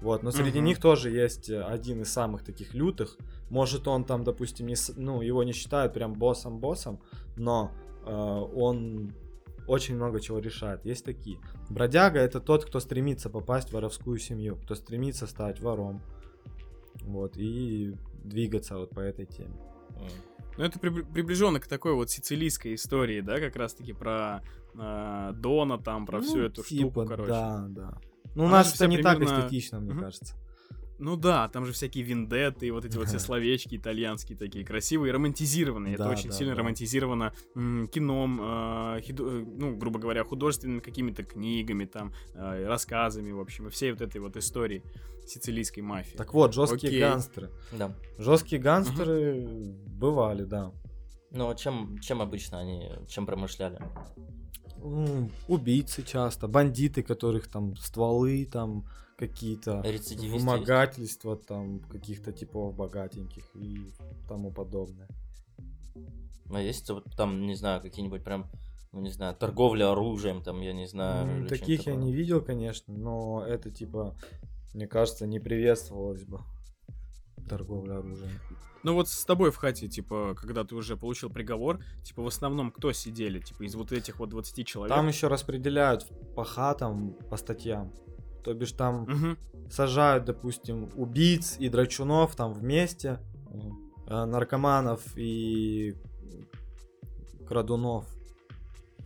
Вот, 0.00 0.22
но 0.22 0.30
среди 0.30 0.58
Мгм. 0.58 0.66
них 0.66 0.80
тоже 0.80 1.10
есть 1.10 1.48
э, 1.48 1.62
один 1.62 2.02
из 2.02 2.12
самых 2.12 2.44
таких 2.44 2.74
лютых. 2.74 3.16
Может, 3.48 3.88
он 3.88 4.04
там, 4.04 4.22
допустим, 4.22 4.66
не, 4.66 4.74
ну, 4.96 5.22
его 5.22 5.42
не 5.44 5.52
считают 5.52 5.94
прям 5.94 6.12
боссом-боссом, 6.12 7.00
но 7.36 7.70
э, 8.04 8.10
он 8.10 9.12
очень 9.66 9.94
много 9.94 10.20
чего 10.20 10.40
решает. 10.40 10.84
Есть 10.84 11.06
такие. 11.06 11.38
Бродяга 11.70 12.20
это 12.20 12.40
тот, 12.40 12.66
кто 12.66 12.80
стремится 12.80 13.30
попасть 13.30 13.70
в 13.70 13.72
воровскую 13.72 14.18
семью, 14.18 14.56
кто 14.56 14.74
стремится 14.74 15.26
стать 15.26 15.60
вором. 15.60 16.02
Вот, 17.02 17.36
и 17.38 17.94
двигаться 18.22 18.76
вот 18.76 18.90
по 18.90 19.00
этой 19.00 19.24
теме. 19.24 19.56
Ну, 20.56 20.64
это 20.64 20.78
прибли- 20.78 21.04
приближенно 21.12 21.60
к 21.60 21.66
такой 21.66 21.94
вот 21.94 22.10
сицилийской 22.10 22.74
истории, 22.74 23.20
да, 23.20 23.38
как 23.40 23.56
раз-таки 23.56 23.92
про 23.92 24.42
а, 24.76 25.32
Дона, 25.32 25.78
там, 25.78 26.04
про 26.06 26.20
всю 26.20 26.38
Ну, 26.38 26.44
эту 26.44 26.62
типа, 26.64 26.90
штуку, 26.90 27.06
короче. 27.06 27.30
Да, 27.30 27.66
да. 27.68 27.98
Ну, 28.34 28.44
у 28.46 28.48
нас 28.48 28.74
это 28.74 28.88
не 28.88 28.98
так 28.98 29.18
примерно- 29.18 29.40
эстетично, 29.46 29.78
мне 29.80 29.92
Мгм. 29.92 30.02
кажется. 30.02 30.34
Ну 30.98 31.16
да, 31.16 31.48
там 31.48 31.64
же 31.66 31.72
всякие 31.72 32.04
виндетты, 32.04 32.66
и 32.68 32.70
вот 32.70 32.84
эти 32.84 32.96
вот 32.96 33.08
все 33.08 33.18
словечки 33.20 33.76
итальянские 33.76 34.38
такие 34.38 34.64
красивые, 34.64 35.12
романтизированные. 35.12 35.94
Это 35.94 36.04
Да, 36.04 36.10
очень 36.10 36.30
да, 36.30 36.36
сильно 36.36 36.54
да. 36.54 36.60
романтизировано 36.60 37.32
м, 37.56 37.86
кином, 37.88 38.40
э, 38.40 39.00
хидо- 39.00 39.42
э, 39.42 39.44
ну, 39.58 39.76
грубо 39.76 39.98
говоря, 39.98 40.22
художественными 40.24 40.80
какими-то 40.80 41.24
книгами, 41.24 41.84
там, 41.84 42.12
э, 42.34 42.66
рассказами, 42.66 43.32
в 43.32 43.40
общем, 43.40 43.66
и 43.66 43.70
всей 43.70 43.90
вот 43.92 44.00
этой 44.02 44.20
вот 44.20 44.36
истории 44.36 44.82
сицилийской 45.26 45.82
мафии. 45.82 46.16
Так 46.16 46.34
вот, 46.34 46.54
жесткие 46.54 46.88
Окей. 46.88 47.00
гангстеры. 47.00 47.50
Да. 47.72 47.94
Жесткие 48.18 48.60
гангстеры 48.60 49.46
бывали, 49.86 50.44
да. 50.44 50.72
Ну, 51.30 51.48
а 51.48 51.54
чем, 51.54 51.98
чем 51.98 52.22
обычно 52.22 52.60
они, 52.60 52.92
чем 53.08 53.26
промышляли? 53.26 53.80
Ну, 54.76 55.30
убийцы 55.48 56.02
часто, 56.02 56.46
бандиты, 56.46 57.02
которых 57.02 57.48
там 57.48 57.76
стволы, 57.76 58.44
там 58.44 58.86
какие-то 59.16 59.82
вымогательства 60.18 61.36
там 61.36 61.80
каких-то 61.80 62.32
типов 62.32 62.74
богатеньких 62.74 63.44
и 63.54 63.92
тому 64.28 64.52
подобное. 64.52 65.08
А 66.50 66.60
есть 66.60 66.90
вот 66.90 67.04
там, 67.16 67.46
не 67.46 67.54
знаю, 67.54 67.80
какие-нибудь 67.80 68.22
прям, 68.22 68.50
ну, 68.92 69.00
не 69.00 69.10
знаю, 69.10 69.34
торговля 69.34 69.90
оружием, 69.90 70.42
там, 70.42 70.60
я 70.60 70.72
не 70.72 70.86
знаю. 70.86 71.48
Таких 71.48 71.86
я 71.86 71.94
не 71.94 72.12
видел, 72.12 72.42
конечно, 72.42 72.92
но 72.94 73.44
это 73.46 73.70
типа, 73.70 74.16
мне 74.74 74.86
кажется, 74.86 75.26
не 75.26 75.38
приветствовалось 75.40 76.24
бы 76.24 76.40
торговля 77.48 77.98
оружием. 77.98 78.30
Ну 78.82 78.92
вот 78.94 79.08
с 79.08 79.24
тобой 79.24 79.50
в 79.50 79.56
хате, 79.56 79.88
типа, 79.88 80.34
когда 80.36 80.64
ты 80.64 80.74
уже 80.74 80.96
получил 80.96 81.30
приговор, 81.30 81.80
типа, 82.02 82.22
в 82.22 82.26
основном 82.26 82.70
кто 82.70 82.92
сидели? 82.92 83.38
Типа, 83.40 83.62
из 83.62 83.74
вот 83.74 83.92
этих 83.92 84.18
вот 84.18 84.28
20 84.28 84.66
человек? 84.66 84.94
Там 84.94 85.08
еще 85.08 85.28
распределяют 85.28 86.06
по 86.34 86.44
хатам, 86.44 87.14
по 87.30 87.36
статьям. 87.38 87.92
То 88.44 88.52
бишь 88.52 88.72
там 88.72 89.04
Мгм. 89.04 89.38
сажают, 89.70 90.26
допустим, 90.26 90.90
убийц 90.96 91.56
и 91.58 91.70
драчунов 91.70 92.36
там 92.36 92.52
вместе, 92.52 93.20
э, 94.06 94.24
наркоманов 94.26 95.00
и 95.16 95.94
крадунов 97.46 98.06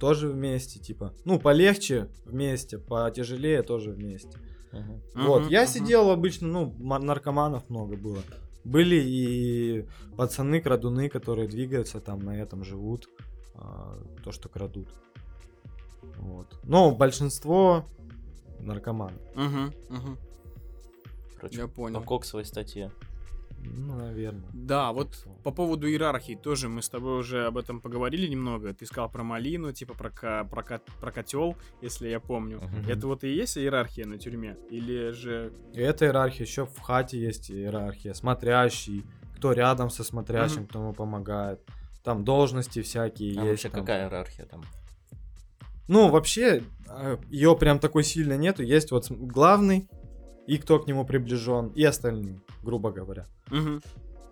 тоже 0.01 0.29
вместе, 0.29 0.81
типа. 0.81 1.15
Ну, 1.25 1.39
полегче 1.39 2.09
вместе, 2.25 2.79
потяжелее 2.79 3.63
тоже 3.63 3.91
вместе. 3.93 4.39
Мгм. 4.73 5.03
Вот, 5.15 5.51
я 5.51 5.63
мгм. 5.63 5.71
сидел 5.71 6.11
обычно, 6.11 6.49
ну, 6.49 6.75
ма- 6.79 6.99
наркоманов 6.99 7.69
много 7.71 7.97
было. 7.97 8.19
Были 8.65 8.97
и 9.03 9.87
пацаны, 10.17 10.61
крадуны, 10.61 11.09
которые 11.09 11.49
двигаются 11.49 12.01
там, 12.01 12.19
на 12.21 12.37
этом 12.37 12.65
живут, 12.65 13.09
а, 13.55 13.99
то, 14.23 14.31
что 14.33 14.49
крадут. 14.49 14.89
Вот. 16.19 16.47
Но 16.65 16.91
большинство 16.91 17.87
наркоманы. 18.61 19.17
Мгм, 19.35 19.73
мгм. 19.89 20.19
Короче, 21.37 21.61
Я 21.61 21.69
понял. 21.69 22.01
по 22.01 22.05
коксовой 22.07 22.45
статье. 22.45 22.91
Ну, 23.61 23.97
наверное. 23.97 24.49
Да, 24.53 24.93
вот 24.93 25.27
по 25.43 25.51
поводу 25.51 25.89
иерархии 25.89 26.35
тоже 26.35 26.69
мы 26.69 26.81
с 26.83 26.89
тобой 26.89 27.19
уже 27.19 27.47
об 27.47 27.57
этом 27.59 27.81
поговорили 27.81 28.27
немного. 28.29 28.73
Ты 28.73 28.87
сказал 28.87 29.11
про 29.11 29.23
малину, 29.25 29.73
типа 29.73 29.95
про, 29.95 30.11
ко- 30.11 30.45
про, 30.51 30.63
ко- 30.63 30.81
про 31.01 31.11
котел, 31.13 31.57
если 31.83 32.09
я 32.09 32.21
помню. 32.21 32.59
Мгм. 32.61 32.89
Это 32.89 33.07
вот 33.07 33.25
и 33.25 33.29
есть 33.35 33.59
иерархия 33.59 34.07
на 34.07 34.19
тюрьме? 34.19 34.57
Или 34.71 35.11
же... 35.13 35.53
И 35.75 35.81
эта 35.81 36.07
иерархия, 36.07 36.47
еще 36.47 36.67
в 36.67 36.79
хате 36.79 37.19
есть 37.21 37.51
иерархия. 37.51 38.15
Смотрящий, 38.15 39.05
кто 39.37 39.53
рядом 39.53 39.91
со 39.91 40.05
смотрящим, 40.05 40.61
Мгм. 40.63 40.67
кто 40.69 40.79
ему 40.81 40.93
помогает. 40.93 41.61
Там 42.05 42.25
должности 42.25 42.81
всякие 42.83 43.31
А 43.41 43.45
есть. 43.45 43.65
вообще 43.65 43.69
там. 43.71 43.81
какая 43.81 44.05
иерархия 44.07 44.47
там? 44.47 44.63
Ну, 45.89 46.09
вообще, 46.11 46.63
ее 47.31 47.57
прям 47.57 47.79
такой 47.79 48.05
сильно 48.05 48.37
нету. 48.37 48.63
Есть 48.63 48.91
вот 48.93 49.11
главный, 49.11 49.89
и 50.49 50.57
кто 50.57 50.79
к 50.79 50.87
нему 50.87 51.05
приближен, 51.05 51.69
и 51.77 51.85
остальные, 51.85 52.41
грубо 52.63 52.91
говоря. 52.91 53.27
Мгм. 53.51 53.83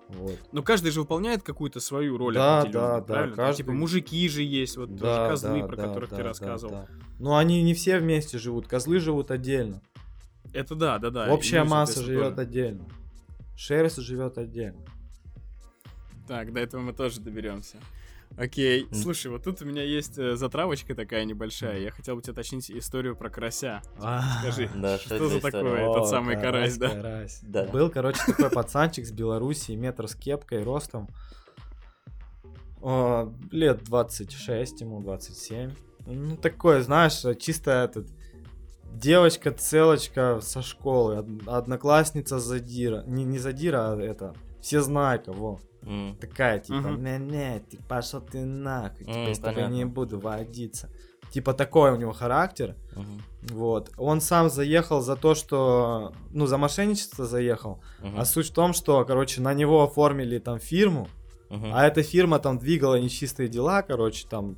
Вот. 0.08 0.38
Ну, 0.52 0.62
каждый 0.62 0.90
же 0.90 1.00
выполняет 1.00 1.42
какую-то 1.42 1.78
свою 1.80 2.16
роль 2.16 2.34
Да, 2.34 2.64
да, 2.64 2.70
да, 2.70 3.02
правильно? 3.02 3.36
Там, 3.36 3.44
каждый- 3.44 3.58
Типа 3.58 3.72
мужики 3.72 4.28
же 4.28 4.42
есть, 4.42 4.76
вот 4.76 4.98
тоже 4.98 5.28
козлы, 5.28 5.66
про 5.66 5.76
которых 5.76 6.10
ты 6.10 6.16
да, 6.16 6.22
рассказывал. 6.22 6.72
да. 6.72 6.86
Но 7.18 7.36
они 7.36 7.62
не 7.62 7.74
все 7.74 7.98
вместе 7.98 8.38
живут, 8.38 8.66
козлы 8.66 8.98
живут 8.98 9.30
отдельно. 9.30 9.82
Это 10.54 10.74
да, 10.74 10.98
да, 10.98 11.10
да. 11.10 11.32
Общая 11.32 11.58
и 11.58 11.64
мы, 11.64 11.68
масса 11.70 12.02
живет 12.02 12.30
тоже. 12.36 12.40
отдельно. 12.40 12.84
Шерсть 13.56 14.00
живет 14.00 14.38
отдельно. 14.38 14.80
Так, 16.26 16.52
до 16.52 16.60
этого 16.60 16.80
мы 16.80 16.92
тоже 16.92 17.20
доберемся. 17.20 17.76
Окей. 18.36 18.86
Слушай, 18.92 19.28
вот 19.30 19.44
тут 19.44 19.62
у 19.62 19.64
меня 19.64 19.82
есть 19.82 20.18
э, 20.18 20.36
затравочка 20.36 20.94
такая 20.94 21.24
небольшая. 21.24 21.78
Я 21.80 21.90
хотел 21.90 22.16
бы 22.16 22.22
тебя 22.22 22.32
уточнить 22.32 22.70
историю 22.70 23.16
про 23.16 23.30
карася. 23.30 23.80
Скажи, 24.40 24.68
Да, 24.76 24.98
что, 24.98 25.28
за 25.28 25.40
такое 25.40 25.90
этот 25.90 26.08
самый 26.08 26.36
карась, 26.40 26.76
да? 26.76 26.88
Был, 27.66 27.88
короче, 27.90 28.20
такой 28.26 28.50
пацанчик 28.50 29.06
с 29.06 29.10
Белоруссии, 29.12 29.72
метр 29.74 30.06
с 30.08 30.14
кепкой, 30.14 30.62
ростом. 30.62 31.08
Лет 33.50 33.82
26 33.84 34.80
ему, 34.82 35.00
27. 35.00 35.72
Ну, 36.06 36.36
такой, 36.36 36.82
знаешь, 36.82 37.22
чисто 37.38 37.70
этот... 37.70 38.06
Девочка-целочка 38.92 40.40
со 40.40 40.62
школы, 40.62 41.18
од- 41.18 41.48
одноклассница 41.48 42.38
задира. 42.38 43.02
Не, 43.06 43.24
не 43.24 43.38
задира, 43.38 43.92
а 43.92 44.00
это... 44.00 44.34
Всезнайка, 44.70 45.32
во. 45.32 45.60
М, 45.82 46.16
Такая, 46.20 46.58
типа, 46.58 46.78
Мгм. 46.80 47.04
не-не, 47.04 47.60
ты 47.60 47.78
пошел 47.88 48.20
ты 48.20 48.44
нахуй, 48.44 49.04
типа, 49.06 49.16
М, 49.16 49.28
я 49.28 49.34
с 49.34 49.38
тобой 49.38 49.54
понятно. 49.54 49.74
не 49.74 49.84
буду 49.84 50.18
водиться. 50.18 50.90
Типа, 51.30 51.52
такой 51.54 51.92
у 51.92 51.96
него 51.96 52.12
характер. 52.12 52.74
мгм, 52.96 53.22
Вот. 53.52 53.90
Он 53.96 54.20
сам 54.20 54.50
заехал 54.50 55.00
за 55.02 55.14
то, 55.14 55.36
что... 55.36 56.12
Ну, 56.32 56.46
за 56.46 56.58
мошенничество 56.58 57.26
заехал. 57.26 57.80
мгм, 58.00 58.18
А 58.18 58.24
суть 58.24 58.48
в 58.50 58.54
том, 58.54 58.72
что, 58.72 59.04
короче, 59.04 59.40
на 59.40 59.54
него 59.54 59.84
оформили 59.84 60.40
там 60.40 60.58
фирму, 60.58 61.06
мгм. 61.48 61.70
а 61.72 61.86
эта 61.86 62.02
фирма 62.02 62.40
там 62.40 62.58
двигала 62.58 62.96
нечистые 62.98 63.48
дела, 63.48 63.82
короче, 63.82 64.26
там 64.28 64.56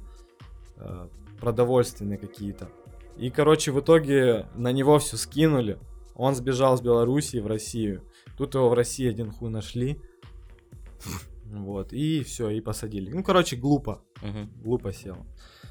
э, 0.78 1.08
продовольственные 1.38 2.16
какие-то. 2.16 2.70
И, 3.18 3.28
короче, 3.28 3.72
в 3.72 3.80
итоге 3.80 4.46
на 4.54 4.72
него 4.72 4.98
все 5.00 5.18
скинули. 5.18 5.78
Он 6.14 6.34
сбежал 6.34 6.76
с 6.78 6.80
Белоруссии 6.80 7.38
в 7.40 7.46
Россию. 7.46 8.02
Тут 8.38 8.54
его 8.54 8.68
в 8.68 8.74
России 8.74 9.08
один 9.08 9.30
хуй 9.30 9.50
нашли. 9.50 10.00
Вот, 11.44 11.92
и 11.92 12.22
все, 12.24 12.50
и 12.50 12.60
посадили. 12.60 13.10
Ну, 13.10 13.22
короче, 13.24 13.56
глупо. 13.56 14.02
Мгм. 14.22 14.50
Глупо 14.62 14.92
сел. 14.92 15.26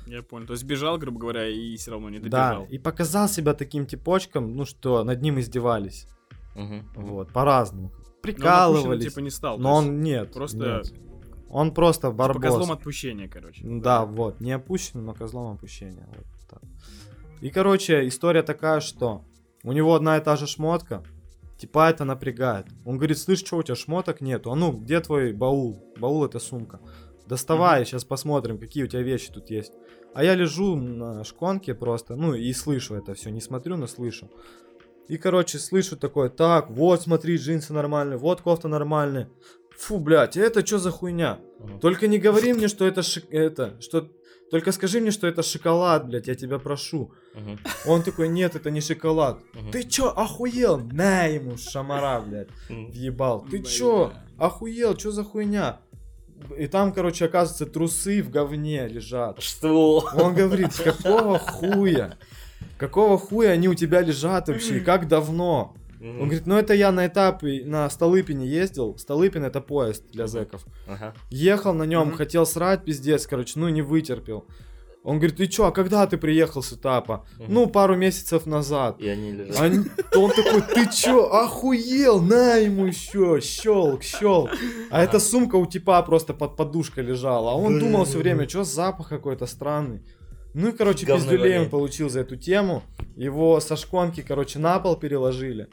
Я 0.07 0.23
понял. 0.23 0.47
То 0.47 0.53
есть 0.53 0.63
бежал, 0.63 0.97
грубо 0.97 1.19
говоря, 1.19 1.47
и 1.47 1.75
все 1.75 1.91
равно 1.91 2.09
не 2.09 2.19
Да, 2.19 2.23
добежал. 2.53 2.65
и 2.65 2.77
показал 2.79 3.27
себя 3.29 3.53
таким 3.53 3.85
типочком, 3.85 4.55
ну 4.55 4.65
что, 4.65 5.03
над 5.03 5.21
ним 5.21 5.39
издевались. 5.39 6.07
Мгм. 6.55 6.89
Вот, 6.95 7.31
по-разному. 7.31 7.89
Но 7.89 7.93
он 7.93 7.99
отпущенным, 7.99 8.21
Прикалывались. 8.21 9.03
типа 9.05 9.19
не 9.19 9.29
стал. 9.29 9.59
Но 9.59 9.73
он 9.75 10.01
нет. 10.01 10.33
просто- 10.33 10.57
нет. 10.57 10.93
Он 11.49 11.73
просто 11.73 12.07
типа, 12.07 12.17
барбос. 12.17 12.41
козлом 12.41 12.71
отпущения, 12.71 13.29
короче. 13.29 13.61
Да, 13.63 14.05
вот. 14.05 14.41
Не 14.41 14.51
опущенным, 14.53 15.05
но 15.05 15.13
козлом 15.13 15.53
опущения. 15.55 16.07
Вот 16.15 16.25
так. 16.49 16.61
И, 17.41 17.49
короче, 17.51 18.07
история 18.07 18.41
такая, 18.43 18.79
что 18.79 19.23
у 19.63 19.71
него 19.73 19.93
одна 19.93 20.17
и 20.17 20.23
та 20.23 20.35
же 20.35 20.47
шмотка. 20.47 21.03
Типа 21.57 21.89
это 21.89 22.05
напрягает. 22.05 22.67
Он 22.85 22.97
говорит, 22.97 23.17
слышь, 23.17 23.39
что 23.39 23.57
у 23.57 23.63
тебя 23.63 23.75
шмоток 23.75 24.21
нету? 24.21 24.51
А 24.51 24.55
ну, 24.55 24.71
где 24.71 24.99
твой 24.99 25.33
баул? 25.33 25.83
Баул 25.97 26.23
это 26.23 26.39
сумка. 26.39 26.79
Доставай, 27.25 27.85
сейчас 27.85 28.05
посмотрим, 28.05 28.57
какие 28.57 28.83
у 28.83 28.87
тебя 28.87 29.01
вещи 29.01 29.31
тут 29.33 29.49
есть. 29.49 29.73
А 30.13 30.23
я 30.23 30.35
лежу 30.35 30.75
на 30.75 31.23
шконке 31.23 31.73
просто, 31.73 32.15
ну 32.15 32.33
и 32.33 32.53
слышу 32.53 32.95
это 32.95 33.13
все. 33.15 33.31
Не 33.31 33.41
смотрю, 33.41 33.75
но 33.75 33.87
слышу. 33.87 34.29
И, 35.07 35.17
короче, 35.17 35.57
слышу 35.57 35.97
такое, 35.97 36.29
так, 36.29 36.69
вот, 36.69 37.01
смотри, 37.01 37.37
джинсы 37.37 37.73
нормальные, 37.73 38.17
вот 38.17 38.41
кофта 38.41 38.67
нормальная. 38.67 39.29
фу, 39.77 39.99
блядь, 39.99 40.35
это 40.35 40.65
что 40.65 40.79
за 40.79 40.91
хуйня? 40.91 41.39
Мгм. 41.59 41.79
Только 41.79 42.07
не 42.07 42.19
говори 42.19 42.53
мне, 42.53 42.67
что 42.67 42.85
это 42.85 43.03
шик... 43.03 43.25
это, 43.31 43.79
что... 43.79 44.09
Только 44.51 44.71
скажи 44.71 45.01
мне, 45.01 45.11
что 45.11 45.27
это 45.27 45.43
шоколад, 45.43 46.07
блядь, 46.07 46.27
я 46.27 46.35
тебя 46.35 46.57
прошу. 46.57 47.11
Мгм. 47.33 47.59
Он 47.85 48.01
такой, 48.01 48.29
нет, 48.29 48.55
это 48.55 48.71
не 48.71 48.81
шоколад. 48.81 49.39
Мгм. 49.53 49.71
Ты 49.71 49.83
чё, 49.83 50.09
охуел? 50.09 50.77
На 50.77 51.25
ему 51.25 51.57
шамара, 51.57 52.21
блядь, 52.21 52.49
въебал. 52.69 53.45
Ты 53.51 53.61
чё, 53.63 54.13
охуел, 54.37 54.95
чё 54.95 55.11
за 55.11 55.23
хуйня? 55.23 55.79
И 56.57 56.67
там, 56.67 56.93
короче, 56.93 57.25
оказывается, 57.25 57.65
трусы 57.65 58.21
в 58.21 58.29
говне 58.29 58.87
лежат. 58.87 59.41
Что? 59.41 60.07
Он 60.13 60.33
говорит, 60.33 60.73
какого 60.75 61.39
хуя? 61.39 62.17
Какого 62.77 63.17
хуя 63.17 63.51
они 63.51 63.67
у 63.67 63.73
тебя 63.73 64.01
лежат 64.01 64.47
вообще? 64.47 64.77
И 64.77 64.79
как 64.79 65.07
давно? 65.07 65.75
Он 66.01 66.25
говорит, 66.25 66.45
ну 66.47 66.55
это 66.55 66.73
я 66.73 66.91
на 66.91 67.07
этапе 67.07 67.63
на 67.65 67.89
Столыпине 67.89 68.45
ездил. 68.47 68.97
Столыпин 68.97 69.43
это 69.43 69.61
поезд 69.61 70.03
для 70.11 70.27
зэков. 70.27 70.65
Ага. 70.87 71.13
Ехал 71.31 71.73
на 71.73 71.83
нем, 71.83 72.07
Мгм. 72.09 72.17
хотел 72.17 72.45
срать, 72.45 72.85
пиздец, 72.85 73.25
короче, 73.27 73.59
ну 73.59 73.69
не 73.69 73.81
вытерпел. 73.81 74.45
Он 75.03 75.19
говорит, 75.19 75.37
ты 75.37 75.47
чё, 75.47 75.65
а 75.65 75.71
когда 75.71 76.05
ты 76.05 76.17
приехал 76.17 76.61
с 76.61 76.73
этапа? 76.73 77.25
Мгм. 77.39 77.53
Ну, 77.53 77.67
пару 77.67 77.95
месяцев 77.95 78.45
назад. 78.45 78.99
И 78.99 79.07
они 79.07 79.31
лежат. 79.31 79.61
Они- 79.61 79.85
Он 80.15 80.29
такой, 80.31 80.61
ты 80.61 80.89
чё, 80.93 81.23
охуел? 81.31 82.21
На 82.21 82.55
ему 82.57 82.85
еще, 82.87 83.39
щелк, 83.41 84.03
щелк. 84.03 84.49
А 84.91 85.01
эта 85.01 85.19
сумка 85.19 85.55
у 85.55 85.65
типа 85.65 86.01
просто 86.03 86.33
под 86.33 86.57
подушкой 86.57 87.05
лежала. 87.05 87.51
А 87.51 87.53
он 87.55 87.79
думал 87.79 88.03
все 88.05 88.17
время, 88.17 88.47
что 88.49 88.63
запах 88.65 89.07
какой-то 89.09 89.45
странный. 89.45 90.01
Ну 90.53 90.69
и, 90.69 90.71
короче, 90.73 91.05
пиздюлей 91.05 91.59
он 91.59 91.69
получил 91.69 92.09
за 92.09 92.21
эту 92.21 92.35
тему. 92.35 92.81
Его 93.15 93.59
со 93.61 93.75
шконки, 93.77 94.21
короче, 94.27 94.59
на 94.59 94.77
пол 94.79 94.95
переложили. 94.97 95.67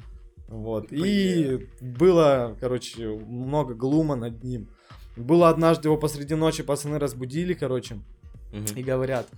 Вот. 0.48 0.92
И 0.92 1.68
было, 1.80 2.56
короче, 2.60 3.08
много 3.08 3.74
глума 3.74 4.16
над 4.16 4.42
ним. 4.44 4.68
Было 5.16 5.48
однажды 5.48 5.88
его 5.88 5.96
посреди 5.96 6.34
ночи 6.34 6.62
пацаны 6.62 6.98
разбудили, 6.98 7.54
короче, 7.54 8.00
и 8.74 8.82
говорят, 8.82 9.28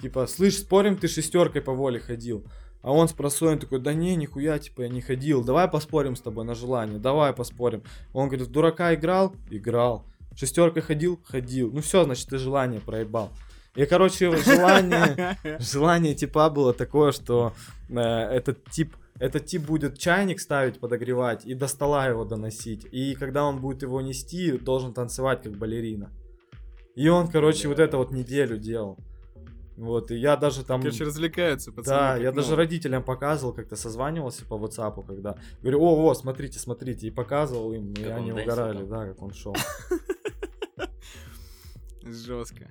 типа, 0.00 0.26
слышь, 0.26 0.58
спорим, 0.58 0.96
ты 0.96 1.08
шестеркой 1.08 1.62
по 1.62 1.72
воле 1.72 2.00
ходил. 2.00 2.44
А 2.82 2.90
он 2.92 3.08
с 3.08 3.12
просоем 3.12 3.58
такой, 3.58 3.78
да 3.78 3.94
не, 3.94 4.16
нихуя, 4.16 4.58
типа, 4.58 4.82
я 4.82 4.88
не 4.88 5.00
ходил. 5.00 5.44
Давай 5.44 5.68
поспорим 5.68 6.16
с 6.16 6.20
тобой 6.20 6.44
на 6.44 6.54
желание, 6.54 6.98
давай 6.98 7.32
поспорим. 7.32 7.82
Он 8.12 8.28
говорит, 8.28 8.50
дурака 8.50 8.92
играл? 8.94 9.34
Играл. 9.50 10.04
Шестеркой 10.34 10.82
ходил? 10.82 11.20
Ходил. 11.24 11.70
Ну 11.72 11.80
все, 11.80 12.04
значит, 12.04 12.28
ты 12.28 12.38
желание 12.38 12.80
проебал. 12.80 13.30
И, 13.74 13.86
короче, 13.86 14.36
желание, 14.36 15.38
желание 15.60 16.14
типа 16.14 16.50
было 16.50 16.74
такое, 16.74 17.12
что 17.12 17.54
э, 17.88 18.00
этот 18.00 18.68
тип 18.70 18.96
этот 19.18 19.46
тип 19.46 19.62
будет 19.62 19.98
чайник 19.98 20.40
ставить, 20.40 20.80
подогревать 20.80 21.44
и 21.44 21.54
до 21.54 21.68
стола 21.68 22.06
его 22.06 22.24
доносить. 22.24 22.86
И 22.90 23.14
когда 23.14 23.44
он 23.44 23.60
будет 23.60 23.82
его 23.82 24.00
нести, 24.00 24.58
должен 24.58 24.92
танцевать 24.92 25.42
как 25.42 25.56
балерина. 25.56 26.10
И 26.94 27.08
он, 27.08 27.28
короче, 27.28 27.68
вот 27.68 27.78
это 27.78 27.96
вот 27.96 28.10
неделю 28.10 28.58
делал. 28.58 28.98
Вот, 29.76 30.10
и 30.10 30.16
я 30.16 30.36
даже 30.36 30.64
там... 30.64 30.82
Короче, 30.82 31.04
развлекаются, 31.04 31.72
пацаны. 31.72 31.98
Да, 31.98 32.16
я 32.16 32.30
даже 32.30 32.50
новые. 32.50 32.66
родителям 32.66 33.02
показывал, 33.02 33.54
как-то 33.54 33.74
созванивался 33.74 34.44
по 34.44 34.54
WhatsApp, 34.54 35.04
когда 35.06 35.36
говорю, 35.62 35.80
о, 35.80 35.96
вот, 35.96 36.18
смотрите, 36.18 36.58
смотрите, 36.58 37.06
и 37.06 37.10
показывал 37.10 37.72
им, 37.72 37.92
и 37.92 38.02
Как 38.02 38.12
он 38.12 38.18
они 38.18 38.32
угорали, 38.32 38.78
там. 38.78 38.88
да, 38.88 39.06
как 39.06 39.22
он 39.22 39.32
шел. 39.32 39.56
Жестко. 42.02 42.70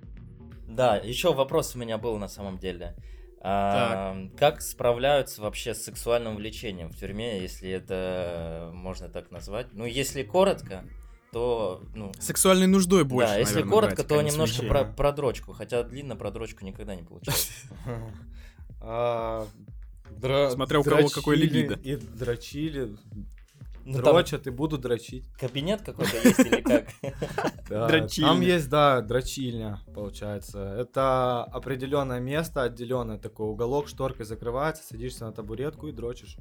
Да, 0.68 0.98
еще 0.98 1.34
вопрос 1.34 1.76
у 1.76 1.80
меня 1.80 1.98
был 1.98 2.18
на 2.18 2.28
самом 2.28 2.60
деле. 2.60 2.96
А, 3.44 4.16
как 4.38 4.62
справляются 4.62 5.42
вообще 5.42 5.74
с 5.74 5.84
сексуальным 5.84 6.36
влечением 6.36 6.90
в 6.90 6.96
тюрьме, 6.96 7.42
если 7.42 7.70
это 7.70 8.70
можно 8.74 9.10
так 9.10 9.32
назвать? 9.32 9.68
Ну, 9.74 9.86
если 9.86 10.22
коротко, 10.22 10.86
то, 11.32 11.82
ну, 11.96 12.12
Сексуальной 12.20 12.68
нуждой 12.68 13.04
больше, 13.04 13.34
да, 13.34 13.40
если 13.40 13.56
наверное, 13.56 13.74
коротко, 13.74 13.96
братик, 13.96 14.10
то 14.10 14.20
а 14.20 14.24
не 14.24 14.30
немножко 14.30 14.66
про, 14.66 14.84
про 14.84 15.12
дрочку, 15.12 15.54
хотя 15.54 15.82
длинно 15.82 16.16
про 16.16 16.30
дрочку 16.30 16.64
никогда 16.66 16.96
не 16.96 17.04
получается. 17.04 17.52
А, 18.84 19.48
Смотря 20.52 20.80
у 20.80 20.84
кого 20.84 21.08
какой 21.10 21.36
либидо. 21.36 21.76
И 21.76 21.96
дрочили, 21.96 22.98
Ну, 23.86 23.94
там 23.94 24.04
дрочат 24.04 24.48
и 24.48 24.50
будут 24.50 24.82
дрочить. 24.82 25.26
кабинет 25.40 25.82
какой-то 25.82 26.16
есть 26.18 26.40
или 26.40 26.62
как? 26.62 26.88
Дрочильня. 27.70 28.30
Там 28.30 28.42
есть, 28.42 28.70
да, 28.70 29.02
дрочильня, 29.02 29.80
получается. 29.94 30.60
Это 30.60 31.44
определенное 31.44 32.20
место, 32.20 32.64
отделенное 32.64 33.18
такой 33.18 33.48
уголок, 33.48 33.88
шторкой 33.88 34.26
закрывается, 34.26 34.84
садишься 34.84 35.26
на 35.26 35.32
табуретку 35.32 35.88
и 35.88 35.92
дрочишь. 35.92 36.38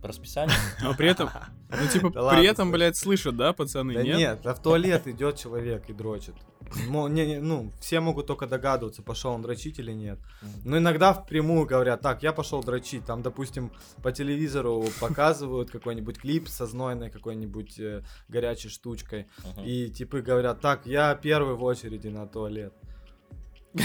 По 0.00 0.08
расписанию? 0.08 0.54
Но 0.82 0.94
при 0.98 1.08
этом, 1.08 1.28
ну 1.70 1.86
типа, 1.92 2.10
Да 2.14 2.22
ладно, 2.22 2.38
при 2.40 2.48
этом, 2.48 2.68
слушай. 2.68 2.72
блядь, 2.76 2.96
слышат, 2.96 3.36
да, 3.36 3.52
пацаны, 3.52 3.94
Да 3.94 4.02
нет? 4.02 4.16
нет, 4.18 4.46
а 4.46 4.54
в 4.54 4.62
туалет 4.62 5.06
идет 5.08 5.36
человек 5.36 5.88
и 5.88 5.92
дрочит. 5.92 6.34
Мо- 6.86 7.08
не- 7.08 7.26
не, 7.26 7.38
ну, 7.40 7.72
все 7.80 7.98
могут 8.00 8.26
только 8.26 8.46
догадываться, 8.46 9.02
пошел 9.02 9.32
он 9.32 9.42
дрочить 9.42 9.78
или 9.78 9.92
нет. 9.92 10.18
Но 10.64 10.76
иногда 10.78 11.14
впрямую 11.14 11.66
говорят, 11.66 12.00
так, 12.02 12.22
я 12.22 12.32
пошел 12.32 12.62
дрочить. 12.62 13.04
Там, 13.06 13.22
допустим, 13.22 13.72
по 14.02 14.12
телевизору 14.12 14.84
показывают 15.00 15.70
какой-нибудь 15.70 16.18
клип 16.18 16.46
со 16.48 16.66
знойной 16.66 17.10
какой-нибудь 17.10 17.80
э, 17.80 18.02
горячей 18.28 18.68
штучкой. 18.68 19.26
И 19.64 19.88
типы 19.88 20.20
говорят, 20.20 20.60
так, 20.60 20.84
я 20.86 21.14
первый 21.14 21.54
в 21.54 21.64
очереди 21.64 22.08
на 22.08 22.26
туалет. 22.26 22.74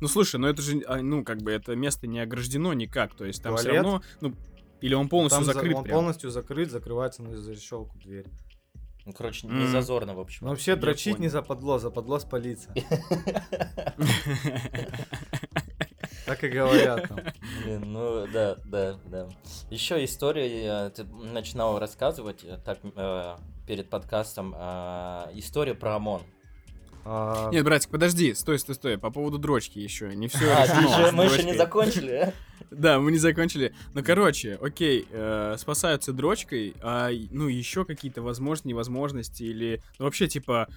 Ну 0.00 0.08
слушай, 0.08 0.36
ну 0.40 0.46
это 0.46 0.62
же, 0.62 0.80
а, 0.86 1.02
ну 1.02 1.22
как 1.24 1.42
бы 1.42 1.50
это 1.52 1.76
место 1.76 2.06
не 2.06 2.20
ограждено 2.20 2.72
никак, 2.72 3.14
то 3.14 3.26
есть 3.26 3.42
там 3.42 3.54
все 3.56 3.64
Туалет? 3.64 3.82
равно, 3.82 4.02
ну 4.22 4.34
или 4.80 4.94
он 4.94 5.08
полностью 5.08 5.38
Там 5.38 5.44
за- 5.44 5.52
закрыт 5.54 5.74
он 5.76 5.84
прям. 5.84 5.96
полностью 5.96 6.30
закрыт, 6.30 6.70
закрывается 6.70 7.22
на 7.22 7.36
защелку 7.36 7.98
дверь. 7.98 8.26
Ну, 9.06 9.12
короче, 9.14 9.46
не 9.46 9.66
зазорно, 9.66 10.14
в 10.14 10.20
общем. 10.20 10.44
Но 10.46 10.50
вообще 10.50 10.72
Я 10.72 10.76
дрочить 10.76 11.14
понял. 11.14 11.22
не 11.22 11.28
западло, 11.28 11.78
западло 11.78 12.18
спалиться. 12.18 12.72
Так 16.26 16.44
и 16.44 16.48
говорят 16.48 17.08
там. 17.08 17.18
Блин, 17.64 17.92
ну 17.92 18.26
да, 18.32 18.56
да, 18.66 19.00
да. 19.06 19.28
Еще 19.70 20.04
история, 20.04 20.90
ты 20.90 21.04
начинал 21.04 21.78
рассказывать 21.78 22.44
э, 22.44 22.56
так 22.64 22.78
э, 22.84 23.36
перед 23.66 23.90
подкастом 23.90 24.54
э, 24.56 25.30
история 25.34 25.74
про 25.74 25.96
ОМОН. 25.96 26.22
А, 27.04 27.50
Нет, 27.50 27.64
братик, 27.64 27.90
подожди, 27.90 28.34
стой, 28.34 28.58
стой, 28.58 28.74
стой, 28.74 28.98
по 28.98 29.10
поводу 29.10 29.38
дрочки 29.38 29.78
еще, 29.78 30.14
не 30.14 30.28
все 30.28 30.52
А, 30.52 30.66
же- 30.66 31.12
мы 31.12 31.24
еще 31.24 31.42
не 31.44 31.54
закончили, 31.54 32.10
а? 32.12 32.32
Да, 32.70 33.00
мы 33.00 33.10
не 33.10 33.18
закончили. 33.18 33.74
Ну, 33.94 34.04
короче, 34.04 34.56
окей, 34.60 35.06
э, 35.10 35.56
спасаются 35.58 36.12
дрочкой, 36.12 36.74
а, 36.82 37.10
ну, 37.30 37.48
еще 37.48 37.84
какие-то 37.84 38.22
возможности, 38.22 38.68
невозможности, 38.68 39.42
или 39.42 39.82
ну, 39.98 40.04
вообще, 40.04 40.28
типа, 40.28 40.68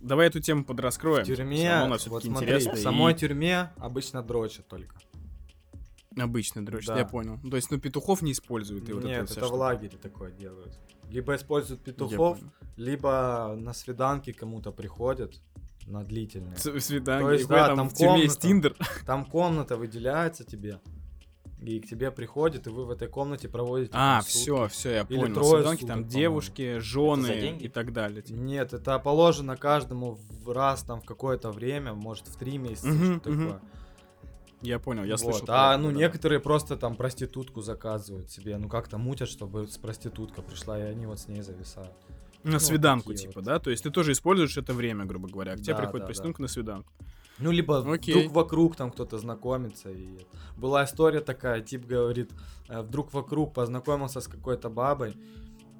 давай 0.00 0.28
эту 0.28 0.40
тему 0.40 0.64
подраскроем. 0.64 1.24
В 1.24 1.26
тюрьме, 1.26 1.70
она 1.72 1.88
вот 2.06 2.22
смотри, 2.22 2.52
в 2.54 2.74
и 2.74 2.76
самой 2.76 3.14
тюрьме 3.14 3.70
обычно 3.78 4.22
дрочат 4.22 4.66
только. 4.68 4.96
Обычно 6.16 6.64
дрочат, 6.64 6.88
Да. 6.94 6.98
я 6.98 7.04
понял. 7.04 7.38
Ну, 7.42 7.50
То 7.50 7.56
есть, 7.56 7.70
ну, 7.70 7.78
петухов 7.78 8.22
не 8.22 8.32
используют. 8.32 8.88
и 8.88 8.92
вот 8.92 9.04
Нет, 9.04 9.18
эта 9.18 9.26
вся 9.26 9.32
это 9.34 9.40
в 9.42 9.48
штука. 9.48 9.58
лагере 9.58 9.98
такое 9.98 10.30
делают. 10.32 10.76
Либо 11.10 11.36
используют 11.36 11.82
петухов, 11.82 12.38
либо 12.76 13.54
на 13.56 13.72
свиданки 13.72 14.32
кому-то 14.32 14.72
приходят 14.72 15.40
на 15.86 16.04
длительные. 16.04 16.56
Свиданки, 16.56 17.24
То 17.24 17.32
есть, 17.32 17.48
да, 17.48 17.66
там, 17.68 17.76
там 17.76 17.88
в 17.88 17.94
тюрьме 17.94 18.22
есть 18.22 18.40
комната. 18.42 18.72
Тиндер. 18.72 18.76
Там 19.06 19.24
комната 19.24 19.76
выделяется 19.76 20.44
тебе, 20.44 20.80
и 21.62 21.80
к 21.80 21.88
тебе 21.88 22.10
приходят, 22.10 22.66
и 22.66 22.70
вы 22.70 22.84
в 22.84 22.90
этой 22.90 23.08
комнате 23.08 23.48
проводите 23.48 23.90
А, 23.94 24.20
все, 24.20 24.68
все, 24.68 24.90
я 24.90 25.00
Или 25.08 25.18
понял. 25.20 25.34
трое 25.34 25.56
Свиданки 25.62 25.80
суток, 25.80 25.94
там 25.96 26.04
девушки, 26.08 26.78
жены 26.78 27.56
и 27.58 27.68
так 27.68 27.92
далее. 27.92 28.22
типа. 28.22 28.38
Нет, 28.38 28.72
это 28.74 28.98
положено 28.98 29.56
каждому 29.56 30.18
в 30.44 30.52
раз 30.52 30.82
там 30.82 31.00
в 31.00 31.04
какое-то 31.06 31.50
время, 31.50 31.94
может 31.94 32.28
в 32.28 32.36
три 32.36 32.58
месяца, 32.58 32.88
Мгм, 32.88 33.04
что-то 33.20 33.30
мгм. 33.30 33.44
такое. 33.48 33.62
Я 34.60 34.78
понял, 34.78 35.04
я 35.04 35.12
Вот, 35.12 35.20
слышал. 35.20 35.46
А 35.48 35.76
ну 35.76 35.90
да. 35.90 35.96
некоторые 35.96 36.40
просто 36.40 36.76
там 36.76 36.96
проститутку 36.96 37.60
заказывают 37.60 38.30
себе, 38.30 38.56
ну 38.56 38.68
как-то 38.68 38.98
мутят, 38.98 39.28
чтобы 39.28 39.68
с 39.68 39.78
проститутка 39.78 40.42
пришла, 40.42 40.78
и 40.78 40.82
они 40.82 41.06
вот 41.06 41.20
с 41.20 41.28
ней 41.28 41.42
зависают. 41.42 41.92
На 42.44 42.52
ну, 42.52 42.58
свиданку, 42.60 43.14
типа, 43.14 43.34
вот. 43.36 43.44
да? 43.44 43.58
То 43.58 43.70
есть 43.70 43.82
ты 43.82 43.90
тоже 43.90 44.12
используешь 44.12 44.56
это 44.56 44.72
время, 44.72 45.04
грубо 45.04 45.28
говоря. 45.28 45.54
К 45.54 45.60
тебе 45.60 45.74
Да, 45.74 45.80
приходит 45.80 46.02
да, 46.02 46.06
проститутка 46.06 46.42
на 46.42 46.48
свиданку. 46.48 46.92
Ну, 47.38 47.50
либо 47.52 47.92
Окей. 47.92 48.14
вдруг 48.14 48.32
вокруг 48.32 48.76
там 48.76 48.90
кто-то 48.90 49.18
знакомится. 49.18 49.90
И... 49.90 50.18
Была 50.56 50.84
история 50.84 51.20
такая, 51.20 51.60
тип 51.60 51.86
говорит, 51.86 52.30
э, 52.68 52.80
вдруг 52.82 53.12
вокруг 53.12 53.54
познакомился 53.54 54.20
с 54.20 54.28
какой-то 54.28 54.70
бабой. 54.70 55.14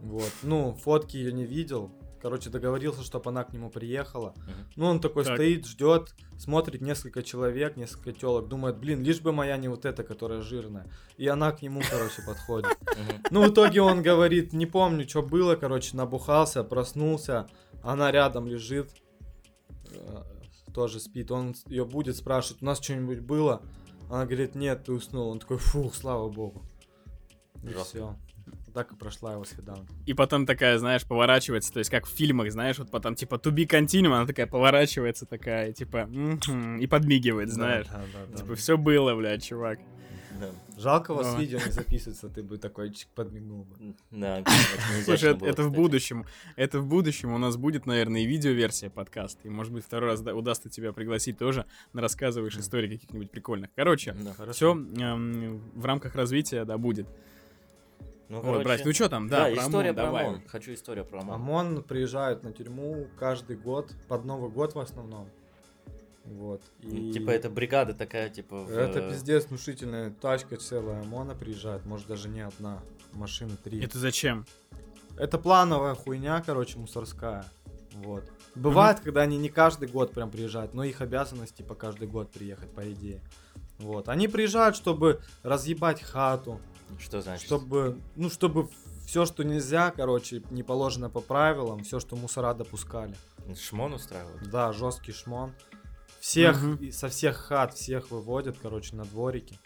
Вот. 0.00 0.32
Ну, 0.42 0.74
фотки 0.74 1.16
ее 1.16 1.32
не 1.32 1.44
видел. 1.44 1.90
Короче, 2.20 2.50
договорился, 2.50 3.02
чтобы 3.02 3.30
она 3.30 3.44
к 3.44 3.52
нему 3.52 3.70
приехала. 3.70 4.34
Мгм. 4.36 4.54
Ну, 4.76 4.86
он 4.86 5.00
такой 5.00 5.24
Так. 5.24 5.36
стоит, 5.36 5.66
ждет, 5.66 6.14
смотрит 6.36 6.80
несколько 6.80 7.22
человек, 7.22 7.76
несколько 7.76 8.12
телок, 8.12 8.48
думает, 8.48 8.78
блин, 8.78 9.02
лишь 9.02 9.20
бы 9.20 9.32
моя 9.32 9.56
не 9.56 9.68
вот 9.68 9.84
эта, 9.84 10.02
которая 10.02 10.42
жирная. 10.42 10.86
И 11.16 11.28
она 11.28 11.52
к 11.52 11.62
нему, 11.62 11.80
короче, 11.88 12.22
подходит. 12.26 12.76
Ну, 13.30 13.44
в 13.44 13.52
итоге 13.52 13.82
он 13.82 14.02
говорит, 14.02 14.52
не 14.52 14.66
помню, 14.66 15.08
что 15.08 15.22
было, 15.22 15.54
короче, 15.56 15.96
набухался, 15.96 16.64
проснулся, 16.64 17.48
она 17.82 18.10
рядом 18.10 18.46
лежит, 18.46 18.90
э, 19.90 20.22
тоже 20.74 21.00
спит. 21.00 21.30
Он 21.30 21.54
ее 21.66 21.84
будет 21.84 22.16
спрашивать, 22.16 22.62
у 22.62 22.64
нас 22.66 22.80
что-нибудь 22.80 23.20
было? 23.20 23.62
Она 24.10 24.24
говорит, 24.24 24.54
нет, 24.54 24.84
ты 24.84 24.92
уснул. 24.92 25.28
Он 25.28 25.38
такой, 25.38 25.58
фух, 25.58 25.94
слава 25.94 26.28
богу. 26.28 26.62
И 27.62 27.68
все. 27.74 28.16
Так 28.78 28.92
и 28.92 28.94
прошла 28.94 29.32
его 29.32 29.44
свиданка. 29.44 29.92
И 30.06 30.14
потом 30.14 30.46
такая, 30.46 30.78
знаешь, 30.78 31.04
поворачивается, 31.04 31.72
то 31.72 31.80
есть 31.80 31.90
как 31.90 32.06
в 32.06 32.10
фильмах, 32.10 32.52
знаешь, 32.52 32.78
вот 32.78 32.92
потом 32.92 33.16
типа 33.16 33.34
to 33.34 33.50
be 33.52 33.66
continuum, 33.66 34.12
она 34.14 34.24
такая 34.24 34.46
поворачивается 34.46 35.26
такая, 35.26 35.72
типа, 35.72 36.08
и 36.80 36.86
подмигивает, 36.86 37.50
знаешь. 37.50 37.88
Да, 37.88 37.94
да, 38.12 38.20
да, 38.30 38.36
Типа, 38.36 38.50
да. 38.50 38.54
все 38.54 38.78
было, 38.78 39.16
блядь, 39.16 39.42
чувак. 39.44 39.80
Да, 40.40 40.50
Жалко, 40.76 41.10
у 41.10 41.16
вас 41.16 41.32
Ну. 41.32 41.40
видео 41.40 41.58
не 41.66 41.72
записывается, 41.72 42.28
ты 42.28 42.44
бы 42.44 42.56
такой 42.58 42.92
чик 42.94 43.08
подмигнул 43.16 43.64
бы. 43.64 43.96
да, 44.12 44.44
Слушай, 45.04 45.30
это, 45.30 45.40
было, 45.40 45.48
это 45.48 45.62
в 45.64 45.72
будущем. 45.72 46.24
Это 46.54 46.78
в 46.78 46.86
будущем 46.86 47.32
у 47.32 47.38
нас 47.38 47.56
будет, 47.56 47.84
наверное, 47.86 48.20
и 48.20 48.26
видеоверсия 48.26 48.90
подкаста. 48.90 49.48
И, 49.48 49.50
может 49.50 49.72
быть, 49.72 49.84
второй 49.84 50.10
раз 50.10 50.20
да- 50.20 50.36
удастся 50.36 50.70
тебя 50.70 50.92
пригласить 50.92 51.36
тоже 51.36 51.64
на 51.92 52.00
рассказываешь 52.00 52.56
истории 52.56 52.94
каких-нибудь 52.94 53.32
прикольных. 53.32 53.70
Короче, 53.74 54.12
Да. 54.12 54.52
все 54.52 54.74
в 54.76 55.84
рамках 55.84 56.14
развития, 56.14 56.64
да, 56.64 56.78
будет. 56.78 57.08
Ну, 58.28 58.36
Вот, 58.36 58.44
короче, 58.44 58.64
братья, 58.64 58.84
ну 58.84 58.92
что 58.92 59.08
там, 59.08 59.28
да, 59.28 59.48
Да, 59.48 59.54
про 59.54 59.62
история 59.66 59.90
ОМОН, 59.90 59.94
про 59.94 60.04
давай. 60.04 60.24
ОМОН. 60.26 60.42
Хочу 60.48 60.74
историю 60.74 61.04
про 61.04 61.20
ОМОН. 61.22 61.34
ОМОН 61.34 61.82
приезжает 61.84 62.42
на 62.42 62.52
тюрьму 62.52 63.06
каждый 63.18 63.56
год, 63.56 63.90
под 64.08 64.24
Новый 64.24 64.50
год 64.50 64.74
в 64.74 64.78
основном. 64.78 65.28
Вот. 66.24 66.60
И 66.82 67.10
Типа 67.12 67.30
это 67.30 67.48
бригада 67.48 67.94
такая, 67.94 68.28
типа... 68.28 68.64
в- 68.64 68.70
Это 68.76 69.08
пиздец 69.08 69.46
внушительная 69.46 70.10
тачка 70.10 70.56
целая 70.58 71.00
ОМОНа 71.02 71.34
приезжает, 71.34 71.86
может 71.86 72.06
даже 72.06 72.28
не 72.28 72.42
одна, 72.42 72.82
машины 73.12 73.56
три. 73.64 73.82
Это 73.82 73.98
зачем? 73.98 74.44
Это 75.16 75.38
плановая 75.38 75.94
хуйня, 75.94 76.42
короче, 76.44 76.78
мусорская. 76.78 77.44
Вот. 77.94 78.24
Бывает, 78.54 79.00
когда 79.00 79.22
они 79.22 79.38
не 79.38 79.48
каждый 79.48 79.88
год 79.88 80.12
прям 80.12 80.30
приезжают, 80.30 80.74
но 80.74 80.84
их 80.84 81.00
обязанность, 81.00 81.54
типа, 81.56 81.74
каждый 81.74 82.06
год 82.08 82.30
приехать, 82.30 82.70
по 82.74 82.92
идее. 82.92 83.22
Вот. 83.78 84.08
Они 84.10 84.28
приезжают, 84.28 84.76
чтобы 84.76 85.20
разъебать 85.42 86.02
хату, 86.02 86.60
Что 86.98 87.20
значит? 87.20 87.46
чтобы, 87.46 88.00
ну, 88.16 88.30
чтобы 88.30 88.68
все, 89.06 89.24
что 89.24 89.42
нельзя, 89.42 89.90
короче, 89.90 90.42
не 90.50 90.62
положено 90.62 91.08
по 91.08 91.20
правилам, 91.20 91.82
все, 91.84 92.00
что 92.00 92.16
мусора 92.16 92.54
допускали. 92.54 93.14
Шмон 93.56 93.94
устраивают? 93.94 94.50
Да, 94.50 94.72
жесткий 94.72 95.12
шмон. 95.12 95.54
Всех, 96.20 96.80
и 96.80 96.90
со 96.90 97.08
всех 97.08 97.36
хат, 97.36 97.74
всех 97.74 98.10
выводят, 98.10 98.58
короче, 98.60 98.96
на 98.96 99.04
дворики. 99.04 99.58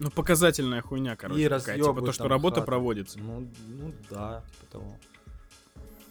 Ну, 0.00 0.10
показательная 0.10 0.82
хуйня, 0.82 1.16
короче, 1.16 1.42
И 1.42 1.48
такая. 1.48 1.76
Типа 1.76 2.00
то, 2.02 2.12
что 2.12 2.28
работа 2.28 2.56
хаты. 2.56 2.66
проводится. 2.66 3.18
Ну, 3.18 3.48
ну 3.68 3.94
да, 4.10 4.44
типа 4.60 4.72
того. 4.72 4.96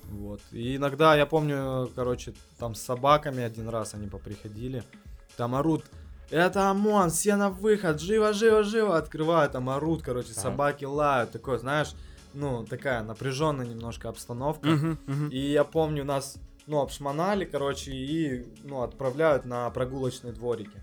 Вот. 0.06 0.42
И 0.52 0.78
иногда, 0.78 1.16
я 1.16 1.26
помню, 1.26 1.92
короче, 1.96 2.34
там 2.58 2.76
с 2.76 2.82
собаками 2.82 3.44
один 3.44 3.70
раз 3.70 3.94
они 3.94 4.08
поприходили. 4.08 4.84
Там 5.36 5.54
орут, 5.54 5.86
это 6.30 6.70
ОМОН, 6.70 7.10
все 7.10 7.36
на 7.36 7.50
выход, 7.50 8.00
живо, 8.02 8.34
живо, 8.34 8.64
живо, 8.64 8.98
открывают, 8.98 9.54
там 9.54 9.70
орут, 9.70 10.04
короче, 10.04 10.32
Ага. 10.32 10.42
собаки 10.42 10.86
лают, 10.86 11.32
такое, 11.32 11.58
знаешь, 11.58 11.94
ну, 12.34 12.66
такая 12.66 13.04
напряженная 13.04 13.66
немножко 13.66 14.10
обстановка. 14.10 14.68
Мгм, 14.68 14.98
мгм. 15.08 15.30
И 15.30 15.40
я 15.40 15.64
помню, 15.64 16.04
нас, 16.04 16.38
ну, 16.68 16.82
обшмонали, 16.82 17.46
короче, 17.46 17.92
и, 17.92 18.46
ну, 18.64 18.82
отправляют 18.82 19.46
на 19.46 19.70
прогулочные 19.70 20.34
дворики. 20.34 20.82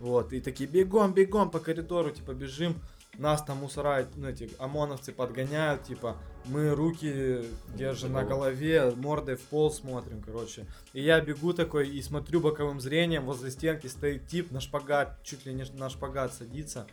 Вот, 0.00 0.32
и 0.32 0.40
такие, 0.40 0.68
бегом, 0.68 1.14
бегом 1.14 1.50
по 1.50 1.60
коридору, 1.60 2.10
типа, 2.10 2.32
бежим. 2.32 2.74
Нас 3.18 3.42
там 3.42 3.58
мусора, 3.58 4.08
ну, 4.16 4.28
эти 4.28 4.50
ОМОНовцы 4.58 5.12
подгоняют, 5.12 5.84
типа, 5.84 6.16
мы 6.46 6.70
руки 6.70 7.44
держим 7.76 8.12
на 8.12 8.24
голове, 8.24 8.90
мордой 8.96 9.36
в 9.36 9.42
пол 9.42 9.70
смотрим, 9.70 10.22
короче. 10.22 10.66
И 10.94 11.02
я 11.02 11.20
бегу 11.20 11.52
такой 11.52 11.90
и 11.90 12.00
смотрю 12.00 12.40
боковым 12.40 12.80
зрением, 12.80 13.26
возле 13.26 13.50
стенки 13.50 13.86
стоит 13.86 14.26
тип 14.28 14.50
на 14.50 14.60
шпагат, 14.60 15.22
чуть 15.22 15.44
ли 15.44 15.52
не 15.52 15.64
на 15.74 15.90
шпагат 15.90 16.32
садится. 16.32 16.86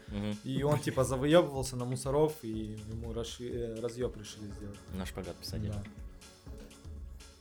И 0.44 0.62
он, 0.62 0.80
типа, 0.80 1.06
завыебывался 1.06 1.78
на 1.78 1.86
мусоров, 1.86 2.34
и 2.42 2.78
ему 2.92 3.14
разъеб 3.14 4.18
решили 4.18 4.52
сделать. 4.58 4.78
На 4.94 5.06
шпагат 5.06 5.36
посадили. 5.38 5.72
Да. 5.72 5.84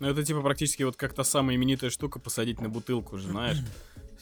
Ну, 0.00 0.08
это 0.08 0.22
типа 0.24 0.42
практически 0.42 0.84
вот 0.84 0.94
как 0.94 1.12
та 1.12 1.24
самая 1.24 1.56
именитая 1.56 1.90
штука 1.90 2.20
посадить 2.20 2.60
на 2.60 2.68
бутылку 2.68 3.18
же, 3.18 3.28
знаешь. 3.28 3.58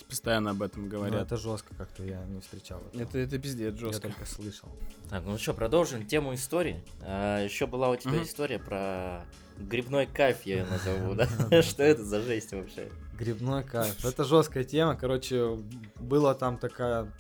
Постоянно 0.04 0.50
об 0.50 0.62
этом 0.62 0.84
Ну, 0.84 0.88
говорят. 0.90 1.22
это 1.26 1.36
жестко 1.36 1.74
как-то, 1.74 2.04
я 2.04 2.22
не 2.26 2.40
встречал. 2.40 2.80
этого. 2.80 3.02
Это, 3.02 3.18
это 3.18 3.38
пиздец 3.38 3.74
Я 3.74 3.80
жестко. 3.80 4.08
только 4.08 4.26
слышал. 4.26 4.68
Так, 5.08 5.24
ну 5.24 5.38
что, 5.38 5.54
продолжим 5.54 6.06
тему 6.06 6.34
истории. 6.34 6.84
еще 7.02 7.66
была 7.66 7.90
у 7.90 7.96
тебя 7.96 8.12
Мгм. 8.12 8.22
история 8.24 8.58
про 8.58 9.24
грибной 9.58 10.06
кайф, 10.06 10.42
я 10.44 10.58
ее 10.58 10.64
назову, 10.70 11.14
да? 11.14 11.62
Что 11.62 11.82
это 11.82 12.04
за 12.04 12.20
жесть 12.20 12.52
вообще? 12.52 12.90
Грибной 13.18 13.64
кайф. 13.64 14.04
Это 14.04 14.24
жесткая 14.24 14.64
тема. 14.64 14.96
Короче, 14.96 15.56
была 15.98 16.34
там 16.34 16.58
такая 16.58 17.10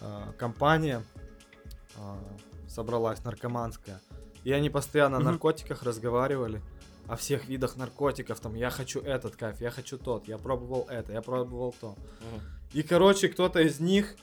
а, 0.00 0.32
компания, 0.38 1.02
а, 1.96 2.18
собралась 2.68 3.22
наркоманская. 3.24 4.00
И 4.44 4.52
они 4.52 4.68
постоянно 4.70 5.18
о 5.18 5.20
наркотиках 5.20 5.82
разговаривали. 5.84 6.60
О 7.08 7.16
всех 7.16 7.46
видах 7.48 7.76
наркотиков. 7.76 8.40
Там, 8.40 8.54
я 8.54 8.70
хочу 8.70 9.00
этот 9.00 9.36
кайф, 9.36 9.60
я 9.60 9.70
хочу 9.70 9.98
тот, 9.98 10.28
я 10.28 10.38
пробовал 10.38 10.86
это, 10.88 11.12
я 11.12 11.20
пробовал 11.22 11.74
то. 11.80 11.96
Мгм. 12.20 12.40
И, 12.72 12.82
короче, 12.82 13.28
кто-то 13.28 13.60
из 13.60 13.80
них 13.80 14.16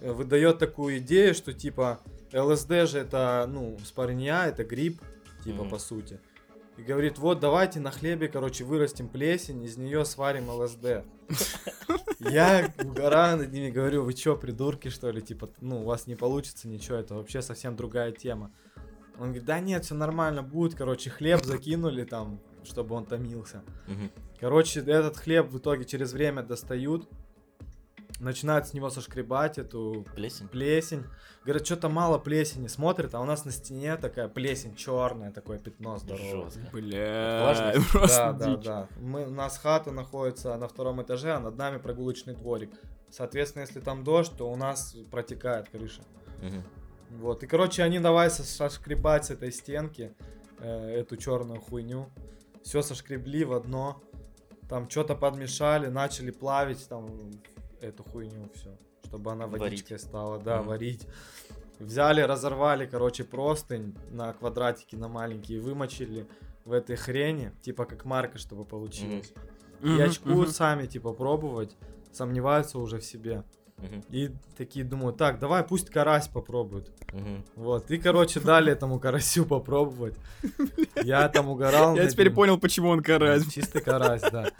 э, 0.00 0.12
выдает 0.12 0.58
такую 0.58 0.98
идею, 0.98 1.34
что 1.34 1.52
типа 1.52 1.98
ЛСД 2.32 2.70
же 2.88 2.98
это, 3.00 3.46
ну, 3.48 3.76
спаренья, 3.84 4.44
это 4.46 4.64
гриб, 4.64 5.00
типа, 5.44 5.62
Мгм. 5.62 5.70
по 5.70 5.78
сути. 5.78 6.20
И 6.76 6.82
говорит, 6.82 7.18
вот 7.18 7.40
давайте 7.40 7.80
на 7.80 7.90
хлебе, 7.90 8.28
короче, 8.28 8.64
вырастим 8.64 9.08
плесень, 9.08 9.64
из 9.64 9.76
нее 9.76 10.04
сварим 10.04 10.48
ЛСД. 10.50 11.04
Я 12.20 12.72
угораю 12.82 13.38
над 13.38 13.52
ними, 13.52 13.70
говорю, 13.70 14.04
вы 14.04 14.12
чё, 14.14 14.36
придурки, 14.36 14.88
что 14.88 15.10
ли? 15.10 15.20
Типа, 15.20 15.48
ну, 15.60 15.80
у 15.80 15.84
вас 15.84 16.06
не 16.06 16.14
получится 16.16 16.68
ничего, 16.68 16.96
это 16.96 17.14
вообще 17.14 17.42
совсем 17.42 17.76
другая 17.76 18.12
тема. 18.12 18.52
Он 19.20 19.26
говорит, 19.26 19.44
да 19.44 19.60
нет, 19.60 19.84
все 19.84 19.94
нормально 19.94 20.42
будет, 20.42 20.74
короче, 20.74 21.10
хлеб 21.10 21.44
закинули 21.44 22.04
там, 22.04 22.40
чтобы 22.64 22.94
он 22.94 23.04
томился. 23.04 23.62
Короче, 24.40 24.80
этот 24.80 25.16
хлеб 25.18 25.50
в 25.50 25.58
итоге 25.58 25.84
через 25.84 26.12
время 26.14 26.42
достают, 26.42 27.06
начинают 28.18 28.66
с 28.66 28.72
него 28.72 28.88
сошкребать 28.90 29.58
эту 29.58 30.06
Плесень? 30.14 30.48
плесень. 30.48 31.04
Говорят, 31.44 31.64
что-то 31.66 31.88
мало 31.88 32.18
плесени. 32.18 32.66
Смотрят, 32.66 33.14
а 33.14 33.20
у 33.20 33.24
нас 33.24 33.44
на 33.44 33.50
стене 33.50 33.96
такая 33.96 34.28
плесень 34.28 34.74
черная, 34.74 35.30
такое 35.32 35.58
пятно 35.58 35.98
здоровое. 35.98 36.50
Бля, 36.72 37.54
просто 37.92 38.16
Да, 38.16 38.32
да, 38.32 38.54
дичь. 38.56 38.64
да. 38.64 38.88
Мы, 39.00 39.26
у 39.26 39.30
нас 39.30 39.58
хата 39.58 39.90
находится 39.90 40.56
на 40.56 40.68
втором 40.68 41.02
этаже, 41.02 41.32
а 41.32 41.40
над 41.40 41.56
нами 41.56 41.78
прогулочный 41.78 42.34
дворик. 42.34 42.70
Соответственно, 43.10 43.62
если 43.62 43.80
там 43.80 44.04
дождь, 44.04 44.32
то 44.36 44.50
у 44.50 44.56
нас 44.56 44.94
протекает 45.10 45.68
крыша. 45.68 46.02
Мгм. 46.42 46.62
Вот. 47.10 47.42
И, 47.42 47.46
короче, 47.46 47.82
они 47.82 47.98
давай 47.98 48.30
со- 48.30 48.44
сошкребать 48.44 49.26
с 49.26 49.30
этой 49.30 49.52
стенки 49.52 50.14
э, 50.58 51.00
эту 51.00 51.16
черную 51.16 51.60
хуйню. 51.60 52.08
Все 52.62 52.82
сошкребли 52.82 53.44
в 53.44 53.52
одно. 53.52 54.00
Там 54.68 54.88
что-то 54.88 55.14
подмешали, 55.16 55.88
начали 55.88 56.30
плавить 56.30 56.88
там 56.88 57.08
эту 57.80 58.04
хуйню 58.04 58.48
все, 58.54 58.76
чтобы 59.04 59.32
она 59.32 59.46
Варить. 59.46 59.60
водичкой 59.62 59.98
стала, 59.98 60.38
да, 60.38 60.58
Мгм. 60.58 60.68
варить. 60.68 61.06
Взяли, 61.80 62.20
разорвали, 62.20 62.86
короче, 62.86 63.24
простынь 63.24 63.96
на 64.10 64.32
квадратики, 64.34 64.94
на 64.96 65.08
маленькие, 65.08 65.60
вымочили 65.60 66.26
в 66.64 66.72
этой 66.72 66.94
хрени, 66.96 67.52
типа 67.62 67.86
как 67.86 68.04
марка, 68.04 68.38
чтобы 68.38 68.64
получилось. 68.64 69.32
И 69.82 69.86
Мгм, 69.88 70.02
очкуют 70.02 70.48
мгм. 70.48 70.54
сами, 70.54 70.86
типа, 70.86 71.14
пробовать, 71.14 71.74
сомневаются 72.12 72.78
уже 72.78 72.98
в 72.98 73.04
себе. 73.04 73.44
Мгм. 73.82 74.04
И 74.10 74.30
такие 74.56 74.84
думают, 74.84 75.16
так, 75.16 75.38
давай 75.38 75.64
пусть 75.64 75.90
карась 75.90 76.28
попробует. 76.28 76.90
Мгм. 77.12 77.44
Вот, 77.56 77.90
и, 77.90 77.98
короче, 77.98 78.40
дали 78.40 78.72
этому 78.72 79.00
карасю 79.00 79.44
попробовать. 79.46 80.14
Я 81.04 81.28
там 81.28 81.48
угорал. 81.48 81.96
Я 81.96 82.06
теперь 82.08 82.30
понял, 82.30 82.58
почему 82.58 82.90
он 82.90 83.02
карась. 83.02 83.50
Чистый 83.52 83.82
карась, 83.82 84.22
да. 84.22 84.50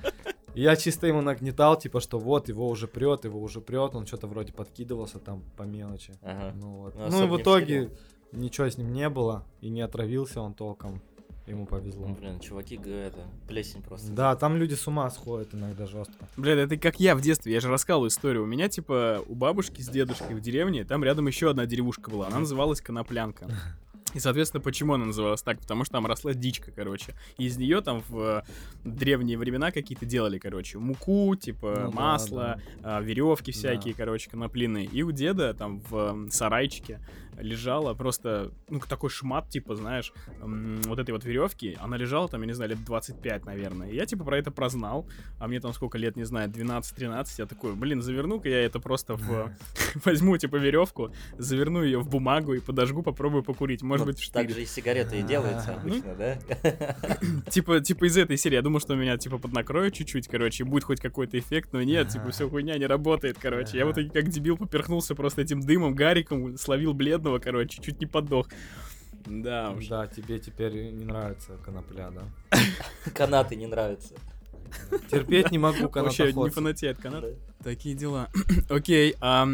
Я 0.54 0.74
чисто 0.76 1.06
ему 1.06 1.20
нагнетал, 1.20 1.78
типа, 1.78 2.00
что 2.00 2.18
вот, 2.18 2.48
его 2.48 2.68
уже 2.68 2.88
прет, 2.88 3.24
его 3.24 3.40
уже 3.40 3.60
прет, 3.60 3.94
он 3.94 4.06
что-то 4.06 4.26
вроде 4.26 4.52
подкидывался 4.52 5.18
там 5.18 5.42
по 5.56 5.62
мелочи. 5.62 6.12
Ага. 6.22 6.52
Ну 6.56 6.70
вот. 6.78 6.94
Ну, 6.96 7.08
Ну, 7.08 7.24
и 7.24 7.28
в 7.28 7.40
итоге 7.40 7.82
вскидывал. 7.82 7.98
ничего 8.32 8.66
с 8.68 8.76
ним 8.76 8.92
не 8.92 9.08
было, 9.08 9.44
и 9.60 9.68
не 9.68 9.80
отравился 9.82 10.40
он 10.40 10.54
толком. 10.54 11.00
Ему 11.50 11.66
повезло. 11.66 12.06
Ну, 12.06 12.14
блин, 12.14 12.38
чуваки, 12.38 12.76
г- 12.76 12.90
это, 12.90 13.18
плесень 13.48 13.82
просто. 13.82 14.12
Да, 14.12 14.36
там 14.36 14.56
люди 14.56 14.74
с 14.74 14.86
ума 14.86 15.10
сходят 15.10 15.52
иногда 15.54 15.84
жестко. 15.86 16.14
Блядь, 16.36 16.58
это 16.58 16.76
как 16.76 17.00
я 17.00 17.16
в 17.16 17.20
детстве, 17.20 17.52
я 17.52 17.60
же 17.60 17.68
рассказывал 17.68 18.06
историю. 18.06 18.44
У 18.44 18.46
меня, 18.46 18.68
типа, 18.68 19.20
у 19.26 19.34
бабушки 19.34 19.82
с 19.82 19.88
дедушкой 19.88 20.36
в 20.36 20.40
деревне, 20.40 20.84
там 20.84 21.02
рядом 21.02 21.26
еще 21.26 21.50
одна 21.50 21.66
деревушка 21.66 22.10
была, 22.10 22.28
она 22.28 22.38
называлась 22.40 22.80
Коноплянка. 22.80 23.48
И, 24.14 24.18
соответственно, 24.18 24.60
почему 24.60 24.94
она 24.94 25.04
называлась 25.06 25.42
так? 25.42 25.60
Потому 25.60 25.84
что 25.84 25.92
там 25.94 26.06
росла 26.06 26.34
дичка, 26.34 26.72
короче. 26.72 27.14
И 27.38 27.44
из 27.46 27.56
нее 27.56 27.80
там 27.80 28.02
в 28.08 28.18
э, 28.20 28.42
древние 28.84 29.38
времена 29.38 29.70
какие-то 29.70 30.04
делали, 30.06 30.38
короче, 30.38 30.78
муку, 30.78 31.34
типа 31.36 31.82
Ну 31.84 31.90
да, 31.92 31.96
масло, 31.96 32.60
веревки 32.82 33.52
всякие, 33.52 33.94
Да. 33.94 33.98
короче, 33.98 34.28
коноплиные. 34.30 34.86
И 34.86 35.02
у 35.02 35.12
деда 35.12 35.54
там 35.54 35.80
в 35.80 35.94
м, 35.96 36.30
сарайчике 36.30 37.00
лежала 37.38 37.94
просто, 37.94 38.50
ну, 38.68 38.80
такой 38.80 39.08
шмат, 39.08 39.48
типа, 39.48 39.74
знаешь, 39.74 40.12
вот 40.42 40.98
этой 40.98 41.12
вот 41.12 41.24
веревки. 41.24 41.76
Она 41.80 41.96
лежала 41.96 42.28
там, 42.28 42.40
я 42.42 42.46
не 42.46 42.52
знаю, 42.52 42.70
лет 42.70 42.84
25, 42.84 43.46
наверное. 43.46 43.88
И 43.88 43.94
я, 43.96 44.04
типа, 44.04 44.24
про 44.24 44.36
это 44.38 44.50
прознал. 44.50 45.06
А 45.38 45.48
мне 45.48 45.58
там 45.60 45.72
сколько 45.72 45.96
лет, 45.96 46.16
не 46.16 46.24
знаю, 46.24 46.50
12-13. 46.50 47.26
Я 47.38 47.46
такой, 47.46 47.74
блин, 47.74 48.02
заверну-ка 48.02 48.48
я 48.48 48.62
это 48.64 48.78
просто 48.80 49.14
в... 49.14 49.52
Возьму, 50.04 50.36
типа, 50.36 50.56
веревку, 50.56 51.12
заверну 51.38 51.82
ее 51.82 51.98
в 52.00 52.08
бумагу 52.10 52.52
и 52.54 52.60
подожгу, 52.60 53.02
попробую 53.02 53.42
покурить. 53.42 53.82
Может 53.82 53.99
может 54.00 54.06
Ну, 54.06 54.12
быть 54.12 54.20
в 54.20 54.30
Так 54.32 54.44
штыре. 54.44 54.54
же 54.54 54.62
и 54.62 54.66
сигареты 54.66 55.18
и 55.20 55.22
делаются 55.22 55.74
обычно, 55.74 56.14
да? 56.14 56.38
Типа, 57.50 57.80
типа 57.80 58.04
из 58.06 58.16
этой 58.16 58.36
серии. 58.36 58.56
Я 58.56 58.62
думал, 58.62 58.80
что 58.80 58.94
меня 58.94 59.16
типа 59.16 59.38
поднакроют 59.38 59.94
чуть-чуть, 59.94 60.28
короче, 60.28 60.64
и 60.64 60.66
будет 60.66 60.84
хоть 60.84 61.00
какой-то 61.00 61.38
эффект, 61.38 61.70
но 61.72 61.82
нет, 61.82 62.08
типа 62.08 62.30
все 62.30 62.48
хуйня 62.48 62.76
не 62.78 62.86
работает, 62.86 63.36
короче. 63.40 63.76
Я 63.78 63.86
в 63.86 63.90
Ага. 63.90 64.02
итоге 64.02 64.10
как 64.20 64.28
дебил 64.30 64.56
поперхнулся 64.56 65.14
просто 65.14 65.42
этим 65.42 65.60
дымом, 65.60 65.94
гариком, 65.94 66.56
словил 66.56 66.94
бледного, 66.94 67.38
короче, 67.38 67.80
чуть 67.82 68.00
не 68.00 68.06
подох. 68.06 68.48
Да 69.26 69.72
уж. 69.72 69.86
Да, 69.88 70.06
тебе 70.06 70.38
теперь 70.38 70.72
не 70.92 71.04
нравится 71.04 71.58
конопля, 71.64 72.10
да? 72.10 72.58
Канаты 73.14 73.54
не 73.56 73.66
нравятся. 73.66 74.14
Терпеть 75.10 75.50
не 75.50 75.58
могу 75.58 75.88
Вообще 75.88 76.24
не 76.24 76.32
канатоходцев. 76.32 76.54
фанатеет 76.54 76.98
канат. 76.98 77.24
Такие 77.62 77.94
дела. 77.94 78.28
Окей, 78.70 79.14
а 79.20 79.46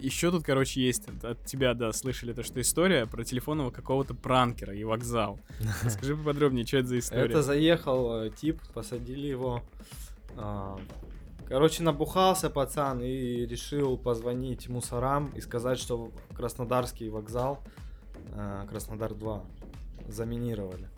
еще 0.00 0.30
тут, 0.30 0.44
короче, 0.44 0.82
есть 0.82 1.04
от, 1.22 1.44
тебя, 1.44 1.74
да, 1.74 1.92
слышали 1.92 2.32
то, 2.32 2.42
что 2.42 2.60
история 2.60 3.06
про 3.06 3.24
телефонного 3.24 3.70
какого-то 3.70 4.14
пранкера 4.14 4.74
и 4.74 4.84
вокзал. 4.84 5.40
Расскажи 5.82 6.16
поподробнее, 6.16 6.66
что 6.66 6.78
это 6.78 6.88
за 6.88 6.98
история. 6.98 7.24
Это 7.24 7.42
заехал 7.42 8.22
э, 8.24 8.30
тип, 8.30 8.60
посадили 8.72 9.26
его. 9.26 9.62
а, 10.36 10.78
Короче, 11.46 11.82
набухался 11.82 12.48
пацан 12.48 13.02
и 13.02 13.46
решил 13.46 13.98
позвонить 13.98 14.68
мусорам 14.68 15.30
и 15.34 15.40
сказать, 15.40 15.78
что 15.78 16.10
Краснодарский 16.34 17.08
вокзал, 17.10 17.60
а, 18.32 18.66
Краснодар 18.66 19.14
2, 19.14 19.44
заминировали. 20.08 20.88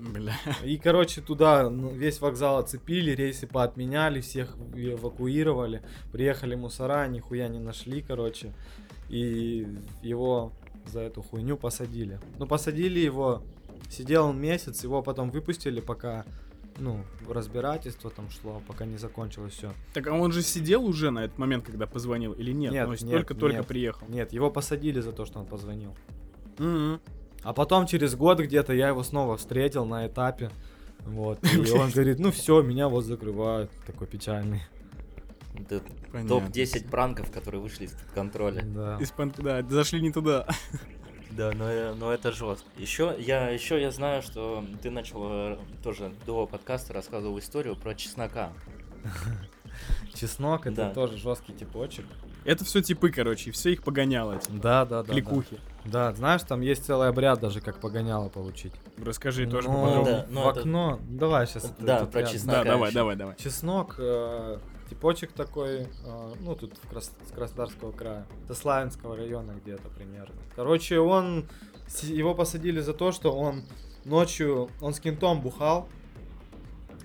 Бля. 0.00 0.34
И, 0.64 0.78
короче, 0.78 1.20
туда 1.20 1.68
ну, 1.68 1.90
весь 1.90 2.20
вокзал 2.20 2.58
оцепили, 2.58 3.12
рейсы 3.12 3.46
поотменяли, 3.46 4.20
всех 4.20 4.56
эвакуировали. 4.74 5.82
Приехали 6.12 6.54
мусора, 6.54 7.06
нихуя 7.08 7.48
не 7.48 7.58
нашли, 7.58 8.02
короче. 8.02 8.52
И 9.08 9.66
его 10.02 10.52
за 10.86 11.00
эту 11.00 11.22
хуйню 11.22 11.56
посадили. 11.56 12.18
Ну, 12.38 12.46
посадили 12.46 13.00
его, 13.00 13.42
сидел 13.88 14.26
он 14.26 14.40
месяц, 14.40 14.82
его 14.82 15.02
потом 15.02 15.30
выпустили, 15.30 15.80
пока, 15.80 16.24
ну, 16.78 17.04
разбирательство 17.28 18.10
там 18.10 18.30
шло, 18.30 18.62
пока 18.66 18.86
не 18.86 18.96
закончилось 18.96 19.54
все. 19.54 19.72
Так, 19.92 20.06
а 20.06 20.14
он 20.14 20.32
же 20.32 20.42
сидел 20.42 20.84
уже 20.84 21.10
на 21.10 21.24
этот 21.24 21.38
момент, 21.38 21.66
когда 21.66 21.86
позвонил, 21.86 22.32
или 22.32 22.52
нет? 22.52 22.72
Нет, 22.72 22.88
Ну, 22.88 22.92
нет, 22.92 23.10
только-только 23.10 23.62
приехал. 23.64 24.06
Нет, 24.08 24.32
его 24.32 24.50
посадили 24.50 25.00
за 25.00 25.12
то, 25.12 25.26
что 25.26 25.40
он 25.40 25.46
позвонил. 25.46 25.94
Мгм. 26.58 27.00
А 27.42 27.52
потом 27.52 27.86
через 27.86 28.14
год 28.14 28.40
где-то 28.40 28.72
я 28.72 28.88
его 28.88 29.02
снова 29.02 29.36
встретил 29.36 29.84
на 29.86 30.06
этапе. 30.06 30.50
Вот. 31.00 31.38
И 31.54 31.70
он 31.72 31.90
говорит, 31.90 32.18
ну 32.18 32.30
все, 32.30 32.62
меня 32.62 32.88
вот 32.88 33.04
закрывают. 33.04 33.70
Такой 33.86 34.06
печальный. 34.06 34.62
Это 35.54 35.82
Понятно. 36.12 36.28
топ-10 36.28 36.88
пранков, 36.90 37.30
которые 37.30 37.60
вышли 37.60 37.86
из 37.86 37.96
контроля. 38.14 38.62
Да. 38.62 38.98
Из 39.00 39.12
Да, 39.38 39.62
зашли 39.62 40.00
не 40.00 40.12
туда. 40.12 40.46
Да, 41.30 41.52
но, 41.52 41.70
э, 41.70 41.94
но 41.94 42.12
это 42.12 42.32
жестко. 42.32 42.66
Еще 42.76 43.14
я, 43.20 43.50
еще 43.50 43.80
я 43.80 43.92
знаю, 43.92 44.20
что 44.20 44.64
ты 44.82 44.90
начал 44.90 45.20
э, 45.30 45.58
тоже 45.80 46.12
до 46.26 46.44
подкаста 46.48 46.92
рассказывал 46.92 47.38
историю 47.38 47.76
про 47.76 47.94
чеснока. 47.94 48.52
Чеснок 50.14 50.66
это 50.66 50.76
Да. 50.76 50.90
тоже 50.90 51.16
жесткий 51.18 51.52
типочек. 51.52 52.04
Это 52.44 52.64
все 52.64 52.82
типы, 52.82 53.10
короче, 53.10 53.50
и 53.50 53.52
все 53.52 53.70
их 53.72 53.84
погоняло, 53.84 54.38
типа, 54.38 54.58
Да, 54.58 54.84
да, 54.84 55.02
да. 55.02 55.12
кликухи. 55.12 55.56
Да. 55.56 55.62
Да, 55.84 56.12
знаешь, 56.14 56.42
там 56.42 56.60
есть 56.60 56.84
целый 56.84 57.08
обряд 57.08 57.40
даже, 57.40 57.60
как 57.60 57.80
погоняло 57.80 58.28
получить. 58.28 58.72
Расскажи 59.04 59.46
тоже 59.46 59.68
Ну, 59.68 59.74
поподробнее. 59.74 60.16
Да, 60.16 60.26
ну 60.30 60.42
в 60.44 60.48
это- 60.48 60.60
окно. 60.60 61.00
Давай 61.08 61.46
сейчас. 61.46 61.72
Да, 61.78 62.04
про 62.06 62.22
чеснок. 62.24 62.54
Да, 62.56 62.64
давай, 62.64 62.92
давай, 62.92 63.16
давай. 63.16 63.36
Чеснок, 63.36 63.94
э, 63.98 64.58
типочек 64.90 65.32
такой, 65.32 65.80
э, 65.82 65.86
ну 66.40 66.54
тут 66.54 66.76
в 66.82 66.88
Крас- 66.88 67.12
с 67.26 67.32
Краснодарского 67.32 67.92
края, 67.92 68.26
до 68.48 68.54
Славянского 68.54 69.16
района 69.16 69.52
где-то 69.62 69.88
примерно. 69.88 70.34
Короче, 70.54 70.98
он, 70.98 71.48
его 72.02 72.34
посадили 72.34 72.80
за 72.80 72.92
то, 72.92 73.10
что 73.12 73.32
он 73.32 73.62
ночью, 74.04 74.68
он 74.80 74.92
с 74.94 75.00
кентом 75.00 75.40
бухал, 75.40 75.88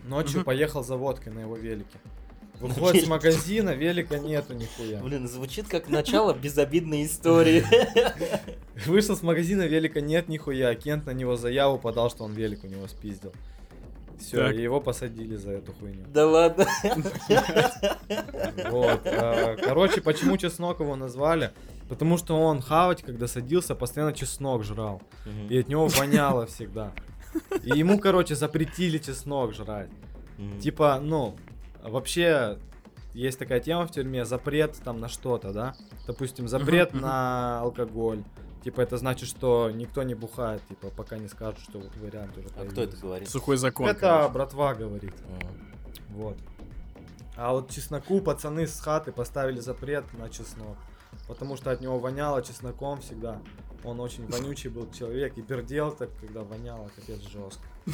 ночью 0.03 0.37
Мгм. 0.39 0.45
поехал 0.45 0.83
за 0.83 0.97
водкой 0.97 1.31
на 1.33 1.39
его 1.39 1.55
велике. 1.55 1.97
Выходит 2.59 3.05
с 3.05 3.07
магазина, 3.07 3.71
велика 3.71 4.17
нету 4.19 4.53
нихуя. 4.53 5.01
Блин, 5.01 5.27
звучит 5.27 5.67
как 5.67 5.89
начало 5.89 6.33
безобидной 6.33 7.05
истории. 7.05 7.63
Вышел 8.85 9.15
с 9.15 9.21
магазина, 9.23 9.63
велика 9.63 10.01
нет 10.01 10.27
нихуя, 10.29 10.69
а 10.69 10.75
Кент 10.75 11.05
на 11.05 11.11
него 11.11 11.35
заяву 11.35 11.77
подал, 11.77 12.09
что 12.09 12.23
он 12.23 12.33
велик 12.33 12.63
у 12.63 12.67
него 12.67 12.87
спиздил. 12.87 13.33
Все, 14.19 14.37
Так. 14.37 14.55
и 14.55 14.61
его 14.61 14.79
посадили 14.79 15.35
за 15.35 15.51
эту 15.51 15.73
хуйню. 15.73 16.05
Да 16.13 16.25
ладно. 16.27 16.65
Вот. 18.71 19.01
э, 19.03 19.57
Короче, 19.61 20.01
почему 20.01 20.37
чеснок 20.37 20.79
его 20.79 20.95
назвали? 20.95 21.51
Потому 21.89 22.17
что 22.17 22.39
он 22.39 22.61
хавать, 22.61 23.03
когда 23.03 23.27
садился, 23.27 23.75
постоянно 23.75 24.13
чеснок 24.13 24.63
жрал. 24.63 25.01
И 25.49 25.57
от 25.59 25.67
него 25.67 25.87
воняло 25.87 26.45
всегда. 26.47 26.91
И 27.63 27.77
ему, 27.77 27.99
короче, 27.99 28.35
запретили 28.35 28.97
чеснок 28.97 29.53
жрать. 29.53 29.89
Мгм. 30.37 30.59
Типа, 30.59 30.99
ну, 31.01 31.35
вообще 31.89 32.57
есть 33.13 33.39
такая 33.39 33.59
тема 33.59 33.87
в 33.87 33.91
тюрьме, 33.91 34.25
запрет 34.25 34.75
там 34.83 34.99
на 34.99 35.07
что-то, 35.07 35.53
да? 35.53 35.75
Допустим, 36.07 36.47
запрет 36.47 36.93
на 36.93 37.61
алкоголь. 37.61 38.23
Типа, 38.63 38.81
это 38.81 38.97
значит, 38.97 39.29
что 39.29 39.69
никто 39.71 40.01
не 40.03 40.15
бухает, 40.15 40.61
типа, 40.67 40.89
пока 40.89 41.17
не 41.17 41.27
скажут, 41.27 41.59
что 41.59 41.83
вариант 42.01 42.35
уже 42.37 42.47
А 42.47 42.65
кто 42.65 42.65
это 42.65 42.73
появился. 42.73 42.97
говорит? 43.01 43.29
Сухой 43.29 43.57
закон. 43.57 43.87
Это 43.87 43.99
короче. 43.99 44.33
братва 44.33 44.73
говорит. 44.73 45.13
Мгм. 45.29 45.57
Вот. 46.09 46.37
А 47.37 47.51
вот 47.51 47.69
чесноку 47.69 48.21
пацаны 48.21 48.65
с 48.65 48.79
хаты 48.79 49.11
поставили 49.11 49.59
запрет 49.59 50.05
на 50.13 50.29
чеснок. 50.29 50.77
Потому 51.27 51.57
что 51.57 51.71
от 51.71 51.81
него 51.81 51.99
воняло 51.99 52.41
чесноком 52.41 53.01
всегда. 53.01 53.39
Он 53.83 53.99
очень 53.99 54.25
вонючий 54.27 54.69
был 54.71 54.91
человек 54.91 55.37
и 55.37 55.41
пердел 55.43 55.91
так, 55.91 56.09
когда 56.19 56.41
воняло, 56.41 56.89
капец 56.95 57.21
жестко. 57.21 57.63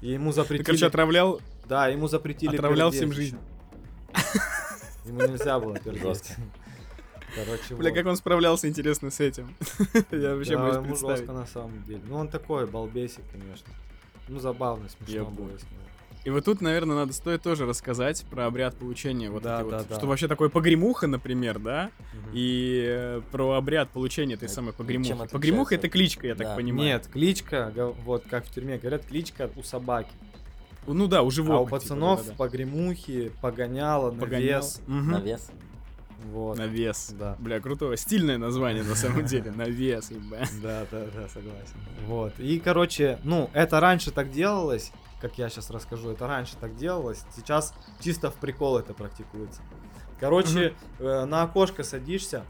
И 0.00 0.12
ему 0.12 0.30
Ты, 0.30 0.36
запретили... 0.36 0.64
короче, 0.64 0.86
отравлял 0.86 1.40
Да, 1.68 1.88
ему 1.88 2.08
запретили 2.08 2.54
отравлял 2.56 2.90
всем 2.90 3.12
жизнь. 3.12 3.38
Ему 5.04 5.20
нельзя 5.22 5.58
было 5.58 5.78
пердеть. 5.78 6.02
Жестко. 6.02 6.34
Короче, 7.34 7.74
Бля, 7.76 7.90
вот. 7.90 7.98
как 7.98 8.06
он 8.06 8.16
справлялся, 8.16 8.68
интересно, 8.68 9.10
с 9.10 9.20
этим. 9.20 9.54
Я 10.10 10.34
вообще 10.34 10.56
Да, 10.56 10.62
боюсь 10.62 10.74
ему 10.76 10.84
представить. 10.86 11.18
жестко 11.18 11.32
на 11.32 11.46
самом 11.46 11.82
деле. 11.84 12.00
Ну, 12.06 12.16
он 12.16 12.28
такой, 12.28 12.66
балбесик, 12.66 13.22
конечно. 13.30 13.72
Ну, 14.28 14.38
забавно, 14.40 14.88
смешно 14.88 15.14
Я 15.14 15.24
было 15.24 15.48
с 15.58 15.62
ним. 15.62 15.72
И 16.24 16.30
вот 16.30 16.44
тут, 16.44 16.60
наверное, 16.60 16.96
надо 16.96 17.12
стоит 17.12 17.42
тоже 17.42 17.64
рассказать 17.64 18.24
про 18.30 18.46
обряд 18.46 18.76
получения 18.76 19.30
вот 19.30 19.42
Да, 19.44 19.58
да, 19.58 19.64
вот, 19.64 19.88
да. 19.88 19.96
что 19.96 20.06
вообще 20.06 20.26
такое 20.28 20.48
погремуха, 20.48 21.06
например, 21.06 21.58
да, 21.58 21.90
Мгм. 22.12 22.30
и 22.34 22.84
э, 22.86 23.20
про 23.30 23.52
обряд 23.56 23.88
получения 23.90 24.34
этой 24.34 24.46
А 24.46 24.48
самой 24.50 24.72
погремухи. 24.74 25.14
Погремуха 25.30 25.74
это 25.74 25.88
кличка, 25.88 26.26
я 26.26 26.34
Да. 26.34 26.44
так 26.44 26.56
понимаю. 26.56 26.86
Нет, 26.86 27.06
кличка, 27.10 27.72
вот 28.04 28.24
как 28.28 28.44
в 28.46 28.50
тюрьме 28.50 28.78
говорят, 28.78 29.04
кличка 29.06 29.48
у 29.56 29.62
собаки. 29.62 30.10
Ну 30.94 31.06
да, 31.06 31.22
у 31.22 31.30
животных. 31.30 31.58
а 31.58 31.62
у 31.62 31.66
типа, 31.66 31.76
пацанов 31.78 32.18
да-да-да. 32.20 32.36
погремухи, 32.36 33.32
погоняло, 33.40 34.10
Погонял. 34.10 34.30
навес. 34.40 34.80
Мгм. 34.86 35.10
Навес. 35.12 35.50
Вот. 36.32 36.58
Навес. 36.58 37.14
Да. 37.18 37.36
Бля, 37.38 37.60
крутое. 37.60 37.96
Стильное 37.96 38.38
название 38.38 38.82
на 38.82 38.94
самом 38.96 39.24
деле. 39.24 39.50
Навес, 39.52 40.10
ебать. 40.10 40.50
Да, 40.62 40.84
да, 40.90 41.06
да, 41.14 41.28
согласен. 41.28 41.76
Вот. 42.06 42.38
И, 42.38 42.58
короче, 42.58 43.18
ну, 43.22 43.50
это 43.52 43.78
раньше 43.80 44.10
так 44.10 44.30
делалось, 44.30 44.90
как 45.20 45.38
я 45.38 45.48
сейчас 45.48 45.70
расскажу, 45.70 46.10
это 46.10 46.26
раньше 46.26 46.56
так 46.60 46.76
делалось, 46.76 47.24
сейчас 47.36 47.74
чисто 48.00 48.30
в 48.30 48.34
прикол 48.34 48.78
это 48.78 48.94
практикуется. 48.94 49.62
Короче, 50.20 50.74
э, 50.98 51.24
на 51.26 51.42
окошко 51.42 51.84
садишься 51.84 52.44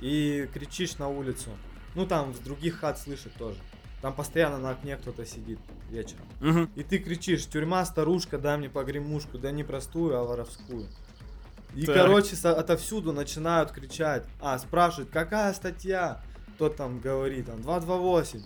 и 0.00 0.48
кричишь 0.54 0.96
на 0.98 1.08
улицу. 1.08 1.50
Ну, 1.94 2.06
там 2.06 2.34
с 2.34 2.38
других 2.38 2.78
хат 2.80 2.98
слышит 2.98 3.34
тоже. 3.34 3.58
Там 4.02 4.14
постоянно 4.14 4.56
на 4.58 4.70
окне 4.70 4.96
кто-то 4.96 5.26
сидит 5.26 5.58
вечером. 5.90 6.24
Мгм. 6.40 6.70
И 6.74 6.82
ты 6.82 6.98
кричишь, 6.98 7.46
тюрьма, 7.46 7.84
старушка, 7.84 8.38
дай 8.38 8.56
мне 8.56 8.70
погремушку, 8.70 9.38
да 9.38 9.50
не 9.50 9.62
простую, 9.62 10.16
а 10.18 10.24
воровскую. 10.24 10.86
И, 11.74 11.84
Так. 11.86 11.94
короче, 11.96 12.34
со- 12.34 12.54
отовсюду 12.58 13.12
начинают 13.12 13.70
кричать. 13.72 14.24
А, 14.40 14.58
спрашивают, 14.58 15.10
какая 15.10 15.52
статья? 15.52 16.20
Кто 16.56 16.68
там 16.70 16.98
говорит, 16.98 17.46
там, 17.46 17.60
228. 17.62 18.42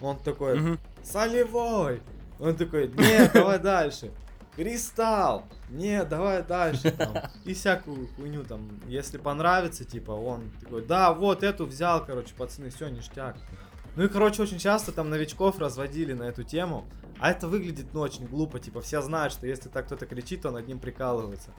Он 0.00 0.18
такой, 0.18 0.58
Мгм. 0.58 0.78
солевой. 1.02 2.02
Он 2.38 2.54
такой, 2.56 2.88
нет, 2.88 3.30
давай 3.32 3.58
дальше. 3.58 4.10
Кристалл. 4.56 5.44
Нет, 5.70 6.08
давай 6.08 6.42
дальше. 6.42 6.90
Там. 6.90 7.14
И 7.44 7.54
всякую 7.54 8.08
хуйню 8.08 8.42
там. 8.44 8.68
Если 8.86 9.18
понравится, 9.18 9.84
типа, 9.84 10.12
он 10.12 10.50
такой, 10.60 10.84
да, 10.84 11.12
вот 11.12 11.42
эту 11.42 11.66
взял, 11.66 12.04
короче, 12.04 12.34
пацаны, 12.34 12.70
все, 12.70 12.88
ништяк. 12.88 13.36
Ну 13.96 14.04
и, 14.04 14.08
короче, 14.08 14.42
очень 14.42 14.58
часто 14.58 14.92
там 14.92 15.08
новичков 15.10 15.58
разводили 15.58 16.12
на 16.12 16.24
эту 16.24 16.42
тему. 16.44 16.84
А 17.18 17.30
это 17.30 17.48
выглядит, 17.48 17.86
ну, 17.94 18.00
очень 18.00 18.26
глупо. 18.26 18.60
Типа, 18.60 18.80
все 18.82 19.00
знают, 19.00 19.32
что 19.32 19.46
если 19.46 19.68
так 19.70 19.86
кто-то 19.86 20.04
кричит, 20.06 20.42
то 20.42 20.50
над 20.50 20.68
ним 20.68 20.78
прикалывается. 20.78 21.50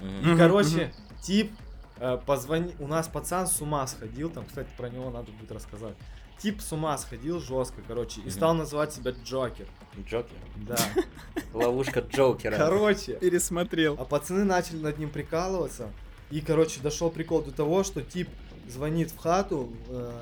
Мгм. 0.00 0.34
И, 0.34 0.38
короче, 0.38 0.94
тип 1.20 1.52
э, 1.98 2.16
позвони... 2.24 2.72
У 2.78 2.86
нас 2.86 3.08
пацан 3.08 3.46
с 3.48 3.60
ума 3.60 3.86
сходил, 3.88 4.30
там, 4.30 4.44
кстати, 4.46 4.68
про 4.76 4.88
него 4.88 5.10
надо 5.10 5.32
будет 5.32 5.50
рассказать. 5.52 5.96
Тип 6.38 6.60
с 6.62 6.72
ума 6.72 6.96
сходил 6.96 7.40
жестко, 7.40 7.82
короче, 7.86 8.20
и 8.20 8.24
Мгм. 8.24 8.30
стал 8.30 8.54
называть 8.54 8.92
себя 8.94 9.10
Джокер. 9.10 9.66
Джокер. 10.08 10.36
Да. 10.56 10.76
Ловушка 11.52 12.00
Джокера. 12.00 12.56
Короче, 12.56 13.14
Пересмотрел. 13.14 13.96
а 13.98 14.04
пацаны 14.04 14.44
начали 14.44 14.78
над 14.78 14.96
ним 14.98 15.10
прикалываться. 15.10 15.90
И, 16.30 16.40
короче, 16.40 16.80
дошел 16.80 17.10
прикол 17.10 17.42
до 17.42 17.50
того, 17.50 17.82
что 17.82 18.00
тип 18.00 18.28
звонит 18.70 19.10
в 19.10 19.18
хату, 19.18 19.70
э, 19.88 20.20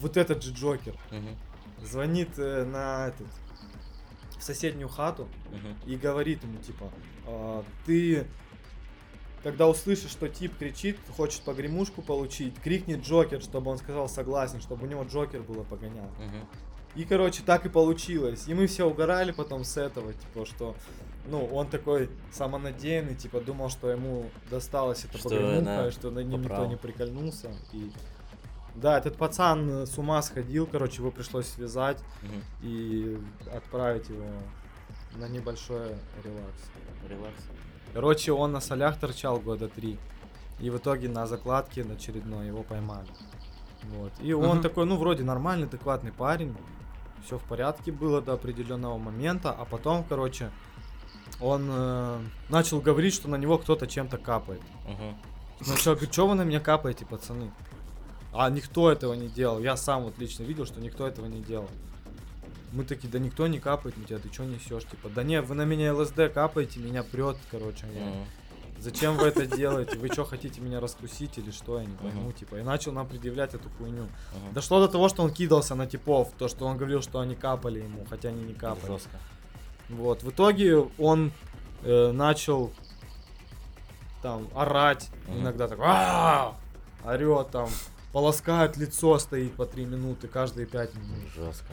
вот 0.00 0.16
этот 0.16 0.42
же 0.42 0.52
Джокер. 0.52 0.94
Мгм. 1.10 1.36
звонит 1.82 2.28
э, 2.38 2.64
на 2.64 3.08
этот 3.08 3.26
в 4.38 4.42
соседнюю 4.42 4.88
хату 4.88 5.28
Мгм. 5.50 5.76
и 5.86 5.96
говорит 5.96 6.42
ему 6.42 6.58
типа, 6.58 6.90
«А, 7.26 7.64
ты 7.86 8.26
когда 9.42 9.68
услышишь, 9.68 10.10
что 10.10 10.28
тип 10.28 10.56
кричит, 10.58 10.98
хочет 11.16 11.42
погремушку 11.42 12.02
получить, 12.02 12.54
крикнет 12.62 13.02
Джокер, 13.02 13.40
чтобы 13.40 13.70
он 13.70 13.78
сказал 13.78 14.08
согласен, 14.08 14.60
чтобы 14.60 14.86
у 14.86 14.88
него 14.88 15.02
Джокер 15.04 15.42
было 15.42 15.62
погонял. 15.62 16.10
Мгм. 16.18 16.46
И, 16.96 17.04
короче, 17.04 17.42
так 17.44 17.64
и 17.66 17.68
получилось. 17.68 18.48
И 18.48 18.54
мы 18.54 18.66
все 18.66 18.84
угорали 18.84 19.30
потом 19.32 19.64
с 19.64 19.76
этого, 19.76 20.12
типа, 20.12 20.44
что, 20.44 20.76
ну, 21.26 21.44
он 21.46 21.68
такой 21.68 22.10
самонадеянный, 22.32 23.14
типа, 23.14 23.40
думал, 23.40 23.68
что 23.68 23.90
ему 23.90 24.30
досталось 24.50 25.04
это 25.04 25.22
погремуха, 25.22 25.90
что 25.90 26.10
на 26.10 26.20
ним 26.20 26.42
никто 26.42 26.66
не 26.66 26.76
прикольнулся. 26.76 27.50
И... 27.72 27.90
Да, 28.74 28.98
этот 28.98 29.16
пацан 29.16 29.68
э, 29.68 29.86
с 29.86 29.98
ума 29.98 30.22
сходил, 30.22 30.66
короче, 30.66 30.98
его 30.98 31.10
пришлось 31.10 31.46
связать 31.46 31.98
Мгм. 32.22 32.42
и 32.62 33.18
отправить 33.54 34.08
его 34.08 34.24
на 35.16 35.28
небольшой 35.28 35.88
релакс. 36.24 36.70
Релакс. 37.08 37.42
Короче, 37.92 38.32
он 38.32 38.52
на 38.52 38.60
солях 38.60 38.98
торчал 38.98 39.38
года 39.40 39.68
три. 39.68 39.98
И 40.60 40.70
в 40.70 40.76
итоге 40.76 41.08
на 41.08 41.26
закладке 41.26 41.84
на 41.84 41.94
очередной 41.94 42.46
его 42.46 42.62
поймали. 42.62 43.08
Вот. 43.82 44.12
И 44.20 44.32
он 44.32 44.60
такой, 44.60 44.86
ну, 44.86 44.96
вроде 44.96 45.24
нормальный, 45.24 45.66
адекватный 45.66 46.12
парень. 46.12 46.54
Все 47.24 47.38
в 47.38 47.42
порядке 47.44 47.92
было 47.92 48.20
до 48.20 48.34
определенного 48.34 48.98
момента. 48.98 49.50
А 49.52 49.64
потом, 49.64 50.04
короче, 50.08 50.50
он 51.40 51.66
э, 51.70 52.18
начал 52.48 52.80
говорить, 52.80 53.14
что 53.14 53.28
на 53.28 53.36
него 53.36 53.58
кто-то 53.58 53.86
чем-то 53.86 54.18
капает. 54.18 54.60
Мгм. 54.86 55.16
Сначала 55.62 55.94
говорю, 55.94 56.12
что 56.12 56.26
вы 56.28 56.34
на 56.34 56.42
меня 56.42 56.60
капаете, 56.60 57.04
пацаны? 57.06 57.50
А 58.32 58.48
никто 58.50 58.90
этого 58.90 59.14
не 59.14 59.28
делал. 59.28 59.58
Я 59.60 59.76
сам 59.76 60.04
вот 60.04 60.18
лично 60.18 60.44
видел, 60.44 60.64
что 60.66 60.80
никто 60.80 61.06
этого 61.06 61.26
не 61.26 61.40
делал. 61.42 61.68
Мы 62.72 62.84
такие, 62.84 63.08
да 63.08 63.18
никто 63.18 63.46
не 63.48 63.58
капает 63.58 63.96
на 63.96 64.04
тебя, 64.04 64.18
ты 64.18 64.32
что 64.32 64.44
несешь? 64.44 64.84
Типа, 64.84 65.08
да 65.08 65.22
не, 65.24 65.40
вы 65.42 65.54
на 65.56 65.64
меня 65.64 65.92
ЛСД 65.92 66.32
капаете, 66.32 66.78
меня 66.78 67.02
прет, 67.02 67.36
короче. 67.50 67.86
Я, 67.94 68.04
Мгм. 68.04 68.24
Зачем 68.78 69.18
вы 69.18 69.26
это 69.26 69.44
делаете? 69.44 69.98
Вы 69.98 70.08
что, 70.08 70.24
хотите 70.24 70.60
меня 70.62 70.80
раскусить 70.80 71.36
или 71.36 71.50
что? 71.50 71.78
Я 71.80 71.84
не 71.84 71.94
пойму, 71.96 72.22
Мгм. 72.22 72.32
типа. 72.32 72.56
И 72.56 72.62
начал 72.62 72.92
нам 72.92 73.06
предъявлять 73.06 73.52
эту 73.52 73.68
хуйню. 73.76 74.04
Мгм. 74.04 74.54
Дошло 74.54 74.80
до 74.80 74.88
того, 74.88 75.08
что 75.10 75.22
он 75.22 75.30
кидался 75.32 75.74
на 75.74 75.86
типов, 75.86 76.30
то, 76.38 76.48
что 76.48 76.64
он 76.66 76.78
говорил, 76.78 77.02
что 77.02 77.18
они 77.20 77.34
капали 77.34 77.80
ему, 77.80 78.06
хотя 78.08 78.30
они 78.30 78.42
не 78.42 78.54
капали. 78.54 78.92
Жестко. 78.92 79.18
Вот, 79.90 80.22
в 80.22 80.30
итоге 80.30 80.78
он 80.98 81.32
э, 81.82 82.12
начал 82.12 82.72
там 84.22 84.48
орать, 84.54 85.08
Мгм. 85.26 85.40
иногда 85.42 85.68
так 85.68 85.78
«А-а-а!» 85.80 86.56
орет 87.10 87.50
там, 87.50 87.68
полоскает 88.12 88.76
лицо, 88.76 89.18
стоит 89.18 89.54
по 89.54 89.64
три 89.66 89.84
минуты 89.86 90.28
каждые 90.28 90.66
пять 90.66 90.94
минут, 90.94 91.28
Жестко. 91.34 91.72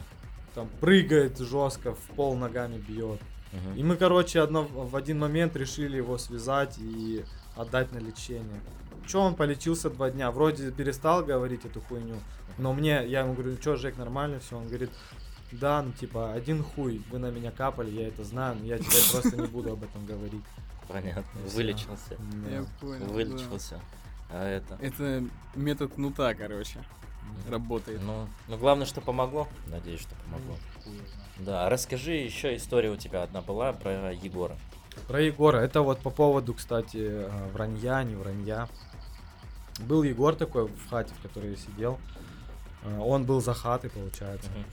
там 0.54 0.68
прыгает 0.80 1.38
жестко, 1.38 1.94
в 1.94 2.00
пол 2.16 2.34
ногами 2.36 2.78
бьет. 2.78 3.20
Мгм. 3.52 3.74
И 3.76 3.82
мы, 3.82 3.96
короче, 3.96 4.40
одно, 4.40 4.62
в 4.64 4.96
один 4.96 5.18
момент 5.18 5.56
решили 5.56 5.96
его 5.98 6.16
связать 6.18 6.76
и 6.78 7.24
отдать 7.56 7.92
на 7.92 7.98
лечение. 7.98 8.60
Че 9.06 9.20
он 9.20 9.34
полечился 9.34 9.90
два 9.90 10.10
дня? 10.10 10.30
Вроде 10.30 10.70
перестал 10.70 11.24
говорить 11.24 11.64
эту 11.64 11.80
хуйню, 11.80 12.16
но 12.58 12.72
мне, 12.72 13.06
я 13.06 13.20
ему 13.20 13.34
говорю, 13.34 13.56
что, 13.60 13.76
Жек, 13.76 13.96
нормально 13.96 14.38
все? 14.40 14.56
Он 14.56 14.66
говорит, 14.66 14.90
да, 15.52 15.82
ну 15.82 15.92
типа, 15.92 16.32
один 16.32 16.62
хуй, 16.62 17.02
вы 17.10 17.18
на 17.18 17.30
меня 17.30 17.50
капали, 17.50 17.90
я 17.90 18.08
это 18.08 18.24
знаю, 18.24 18.56
но 18.56 18.64
я 18.64 18.78
теперь 18.78 19.02
просто 19.10 19.36
не 19.36 19.46
буду 19.46 19.72
об 19.72 19.82
этом 19.82 20.04
говорить. 20.04 20.44
Понятно. 20.88 21.40
Вылечился. 21.54 22.16
Я 22.50 22.64
понял. 22.80 23.06
Вылечился. 23.06 23.80
А 24.30 24.46
это... 24.46 24.78
Это 24.80 25.24
метод 25.54 25.94
кнута, 25.94 26.34
короче, 26.34 26.84
работает. 27.48 28.00
Ну, 28.02 28.26
ну, 28.48 28.56
главное, 28.58 28.86
что 28.86 29.00
помогло. 29.00 29.48
Надеюсь, 29.66 30.00
что 30.00 30.14
помогло. 30.24 30.56
Да, 31.38 31.68
расскажи 31.68 32.12
еще 32.12 32.56
история 32.56 32.90
у 32.90 32.96
тебя 32.96 33.22
одна 33.22 33.42
была 33.42 33.72
про 33.72 34.12
Егора. 34.12 34.56
Про 35.06 35.22
Егора, 35.22 35.58
это 35.58 35.82
вот 35.82 36.00
по 36.00 36.10
поводу, 36.10 36.54
кстати, 36.54 36.98
э, 37.00 37.48
вранья, 37.52 38.02
не 38.02 38.16
вранья. 38.16 38.68
Был 39.80 40.02
Егор 40.02 40.34
такой 40.34 40.66
в 40.66 40.90
хате, 40.90 41.14
в 41.14 41.22
которой 41.22 41.50
я 41.50 41.56
сидел. 41.56 41.98
Э, 42.82 42.98
Он 42.98 43.24
был 43.24 43.40
за 43.40 43.54
хатой, 43.54 43.90
получается. 43.90 44.50
Мгм. 44.50 44.64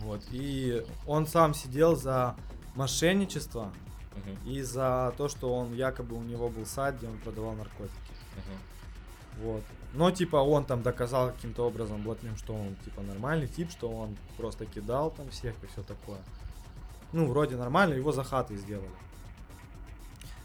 Вот. 0.00 0.22
И 0.30 0.84
он 1.06 1.26
сам 1.26 1.54
сидел 1.54 1.96
за 1.96 2.36
мошенничество 2.74 3.72
Мгм. 4.16 4.50
и 4.50 4.62
за 4.62 5.14
то, 5.16 5.28
что 5.28 5.54
он 5.54 5.72
якобы 5.74 6.16
у 6.16 6.22
него 6.22 6.48
был 6.48 6.66
сайт, 6.66 6.98
где 6.98 7.08
он 7.08 7.18
продавал 7.18 7.52
наркотики. 7.54 7.94
Мгм. 8.36 9.44
Вот. 9.44 9.62
Но 9.92 10.10
типа 10.10 10.36
он 10.36 10.64
там 10.64 10.82
доказал 10.82 11.32
каким-то 11.32 11.66
образом 11.66 12.02
блатным, 12.02 12.36
что 12.36 12.54
он 12.54 12.76
типа 12.84 13.02
нормальный 13.02 13.48
тип, 13.48 13.70
что 13.70 13.88
он 13.90 14.16
просто 14.36 14.66
кидал 14.66 15.10
там 15.10 15.28
всех 15.30 15.54
и 15.62 15.66
все 15.66 15.82
такое. 15.82 16.18
Ну, 17.12 17.26
вроде 17.26 17.56
нормально, 17.56 17.94
его 17.94 18.12
за 18.12 18.22
хатой 18.22 18.56
сделали. 18.56 18.90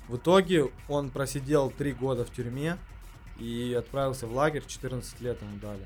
В 0.08 0.18
итоге 0.18 0.72
он 0.88 1.10
просидел 1.10 1.70
три 1.70 1.94
года 1.94 2.26
в 2.26 2.32
тюрьме 2.32 2.78
и 3.38 3.76
отправился 3.78 4.28
в 4.28 4.34
лагерь, 4.34 4.64
14 4.66 5.20
лет 5.22 5.42
ему 5.42 5.58
дали. 5.60 5.86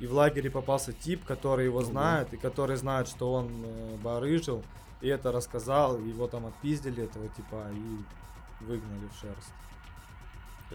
И 0.00 0.06
в 0.06 0.14
лагере 0.14 0.50
попался 0.50 0.92
тип, 0.92 1.24
который 1.24 1.66
его 1.66 1.82
знает, 1.82 2.32
и 2.32 2.36
который 2.38 2.76
знает, 2.76 3.06
что 3.06 3.32
он 3.34 3.62
э, 3.64 3.96
барыжил, 4.02 4.64
и 5.02 5.08
это 5.08 5.30
рассказал, 5.30 5.98
его 5.98 6.26
там 6.26 6.46
отпиздили, 6.46 7.04
этого 7.04 7.28
типа, 7.28 7.66
и 7.72 8.64
выгнали 8.64 9.06
в 9.08 9.20
шерсть. 9.20 9.52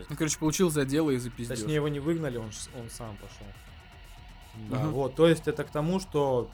Ну, 0.10 0.16
короче, 0.16 0.38
получил 0.38 0.70
за 0.70 0.86
дело 0.86 1.10
и 1.12 1.18
запиздил. 1.18 1.56
Точнее, 1.56 1.76
его 1.76 1.88
не 1.88 2.00
выгнали, 2.00 2.38
он, 2.38 2.52
он 2.78 2.90
сам 2.90 3.16
пошел. 3.18 3.48
Да, 4.70 4.78
Мгм. 4.84 4.92
вот, 4.92 5.16
то 5.16 5.28
есть 5.28 5.48
это 5.48 5.64
к 5.64 5.70
тому, 5.70 6.00
что 6.00 6.50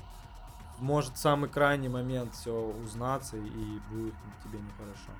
может 0.79 1.13
в 1.13 1.17
самый 1.17 1.49
крайний 1.49 1.89
момент 1.89 2.33
все 2.33 2.53
узнаться 2.53 3.37
и 3.37 3.79
будет 3.89 4.13
тебе 4.43 4.59
нехорошо. 4.59 5.11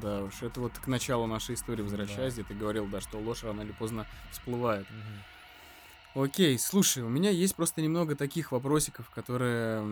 Да 0.00 0.22
уж, 0.24 0.42
это 0.42 0.60
вот 0.60 0.72
к 0.72 0.86
началу 0.86 1.26
нашей 1.26 1.54
истории 1.54 1.82
возвращаясь, 1.82 2.34
где 2.34 2.42
ты 2.42 2.54
говорил, 2.54 2.86
да, 2.86 3.00
что 3.00 3.18
ложь 3.18 3.44
рано 3.44 3.60
или 3.62 3.72
поздно 3.72 4.06
всплывает. 4.30 4.86
Окей, 6.14 6.56
слушай, 6.60 7.02
у 7.02 7.08
меня 7.08 7.30
есть 7.30 7.56
просто 7.56 7.82
немного 7.82 8.14
таких 8.14 8.52
вопросиков, 8.52 9.10
которые 9.10 9.82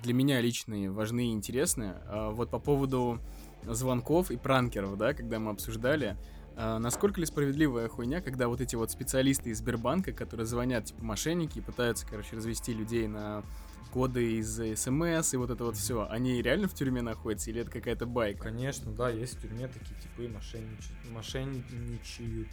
для 0.00 0.12
меня 0.14 0.40
лично 0.40 0.92
важны 0.92 1.26
и 1.26 1.32
интересны. 1.32 1.94
А 2.06 2.30
Вот 2.30 2.50
по 2.50 2.60
поводу 2.60 3.18
звонков 3.64 4.30
и 4.30 4.36
пранкеров, 4.36 4.96
да, 4.96 5.12
когда 5.12 5.40
мы 5.40 5.50
обсуждали, 5.50 6.16
а 6.54 6.78
насколько 6.78 7.18
ли 7.18 7.26
справедливая 7.26 7.88
хуйня, 7.88 8.20
когда 8.20 8.46
вот 8.46 8.60
эти 8.60 8.76
вот 8.76 8.92
специалисты 8.92 9.50
из 9.50 9.58
Сбербанка, 9.58 10.12
которые 10.12 10.46
звонят, 10.46 10.84
типа, 10.84 11.02
мошенники, 11.02 11.58
и 11.58 11.62
пытаются, 11.62 12.06
короче, 12.06 12.36
развести 12.36 12.72
людей 12.72 13.08
на 13.08 13.42
коды 13.92 14.38
из 14.38 14.60
СМС 14.78 15.34
и 15.34 15.36
вот 15.36 15.50
это 15.50 15.64
вот 15.64 15.76
все, 15.76 16.06
они 16.08 16.42
реально 16.42 16.68
в 16.68 16.74
тюрьме 16.74 17.02
находятся 17.02 17.50
или 17.50 17.62
это 17.62 17.72
какая-то 17.72 18.06
байка? 18.06 18.44
Конечно, 18.44 18.92
да, 18.92 19.10
есть 19.10 19.34
в 19.34 19.42
тюрьме 19.42 19.66
такие 19.66 20.00
типы 20.00 20.28
мошенничают. 20.28 21.10
мошенничают. 21.10 22.48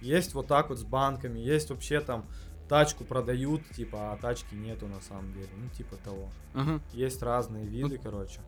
Есть 0.00 0.34
вот 0.34 0.46
так 0.46 0.70
вот 0.70 0.78
с 0.78 0.84
банками, 0.84 1.38
есть 1.38 1.70
вообще 1.70 2.00
там 2.00 2.26
тачку 2.68 3.04
продают, 3.04 3.68
типа, 3.70 4.12
а 4.12 4.16
тачки 4.16 4.54
нету 4.54 4.86
на 4.86 5.00
самом 5.00 5.32
деле. 5.32 5.48
Ну, 5.56 5.68
типа 5.70 5.96
того. 5.96 6.30
Мгм. 6.54 6.80
Есть 6.92 7.22
разные 7.22 7.66
виды, 7.66 7.98
короче. 7.98 8.40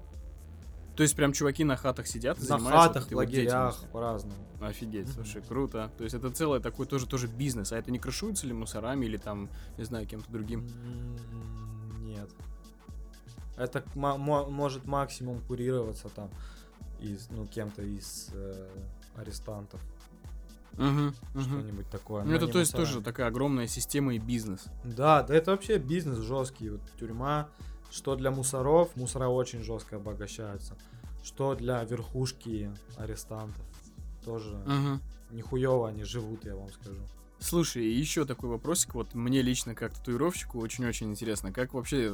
То 0.96 1.02
есть 1.02 1.16
прям 1.16 1.32
чуваки 1.32 1.64
на 1.64 1.76
хатах 1.76 2.06
сидят 2.06 2.38
На 2.38 2.44
занимаются 2.44 2.70
вот 2.70 2.82
хатах, 2.82 3.02
вот 3.04 3.16
лагерях, 3.16 3.44
деятельностью? 3.44 3.88
по-разному. 3.88 4.36
Офигеть, 4.60 5.08
слушай, 5.08 5.42
круто. 5.42 5.90
То 5.96 6.04
есть 6.04 6.14
это 6.14 6.30
целое 6.30 6.60
такой 6.60 6.86
тоже 6.86 7.06
тоже 7.06 7.26
бизнес, 7.28 7.72
а 7.72 7.78
это 7.78 7.90
не 7.90 7.98
крышуется 7.98 8.46
ли 8.46 8.52
мусорами 8.52 9.06
или 9.06 9.16
там, 9.16 9.48
не 9.78 9.84
знаю, 9.84 10.06
кем-то 10.06 10.30
другим? 10.30 10.68
Нет. 12.02 12.28
Это 13.56 13.84
может 13.94 14.84
максимум 14.84 15.40
курироваться 15.40 16.08
там 16.08 16.30
из, 17.00 17.28
ну, 17.30 17.46
кем-то 17.46 17.82
из 17.82 18.28
э, 18.32 18.68
арестантов. 19.16 19.80
Мгм. 20.77 21.15
Что-нибудь 21.39 21.89
такое. 21.90 22.24
Ну 22.24 22.32
это 22.32 22.47
то 22.49 22.59
есть 22.59 22.73
тоже 22.73 23.01
такая 23.01 23.27
огромная 23.28 23.66
система 23.66 24.15
и 24.15 24.19
бизнес. 24.19 24.65
Да, 24.85 25.23
да 25.23 25.35
это 25.35 25.51
вообще 25.53 25.78
бизнес 25.78 26.19
жесткий. 26.19 26.70
Вот 26.70 26.81
тюрьма, 26.99 27.49
что 27.90 28.16
для 28.16 28.31
мусоров, 28.31 28.94
мусора 28.97 29.28
очень 29.28 29.62
жестко 29.62 29.97
обогащаются. 29.97 30.77
Что 31.23 31.55
для 31.55 31.85
верхушки 31.85 32.73
арестантов. 32.97 33.65
Тоже 34.24 34.57
Мгм. 34.66 35.01
нихуево 35.31 35.89
они 35.89 36.05
живут, 36.05 36.44
я 36.44 36.57
вам 36.57 36.69
скажу. 36.70 37.03
Слушай, 37.39 37.85
еще 37.86 38.24
такой 38.24 38.51
вопросик, 38.51 38.94
вот 38.94 39.15
мне 39.15 39.43
лично 39.43 39.74
как 39.74 39.93
татуировщику 39.94 40.61
очень-очень 40.61 41.11
интересно, 41.11 41.53
как 41.53 41.74
вообще 41.74 42.12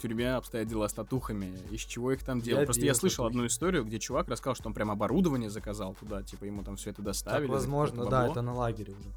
тюрьме 0.00 0.34
обстоят 0.34 0.68
дела 0.68 0.88
с 0.88 0.92
татухами, 0.92 1.56
из 1.70 1.80
чего 1.82 2.12
их 2.12 2.22
там 2.24 2.40
делают? 2.40 2.62
Я 2.62 2.66
Просто 2.66 2.84
я 2.84 2.94
слышал 2.94 3.24
татухи. 3.24 3.36
одну 3.38 3.46
историю, 3.46 3.84
где 3.84 3.98
чувак 3.98 4.28
рассказал, 4.28 4.54
что 4.54 4.68
он 4.68 4.74
прям 4.74 4.90
оборудование 4.90 5.50
заказал 5.50 5.94
туда, 5.94 6.22
типа 6.22 6.44
ему 6.44 6.62
там 6.62 6.76
все 6.76 6.90
это 6.90 7.02
доставили. 7.02 7.46
Так, 7.46 7.50
возможно, 7.56 8.06
да, 8.06 8.28
это 8.28 8.42
на 8.42 8.54
лагере 8.54 8.92
уже. 8.92 9.10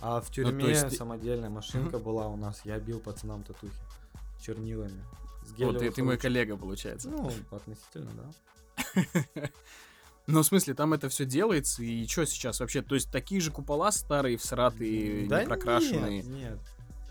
А 0.00 0.20
в 0.20 0.24
Ну, 0.24 0.28
то 0.28 0.32
тюрьме 0.32 0.68
есть- 0.68 0.96
самодельная 0.96 1.50
машинка 1.50 1.98
была 1.98 2.28
у 2.28 2.36
нас. 2.36 2.60
Я 2.64 2.78
бил 2.78 3.00
пацанам 3.00 3.42
татухи 3.42 3.72
чернилами. 4.40 5.02
Вот, 5.58 5.78
ты, 5.78 5.90
ты 5.90 6.02
мой 6.02 6.16
коллега, 6.16 6.56
получается. 6.56 7.08
Ну, 7.10 7.30
относительно, 7.50 8.10
да. 8.16 9.04
Ну, 10.26 10.40
в 10.40 10.46
смысле, 10.46 10.72
там 10.72 10.94
это 10.94 11.10
все 11.10 11.26
делается, 11.26 11.82
и 11.82 12.06
что 12.06 12.24
сейчас 12.24 12.58
вообще? 12.60 12.80
То 12.80 12.94
есть 12.94 13.12
такие 13.12 13.42
же 13.42 13.50
купола 13.50 13.92
старые, 13.92 14.38
всратые, 14.38 15.28
Да 15.28 15.42
не 15.42 15.46
прокрашенные. 15.46 16.22
Нет, 16.22 16.26
нет. 16.26 16.58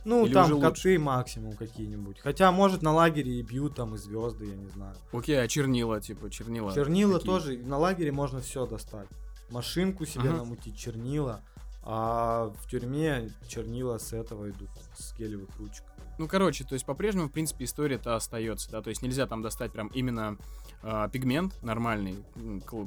Ну, 0.06 0.26
Или 0.26 0.34
там 0.34 0.46
уже 0.46 0.56
лучше? 0.56 0.70
коты 0.70 1.00
максимум 1.00 1.54
какие-нибудь. 1.56 2.20
Хотя, 2.20 2.52
может, 2.52 2.82
на 2.82 2.92
лагере 2.94 3.40
и 3.40 3.42
бьют 3.42 3.76
там 3.76 3.96
и 3.96 3.98
звезды, 3.98 4.46
я 4.48 4.56
не 4.56 4.68
знаю. 4.68 4.96
Окей, 5.12 5.42
а 5.42 5.48
чернила, 5.48 6.02
типа, 6.02 6.30
чернила? 6.30 6.74
Чернила 6.74 7.14
какие? 7.20 7.28
тоже, 7.28 7.58
на 7.58 7.78
лагере 7.78 8.12
можно 8.12 8.42
все 8.42 8.66
достать. 8.66 9.08
Машинку 9.50 10.06
себе 10.06 10.30
Ага. 10.30 10.38
намутить, 10.40 10.78
чернила. 10.78 11.42
А 11.86 12.54
в 12.62 12.70
тюрьме 12.70 13.30
чернила 13.48 13.98
с 13.98 14.14
этого 14.14 14.50
идут, 14.50 14.70
с 14.98 15.14
гелевых 15.18 15.50
ручек. 15.60 15.84
Ну, 16.18 16.28
короче, 16.28 16.64
то 16.64 16.74
есть 16.74 16.86
по-прежнему, 16.86 17.28
в 17.28 17.32
принципе, 17.32 17.66
история-то 17.66 18.16
остается, 18.16 18.72
да, 18.72 18.82
то 18.82 18.90
есть 18.90 19.02
нельзя 19.02 19.26
там 19.28 19.42
достать 19.42 19.72
прям 19.74 19.88
именно 19.88 20.38
а, 20.82 21.10
пигмент 21.10 21.62
нормальный, 21.62 22.24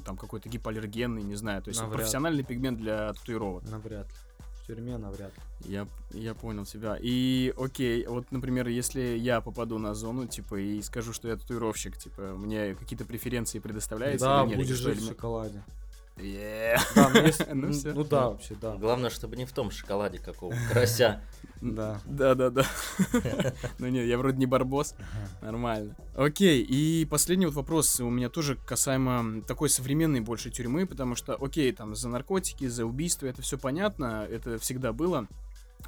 там 0.04 0.16
какой-то 0.16 0.48
гипоаллергенный, 0.48 1.22
не 1.22 1.34
знаю, 1.34 1.60
то 1.62 1.68
есть 1.68 1.80
Навряд. 1.80 1.96
профессиональный 1.98 2.44
пигмент 2.44 2.78
для 2.78 3.12
татуировок. 3.12 3.64
Навряд 3.68 4.06
ли. 4.06 4.14
В 4.66 4.68
тюрьме 4.68 4.98
навряд 4.98 5.30
ли. 5.30 5.72
Я, 5.72 5.86
я 6.10 6.34
понял 6.34 6.64
тебя. 6.64 6.98
И 7.00 7.54
окей, 7.56 8.04
вот, 8.04 8.32
например, 8.32 8.66
если 8.66 9.00
я 9.00 9.40
попаду 9.40 9.78
на 9.78 9.94
зону, 9.94 10.26
типа, 10.26 10.56
и 10.56 10.82
скажу, 10.82 11.12
что 11.12 11.28
я 11.28 11.36
татуировщик, 11.36 11.96
типа, 11.96 12.34
мне 12.36 12.74
какие-то 12.74 13.04
преференции 13.04 13.60
предоставляются 13.60 14.26
да, 14.26 14.42
или 14.42 14.48
нет? 14.48 14.58
будешь 14.58 14.78
что, 14.78 14.92
жить 14.92 15.04
в 15.04 15.06
шоколаде. 15.06 15.62
Да, 16.16 17.10
ну, 17.14 17.20
если- 17.26 17.44
Ну 17.52 17.72
ну 17.94 18.04
да, 18.04 18.28
вообще, 18.30 18.54
да. 18.60 18.76
Главное, 18.76 19.10
чтобы 19.10 19.36
не 19.36 19.44
в 19.44 19.52
том 19.52 19.70
шоколаде 19.70 20.18
какого 20.18 20.54
карася. 20.72 21.20
Да. 21.60 22.00
Да, 22.06 22.34
да, 22.34 22.50
да. 22.50 22.64
Ну 23.78 23.88
нет, 23.88 24.06
я 24.06 24.16
вроде 24.18 24.38
не 24.38 24.46
барбос. 24.46 24.94
Нормально. 25.42 25.94
Окей, 26.14 26.62
и 26.62 27.04
последний 27.04 27.46
вот 27.46 27.54
вопрос 27.54 28.00
у 28.00 28.08
меня 28.10 28.28
тоже 28.30 28.56
касаемо 28.56 29.42
такой 29.42 29.68
современной 29.68 30.20
больше 30.20 30.50
тюрьмы, 30.50 30.86
потому 30.86 31.14
что, 31.16 31.34
окей, 31.34 31.70
там 31.72 31.94
за 31.94 32.08
наркотики, 32.08 32.66
за 32.66 32.86
убийство, 32.86 33.26
это 33.26 33.42
все 33.42 33.58
понятно, 33.58 34.26
это 34.30 34.58
всегда 34.58 34.92
было. 34.92 35.28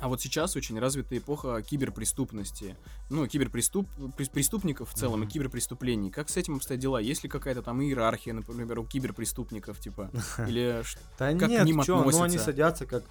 А 0.01 0.09
вот 0.09 0.20
сейчас 0.20 0.55
очень 0.57 0.79
развита 0.79 1.16
эпоха 1.16 1.61
киберпреступности. 1.62 2.77
Ну, 3.11 3.27
киберпреступ... 3.27 3.89
прес- 4.16 4.31
преступников 4.31 4.91
в 4.91 4.95
целом 4.95 5.20
и 5.20 5.25
Мгм. 5.25 5.31
киберпреступлений. 5.31 6.11
Как 6.11 6.29
с 6.29 6.37
этим 6.37 6.57
обстоят 6.57 6.81
дела? 6.81 6.99
Есть 6.99 7.25
ли 7.25 7.29
какая-то 7.29 7.62
там 7.62 7.83
иерархия, 7.83 8.33
например, 8.33 8.79
у 8.79 8.85
киберпреступников, 8.85 9.81
типа? 9.81 10.11
Или 10.49 10.83
Как 11.16 11.39
к 11.39 11.65
ним 11.65 11.83
чё, 11.83 11.97
ну 11.97 12.03
они 12.03 12.11
относятся? 12.11 12.45
садятся 12.45 12.87
как 12.87 13.03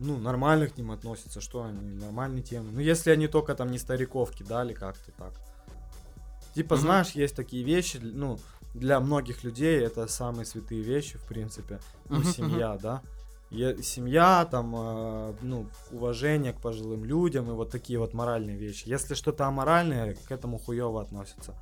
ну, 0.00 0.18
нормально 0.18 0.66
к 0.66 0.76
ним 0.76 0.90
относятся, 0.90 1.40
что 1.40 1.62
они, 1.62 1.80
нормальные 1.80 2.42
темы. 2.42 2.72
Ну, 2.72 2.80
если 2.80 3.10
они 3.10 3.28
только 3.28 3.54
там 3.54 3.70
не 3.70 3.78
стариков 3.78 4.32
кидали 4.32 4.72
как-то 4.72 5.12
так. 5.12 5.32
Типа, 6.54 6.76
знаешь, 6.76 7.10
есть 7.10 7.36
такие 7.36 7.62
вещи, 7.62 7.98
ну, 8.02 8.38
для 8.74 9.00
многих 9.00 9.44
людей 9.44 9.78
это 9.80 10.06
самые 10.08 10.44
святые 10.44 10.82
вещи, 10.82 11.18
в 11.18 11.24
принципе. 11.24 11.80
Ну, 12.08 12.22
семья, 12.24 12.78
да. 12.82 13.02
Семья, 13.52 14.46
там, 14.50 14.74
э, 14.74 15.34
ну, 15.42 15.66
уважение 15.90 16.52
к 16.54 16.60
пожилым 16.60 17.04
людям 17.04 17.50
и 17.50 17.54
вот 17.54 17.70
такие 17.70 17.98
вот 17.98 18.14
моральные 18.14 18.56
вещи. 18.56 18.88
Если 18.88 19.14
что-то 19.14 19.46
аморальное, 19.46 20.14
к 20.14 20.32
этому 20.32 20.58
хуево 20.58 21.02
относятся. 21.02 21.54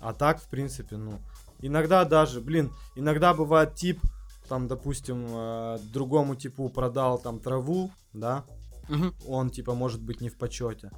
А 0.00 0.14
так, 0.14 0.40
в 0.40 0.48
принципе, 0.48 0.96
ну, 0.96 1.18
иногда 1.60 2.04
даже, 2.04 2.40
блин, 2.40 2.72
иногда 2.96 3.34
бывает 3.34 3.74
тип, 3.74 4.00
там, 4.48 4.68
допустим, 4.68 5.26
э, 5.28 5.78
другому 5.92 6.34
типу 6.34 6.68
продал 6.70 7.18
там 7.18 7.40
траву, 7.40 7.90
да, 8.14 8.44
Мгм. 8.88 9.12
он 9.26 9.50
типа 9.50 9.74
может 9.74 10.00
быть 10.00 10.22
не 10.22 10.30
в 10.30 10.38
почете. 10.38 10.90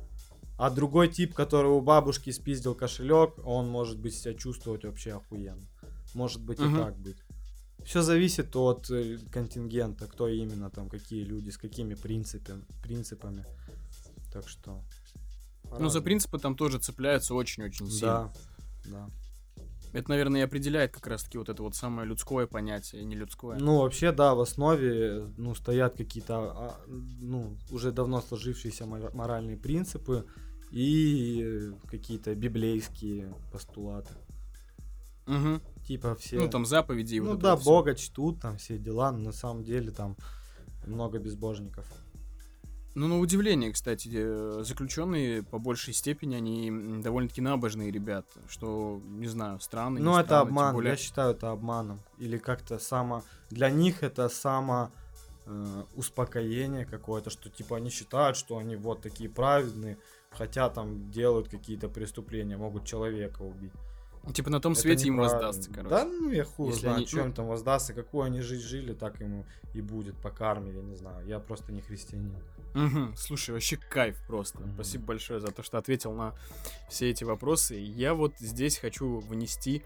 А 0.59 0.71
другой 0.71 1.09
тип, 1.09 1.35
который 1.35 1.71
у 1.73 1.81
бабушки 1.81 2.31
спиздил 2.31 2.75
кошелек, 2.75 3.33
он 3.45 3.69
может 3.69 3.99
быть 3.99 4.15
себя 4.15 4.35
чувствовать 4.35 4.85
вообще 4.85 5.15
охуенно. 5.15 5.67
Может 6.15 6.41
быть 6.45 6.61
Мгм. 6.61 6.75
и 6.75 6.79
так 6.79 6.97
быть. 6.99 7.17
Все 7.85 8.03
зависит 8.03 8.55
от 8.57 8.91
э, 8.91 9.19
контингента, 9.33 10.07
кто 10.07 10.29
именно 10.29 10.71
там, 10.71 10.89
какие 10.89 11.25
люди, 11.25 11.51
с 11.51 11.59
какими 11.59 11.95
принципами. 11.95 12.65
принципами. 12.83 13.45
Так 14.33 14.49
что. 14.49 14.83
Ну, 15.79 15.89
за 15.89 16.01
принципы 16.01 16.39
там 16.39 16.57
тоже 16.57 16.79
цепляются 16.79 17.35
очень-очень 17.35 17.91
сильно. 17.91 18.33
Да, 18.87 18.91
да. 18.91 19.11
Это, 19.93 20.11
наверное, 20.11 20.41
и 20.41 20.45
определяет 20.45 20.93
как 20.93 21.07
раз-таки 21.09 21.39
вот 21.39 21.49
это 21.49 21.63
вот 21.63 21.75
самое 21.75 22.07
людское 22.07 22.47
понятие, 22.47 23.05
не 23.05 23.17
людское. 23.17 23.59
Ну, 23.59 23.79
вообще, 23.79 24.13
да, 24.13 24.35
в 24.35 24.41
основе, 24.41 25.33
ну, 25.37 25.55
стоят 25.55 25.97
какие-то, 25.97 26.35
а, 26.37 26.81
ну, 26.87 27.57
уже 27.71 27.91
давно 27.91 28.21
сложившиеся 28.21 28.85
мора- 28.85 29.11
моральные 29.15 29.57
принципы 29.57 30.27
и 30.71 31.73
какие-то 31.89 32.35
библейские 32.37 33.35
постулаты. 33.53 34.15
Мгм. 35.31 35.63
Типа 35.87 36.15
все... 36.17 36.39
Ну, 36.39 36.49
там 36.49 36.67
заповеди. 36.67 37.21
ну 37.21 37.31
вот 37.31 37.39
да. 37.39 37.57
Бога 37.57 37.95
чтут, 37.95 38.41
там 38.41 38.57
все 38.57 38.79
дела, 38.79 39.13
но 39.13 39.19
на 39.19 39.33
самом 39.33 39.63
деле 39.65 39.91
там 39.91 40.17
много 40.87 41.19
безбожников. 41.19 41.87
Ну, 42.97 43.07
на 43.07 43.21
удивление, 43.21 43.73
кстати, 43.73 44.11
э, 44.13 44.63
заключенные 44.65 45.45
по 45.45 45.61
большей 45.61 45.95
степени, 45.95 46.35
они 46.35 47.01
довольно-таки 47.01 47.41
набожные 47.41 47.93
ребята, 47.93 48.41
что, 48.49 49.01
не 49.05 49.29
знаю, 49.29 49.61
странно. 49.61 50.01
ну, 50.01 50.17
это 50.17 50.27
странно, 50.27 50.49
обман, 50.49 50.75
более- 50.75 50.91
я 50.91 50.97
считаю 50.97 51.31
это 51.31 51.53
обманом. 51.53 52.01
Или 52.19 52.37
как-то 52.39 52.81
само... 52.81 53.23
Для 53.51 53.71
них 53.71 54.03
это 54.03 54.29
само 54.29 54.91
э, 55.47 55.85
успокоение 55.95 56.85
какое-то, 56.85 57.31
что 57.31 57.49
типа 57.49 57.77
они 57.77 57.91
считают, 57.91 58.37
что 58.37 58.59
они 58.59 58.75
вот 58.75 59.03
такие 59.03 59.31
праведные, 59.31 59.97
хотя 60.31 60.69
там 60.69 61.13
делают 61.13 61.49
какие-то 61.49 61.89
преступления, 61.89 62.57
могут 62.57 62.85
человека 62.87 63.43
убить. 63.43 63.73
Типа 64.35 64.51
на 64.51 64.61
том 64.61 64.73
Это 64.73 64.83
свете 64.83 65.09
им 65.09 65.15
неправильно. 65.15 65.39
воздастся, 65.47 65.71
короче. 65.73 65.89
Да, 65.91 66.05
ну 66.05 66.31
я 66.31 66.45
хуй 66.45 66.69
Если 66.69 66.81
знаю, 66.83 66.97
они- 66.99 67.07
что 67.07 67.25
ну- 67.25 67.33
там 67.33 67.47
воздастся, 67.47 67.95
какую 67.95 68.25
они 68.25 68.41
жизнь 68.43 68.67
жили, 68.67 68.93
так 68.93 69.19
ему 69.21 69.47
и 69.73 69.81
будет 69.81 70.15
по 70.17 70.31
карме, 70.31 70.73
я 70.73 70.83
не 70.83 70.95
знаю. 70.95 71.27
Я 71.27 71.39
просто 71.41 71.73
не 71.73 71.81
христианин. 71.81 72.37
Мгм. 72.75 73.15
Слушай, 73.17 73.53
вообще 73.53 73.77
кайф 73.77 74.17
просто. 74.27 74.61
Мгм. 74.61 74.75
Спасибо 74.75 75.05
большое 75.07 75.41
за 75.41 75.49
то, 75.49 75.63
что 75.63 75.79
ответил 75.79 76.13
на 76.13 76.35
все 76.89 77.11
эти 77.11 77.25
вопросы. 77.25 77.75
Я 77.77 78.15
вот 78.15 78.35
здесь 78.39 78.77
хочу 78.79 79.19
внести, 79.21 79.83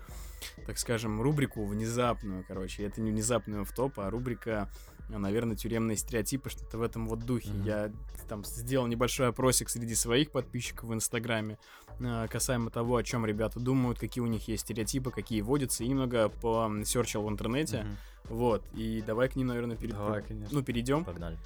так 0.67 0.79
скажем, 0.79 1.23
рубрику 1.23 1.65
внезапную, 1.65 2.45
короче. 2.47 2.85
Это 2.85 3.01
не 3.01 3.11
внезапный 3.13 3.65
топ, 3.75 3.99
а 4.01 4.11
рубрика, 4.11 4.69
наверное, 5.09 5.57
тюремные 5.57 5.97
стереотипы, 5.97 6.51
что-то 6.51 6.79
в 6.79 6.83
этом 6.83 7.09
вот 7.09 7.21
духе. 7.21 7.51
Мгм. 7.51 7.65
Я 7.65 7.93
там 8.29 8.45
сделал 8.45 8.87
небольшой 8.87 9.29
опросик 9.29 9.69
среди 9.69 9.95
своих 9.95 10.31
подписчиков 10.31 10.89
в 10.89 10.95
Инстаграме 10.95 11.59
а, 12.01 12.27
касаемо 12.29 12.71
того, 12.71 12.97
о 12.97 13.03
чем 13.03 13.27
ребята 13.27 13.61
думают, 13.61 13.99
какие 13.99 14.23
у 14.23 14.27
них 14.27 14.49
есть 14.49 14.65
стереотипы, 14.65 15.11
какие 15.11 15.41
водятся, 15.41 15.85
и 15.85 15.89
немного 15.89 16.29
посерчил 16.29 17.23
в 17.23 17.29
интернете. 17.29 17.83
Мгм. 17.83 17.97
Вот, 18.31 18.65
и 18.73 19.03
давай 19.07 19.29
к 19.29 19.37
ним, 19.37 19.49
наверное, 19.49 19.77
перед... 19.77 19.93
Давай, 19.93 20.23
конечно. 20.23 20.59
ну, 20.59 20.65
перейдем. 20.65 21.05
Погнали. 21.05 21.39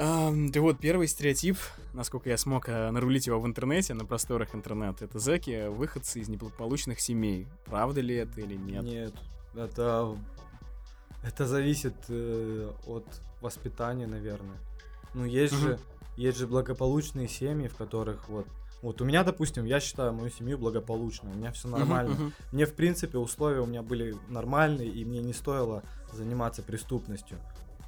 Ам, 0.00 0.52
да 0.52 0.60
вот, 0.60 0.78
первый 0.78 1.08
стереотип, 1.08 1.56
насколько 1.92 2.28
я 2.28 2.36
смог 2.36 2.68
а, 2.68 2.90
нарулить 2.92 3.26
его 3.26 3.40
в 3.40 3.46
интернете, 3.46 3.94
на 3.94 4.04
просторах 4.04 4.54
интернета, 4.54 5.06
это 5.06 5.18
зэки, 5.18 5.68
выходцы 5.68 6.20
из 6.20 6.28
неблагополучных 6.28 7.00
семей. 7.00 7.48
Правда 7.64 8.00
ли 8.00 8.14
это 8.14 8.40
или 8.40 8.54
нет? 8.54 8.84
Нет, 8.84 9.14
это 9.54 10.16
это 11.22 11.46
зависит 11.46 11.94
э, 12.08 12.70
от 12.86 13.04
воспитания, 13.40 14.06
наверное. 14.06 14.58
Ну 15.14 15.24
есть 15.24 15.54
Мгм. 15.54 15.62
же 15.62 15.78
есть 16.16 16.38
же 16.38 16.46
благополучные 16.46 17.28
семьи, 17.28 17.68
в 17.68 17.76
которых 17.76 18.28
вот 18.28 18.46
вот 18.80 19.00
у 19.00 19.04
меня, 19.04 19.24
допустим, 19.24 19.64
я 19.64 19.80
считаю 19.80 20.12
мою 20.12 20.30
семью 20.30 20.56
благополучной, 20.56 21.32
у 21.32 21.34
меня 21.34 21.50
все 21.50 21.66
нормально. 21.68 22.14
мгм. 22.14 22.32
Мне, 22.52 22.64
в 22.64 22.74
принципе, 22.74 23.18
условия 23.18 23.60
у 23.60 23.66
меня 23.66 23.82
были 23.82 24.14
нормальные, 24.28 24.88
и 24.88 25.04
мне 25.04 25.20
не 25.20 25.32
стоило 25.32 25.82
заниматься 26.12 26.62
преступностью. 26.62 27.38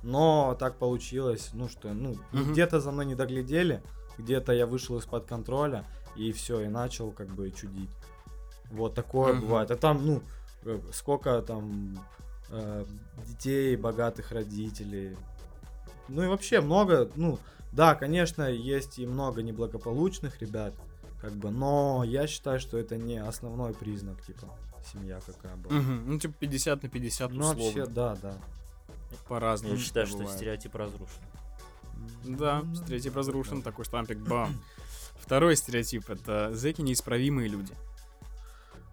Но 0.03 0.57
так 0.59 0.79
получилось, 0.79 1.51
ну 1.53 1.69
что, 1.69 1.93
ну, 1.93 2.17
Мгм. 2.33 2.51
где-то 2.53 2.81
за 2.81 2.91
мной 2.91 3.07
не 3.07 3.15
доглядели, 3.15 3.83
где-то 4.19 4.53
я 4.53 4.67
вышел 4.67 4.99
из-под 4.99 5.27
контроля, 5.27 5.85
и 6.17 6.33
все, 6.33 6.61
и 6.63 6.69
начал 6.69 7.13
как 7.13 7.29
бы 7.29 7.51
чудить. 7.53 7.91
Вот 8.71 8.95
такое 8.95 9.33
Мгм. 9.35 9.43
бывает. 9.43 9.71
А 9.71 9.77
там, 9.77 10.05
ну, 10.05 10.23
э, 10.65 10.81
сколько 10.93 11.41
там 11.43 11.97
э, 12.51 12.85
детей, 13.27 13.77
богатых 13.77 14.33
родителей. 14.33 15.17
Ну 16.09 16.23
и 16.25 16.27
вообще 16.29 16.61
много, 16.61 17.09
ну, 17.17 17.39
да, 17.73 17.95
конечно, 17.95 18.43
есть 18.51 18.99
и 18.99 19.07
много 19.07 19.43
неблагополучных 19.43 20.41
ребят, 20.41 20.75
как 21.21 21.33
бы, 21.33 21.51
но 21.51 22.03
я 22.05 22.27
считаю, 22.27 22.59
что 22.59 22.79
это 22.79 22.97
не 22.97 23.19
основной 23.19 23.75
признак, 23.75 24.21
типа, 24.25 24.49
семья 24.93 25.21
какая 25.25 25.57
была. 25.57 25.75
Мгм. 25.75 26.11
Ну, 26.13 26.19
типа 26.19 26.35
50 26.41 26.83
на 26.83 26.89
50 26.89 27.31
Ну, 27.33 27.41
условно. 27.41 27.63
вообще, 27.65 27.87
да, 27.87 28.17
да. 28.23 28.35
По-разному. 29.29 29.75
Я 29.75 29.81
считаю, 29.81 30.07
что 30.07 30.19
бывает. 30.19 30.37
стереотип 30.37 30.75
разрушен. 30.75 31.23
Да, 32.25 32.63
Ну, 32.63 32.75
стереотип 32.75 33.15
разрушен, 33.17 33.59
да. 33.59 33.71
такой 33.71 33.85
штампик, 33.85 34.19
бам. 34.19 34.55
Второй 35.21 35.55
стереотип— 35.57 36.09
это 36.11 36.51
зэки 36.55 36.81
неисправимые 36.81 37.49
люди. 37.49 37.73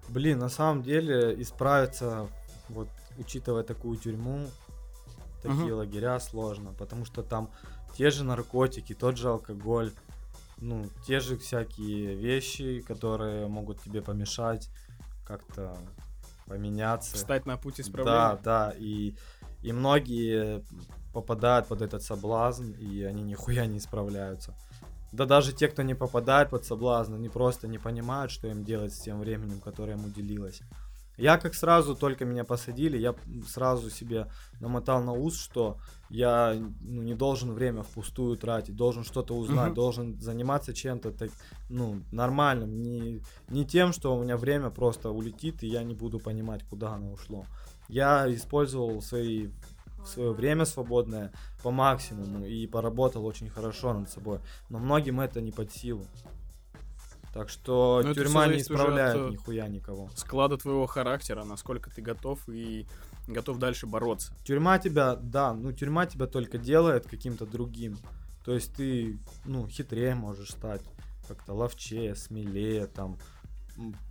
Блин, 0.09 0.39
на 0.39 0.49
самом 0.49 0.83
деле 0.83 1.41
исправиться, 1.41 2.27
вот 2.69 2.89
учитывая 3.17 3.63
такую 3.63 3.97
тюрьму, 3.97 4.49
такие 5.41 5.73
Мгм. 5.73 5.77
лагеря 5.77 6.19
сложно, 6.19 6.73
потому 6.73 7.05
что 7.05 7.23
там 7.23 7.51
те 7.95 8.09
же 8.09 8.23
наркотики, 8.23 8.93
тот 8.93 9.17
же 9.17 9.29
алкоголь, 9.29 9.91
ну, 10.59 10.89
те 11.05 11.19
же 11.19 11.37
всякие 11.37 12.15
вещи, 12.15 12.81
которые 12.81 13.47
могут 13.47 13.81
тебе 13.81 14.01
помешать 14.01 14.69
как-то 15.25 15.77
поменяться. 16.47 17.17
Встать 17.17 17.45
на 17.45 17.57
путь 17.57 17.75
Да, 17.77 17.81
исправления. 17.81 18.41
да, 18.43 18.73
и, 18.77 19.15
и 19.61 19.71
многие 19.73 20.63
попадают 21.13 21.67
под 21.67 21.81
этот 21.81 22.03
соблазн, 22.03 22.71
и 22.73 23.03
они 23.03 23.23
нихуя 23.23 23.65
не 23.65 23.79
справляются. 23.79 24.55
Да 25.11 25.25
даже 25.25 25.53
те, 25.53 25.67
кто 25.67 25.83
не 25.83 25.95
попадает 25.95 26.49
под 26.49 26.65
соблазн, 26.65 27.15
они 27.15 27.29
просто 27.29 27.67
не 27.67 27.77
понимают, 27.77 28.31
что 28.31 28.47
им 28.47 28.63
делать 28.63 28.93
с 28.93 28.99
тем 28.99 29.19
временем, 29.19 29.59
которое 29.59 29.93
им 29.93 30.05
уделилось. 30.05 30.61
Я 31.17 31.37
как 31.37 31.55
сразу 31.55 31.95
только 31.95 32.25
меня 32.25 32.43
посадили, 32.43 32.97
я 32.97 33.15
сразу 33.47 33.89
себе 33.89 34.27
намотал 34.59 35.03
на 35.03 35.13
ус, 35.13 35.35
что 35.37 35.77
я 36.09 36.55
ну, 36.55 37.01
не 37.01 37.15
должен 37.15 37.53
время 37.53 37.81
впустую 37.81 38.37
тратить, 38.37 38.75
должен 38.75 39.03
что-то 39.03 39.35
узнать, 39.35 39.67
Мгм. 39.69 39.75
должен 39.75 40.19
заниматься 40.21 40.73
чем-то 40.73 41.11
так, 41.11 41.31
ну, 41.69 42.01
нормальным, 42.11 42.81
не, 42.81 43.21
не 43.49 43.65
тем, 43.65 43.93
что 43.93 44.15
у 44.15 44.23
меня 44.23 44.37
время 44.37 44.69
просто 44.69 45.09
улетит, 45.09 45.63
и 45.63 45.67
я 45.67 45.83
не 45.83 45.95
буду 45.95 46.19
понимать, 46.19 46.63
куда 46.63 46.93
оно 46.93 47.11
ушло. 47.11 47.45
Я 47.89 48.31
использовал 48.33 49.01
свои 49.01 49.49
свое 50.05 50.31
время 50.31 50.65
свободное 50.65 51.33
по 51.63 51.71
максимуму 51.71 52.45
и 52.45 52.65
поработал 52.67 53.25
очень 53.25 53.49
хорошо 53.49 53.93
над 53.93 54.09
собой. 54.09 54.39
Но 54.69 54.79
многим 54.79 55.19
это 55.19 55.41
не 55.41 55.51
под 55.51 55.71
силу. 55.73 56.05
Так 57.37 57.49
что 57.49 58.01
это 58.03 58.15
тюрьма 58.15 58.47
не 58.47 58.61
исправляет 58.61 59.15
э, 59.15 59.29
нихуя 59.29 59.67
никого. 59.67 60.09
Склада 60.15 60.57
твоего 60.57 60.87
характера, 60.87 61.43
насколько 61.43 61.91
ты 61.91 62.01
готов 62.01 62.39
и 62.49 62.87
готов 63.27 63.59
дальше 63.59 63.85
бороться. 63.85 64.33
Тюрьма 64.43 64.79
тебя, 64.79 65.15
да, 65.15 65.53
ну 65.53 65.71
тюрьма 65.71 66.07
тебя 66.07 66.25
только 66.25 66.57
делает 66.57 67.05
каким-то 67.05 67.45
другим. 67.45 67.99
То 68.43 68.55
есть 68.55 68.73
ты, 68.73 69.19
ну, 69.45 69.67
хитрее 69.67 70.15
можешь 70.15 70.49
стать, 70.49 70.81
как-то 71.27 71.53
ловчее, 71.53 72.15
смелее, 72.15 72.87
там, 72.87 73.19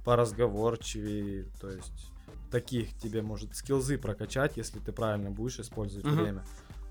поразговорчивее, 0.04 1.46
то 1.60 1.68
есть 1.68 2.12
таких 2.52 2.96
тебе 2.96 3.22
может 3.22 3.56
скилзы 3.56 3.98
прокачать, 3.98 4.56
если 4.56 4.78
ты 4.78 4.92
правильно 4.92 5.32
будешь 5.32 5.58
использовать 5.58 6.06
Мгм. 6.06 6.14
время. 6.14 6.44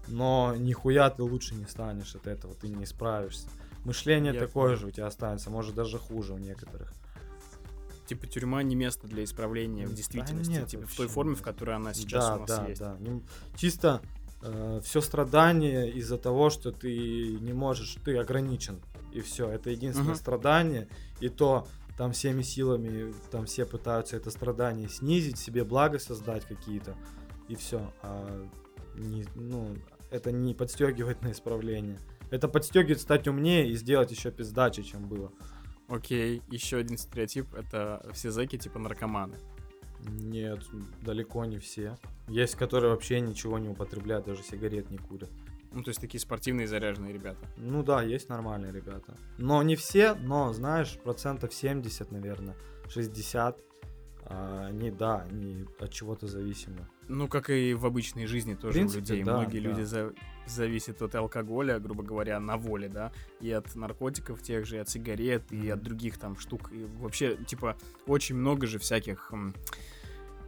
Но 0.10 0.54
нихуя 0.58 1.10
ты 1.10 1.24
лучше 1.24 1.56
не 1.56 1.66
станешь 1.66 2.14
от 2.14 2.28
этого, 2.28 2.54
ты 2.56 2.68
не 2.68 2.86
справишься. 2.86 3.48
Мышление 3.86 4.34
Я 4.34 4.40
такое 4.42 4.66
понял. 4.70 4.78
же 4.78 4.88
у 4.88 4.92
тебя 4.92 5.08
останется, 5.08 5.50
может 5.50 5.76
даже 5.76 5.98
хуже 5.98 6.34
у 6.34 6.38
некоторых. 6.38 6.92
Типа 8.08 8.28
тюрьма 8.28 8.62
не 8.64 8.76
место 8.76 9.08
для 9.08 9.24
исправления 9.24 9.86
в 9.88 9.92
Да 9.92 9.96
действительности, 9.96 10.52
нет, 10.52 10.68
типа 10.68 10.86
в 10.86 10.96
той 10.96 11.08
форме, 11.08 11.32
нет. 11.32 11.40
в 11.40 11.44
которой 11.44 11.76
она 11.76 11.94
сейчас 11.94 12.26
да, 12.26 12.36
у 12.36 12.40
нас 12.42 12.50
да, 12.50 12.68
есть. 12.68 12.80
да. 12.82 12.98
Ну, 13.00 13.24
чисто 13.56 14.02
все 14.84 15.02
страдание 15.02 15.90
из-за 15.92 16.18
того, 16.20 16.50
что 16.52 16.72
ты 16.72 17.38
не 17.40 17.54
можешь, 17.54 17.98
ты 18.06 18.18
ограничен. 18.18 18.80
И 19.12 19.22
все. 19.22 19.50
Это 19.50 19.70
единственное 19.72 20.10
Мгм. 20.12 20.18
страдание. 20.18 20.88
И 21.20 21.30
то 21.30 21.68
там 21.98 22.12
всеми 22.12 22.44
силами, 22.44 23.14
там 23.32 23.46
все 23.46 23.66
пытаются 23.66 24.18
это 24.18 24.30
страдание 24.30 24.88
снизить, 24.90 25.40
себе 25.40 25.64
благо 25.64 25.98
создать 25.98 26.46
какие-то. 26.46 26.96
И 27.48 27.56
все. 27.56 27.92
А 28.04 28.48
не, 28.96 29.26
ну, 29.36 29.76
это 30.12 30.32
не 30.32 30.54
подстегивает 30.54 31.22
на 31.24 31.32
исправление. 31.32 31.98
Это 32.32 32.48
подстегивает 32.48 33.02
стать 33.02 33.28
умнее 33.28 33.70
и 33.70 33.76
сделать 33.76 34.12
еще 34.12 34.32
пиздаче, 34.32 34.84
чем 34.84 35.08
было. 35.08 35.32
Окей, 35.88 36.42
еще 36.50 36.78
один 36.78 36.98
стереотип 36.98 37.54
это 37.54 38.06
все 38.14 38.32
зэки 38.32 38.58
типа 38.58 38.80
наркоманы. 38.80 39.38
Нет, 40.08 40.60
далеко 41.02 41.46
не 41.46 41.58
все. 41.60 41.98
Есть, 42.28 42.56
которые 42.56 42.92
вообще 42.92 43.20
ничего 43.20 43.58
не 43.60 43.70
употребляют, 43.70 44.26
даже 44.26 44.44
сигарет 44.44 44.90
не 44.90 44.98
курят. 44.98 45.30
Ну, 45.72 45.84
то 45.84 45.90
есть 45.90 46.00
такие 46.00 46.22
спортивные 46.22 46.68
заряженные 46.68 47.14
ребята. 47.14 47.48
Ну 47.58 47.84
да, 47.84 48.02
есть 48.02 48.30
нормальные 48.30 48.72
ребята. 48.72 49.18
Но 49.38 49.62
не 49.62 49.76
все, 49.76 50.16
но, 50.16 50.54
знаешь, 50.54 50.98
процентов 51.04 51.54
70, 51.54 52.12
наверное, 52.12 52.56
60, 52.88 53.60
а, 54.26 54.66
они, 54.68 54.92
да, 54.92 55.22
они 55.30 55.66
от 55.80 55.92
чего-то 55.92 56.28
зависимы. 56.28 56.88
Ну, 57.08 57.28
как 57.28 57.50
и 57.50 57.74
в 57.76 57.86
обычной 57.86 58.26
жизни 58.26 58.56
тоже 58.56 58.74
принципе, 58.74 58.98
у 58.98 59.02
людей. 59.02 59.24
да, 59.24 59.38
Многие 59.38 59.60
да. 59.60 59.70
люди 59.70 59.82
за- 59.84 60.14
зависят 60.48 61.02
от 61.02 61.14
алкоголя, 61.16 61.80
грубо 61.80 62.04
говоря, 62.04 62.40
на 62.40 62.58
воле, 62.58 62.90
да, 62.90 63.12
и 63.40 63.52
от 63.52 63.76
наркотиков 63.76 64.42
тех 64.42 64.66
же, 64.66 64.78
и 64.78 64.80
от 64.80 64.90
сигарет, 64.90 65.52
и 65.52 65.70
от 65.70 65.82
других 65.84 66.18
там 66.18 66.38
штук. 66.38 66.72
И 66.74 66.86
вообще, 67.00 67.36
типа, 67.38 67.78
очень 68.08 68.36
много 68.36 68.66
же 68.66 68.80
всяких 68.80 69.32
м, 69.32 69.54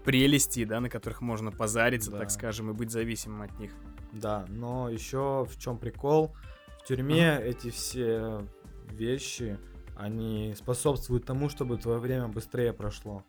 прелестей, 0.04 0.66
да, 0.66 0.80
на 0.80 0.90
которых 0.90 1.22
можно 1.22 1.52
позариться, 1.52 2.12
Да. 2.12 2.20
так 2.20 2.32
скажем, 2.32 2.70
и 2.72 2.74
быть 2.74 2.92
зависимым 2.92 3.42
от 3.44 3.60
них. 3.60 3.72
Да, 4.14 4.46
но 4.50 4.90
еще 4.90 5.46
в 5.50 5.58
чем 5.60 5.78
прикол? 5.78 6.34
В 6.82 6.88
тюрьме 6.88 7.38
эти 7.40 7.70
все 7.70 8.48
вещи, 8.92 9.60
они 9.98 10.56
способствуют 10.58 11.26
тому, 11.26 11.50
чтобы 11.50 11.78
твое 11.78 12.00
время 12.00 12.28
быстрее 12.30 12.72
прошло. 12.74 13.24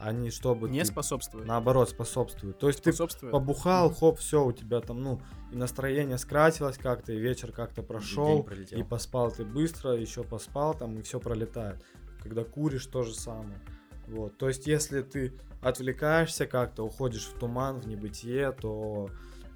Они 0.00 0.30
чтобы 0.30 0.68
Не 0.68 0.80
ты, 0.80 0.86
способствует. 0.86 1.46
наоборот 1.46 1.90
способствуют. 1.90 2.58
То 2.58 2.68
есть 2.68 2.82
ты 2.82 2.92
Способствует. 2.92 3.32
побухал, 3.32 3.86
Мгм. 3.88 3.96
хоп, 3.96 4.18
все, 4.20 4.44
у 4.44 4.52
тебя 4.52 4.80
там, 4.80 5.02
ну, 5.02 5.20
и 5.50 5.56
настроение 5.56 6.18
скрасилось 6.18 6.78
как-то, 6.78 7.12
и 7.12 7.18
вечер 7.18 7.50
как-то 7.52 7.82
прошел, 7.82 8.44
пролетел. 8.44 8.78
и 8.78 8.82
поспал 8.84 9.32
ты 9.32 9.44
быстро, 9.44 9.92
еще 9.94 10.22
поспал 10.22 10.74
там, 10.74 10.96
и 10.98 11.02
все 11.02 11.18
пролетает. 11.18 11.82
Когда 12.22 12.44
куришь, 12.44 12.86
то 12.86 13.02
же 13.02 13.14
самое. 13.14 13.58
Вот. 14.06 14.38
То 14.38 14.48
есть, 14.48 14.66
если 14.66 15.02
ты 15.02 15.32
отвлекаешься 15.62 16.46
как-то, 16.46 16.84
уходишь 16.84 17.26
в 17.26 17.38
туман, 17.38 17.80
в 17.80 17.86
небытие, 17.88 18.52
то 18.52 19.10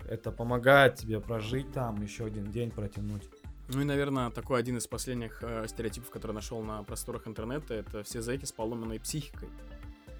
это 0.08 0.32
помогает 0.32 0.96
тебе 0.96 1.20
прожить 1.20 1.72
там, 1.72 2.02
еще 2.02 2.24
один 2.24 2.50
день 2.50 2.70
протянуть. 2.72 3.28
Ну 3.68 3.80
и, 3.80 3.84
наверное, 3.84 4.30
такой 4.30 4.58
один 4.58 4.76
из 4.78 4.86
последних 4.88 5.38
э, 5.42 5.66
стереотипов, 5.68 6.10
который 6.10 6.32
нашел 6.32 6.60
на 6.62 6.82
просторах 6.82 7.26
интернета, 7.28 7.74
это 7.74 8.02
все 8.02 8.20
зэки 8.20 8.44
с 8.44 8.52
поломанной 8.52 8.98
психикой. 9.00 9.48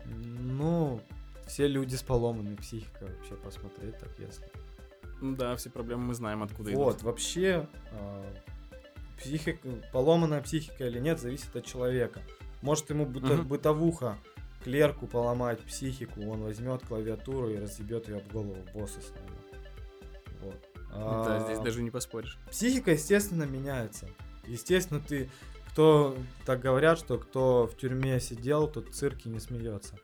Ну, 0.06 1.00
все 1.46 1.66
люди 1.66 1.94
с 1.94 2.02
поломанной 2.02 2.56
психикой 2.56 3.08
вообще 3.08 3.34
посмотреть 3.36 3.98
так, 3.98 4.10
если. 4.18 4.44
Ну 5.20 5.36
да, 5.36 5.54
все 5.56 5.70
проблемы 5.70 6.04
мы 6.04 6.14
знаем, 6.14 6.42
откуда 6.42 6.70
Вот, 6.72 6.94
идут. 6.96 7.02
вообще, 7.04 7.68
а, 7.92 8.24
психика, 9.18 9.68
поломанная 9.92 10.42
психика 10.42 10.86
или 10.86 10.98
нет, 10.98 11.20
зависит 11.20 11.54
от 11.54 11.64
человека. 11.64 12.20
Может 12.60 12.90
ему 12.90 13.06
быто- 13.06 13.34
Мгм. 13.36 13.46
бытовуха, 13.48 14.16
клерку 14.64 15.06
поломать 15.06 15.60
психику, 15.60 16.22
он 16.28 16.42
возьмет 16.42 16.82
клавиатуру 16.86 17.50
и 17.50 17.56
разъебет 17.58 18.08
ее 18.08 18.16
об 18.18 18.28
голову 18.32 18.56
босса 18.74 19.00
своего. 19.00 19.28
Вот. 20.42 20.56
Да, 20.90 21.36
А, 21.36 21.40
здесь 21.46 21.58
даже 21.60 21.82
не 21.82 21.90
поспоришь. 21.90 22.38
Психика, 22.50 22.90
естественно, 22.92 23.44
меняется. 23.44 24.08
Естественно, 24.46 25.00
ты, 25.00 25.30
кто 25.72 26.16
так 26.44 26.60
говорят, 26.60 26.98
что 26.98 27.18
кто 27.18 27.66
в 27.66 27.76
тюрьме 27.76 28.20
сидел, 28.20 28.68
тот 28.68 28.88
в 28.88 28.92
цирке 28.92 29.30
не 29.30 29.40
смеется. 29.40 29.94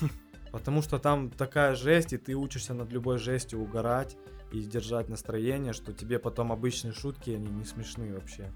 Потому 0.52 0.82
что 0.82 0.98
там 0.98 1.30
такая 1.30 1.74
жесть, 1.74 2.12
и 2.12 2.16
ты 2.16 2.34
учишься 2.34 2.74
над 2.74 2.92
любой 2.92 3.18
жестью 3.18 3.60
угорать 3.60 4.16
и 4.52 4.62
держать 4.62 5.08
настроение, 5.08 5.72
что 5.72 5.92
тебе 5.92 6.18
потом 6.18 6.52
обычные 6.52 6.92
шутки, 6.92 7.30
они 7.30 7.48
не 7.48 7.64
смешны 7.64 8.12
вообще. 8.14 8.52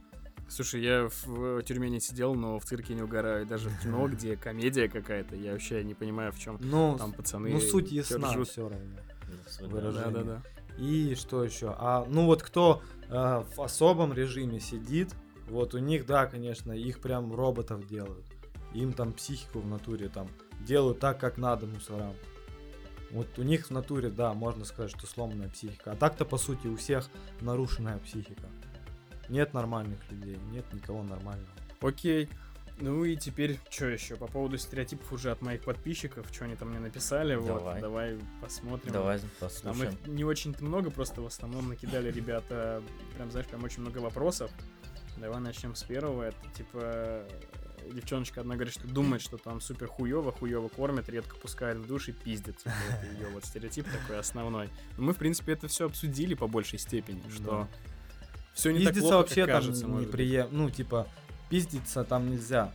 Слушай, 0.48 0.82
я 0.82 1.08
в 1.26 1.62
тюрьме 1.62 1.90
не 1.90 2.00
сидел, 2.00 2.34
но 2.34 2.58
в 2.58 2.64
цирке 2.64 2.94
не 2.94 3.02
угораю. 3.02 3.46
Даже 3.46 3.68
в 3.68 3.80
кино, 3.82 4.08
где 4.12 4.36
комедия 4.36 4.88
какая-то, 4.88 5.36
я 5.36 5.52
вообще 5.52 5.84
не 5.84 5.94
понимаю, 5.94 6.32
в 6.32 6.38
чем 6.38 6.58
Ну, 6.60 6.96
там 6.98 7.12
пацаны. 7.12 7.50
ну 7.50 7.60
суть 7.60 7.92
ясна 7.92 8.32
ржут. 8.32 8.48
все 8.48 8.68
равно. 8.68 8.86
Выражение. 9.60 10.10
Да, 10.10 10.22
да, 10.22 10.22
да. 10.24 10.42
И 10.78 11.14
что 11.16 11.44
еще? 11.44 11.74
А, 11.78 12.06
ну 12.08 12.26
вот 12.26 12.42
кто 12.42 12.82
а, 13.08 13.44
в 13.56 13.60
особом 13.60 14.12
режиме 14.12 14.60
сидит, 14.60 15.12
вот 15.48 15.74
у 15.74 15.78
них, 15.78 16.06
да, 16.06 16.26
конечно, 16.26 16.72
их 16.72 17.00
прям 17.00 17.34
роботов 17.34 17.86
делают. 17.86 18.24
Им 18.74 18.92
там 18.92 19.12
психику 19.12 19.60
в 19.60 19.66
натуре 19.66 20.08
там 20.08 20.28
делают 20.60 21.00
так, 21.00 21.18
как 21.18 21.38
надо 21.38 21.66
мусорам. 21.66 22.14
Вот 23.10 23.26
у 23.38 23.42
них 23.42 23.66
в 23.66 23.70
натуре, 23.70 24.10
да, 24.10 24.34
можно 24.34 24.64
сказать, 24.64 24.90
что 24.90 25.06
сломанная 25.06 25.48
психика. 25.48 25.92
А 25.92 25.96
так-то, 25.96 26.24
по 26.24 26.36
сути, 26.36 26.66
у 26.66 26.76
всех 26.76 27.08
нарушенная 27.40 27.98
психика. 27.98 28.46
Нет 29.28 29.54
нормальных 29.54 29.98
людей, 30.10 30.38
нет 30.52 30.70
никого 30.72 31.02
нормального. 31.02 31.48
Окей. 31.80 32.28
Ну 32.80 33.04
и 33.04 33.16
теперь, 33.16 33.58
что 33.70 33.86
еще? 33.86 34.14
По 34.16 34.26
поводу 34.28 34.56
стереотипов 34.56 35.12
уже 35.12 35.32
от 35.32 35.42
моих 35.42 35.64
подписчиков, 35.64 36.26
что 36.32 36.44
они 36.44 36.54
там 36.54 36.68
мне 36.70 36.78
написали. 36.78 37.34
Вот, 37.34 37.46
Давай. 37.48 37.80
давай 37.80 38.18
посмотрим. 38.40 38.92
Давай 38.92 39.18
Там 39.18 39.30
послушаем. 39.40 39.92
их 39.94 40.06
не 40.06 40.24
очень-то 40.24 40.64
много, 40.64 40.90
просто 40.90 41.20
в 41.20 41.26
основном 41.26 41.68
накидали 41.68 42.12
ребята, 42.12 42.82
прям, 43.16 43.30
знаешь, 43.32 43.48
прям 43.48 43.64
очень 43.64 43.80
много 43.80 43.98
вопросов. 43.98 44.52
Давай 45.20 45.40
начнем 45.40 45.74
с 45.74 45.82
первого. 45.82 46.24
Это 46.24 46.48
типа 46.56 47.26
девчоночка 47.92 48.40
одна 48.40 48.54
говорит, 48.54 48.74
что 48.74 48.86
думает, 48.86 49.22
что 49.22 49.36
там 49.36 49.60
супер 49.60 49.86
хуево, 49.86 50.32
хуево 50.32 50.68
кормят, 50.68 51.08
редко 51.08 51.36
пускают 51.36 51.78
в 51.78 51.86
душ 51.86 52.08
и 52.08 52.12
пиздят. 52.12 52.56
Типа, 52.58 52.74
это 52.90 53.06
ее 53.06 53.28
вот 53.28 53.44
стереотип 53.44 53.86
такой 53.90 54.18
основной. 54.18 54.68
Но 54.96 55.04
мы, 55.04 55.12
в 55.12 55.16
принципе, 55.16 55.52
это 55.52 55.68
все 55.68 55.86
обсудили 55.86 56.34
по 56.34 56.46
большей 56.46 56.78
степени, 56.78 57.22
что 57.30 57.68
все 58.54 58.70
не 58.70 58.84
так 58.84 58.94
Пиздиться 58.94 59.08
плохо, 59.08 59.16
вообще 59.16 59.46
как 59.46 59.54
кажется, 59.54 59.82
там 59.82 60.00
неприем... 60.00 60.48
Ну, 60.50 60.70
типа, 60.70 61.06
пиздиться 61.48 62.04
там 62.04 62.30
нельзя. 62.30 62.72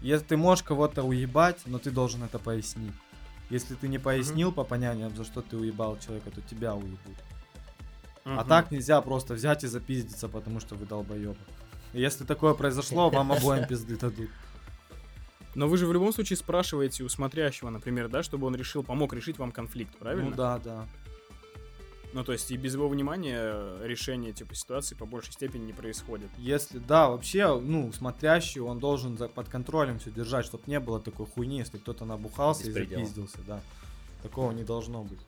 Если 0.00 0.26
ты 0.26 0.36
можешь 0.36 0.64
кого-то 0.64 1.02
уебать, 1.02 1.60
но 1.66 1.78
ты 1.78 1.90
должен 1.90 2.22
это 2.22 2.38
пояснить. 2.38 2.94
Если 3.50 3.74
ты 3.74 3.88
не 3.88 3.98
пояснил 3.98 4.52
по 4.52 4.64
понятиям, 4.64 5.14
за 5.16 5.24
что 5.24 5.40
ты 5.40 5.56
уебал 5.56 5.98
человека, 5.98 6.30
то 6.30 6.40
тебя 6.42 6.74
уебут. 6.74 7.16
А 8.24 8.40
Мгм. 8.40 8.48
так 8.48 8.70
нельзя 8.72 9.00
просто 9.00 9.34
взять 9.34 9.62
и 9.62 9.68
запиздиться, 9.68 10.28
потому 10.28 10.58
что 10.58 10.74
вы 10.74 10.84
долбоебы. 10.84 11.38
Если 11.96 12.24
такое 12.24 12.54
произошло, 12.54 13.08
вам 13.10 13.32
обоим 13.32 13.66
пизды 13.66 13.96
дадут. 13.96 14.30
Но 15.54 15.66
вы 15.68 15.78
же 15.78 15.86
в 15.86 15.92
любом 15.92 16.12
случае 16.12 16.36
спрашиваете 16.36 17.02
у 17.02 17.08
смотрящего, 17.08 17.70
например, 17.70 18.08
да, 18.08 18.22
чтобы 18.22 18.46
он 18.46 18.54
решил, 18.54 18.82
помог 18.82 19.14
решить 19.14 19.38
вам 19.38 19.52
конфликт, 19.52 19.96
правильно? 19.96 20.30
Ну 20.30 20.36
да, 20.36 20.58
да. 20.58 20.86
Ну, 22.12 22.24
то 22.24 22.32
есть 22.32 22.50
и 22.50 22.56
без 22.58 22.74
его 22.74 22.88
внимания 22.88 23.54
решение, 23.82 24.32
типа, 24.32 24.54
ситуации 24.54 24.94
по 24.94 25.06
большей 25.06 25.32
степени 25.32 25.64
не 25.64 25.72
происходит. 25.72 26.28
Если, 26.36 26.78
да, 26.78 27.08
вообще, 27.08 27.58
ну, 27.58 27.90
смотрящий, 27.92 28.60
он 28.60 28.78
должен 28.78 29.16
за, 29.16 29.28
под 29.28 29.48
контролем 29.48 29.98
все 29.98 30.10
держать, 30.10 30.44
чтобы 30.44 30.64
не 30.66 30.78
было 30.78 31.00
такой 31.00 31.26
хуйни, 31.26 31.58
если 31.58 31.78
кто-то 31.78 32.04
набухался 32.04 32.68
и 32.68 32.72
запиздился, 32.72 33.38
да. 33.46 33.60
Такого 34.22 34.52
не 34.52 34.64
должно 34.64 35.02
быть. 35.02 35.20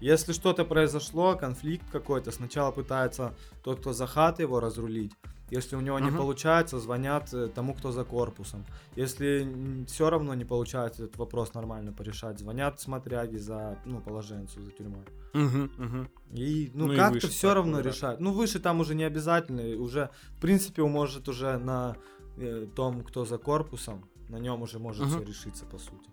Если 0.00 0.32
что-то 0.32 0.64
произошло, 0.64 1.36
конфликт 1.36 1.84
какой-то, 1.90 2.32
сначала 2.32 2.70
пытается 2.70 3.34
тот, 3.62 3.80
кто 3.80 3.92
за 3.92 4.06
хат 4.06 4.40
его 4.40 4.58
разрулить. 4.58 5.12
Если 5.50 5.74
у 5.76 5.80
него 5.80 5.98
не 5.98 6.10
Мгм. 6.10 6.18
получается, 6.18 6.78
звонят 6.78 7.32
э, 7.34 7.48
тому, 7.48 7.74
кто 7.74 7.90
за 7.90 8.04
корпусом. 8.04 8.64
Если 8.96 9.84
все 9.86 10.08
равно 10.08 10.34
не 10.34 10.44
получается 10.44 11.04
этот 11.04 11.16
вопрос 11.16 11.54
нормально 11.54 11.92
порешать, 11.92 12.38
звонят 12.38 12.80
смотряги 12.80 13.36
за, 13.36 13.78
ну, 13.84 14.00
положенцу, 14.00 14.62
за 14.62 14.70
тюрьмой. 14.70 15.04
Угу, 15.34 15.84
угу. 15.84 16.06
И, 16.32 16.70
ну, 16.74 16.86
Ну 16.86 16.96
как-то 16.96 17.28
все 17.28 17.52
равно 17.54 17.76
вот, 17.78 17.84
да. 17.84 17.90
решать. 17.90 18.20
Ну, 18.20 18.32
выше 18.32 18.60
там 18.60 18.80
уже 18.80 18.94
не 18.94 19.04
обязательно. 19.04 19.62
Уже, 19.82 20.10
в 20.36 20.40
принципе, 20.40 20.82
может 20.84 21.28
уже 21.28 21.58
на 21.58 21.96
э, 22.36 22.66
том, 22.74 23.02
кто 23.02 23.24
за 23.24 23.38
корпусом, 23.38 24.04
на 24.28 24.36
нем 24.38 24.62
уже 24.62 24.78
может 24.78 25.06
Мгм. 25.06 25.10
все 25.16 25.24
решиться, 25.24 25.64
по 25.66 25.78
сути. 25.78 26.08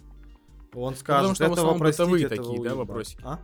Он 0.73 0.95
скажет, 0.95 1.35
что 1.35 1.47
в 1.49 1.51
основном 1.53 1.79
простить, 1.79 1.99
бытовые 2.05 2.25
этого 2.25 2.43
такие, 2.43 2.63
да, 2.63 2.69
уебать». 2.71 2.87
вопросики? 2.87 3.21
А? 3.23 3.39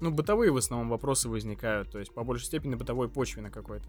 Ну, 0.00 0.10
бытовые 0.10 0.50
в 0.52 0.56
основном 0.56 0.90
вопросы 0.90 1.28
возникают, 1.28 1.90
то 1.90 1.98
есть 1.98 2.12
по 2.12 2.24
большей 2.24 2.44
степени 2.46 2.72
на 2.72 2.76
бытовой 2.76 3.08
почве 3.08 3.42
на 3.42 3.50
какой-то. 3.50 3.88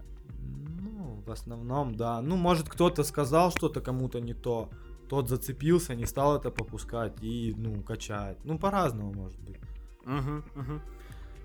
В 1.28 1.32
основном, 1.32 1.94
да. 1.94 2.22
Ну, 2.22 2.36
может, 2.36 2.70
кто-то 2.70 3.04
сказал 3.04 3.50
что-то 3.50 3.82
кому-то 3.82 4.18
не 4.18 4.32
то, 4.32 4.70
тот 5.10 5.28
зацепился, 5.28 5.94
не 5.94 6.06
стал 6.06 6.38
это 6.38 6.50
попускать 6.50 7.22
и, 7.22 7.54
ну, 7.54 7.82
качает. 7.82 8.38
Ну, 8.44 8.58
по-разному 8.58 9.12
может 9.12 9.38
быть. 9.40 9.58
Угу, 10.06 10.60
угу. 10.60 10.80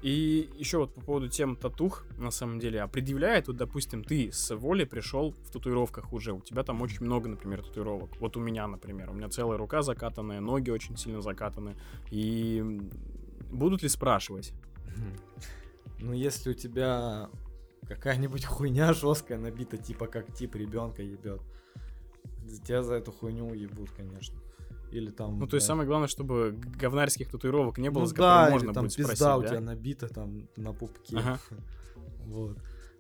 И 0.01 0.49
еще 0.57 0.77
вот 0.77 0.93
по 0.93 1.01
поводу 1.01 1.27
тем 1.27 1.57
татух, 1.57 2.05
на 2.18 2.31
самом 2.31 2.60
деле, 2.60 2.81
а 2.81 2.88
предъявляет, 2.88 3.47
вот, 3.47 3.57
допустим, 3.57 4.05
ты 4.05 4.31
с 4.31 4.55
воли 4.55 4.85
пришел 4.85 5.31
в 5.31 5.51
татуировках 5.51 6.14
уже, 6.14 6.31
у 6.31 6.39
тебя 6.39 6.64
там 6.64 6.81
очень 6.81 7.03
много, 7.03 7.27
например, 7.27 7.61
татуировок. 7.61 8.10
Вот 8.22 8.38
у 8.38 8.39
меня, 8.39 8.68
например, 8.68 9.10
у 9.10 9.14
меня 9.14 9.27
целая 9.27 9.57
рука 9.57 9.81
закатанная, 9.81 10.39
ноги 10.39 10.69
очень 10.69 10.95
сильно 10.95 11.22
закатаны. 11.22 11.76
И 12.10 12.80
будут 13.51 13.84
ли 13.84 13.89
спрашивать? 13.89 14.53
Ну, 15.99 16.14
если 16.14 16.51
у 16.51 16.53
тебя 16.53 17.30
какая-нибудь 17.88 18.45
хуйня 18.45 18.93
жесткая 18.93 19.38
набита, 19.38 19.77
типа 19.77 20.07
как 20.07 20.34
тип 20.34 20.55
ребенка 20.55 21.01
ебет, 21.01 21.41
тебя 22.65 22.84
за 22.84 22.95
эту 22.95 23.11
хуйню 23.11 23.53
ебут, 23.53 23.89
конечно. 23.91 24.39
Или 24.91 25.10
там... 25.10 25.39
Ну, 25.39 25.47
то 25.47 25.55
есть 25.55 25.68
да. 25.68 25.73
самое 25.73 25.88
главное, 25.88 26.07
чтобы 26.07 26.60
говнарских 26.80 27.30
татуировок 27.30 27.80
не 27.80 27.89
было, 27.89 28.03
ну, 28.03 28.07
с 28.07 28.14
которыми 28.14 28.45
да, 28.45 28.49
можно 28.51 28.65
или 28.68 28.73
там 28.73 28.84
будет 28.84 28.95
пизда 28.95 29.15
спросить, 29.15 29.38
у 29.38 29.41
да? 29.41 29.47
тебя 29.47 29.60
набита 29.60 30.07
там 30.07 30.47
на 30.55 30.73
пупке. 30.73 31.18
Ага. 31.18 31.39
Вот. 32.26 32.57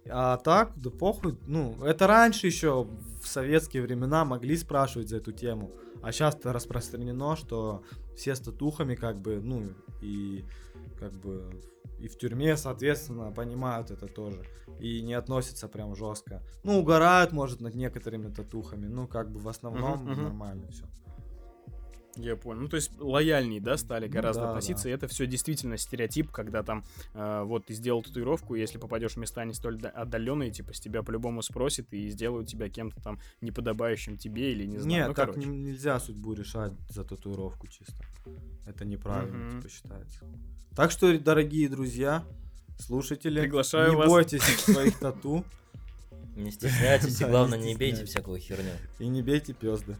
А 0.09 0.35
так, 0.37 0.73
да 0.75 0.89
похуй. 0.89 1.37
Ну, 1.47 1.77
это 1.81 2.07
раньше 2.07 2.47
еще 2.47 2.85
в 3.21 3.27
советские 3.27 3.83
времена 3.83 4.25
могли 4.25 4.57
спрашивать 4.57 5.07
за 5.07 5.17
эту 5.17 5.31
тему. 5.31 5.71
А 6.01 6.11
сейчас 6.11 6.35
это 6.35 6.51
распространено, 6.51 7.37
что 7.37 7.83
все 8.17 8.35
с 8.35 8.41
татухами 8.41 8.95
как 8.95 9.19
бы, 9.19 9.39
ну, 9.41 9.63
и 10.01 10.43
как 10.99 11.13
бы 11.13 11.49
и 12.03 12.09
в 12.09 12.17
тюрьме, 12.17 12.57
соответственно, 12.57 13.31
понимают 13.31 13.89
это 13.89 14.07
тоже. 14.07 14.43
И 14.79 15.01
не 15.01 15.13
относятся 15.13 15.69
прям 15.69 15.95
жестко. 15.95 16.43
Ну, 16.63 16.79
угорают, 16.79 17.31
может, 17.31 17.61
над 17.61 17.75
некоторыми 17.75 18.29
татухами. 18.29 18.87
Ну, 18.87 19.07
как 19.07 19.31
бы 19.31 19.39
в 19.39 19.47
основном 19.47 20.03
Мгм, 20.03 20.11
мгм. 20.11 20.23
нормально 20.23 20.67
все. 20.67 20.83
Я 22.15 22.35
понял. 22.35 22.61
Ну, 22.61 22.67
то 22.69 22.75
есть 22.75 22.91
лояльнее, 22.99 23.59
да, 23.59 23.75
стали 23.75 24.05
Ну 24.07 24.13
гораздо 24.13 24.43
да, 24.43 24.49
относиться. 24.49 24.83
да. 24.83 24.89
И 24.89 24.93
это 24.93 25.07
все 25.07 25.25
действительно 25.25 25.77
стереотип, 25.77 26.29
когда 26.31 26.61
там, 26.61 26.83
э, 27.15 27.41
вот, 27.43 27.65
ты 27.65 27.73
сделал 27.73 28.03
татуировку, 28.03 28.53
если 28.55 28.77
попадешь 28.77 29.13
в 29.13 29.17
места 29.17 29.43
не 29.45 29.53
столь 29.53 29.79
да- 29.79 29.89
отдаленные, 29.89 30.51
типа, 30.51 30.73
с 30.73 30.79
тебя 30.79 31.01
по-любому 31.01 31.41
спросят 31.41 31.91
и 31.91 32.09
сделают 32.09 32.47
тебя 32.47 32.69
кем-то 32.69 33.01
там 33.01 33.19
неподобающим 33.41 34.17
тебе 34.17 34.51
или 34.51 34.65
не 34.65 34.77
знаю. 34.77 34.87
Нет, 34.99 35.07
ну, 35.07 35.13
так 35.15 35.29
короче. 35.31 35.47
не- 35.47 35.57
нельзя 35.57 35.99
судьбу 35.99 36.33
решать 36.33 36.73
за 36.89 37.03
татуировку 37.03 37.65
чисто. 37.67 37.95
Это 38.67 38.85
неправильно, 38.85 39.35
Мгм. 39.37 39.61
типа, 39.61 39.73
считается. 39.73 40.19
Так 40.75 40.91
что, 40.91 41.17
дорогие 41.17 41.67
друзья, 41.67 42.23
слушатели, 42.79 43.39
Приглашаю 43.41 43.91
не 43.91 43.95
вас. 43.97 44.07
бойтесь 44.09 44.41
своих 44.59 44.99
тату 44.99 45.43
Не 46.35 46.51
стесняйтесь, 46.51 47.21
и 47.21 47.25
главное, 47.25 47.57
не 47.59 47.75
бейте 47.75 48.05
всякую 48.05 48.39
херню. 48.39 48.71
и 48.99 49.07
не 49.07 49.21
бейте 49.21 49.53
пезды. 49.53 49.95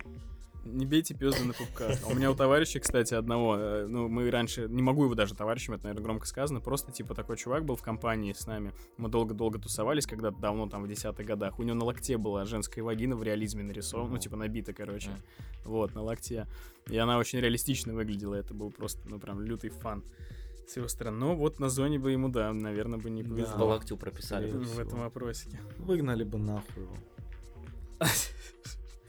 Не 0.65 0.85
бейте 0.85 1.13
пизды 1.13 1.43
на 1.43 1.53
пупках. 1.53 1.97
А 2.03 2.07
У 2.07 2.15
меня 2.15 2.31
у 2.31 2.35
товарища, 2.35 2.79
кстати, 2.79 3.13
одного, 3.13 3.57
э, 3.57 3.85
ну, 3.87 4.07
мы 4.07 4.29
раньше, 4.31 4.67
не 4.69 4.81
могу 4.81 5.03
его 5.03 5.13
даже 5.13 5.35
товарищем, 5.35 5.73
это, 5.73 5.83
наверное, 5.83 6.03
громко 6.03 6.25
сказано, 6.25 6.61
просто, 6.61 6.91
типа, 6.91 7.15
такой 7.15 7.35
чувак 7.35 7.65
был 7.65 7.75
в 7.75 7.81
компании 7.81 8.31
с 8.31 8.47
нами. 8.47 8.71
Мы 8.97 9.09
долго-долго 9.09 9.59
тусовались, 9.59 10.05
когда-то 10.05 10.37
давно, 10.39 10.69
там, 10.69 10.83
в 10.83 10.87
десятых 10.87 11.25
годах. 11.25 11.59
У 11.59 11.63
него 11.63 11.75
на 11.75 11.85
локте 11.85 12.17
была 12.17 12.45
женская 12.45 12.81
вагина 12.81 13.15
в 13.17 13.23
реализме 13.23 13.63
нарисована, 13.63 14.11
ну, 14.11 14.17
типа, 14.17 14.37
набита, 14.37 14.73
короче. 14.73 15.09
Вот, 15.65 15.95
на 15.95 16.01
локте. 16.01 16.47
И 16.87 16.97
она 16.97 17.17
очень 17.17 17.39
реалистично 17.39 17.93
выглядела, 17.93 18.35
это 18.35 18.53
был 18.53 18.71
просто, 18.71 19.01
ну, 19.09 19.19
прям 19.19 19.41
лютый 19.41 19.69
фан 19.69 20.03
с 20.67 20.77
его 20.77 20.87
стороны. 20.87 21.17
Но 21.17 21.35
вот 21.35 21.59
на 21.59 21.69
зоне 21.69 21.99
бы 21.99 22.11
ему, 22.11 22.29
да, 22.29 22.53
наверное, 22.53 22.99
бы 22.99 23.09
не 23.09 23.23
Да. 23.23 23.29
По 23.29 23.35
повезло 23.35 23.67
локтю 23.67 23.97
прописали. 23.97 24.49
В 24.49 24.79
этом 24.79 24.99
вопросике. 24.99 25.59
Выгнали 25.77 26.23
бы 26.23 26.37
нахуй 26.37 26.83
его. 26.83 26.95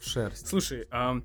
Шерсть. 0.01 0.47
Слушай, 0.47 0.87
а 0.91 1.21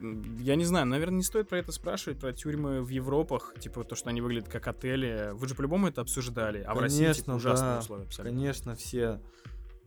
я 0.00 0.56
не 0.56 0.64
знаю, 0.64 0.86
наверное, 0.86 1.16
не 1.18 1.22
стоит 1.22 1.48
про 1.48 1.58
это 1.58 1.72
спрашивать, 1.72 2.18
про 2.18 2.32
тюрьмы 2.32 2.82
в 2.82 2.88
Европах, 2.88 3.54
типа 3.58 3.84
то, 3.84 3.94
что 3.96 4.10
они 4.10 4.20
выглядят 4.20 4.48
как 4.48 4.66
отели. 4.68 5.30
Вы 5.32 5.48
же 5.48 5.54
по-любому 5.54 5.88
это 5.88 6.00
обсуждали, 6.00 6.62
а 6.62 6.74
в 6.74 6.78
России 6.78 6.98
типа, 6.98 7.12
Конечно, 7.12 7.34
ужасные 7.36 7.70
да. 7.74 7.78
условия 7.80 8.04
абсолютно. 8.04 8.38
Конечно, 8.38 8.74
все 8.74 9.20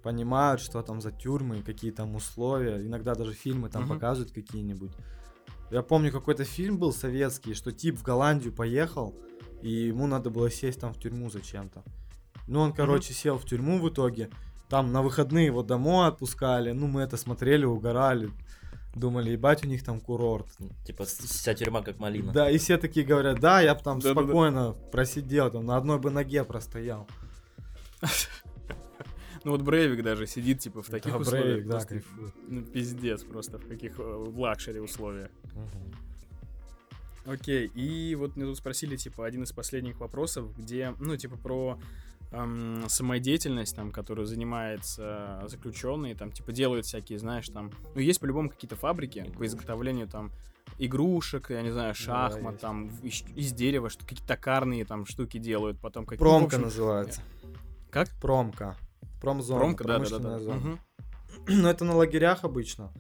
понимают, 0.04 0.62
что 0.62 0.82
там 0.82 1.02
за 1.02 1.12
тюрьмы, 1.12 1.62
какие 1.64 1.92
там 1.92 2.16
условия. 2.16 2.86
Иногда 2.86 3.14
даже 3.16 3.34
фильмы 3.34 3.70
там 3.70 3.84
Мгм. 3.84 3.96
показывают 3.96 4.34
какие-нибудь. 4.34 4.92
Я 5.70 5.82
помню, 5.82 6.12
какой-то 6.12 6.46
фильм 6.46 6.78
был 6.78 6.94
советский, 6.94 7.54
что 7.54 7.72
тип 7.74 7.98
в 7.98 8.04
Голландию 8.04 8.54
поехал, 8.54 9.14
и 9.62 9.70
ему 9.70 10.08
надо 10.08 10.30
было 10.30 10.50
сесть 10.50 10.80
там 10.80 10.94
в 10.94 11.00
тюрьму 11.00 11.30
зачем-то. 11.30 11.84
Ну, 12.48 12.62
он, 12.62 12.72
короче, 12.72 13.14
сел 13.14 13.38
в 13.38 13.46
тюрьму 13.46 13.80
в 13.80 13.90
итоге. 13.90 14.30
Там 14.70 14.94
на 14.94 15.02
выходные 15.02 15.48
его 15.48 15.64
домой 15.64 16.08
отпускали. 16.08 16.72
Ну, 16.72 16.88
мы 16.88 17.02
это 17.02 17.18
смотрели, 17.18 17.66
угорали. 17.66 18.30
Думали, 18.98 19.32
ебать, 19.32 19.64
у 19.64 19.68
них 19.68 19.84
там 19.84 20.00
курорт. 20.00 20.48
Типа 20.86 21.06
с- 21.06 21.18
вся 21.20 21.54
тюрьма 21.54 21.82
как 21.82 22.00
малина. 22.00 22.32
Да, 22.34 22.50
и 22.50 22.58
все 22.58 22.78
такие 22.78 23.06
говорят, 23.06 23.40
да, 23.40 23.62
я 23.62 23.76
бы 23.76 23.82
там 23.82 24.00
Да-да-да. 24.00 24.22
спокойно 24.24 24.72
просидел, 24.92 25.52
там 25.52 25.66
на 25.66 25.78
одной 25.78 26.00
бы 26.00 26.10
ноге 26.12 26.44
простоял. 26.44 27.08
Ну 29.44 29.52
вот 29.52 29.62
Брейвик 29.62 30.04
даже 30.04 30.28
сидит, 30.28 30.60
типа, 30.60 30.82
в 30.82 30.88
таких 30.90 31.14
Да, 31.14 31.20
условиях. 31.20 31.46
Брейвик, 31.46 31.68
да, 31.68 31.80
кайфует. 31.86 32.34
ну, 32.50 32.62
пиздец 32.64 33.24
просто, 33.24 33.60
в 33.60 33.68
каких 33.68 33.98
э, 34.00 34.04
в 34.04 34.38
luxury 34.40 34.80
условиях. 34.80 35.30
Окей, 37.26 37.68
и 37.76 38.16
вот 38.16 38.36
мне 38.36 38.46
тут 38.46 38.58
спросили, 38.58 38.96
типа, 38.96 39.26
один 39.26 39.44
из 39.44 39.52
последних 39.52 40.00
вопросов, 40.00 40.58
где, 40.58 40.94
ну, 41.00 41.16
типа, 41.18 41.38
про 41.38 41.80
эм, 42.32 42.86
самодеятельность, 42.88 43.76
там, 43.76 43.92
которую 43.92 44.26
занимается 44.26 45.44
заключенные, 45.48 46.16
там, 46.16 46.32
типа, 46.32 46.52
делают 46.52 46.86
всякие, 46.86 47.20
знаешь, 47.20 47.48
там, 47.50 47.72
ну, 47.96 48.02
есть 48.02 48.20
по-любому 48.20 48.50
какие-то 48.50 48.76
фабрики 48.76 49.32
по 49.38 49.46
изготовлению, 49.46 50.08
там, 50.08 50.32
игрушек, 50.78 51.50
я 51.50 51.62
не 51.62 51.72
знаю, 51.72 51.96
шахмат, 51.96 52.54
есть. 52.54 52.62
там, 52.62 52.88
из, 53.02 53.24
из 53.36 53.54
дерева, 53.54 53.90
что 53.90 54.04
какие-то 54.04 54.28
токарные, 54.28 54.86
там, 54.86 55.06
штуки 55.06 55.38
делают, 55.38 55.80
потом 55.80 56.06
какие 56.06 56.20
Промка 56.20 56.56
общем, 56.58 56.62
называется. 56.64 57.22
Как? 57.90 58.10
Промка. 58.22 58.76
Промзона. 59.22 59.60
Промка, 59.60 59.84
да, 59.86 60.00
да, 60.00 60.20
да, 60.20 60.40
да. 60.40 60.78
Ну, 61.48 61.68
это 61.68 61.86
на 61.86 61.96
лагерях 61.96 62.44
обычно. 62.44 62.92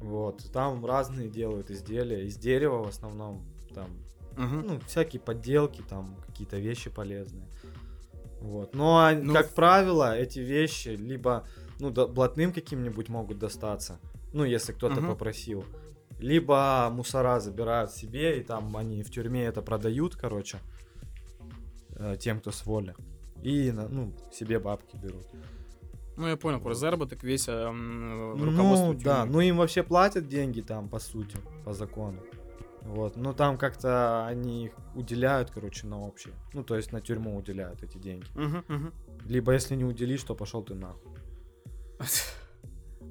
Вот. 0.00 0.50
Там 0.52 0.84
разные 0.84 1.28
делают 1.28 1.70
изделия. 1.70 2.26
Из 2.26 2.36
дерева 2.36 2.82
в 2.82 2.88
основном. 2.88 3.44
Там, 3.72 3.90
Мгм. 4.36 4.66
ну, 4.66 4.80
всякие 4.86 5.20
подделки, 5.20 5.82
там 5.82 6.16
какие-то 6.26 6.58
вещи 6.58 6.90
полезные. 6.90 7.46
Вот. 8.42 8.74
Но, 8.74 8.98
а, 8.98 9.12
Ну, 9.14 9.32
как 9.32 9.50
правило, 9.54 10.16
эти 10.16 10.40
вещи 10.40 10.88
либо, 10.88 11.46
ну, 11.78 11.90
да- 11.90 12.06
блатным 12.06 12.52
каким-нибудь 12.52 13.08
могут 13.08 13.38
достаться. 13.38 13.98
Ну, 14.32 14.44
если 14.44 14.72
кто-то 14.72 15.00
Мгм. 15.00 15.10
попросил. 15.10 15.64
Либо 16.18 16.88
мусора 16.92 17.40
забирают 17.40 17.90
себе, 17.92 18.38
и 18.40 18.42
там 18.42 18.76
они 18.76 19.02
в 19.02 19.10
тюрьме 19.10 19.44
это 19.44 19.62
продают, 19.62 20.16
короче, 20.16 20.58
э, 21.96 22.16
тем, 22.18 22.40
кто 22.40 22.50
с 22.50 22.66
воли. 22.66 22.94
И, 23.42 23.70
ну, 23.72 24.12
себе 24.32 24.58
бабки 24.58 24.96
берут. 24.96 25.26
Ну, 26.16 26.28
я 26.28 26.36
понял, 26.36 26.60
про 26.60 26.74
заработок 26.74 27.22
весь 27.24 27.48
эм, 27.48 28.32
руководство 28.44 28.92
Ну, 28.92 28.94
да, 28.94 29.20
тюрьмы. 29.22 29.32
ну 29.32 29.40
им 29.40 29.56
вообще 29.56 29.82
платят 29.82 30.28
деньги 30.28 30.60
там, 30.60 30.88
по 30.88 30.98
сути, 30.98 31.36
по 31.64 31.72
закону. 31.72 32.20
Вот, 32.84 33.16
но 33.16 33.32
там 33.32 33.56
как-то 33.56 34.26
они 34.26 34.66
их 34.66 34.72
уделяют, 34.94 35.50
короче, 35.50 35.86
на 35.86 36.00
общее. 36.00 36.34
Ну, 36.52 36.64
то 36.64 36.76
есть 36.76 36.92
на 36.92 37.00
тюрьму 37.00 37.36
уделяют 37.36 37.82
эти 37.82 37.98
деньги. 37.98 38.26
Мгм, 38.34 38.64
мгм. 38.68 38.94
Либо 39.24 39.52
если 39.52 39.76
не 39.76 39.84
уделишь, 39.84 40.22
то 40.24 40.34
пошел 40.34 40.62
ты 40.62 40.74
нахуй. 40.74 41.12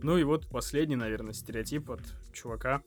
Ну 0.04 0.18
и 0.18 0.24
вот 0.24 0.48
последний, 0.48 0.96
наверное, 0.96 1.32
стереотип 1.32 1.92
от 1.92 2.02
чувака. 2.34 2.82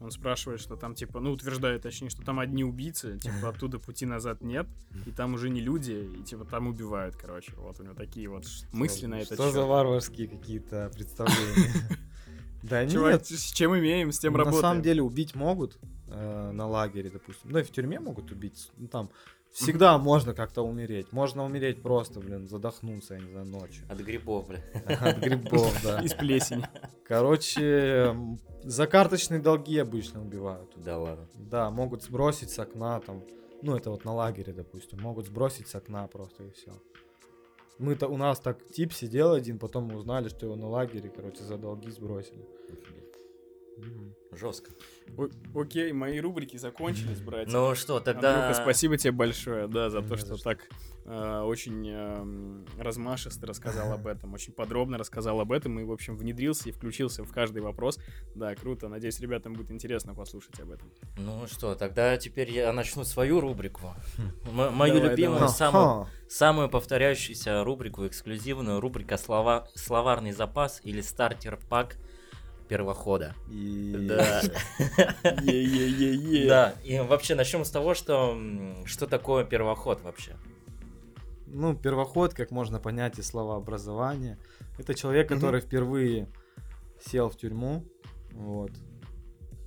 Он 0.00 0.10
спрашивает, 0.10 0.60
что 0.60 0.74
там, 0.76 0.94
типа, 0.96 1.20
ну, 1.20 1.30
утверждает, 1.30 1.82
точнее, 1.82 2.10
что 2.10 2.22
там 2.22 2.40
одни 2.40 2.64
убийцы, 2.64 3.18
типа, 3.18 3.48
оттуда 3.50 3.78
пути 3.78 4.04
назад 4.04 4.42
нет, 4.42 4.66
и 5.06 5.12
там 5.12 5.34
уже 5.34 5.48
не 5.48 5.60
люди, 5.60 6.10
и, 6.18 6.22
типа, 6.24 6.44
там 6.44 6.66
убивают, 6.66 7.14
короче. 7.16 7.52
Вот 7.56 7.80
у 7.80 7.84
него 7.84 7.94
такие 7.94 8.28
вот 8.28 8.44
мысли 8.72 9.06
на 9.06 9.20
это 9.20 9.34
Что 9.34 9.52
за 9.52 9.64
варварские 9.64 10.28
какие-то 10.28 10.90
представления? 10.92 11.72
Да 12.68 12.86
Чувак, 12.88 13.12
нет, 13.12 13.26
с 13.26 13.52
чем 13.52 13.78
имеем, 13.78 14.12
с 14.12 14.18
тем 14.18 14.32
на 14.32 14.40
работаем. 14.40 14.60
самом 14.60 14.82
деле 14.82 15.02
убить 15.02 15.34
могут 15.34 15.78
э, 16.08 16.50
на 16.52 16.66
лагере, 16.66 17.10
допустим. 17.10 17.52
Да 17.52 17.60
и 17.60 17.62
в 17.62 17.70
тюрьме 17.70 18.00
могут 18.00 18.30
убить. 18.32 18.70
Ну, 18.76 18.88
там 18.88 19.10
всегда 19.52 19.96
можно 20.10 20.34
как-то 20.34 20.62
умереть. 20.62 21.12
Можно 21.12 21.44
умереть 21.44 21.82
просто, 21.82 22.20
блин, 22.20 22.48
задохнуться, 22.48 23.14
я 23.14 23.20
не 23.20 23.30
знаю, 23.30 23.46
ночью. 23.46 23.84
От 23.88 23.98
грибов, 23.98 24.48
бля. 24.48 24.62
От 25.00 25.18
грибов, 25.18 25.72
да. 25.82 26.00
Из 26.00 26.14
плесени. 26.14 26.66
Короче, 27.06 28.16
за 28.64 28.86
карточные 28.86 29.40
долги 29.40 29.78
обычно 29.78 30.22
убивают. 30.22 30.72
Да 30.76 30.98
ладно. 30.98 31.28
Да, 31.34 31.70
могут 31.70 32.02
сбросить 32.02 32.50
с 32.50 32.58
окна 32.58 33.00
там. 33.00 33.22
Ну, 33.62 33.76
это 33.76 33.90
вот 33.90 34.04
на 34.04 34.12
лагере, 34.12 34.52
допустим. 34.52 35.00
Могут 35.00 35.26
сбросить 35.26 35.68
с 35.68 35.74
окна 35.74 36.06
просто 36.08 36.44
и 36.44 36.50
все. 36.50 36.72
Мы-то 37.78 38.08
у 38.08 38.16
нас 38.16 38.40
так 38.40 38.66
тип 38.72 38.92
сидел 38.92 39.32
один, 39.32 39.58
потом 39.58 39.94
узнали, 39.94 40.28
что 40.28 40.46
его 40.46 40.56
на 40.56 40.68
лагере, 40.68 41.10
короче, 41.14 41.42
за 41.42 41.58
долги 41.58 41.90
сбросили. 41.90 42.46
Мгм. 43.76 44.14
Жестко. 44.32 44.70
О- 45.16 45.28
Окей, 45.60 45.92
мои 45.92 46.20
рубрики 46.20 46.56
закончились, 46.56 47.20
братья. 47.20 47.50
Ну 47.52 47.74
что, 47.74 48.00
тогда... 48.00 48.44
Андрюха, 48.46 48.62
спасибо 48.62 48.96
тебе 48.98 49.12
большое, 49.12 49.66
да, 49.68 49.88
за 49.88 50.02
то, 50.02 50.16
что 50.16 50.36
так 50.36 50.58
э, 51.06 51.40
очень 51.40 51.88
эм, 51.88 52.66
размашисто 52.78 53.46
рассказал 53.46 53.92
об 53.92 54.06
этом, 54.06 54.34
очень 54.34 54.52
подробно 54.52 54.98
рассказал 54.98 55.40
об 55.40 55.52
этом 55.52 55.80
и, 55.80 55.84
в 55.84 55.92
общем, 55.92 56.16
внедрился 56.16 56.68
и 56.68 56.72
включился 56.72 57.24
в 57.24 57.32
каждый 57.32 57.62
вопрос. 57.62 57.98
Да, 58.34 58.54
круто. 58.54 58.88
Надеюсь, 58.88 59.18
ребятам 59.20 59.54
будет 59.54 59.70
интересно 59.70 60.14
послушать 60.14 60.60
об 60.60 60.70
этом. 60.72 60.90
Ну 61.16 61.46
что, 61.46 61.74
тогда 61.74 62.16
теперь 62.18 62.50
я 62.50 62.70
начну 62.72 63.04
свою 63.04 63.40
рубрику. 63.40 63.94
М- 64.46 64.74
Мою 64.74 64.94
Давай, 64.96 65.10
любимую, 65.10 65.38
давай. 65.40 65.54
самую, 65.54 66.08
самую 66.28 66.68
повторяющуюся 66.68 67.64
рубрику, 67.64 68.06
эксклюзивную, 68.06 68.80
рубрика 68.80 69.16
слова, 69.16 69.68
«Словарный 69.74 70.32
запас» 70.32 70.80
или 70.84 71.00
«Стартер-пак 71.00 71.96
первохода». 72.66 73.34
Да. 73.48 74.42
Да, 76.46 76.74
и 76.84 76.98
вообще 77.00 77.34
начнем 77.34 77.64
с 77.64 77.70
того, 77.70 77.94
что 77.94 78.38
что 78.84 79.06
такое 79.06 79.44
первоход 79.44 80.02
вообще. 80.02 80.36
Ну, 81.46 81.74
первоход, 81.76 82.34
как 82.34 82.50
можно 82.50 82.78
понять 82.80 83.18
из 83.18 83.26
слова 83.28 83.56
образования, 83.56 84.38
это 84.78 84.94
человек, 84.94 85.28
который 85.28 85.60
впервые 85.60 86.28
сел 87.00 87.30
в 87.30 87.36
тюрьму, 87.36 87.84
вот, 88.32 88.72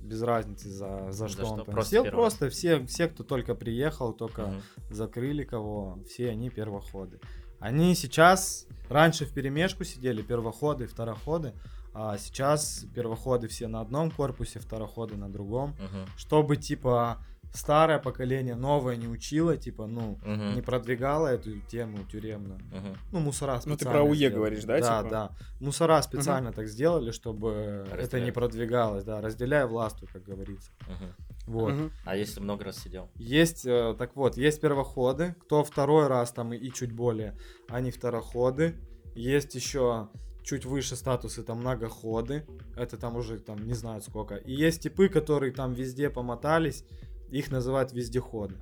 без 0.02 0.22
разницы 0.22 0.68
за, 0.68 1.10
за, 1.10 1.26
За 1.26 1.28
что, 1.28 1.44
что, 1.44 1.52
он 1.52 1.64
там 1.64 1.74
просто 1.74 1.90
сел, 1.90 2.04
первый. 2.04 2.16
просто 2.16 2.50
все, 2.50 2.84
все, 2.86 3.08
кто 3.08 3.24
только 3.24 3.54
приехал, 3.54 4.12
только 4.12 4.42
Мгм. 4.48 4.62
закрыли 4.90 5.44
кого, 5.44 5.98
все 6.08 6.30
они 6.30 6.50
первоходы. 6.50 7.18
Они 7.58 7.94
сейчас, 7.94 8.66
раньше 8.88 9.24
в 9.24 9.32
перемешку 9.32 9.84
сидели, 9.84 10.22
первоходы, 10.22 10.86
второходы, 10.86 11.54
а 11.92 12.16
сейчас 12.18 12.84
первоходы 12.94 13.48
все 13.48 13.68
на 13.68 13.80
одном 13.80 14.10
корпусе, 14.10 14.58
второходы 14.60 15.16
на 15.16 15.30
другом, 15.32 15.70
Мгм. 15.70 16.06
чтобы, 16.16 16.56
типа, 16.56 17.24
старое 17.52 17.98
поколение 17.98 18.54
новое 18.54 18.94
не 18.96 19.08
учило, 19.08 19.56
типа, 19.56 19.86
ну, 19.86 20.18
Мгм. 20.24 20.54
не 20.54 20.62
продвигало 20.62 21.26
эту 21.26 21.58
тему 21.62 21.98
тюремную. 22.04 22.60
Мгм. 22.70 22.96
Ну, 23.10 23.18
мусора 23.20 23.54
Ну, 23.64 23.72
ты 23.72 23.84
специально 23.84 23.98
про 24.00 24.08
УЕ 24.08 24.14
сделали. 24.16 24.34
говоришь, 24.34 24.64
да, 24.64 24.78
Да, 24.80 24.98
типа? 24.98 25.10
да. 25.10 25.30
Мусора 25.58 26.00
специально 26.02 26.52
так 26.52 26.68
сделали, 26.68 27.10
чтобы 27.10 27.86
это 27.90 28.20
не 28.20 28.30
продвигалось, 28.30 29.02
да, 29.04 29.20
разделяя 29.20 29.66
властвуй, 29.66 30.08
как 30.12 30.22
говорится. 30.22 30.70
Мгм. 30.86 31.14
Вот. 31.46 31.72
Мгм. 31.74 31.92
А 32.04 32.14
если 32.14 32.38
много 32.38 32.64
раз 32.64 32.78
сидел? 32.78 33.10
Есть, 33.16 33.66
э, 33.66 33.96
так 33.98 34.14
вот, 34.14 34.36
есть 34.36 34.60
первоходы, 34.60 35.34
кто 35.40 35.64
второй 35.64 36.06
раз 36.06 36.30
там 36.30 36.52
и, 36.52 36.56
и 36.56 36.72
чуть 36.72 36.92
более, 36.92 37.36
они 37.68 37.90
второходы. 37.90 38.76
Есть 39.16 39.56
еще 39.56 40.08
чуть 40.50 40.64
выше 40.64 40.96
статусы, 40.96 41.44
там 41.44 41.60
многоходы, 41.60 42.44
это 42.76 42.96
там 42.96 43.14
уже 43.16 43.38
там 43.38 43.64
не 43.68 43.74
знаю 43.74 44.02
сколько. 44.02 44.34
И 44.34 44.52
есть 44.52 44.82
типы, 44.82 45.08
которые 45.08 45.52
там 45.52 45.74
везде 45.74 46.10
помотались, 46.10 46.84
их 47.30 47.52
называют 47.52 47.92
вездеходы. 47.92 48.56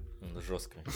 Жестко. 0.47 0.79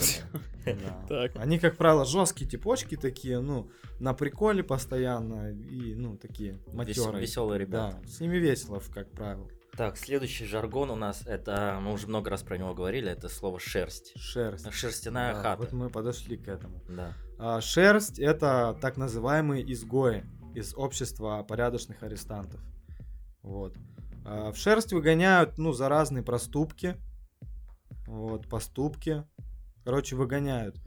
Так. 1.09 1.31
Они, 1.35 1.59
как 1.59 1.75
правило, 1.75 2.05
жесткие 2.05 2.49
типочки 2.49 2.95
такие, 2.95 3.39
ну, 3.39 3.69
на 3.99 4.13
приколе 4.13 4.63
постоянно 4.63 5.51
и, 5.51 5.93
ну, 5.95 6.15
такие 6.15 6.59
матерые. 6.71 7.21
Веселые 7.21 7.59
ребята. 7.59 7.99
Да, 8.01 8.07
с 8.07 8.21
ними 8.21 8.37
весело, 8.37 8.81
как 8.93 9.11
правило. 9.11 9.49
Так, 9.75 9.97
следующий 9.97 10.45
жаргон 10.45 10.91
у 10.91 10.95
нас, 10.95 11.23
это, 11.25 11.79
мы 11.81 11.91
уже 11.91 12.07
много 12.07 12.29
раз 12.29 12.43
про 12.43 12.57
него 12.57 12.73
говорили, 12.73 13.11
это 13.11 13.27
слово 13.27 13.59
шерсть. 13.59 14.13
Шерсть. 14.15 14.71
Шерстяная 14.71 15.33
Да, 15.33 15.41
хата. 15.41 15.63
Вот 15.63 15.73
мы 15.73 15.89
подошли 15.89 16.37
к 16.37 16.47
этому. 16.47 16.81
Да. 16.87 17.13
А, 17.39 17.59
Шерсть 17.59 18.19
это 18.19 18.77
так 18.79 18.95
называемые 18.95 19.69
изгои 19.73 20.23
из 20.55 20.73
общества 20.75 21.43
порядочных 21.47 22.03
арестантов. 22.03 22.61
Вот. 23.41 23.75
А, 24.25 24.51
В 24.51 24.57
шерсть 24.57 24.93
выгоняют, 24.93 25.57
ну, 25.57 25.73
за 25.73 25.89
разные 25.89 26.23
проступки. 26.23 26.95
Вот, 28.07 28.47
поступки. 28.47 29.23
Короче, 29.83 30.15
выгоняют. 30.15 30.77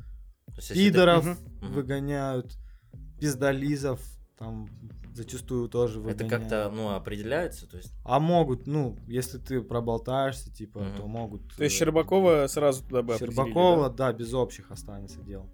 Пидоров 0.73 1.25
Мгм. 1.61 1.73
выгоняют, 1.73 2.57
пиздолизов, 3.21 4.01
там 4.39 4.69
зачастую 5.15 5.69
тоже 5.69 5.99
Это 6.01 6.25
выгоняют. 6.25 6.31
как-то, 6.31 6.71
ну, 6.75 6.91
определяется, 6.95 7.67
то 7.67 7.77
есть... 7.79 7.93
А 8.05 8.21
могут, 8.21 8.67
ну, 8.67 8.97
если 9.07 9.39
ты 9.39 9.61
проболтаешься, 9.63 10.53
типа, 10.53 10.81
Мгм. 10.81 10.97
то 10.97 11.07
могут... 11.07 11.57
То 11.57 11.65
есть 11.65 11.75
э, 11.77 11.79
Щербакова 11.79 12.47
сразу 12.47 12.83
туда 12.85 13.03
бы 13.03 13.17
Щербакова, 13.19 13.89
да? 13.91 14.13
да, 14.13 14.13
без 14.13 14.33
общих 14.35 14.71
останется 14.71 15.21
дел. 15.23 15.47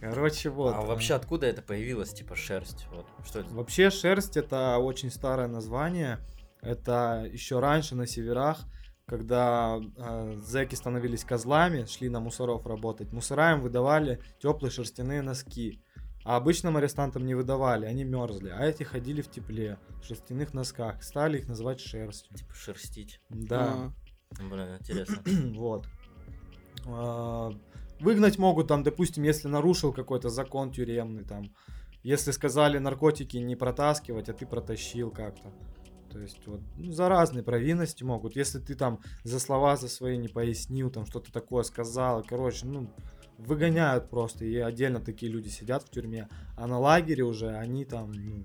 Короче, 0.00 0.50
вот. 0.50 0.74
а 0.74 0.80
вообще 0.82 1.14
откуда 1.14 1.46
это 1.46 1.62
появилось, 1.62 2.12
типа, 2.12 2.36
шерсть? 2.36 2.86
Вот, 2.90 3.06
что 3.26 3.40
это? 3.40 3.54
Вообще 3.54 3.90
шерсть 3.90 4.36
это 4.36 4.78
очень 4.78 5.10
старое 5.10 5.48
название. 5.48 6.18
Это 6.60 7.28
еще 7.30 7.58
раньше 7.58 7.96
на 7.96 8.06
северах, 8.06 8.60
когда 9.06 9.78
э, 9.96 10.34
зэки 10.36 10.74
становились 10.76 11.24
козлами, 11.24 11.86
шли 11.86 12.08
на 12.08 12.20
мусоров 12.20 12.66
работать. 12.66 13.12
Мусора 13.12 13.52
им 13.52 13.60
выдавали 13.60 14.20
теплые 14.40 14.70
шерстяные 14.70 15.22
носки. 15.22 15.82
А 16.24 16.36
обычным 16.36 16.76
арестантам 16.76 17.26
не 17.26 17.34
выдавали, 17.34 17.84
они 17.84 18.04
мерзли. 18.04 18.50
А 18.50 18.64
эти 18.64 18.84
ходили 18.84 19.22
в 19.22 19.30
тепле, 19.30 19.78
в 20.00 20.06
шерстяных 20.06 20.54
носках. 20.54 21.02
Стали 21.02 21.38
их 21.38 21.48
называть 21.48 21.80
шерстью. 21.80 22.36
Типа, 22.36 22.54
шерстить. 22.54 23.20
Да. 23.28 23.92
Блин, 24.38 24.76
интересно. 24.78 25.20
вот. 25.56 25.86
Выгнать 28.02 28.38
могут 28.38 28.68
там, 28.68 28.82
допустим, 28.82 29.22
если 29.22 29.48
нарушил 29.48 29.92
какой-то 29.92 30.28
закон 30.28 30.72
тюремный, 30.72 31.24
там, 31.24 31.44
если 32.02 32.32
сказали 32.32 32.78
наркотики 32.78 33.36
не 33.36 33.54
протаскивать, 33.54 34.28
а 34.28 34.32
ты 34.32 34.44
протащил 34.44 35.10
как-то. 35.10 35.52
То 36.10 36.18
есть 36.18 36.46
вот 36.46 36.60
ну, 36.76 36.92
за 36.92 37.08
разные 37.08 37.42
провинности 37.42 38.02
могут. 38.02 38.36
Если 38.36 38.58
ты 38.58 38.74
там 38.74 39.00
за 39.22 39.38
слова 39.38 39.76
за 39.76 39.88
свои 39.88 40.18
не 40.18 40.28
пояснил, 40.28 40.90
там 40.90 41.06
что-то 41.06 41.32
такое 41.32 41.62
сказал, 41.62 42.22
короче, 42.28 42.66
ну 42.66 42.90
выгоняют 43.38 44.10
просто. 44.10 44.44
И 44.44 44.56
отдельно 44.56 45.00
такие 45.00 45.30
люди 45.30 45.48
сидят 45.48 45.84
в 45.84 45.90
тюрьме. 45.90 46.28
А 46.56 46.66
на 46.66 46.78
лагере 46.78 47.22
уже 47.22 47.50
они 47.50 47.84
там, 47.84 48.12
ну, 48.12 48.44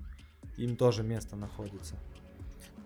им 0.56 0.76
тоже 0.76 1.02
место 1.02 1.36
находится. 1.36 1.96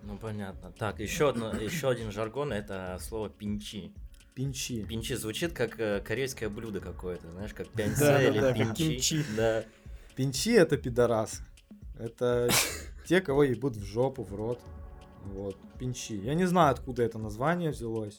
Ну, 0.02 0.16
понятно. 0.16 0.72
Так, 0.72 1.00
еще, 1.00 1.28
одно, 1.28 1.52
еще 1.52 1.90
один 1.90 2.10
жаргон, 2.10 2.52
это 2.52 2.98
слово 3.00 3.28
пинчи. 3.28 3.92
Пинчи. 4.34 4.84
Пинчи 4.84 5.14
звучит 5.14 5.52
как 5.52 5.78
э, 5.78 6.00
корейское 6.00 6.48
блюдо 6.48 6.80
какое-то, 6.80 7.30
знаешь, 7.30 7.52
как 7.52 7.66
Да-да-да, 7.74 8.22
или 8.22 8.74
пинчи. 8.74 9.24
Да. 9.36 9.64
Пинчи 10.16 10.50
это 10.50 10.76
пидорасы. 10.76 11.42
Это 11.98 12.48
те, 13.06 13.20
кого 13.20 13.44
ебут 13.44 13.76
в 13.76 13.84
жопу, 13.84 14.22
в 14.24 14.34
рот. 14.34 14.60
Вот, 15.24 15.56
пинчи. 15.78 16.14
Я 16.14 16.34
не 16.34 16.46
знаю, 16.46 16.72
откуда 16.72 17.02
это 17.02 17.18
название 17.18 17.70
взялось. 17.70 18.18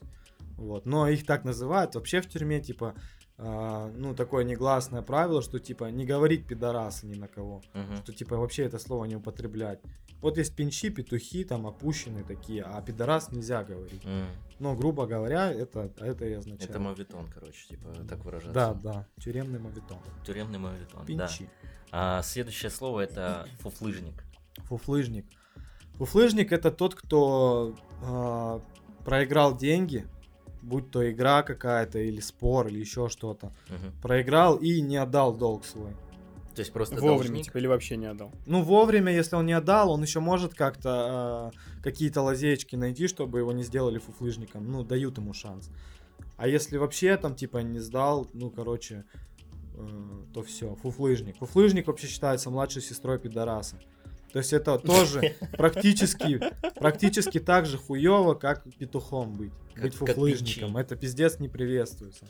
Вот, 0.57 0.85
но 0.85 1.07
их 1.07 1.26
так 1.26 1.44
называют. 1.45 1.95
Вообще 1.95 2.22
в 2.22 2.30
тюрьме, 2.30 2.61
типа, 2.61 2.94
ну, 3.43 4.15
такое 4.15 4.43
негласное 4.43 5.01
правило, 5.01 5.41
что, 5.41 5.59
типа, 5.59 5.85
не 5.85 6.05
говорить 6.05 6.47
пидорасы 6.47 7.05
ни 7.07 7.15
на 7.15 7.27
кого. 7.27 7.61
Мгм. 7.73 7.97
Что, 7.97 8.13
типа, 8.13 8.37
вообще 8.37 8.63
это 8.63 8.79
слово 8.79 9.05
не 9.05 9.15
употреблять. 9.15 9.79
Вот 10.21 10.37
есть 10.37 10.55
пинчи, 10.55 10.89
петухи, 10.89 11.43
там, 11.43 11.67
опущенные 11.67 12.23
такие, 12.23 12.63
а 12.63 12.81
пидорас 12.81 13.31
нельзя 13.31 13.63
говорить. 13.63 14.05
М. 14.05 14.27
Но, 14.59 14.73
грубо 14.75 15.05
говоря, 15.05 15.51
это, 15.51 15.91
это 15.97 16.25
и 16.25 16.33
означает. 16.33 16.69
Это 16.69 16.79
мовитон, 16.79 17.27
короче, 17.27 17.67
типа, 17.67 17.89
так 18.07 18.23
выражаться. 18.23 18.53
Да, 18.53 18.73
да, 18.73 19.07
тюремный 19.19 19.59
мовитон. 19.59 19.97
Тюремный 20.25 20.59
мовитон, 20.59 21.01
да. 21.01 21.27
Пинчи. 21.27 21.49
А 21.91 22.21
следующее 22.21 22.71
слово 22.71 23.01
это 23.01 23.47
фуфлыжник. 23.59 24.23
Фуфлыжник. 24.59 25.25
Фуфлыжник 25.95 26.53
это 26.53 26.71
тот, 26.71 26.95
кто 26.95 27.75
а, 28.01 28.61
проиграл 29.03 29.57
деньги, 29.57 30.07
будь 30.64 30.90
то 30.91 31.10
игра 31.11 31.44
какая-то, 31.44 31.99
или 31.99 32.22
спор, 32.22 32.68
или 32.68 32.80
еще 32.80 33.10
что-то. 33.10 33.52
Мгм. 33.69 33.91
Проиграл 34.02 34.56
и 34.56 34.81
не 34.81 34.98
отдал 34.98 35.34
долг 35.34 35.65
свой. 35.65 35.91
То 36.56 36.60
есть 36.60 36.72
просто 36.72 36.95
Вовремя, 36.95 37.18
должник. 37.18 37.45
типа, 37.45 37.57
или 37.57 37.68
вообще 37.68 37.98
не 37.98 38.06
отдал. 38.06 38.31
Ну, 38.45 38.61
вовремя, 38.61 39.11
если 39.11 39.35
он 39.35 39.45
не 39.45 39.53
отдал, 39.53 39.91
он 39.91 40.03
еще 40.03 40.19
может 40.19 40.53
как-то 40.53 41.52
э, 41.56 41.81
какие-то 41.81 42.22
лазеечки 42.22 42.76
найти, 42.76 43.07
чтобы 43.07 43.40
его 43.40 43.52
не 43.53 43.64
сделали 43.64 43.98
фуфлыжником. 43.98 44.72
Ну, 44.72 44.84
дают 44.84 45.18
ему 45.18 45.34
шанс. 45.34 45.72
А 46.38 46.48
если 46.48 46.77
вообще 46.77 47.18
там, 47.18 47.35
типа, 47.35 47.57
не 47.57 47.80
сдал, 47.80 48.27
ну, 48.34 48.52
короче, 48.52 49.03
э, 49.76 49.88
то 50.34 50.44
все, 50.44 50.76
фуфлыжник. 50.76 51.38
Фуфлыжник 51.38 51.88
вообще 51.88 52.07
считается 52.07 52.52
младшей 52.52 52.84
сестрой 52.84 53.18
пидораса. 53.18 53.80
То 54.34 54.39
есть 54.39 54.51
это 54.51 54.80
тоже 54.80 55.35
практически, 55.57 56.41
практически 56.76 57.39
так 57.39 57.65
же 57.68 57.77
хуево, 57.77 58.34
как 58.34 58.64
петухом 58.77 59.34
быть. 59.34 59.53
Как- 59.76 59.84
быть 59.84 59.93
фуфлыжником. 59.95 60.76
Это 60.76 60.95
пиздец 60.95 61.39
не 61.39 61.47
приветствуется. 61.49 62.26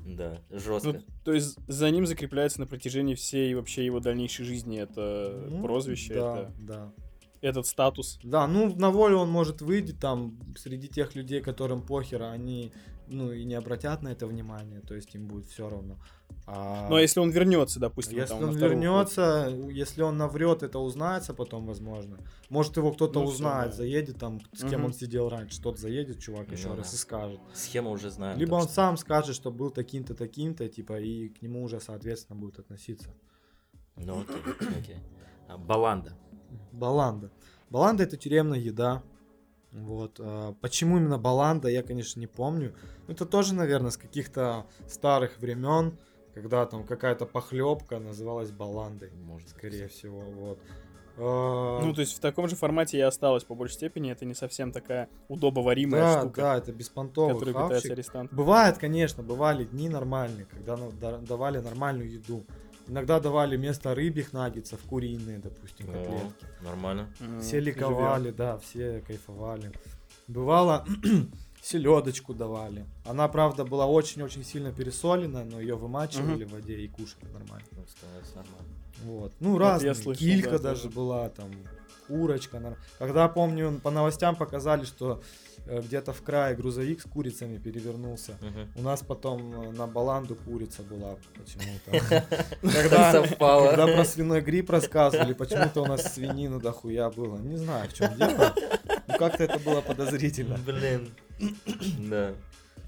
Да, 0.00 0.38
жестко. 0.50 0.92
Ну, 0.92 1.00
то 1.24 1.32
есть 1.32 1.56
за 1.66 1.90
ним 1.90 2.06
закрепляется 2.06 2.60
на 2.60 2.66
протяжении 2.66 3.14
всей 3.14 3.54
вообще 3.54 3.86
его 3.86 4.00
дальнейшей 4.00 4.44
жизни 4.44 4.78
это 4.78 5.46
Ну, 5.50 5.62
прозвище, 5.62 6.14
да, 6.14 6.38
это 6.38 6.52
да. 6.58 6.92
этот 7.40 7.66
статус. 7.66 8.18
Да, 8.22 8.46
ну 8.46 8.74
на 8.74 8.90
волю 8.90 9.18
он 9.18 9.30
может 9.30 9.62
выйти 9.62 9.92
там 9.92 10.38
среди 10.56 10.88
тех 10.88 11.14
людей, 11.14 11.40
которым 11.40 11.80
похер, 11.82 12.22
а 12.22 12.32
они 12.32 12.72
ну 13.08 13.32
и 13.32 13.44
не 13.44 13.54
обратят 13.54 14.02
на 14.02 14.08
это 14.08 14.26
внимание, 14.26 14.80
то 14.80 14.94
есть 14.94 15.14
им 15.14 15.26
будет 15.28 15.46
все 15.46 15.68
равно. 15.68 15.96
А 16.46 16.88
Ну 16.90 16.96
а 16.96 17.00
если 17.00 17.20
он 17.20 17.30
вернется, 17.30 17.80
допустим, 17.80 18.18
если 18.18 18.34
там, 18.34 18.48
он 18.50 18.56
вернется, 18.56 19.48
если 19.70 20.02
он 20.02 20.18
наврет, 20.18 20.62
это 20.62 20.78
узнается 20.78 21.32
потом, 21.32 21.66
возможно. 21.66 22.18
Может 22.50 22.76
его 22.76 22.92
кто-то 22.92 23.20
Ну, 23.20 23.26
узнает, 23.26 23.70
да. 23.70 23.76
заедет 23.76 24.18
там, 24.18 24.40
с 24.52 24.60
кем 24.60 24.80
Мгм. 24.80 24.84
он 24.86 24.92
сидел 24.92 25.28
раньше, 25.28 25.60
тот 25.62 25.78
заедет, 25.78 26.18
чувак, 26.20 26.52
еще 26.52 26.68
Ну 26.68 26.76
раз 26.76 26.90
да. 26.90 26.96
и 26.96 26.98
скажет. 26.98 27.40
Схему 27.54 27.90
уже 27.90 28.10
знаю. 28.10 28.38
Либо 28.38 28.54
он 28.56 28.62
что- 28.64 28.72
сам 28.72 28.96
скажет, 28.98 29.34
что 29.36 29.50
был 29.50 29.70
таким-то, 29.70 30.14
таким-то, 30.14 30.68
типа, 30.68 31.00
и 31.00 31.28
к 31.28 31.40
нему 31.40 31.62
уже, 31.64 31.80
соответственно, 31.80 32.38
будет 32.38 32.58
относиться. 32.58 33.08
Ну 33.96 34.20
окей, 34.20 34.36
окей. 34.78 34.96
А, 35.48 35.56
Баланда. 35.56 36.12
Баланда. 36.72 37.30
Баланда 37.70 38.02
это 38.02 38.16
тюремная 38.16 38.58
еда. 38.58 39.02
Вот. 39.74 40.20
а, 40.20 40.54
Почему 40.60 40.96
именно 40.98 41.18
баланда, 41.18 41.68
я, 41.68 41.82
конечно, 41.82 42.20
не 42.20 42.26
помню. 42.28 42.74
Это 43.08 43.26
тоже, 43.26 43.54
наверное, 43.54 43.90
с 43.90 43.96
каких-то 43.96 44.66
старых 44.88 45.38
времен, 45.38 45.98
когда 46.32 46.64
там 46.64 46.84
какая-то 46.84 47.26
похлебка 47.26 47.98
называлась 47.98 48.50
баландой, 48.50 49.10
Может, 49.24 49.50
скорее 49.50 49.88
всего. 49.88 50.20
Вот. 50.20 50.58
А, 51.16 51.80
Ну, 51.82 51.92
то 51.92 52.00
есть 52.00 52.16
в 52.16 52.20
таком 52.20 52.48
же 52.48 52.56
формате 52.56 52.98
и 52.98 53.00
осталось 53.00 53.44
по 53.44 53.54
большей 53.54 53.74
степени. 53.74 54.10
Это 54.12 54.24
не 54.24 54.34
совсем 54.34 54.72
такая 54.72 55.08
удобоваримая 55.28 56.00
да, 56.00 56.20
штука, 56.20 56.40
да, 56.40 56.56
это 56.58 56.72
беспонтовый 56.72 57.52
хавчик. 57.52 57.90
арестант. 57.92 58.32
Бывает, 58.32 58.78
конечно, 58.78 59.22
бывали 59.22 59.64
дни 59.64 59.88
нормальные, 59.88 60.46
когда 60.46 60.76
ну, 60.76 60.92
да- 61.00 61.18
давали 61.18 61.58
нормальную 61.58 62.10
еду. 62.10 62.44
Иногда 62.86 63.18
давали 63.20 63.56
вместо 63.56 63.94
рыбьих 63.94 64.32
наггетсов 64.32 64.80
куриные, 64.82 65.38
допустим, 65.38 65.88
О, 65.88 65.92
котлетки. 65.92 66.46
нормально. 66.62 67.08
М, 67.20 67.40
Все 67.40 67.60
ликовали, 67.60 68.30
да, 68.30 68.58
все 68.58 69.00
кайфовали. 69.06 69.72
Бывало, 70.28 70.84
селедочку 71.62 72.34
давали. 72.34 72.84
Она, 73.06 73.26
правда, 73.28 73.64
была 73.64 73.86
очень-очень 73.86 74.44
сильно 74.44 74.70
пересолена, 74.72 75.44
но 75.44 75.60
ее 75.60 75.76
вымачивали 75.76 76.44
в 76.44 76.52
воде 76.52 76.76
и 76.76 76.88
кушали 76.88 77.24
нормально. 77.32 77.66
Ну, 77.72 77.82
становится 77.88 78.36
нормально. 78.36 78.68
Вот. 79.04 79.32
Ну, 79.40 79.58
разные. 79.58 79.94
слышал, 79.94 80.18
Килька 80.20 80.50
да, 80.52 80.58
даже 80.58 80.82
тоже. 80.84 80.94
была, 80.94 81.28
там, 81.30 81.50
курочка. 82.06 82.76
Когда, 82.98 83.28
помню, 83.28 83.80
по 83.82 83.90
новостям 83.90 84.36
показали, 84.36 84.84
что 84.84 85.22
где-то 85.66 86.12
в 86.12 86.22
крае 86.22 86.54
грузовик 86.54 87.00
с 87.00 87.04
курицами 87.04 87.58
перевернулся. 87.58 88.38
У 88.76 88.82
нас 88.82 89.02
потом 89.02 89.68
э, 89.68 89.70
на 89.72 89.86
баланду 89.86 90.36
курица 90.36 90.82
была 90.82 91.16
почему-то. 91.34 92.24
Когда, 92.62 93.86
про 93.86 94.04
свиной 94.04 94.40
грипп 94.40 94.70
рассказывали, 94.70 95.32
почему-то 95.32 95.82
у 95.82 95.86
нас 95.86 96.14
свинину 96.14 96.60
дохуя 96.60 97.10
было. 97.10 97.38
Не 97.38 97.56
знаю, 97.56 97.88
в 97.88 97.94
чем 97.94 98.14
дело. 98.16 98.54
Ну 99.06 99.18
как-то 99.18 99.44
это 99.44 99.58
было 99.58 99.80
подозрительно. 99.80 100.58
Блин. 100.58 101.10
Да. 102.10 102.34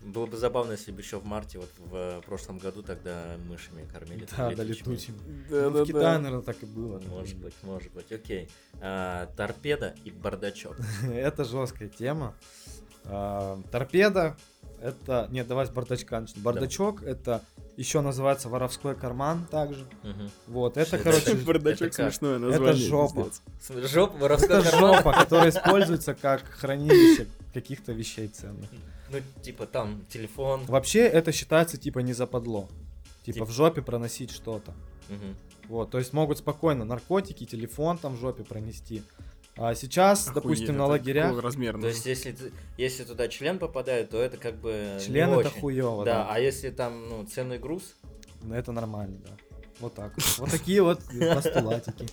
Было 0.06 0.26
бы 0.26 0.36
забавно, 0.36 0.72
если 0.72 0.92
бы 0.92 1.00
еще 1.00 1.18
в 1.18 1.24
марте, 1.24 1.58
вот 1.58 1.70
в 1.78 2.22
прошлом 2.26 2.58
году, 2.58 2.82
тогда 2.82 3.36
мышами 3.48 3.84
кормили. 3.92 4.26
Да, 4.36 4.50
да, 4.54 4.62
летучими. 4.62 5.16
Да, 5.50 5.62
Ну, 5.64 5.70
да, 5.70 5.82
в 5.84 5.86
Китае, 5.86 6.02
да. 6.02 6.18
наверное, 6.18 6.42
так 6.42 6.62
и 6.62 6.66
было. 6.66 7.00
Может 7.08 7.36
быть, 7.38 7.54
может 7.62 7.92
быть. 7.92 8.12
Окей. 8.12 8.48
А, 8.80 9.26
торпеда 9.36 9.94
и 10.04 10.10
бардачок. 10.10 10.76
Это 11.12 11.44
жесткая 11.44 11.88
тема. 11.88 12.34
А, 13.04 13.60
Торпеда 13.70 14.36
это... 14.80 15.26
Нет, 15.30 15.46
давай 15.46 15.66
с 15.66 15.70
бардачка 15.70 16.20
начнем. 16.20 16.42
Бардачок 16.42 17.02
это 17.02 17.40
еще 17.76 18.00
называется 18.00 18.48
воровской 18.48 18.94
карман 18.94 19.46
также. 19.50 19.86
Мгм. 20.02 20.30
Вот, 20.48 20.76
это, 20.76 20.96
Это- 20.96 21.04
короче, 21.04 21.34
Бардачок 21.36 21.88
Это 21.88 21.94
смешное 22.10 22.38
название. 22.38 22.74
жопа. 22.74 23.24
пиздец. 23.24 23.90
Жоп, 23.90 24.14
воровской 24.18 24.58
это 24.60 24.70
карман. 24.70 24.96
жопа, 24.96 25.12
которая 25.12 25.48
используется 25.50 26.14
как 26.14 26.42
хранилище 26.44 27.26
каких-то 27.54 27.92
вещей 27.92 28.28
ценных. 28.28 28.68
Ну, 29.10 29.18
типа 29.42 29.66
там 29.66 30.04
телефон. 30.08 30.64
Вообще 30.66 31.00
это 31.00 31.32
считается 31.32 31.76
типа 31.76 32.00
не 32.00 32.12
западло. 32.12 32.68
Типа 33.24 33.38
Тип- 33.40 33.48
в 33.48 33.50
жопе 33.52 33.82
проносить 33.82 34.30
что-то. 34.30 34.74
Мгм. 35.08 35.36
Вот, 35.68 35.90
то 35.90 35.98
есть 35.98 36.12
могут 36.12 36.38
спокойно 36.38 36.84
наркотики, 36.84 37.44
телефон 37.44 37.98
там 37.98 38.14
в 38.16 38.20
жопе 38.20 38.44
пронести. 38.44 39.02
А 39.58 39.74
сейчас, 39.74 40.28
Охуеть, 40.28 40.34
допустим, 40.34 40.76
на 40.76 40.86
лагерях 40.86 41.40
размера 41.40 41.80
То 41.80 41.86
есть, 41.88 42.04
если, 42.04 42.36
если 42.76 43.04
туда 43.04 43.26
член 43.28 43.58
попадает, 43.58 44.10
то 44.10 44.18
это 44.20 44.36
как 44.36 44.56
бы 44.60 44.96
не 44.98 45.04
член 45.04 45.30
это 45.30 45.38
очень. 45.48 45.60
хуево, 45.60 46.04
Да, 46.04 46.24
да. 46.24 46.26
а 46.30 46.38
если 46.38 46.68
там, 46.70 47.08
ну, 47.08 47.24
ценный 47.24 47.58
груз, 47.58 47.94
Ну, 48.42 48.54
Это 48.54 48.70
нормально, 48.72 49.18
да. 49.24 49.30
Вот 49.80 49.94
так. 49.94 50.12
вот. 50.14 50.38
Вот 50.38 50.50
такие 50.50 50.82
вот 50.82 51.00
постулатики. 51.34 52.06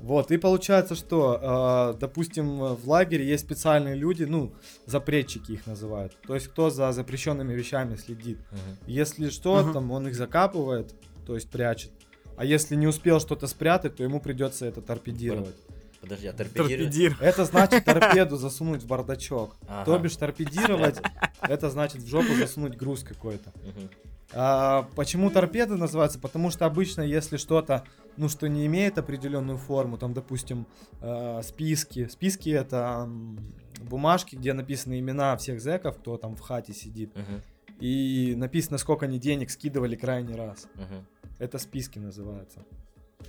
Вот, 0.00 0.30
и 0.30 0.36
получается, 0.38 0.94
что, 0.94 1.92
э, 1.94 1.98
допустим, 1.98 2.58
в 2.74 2.88
лагере 2.88 3.26
есть 3.26 3.44
специальные 3.44 3.94
люди, 3.96 4.24
ну, 4.24 4.52
запретчики 4.86 5.52
их 5.52 5.66
называют. 5.66 6.16
То 6.26 6.34
есть, 6.34 6.48
кто 6.48 6.70
за 6.70 6.92
запрещенными 6.92 7.52
вещами 7.52 7.96
следит. 7.96 8.38
Если 8.86 9.28
что, 9.28 9.62
Мгм. 9.62 9.72
там 9.72 9.90
он 9.90 10.06
их 10.08 10.14
закапывает, 10.14 10.94
то 11.26 11.34
есть 11.34 11.50
прячет. 11.50 11.90
А 12.36 12.44
если 12.44 12.76
не 12.76 12.86
успел 12.86 13.18
что-то 13.20 13.48
спрятать, 13.48 13.96
то 13.96 14.04
ему 14.04 14.20
придется 14.20 14.66
это 14.66 14.80
торпедировать. 14.80 15.56
подожди, 16.00 16.28
а 16.28 16.32
торпедировать? 16.32 16.76
Торпедир. 16.78 17.16
Это 17.20 17.44
значит 17.44 17.84
торпеду 17.84 18.36
засунуть 18.36 18.82
в 18.84 18.86
бардачок. 18.86 19.56
Ага. 19.66 19.84
То 19.84 19.98
бишь 19.98 20.14
торпедировать, 20.16 21.00
это 21.42 21.68
значит 21.70 22.02
в 22.02 22.06
жопу 22.08 22.32
засунуть 22.34 22.76
груз 22.76 23.02
какой-то. 23.02 23.50
Мгм. 23.56 23.90
А, 24.32 24.88
почему 24.94 25.30
торпеды 25.30 25.76
называются? 25.76 26.18
Потому 26.18 26.50
что 26.50 26.66
обычно, 26.66 27.02
если 27.02 27.36
что-то, 27.36 27.84
ну, 28.16 28.28
что 28.28 28.48
не 28.48 28.66
имеет 28.66 28.98
определенную 28.98 29.58
форму, 29.58 29.96
там, 29.96 30.12
допустим, 30.12 30.66
э, 31.00 31.40
списки. 31.42 32.08
Списки 32.08 32.50
это 32.50 33.08
бумажки, 33.80 34.36
где 34.36 34.52
написаны 34.52 34.98
имена 34.98 35.36
всех 35.36 35.60
зэков, 35.60 35.98
кто 35.98 36.16
там 36.16 36.36
в 36.36 36.40
хате 36.40 36.72
сидит. 36.74 37.14
Мгм. 37.14 37.42
И 37.80 38.34
написано, 38.36 38.78
сколько 38.78 39.06
они 39.06 39.18
денег 39.18 39.50
скидывали 39.50 39.96
крайний 39.96 40.34
раз. 40.34 40.66
Мгм. 40.74 41.06
Это 41.38 41.58
списки 41.58 41.98
называются. 41.98 42.64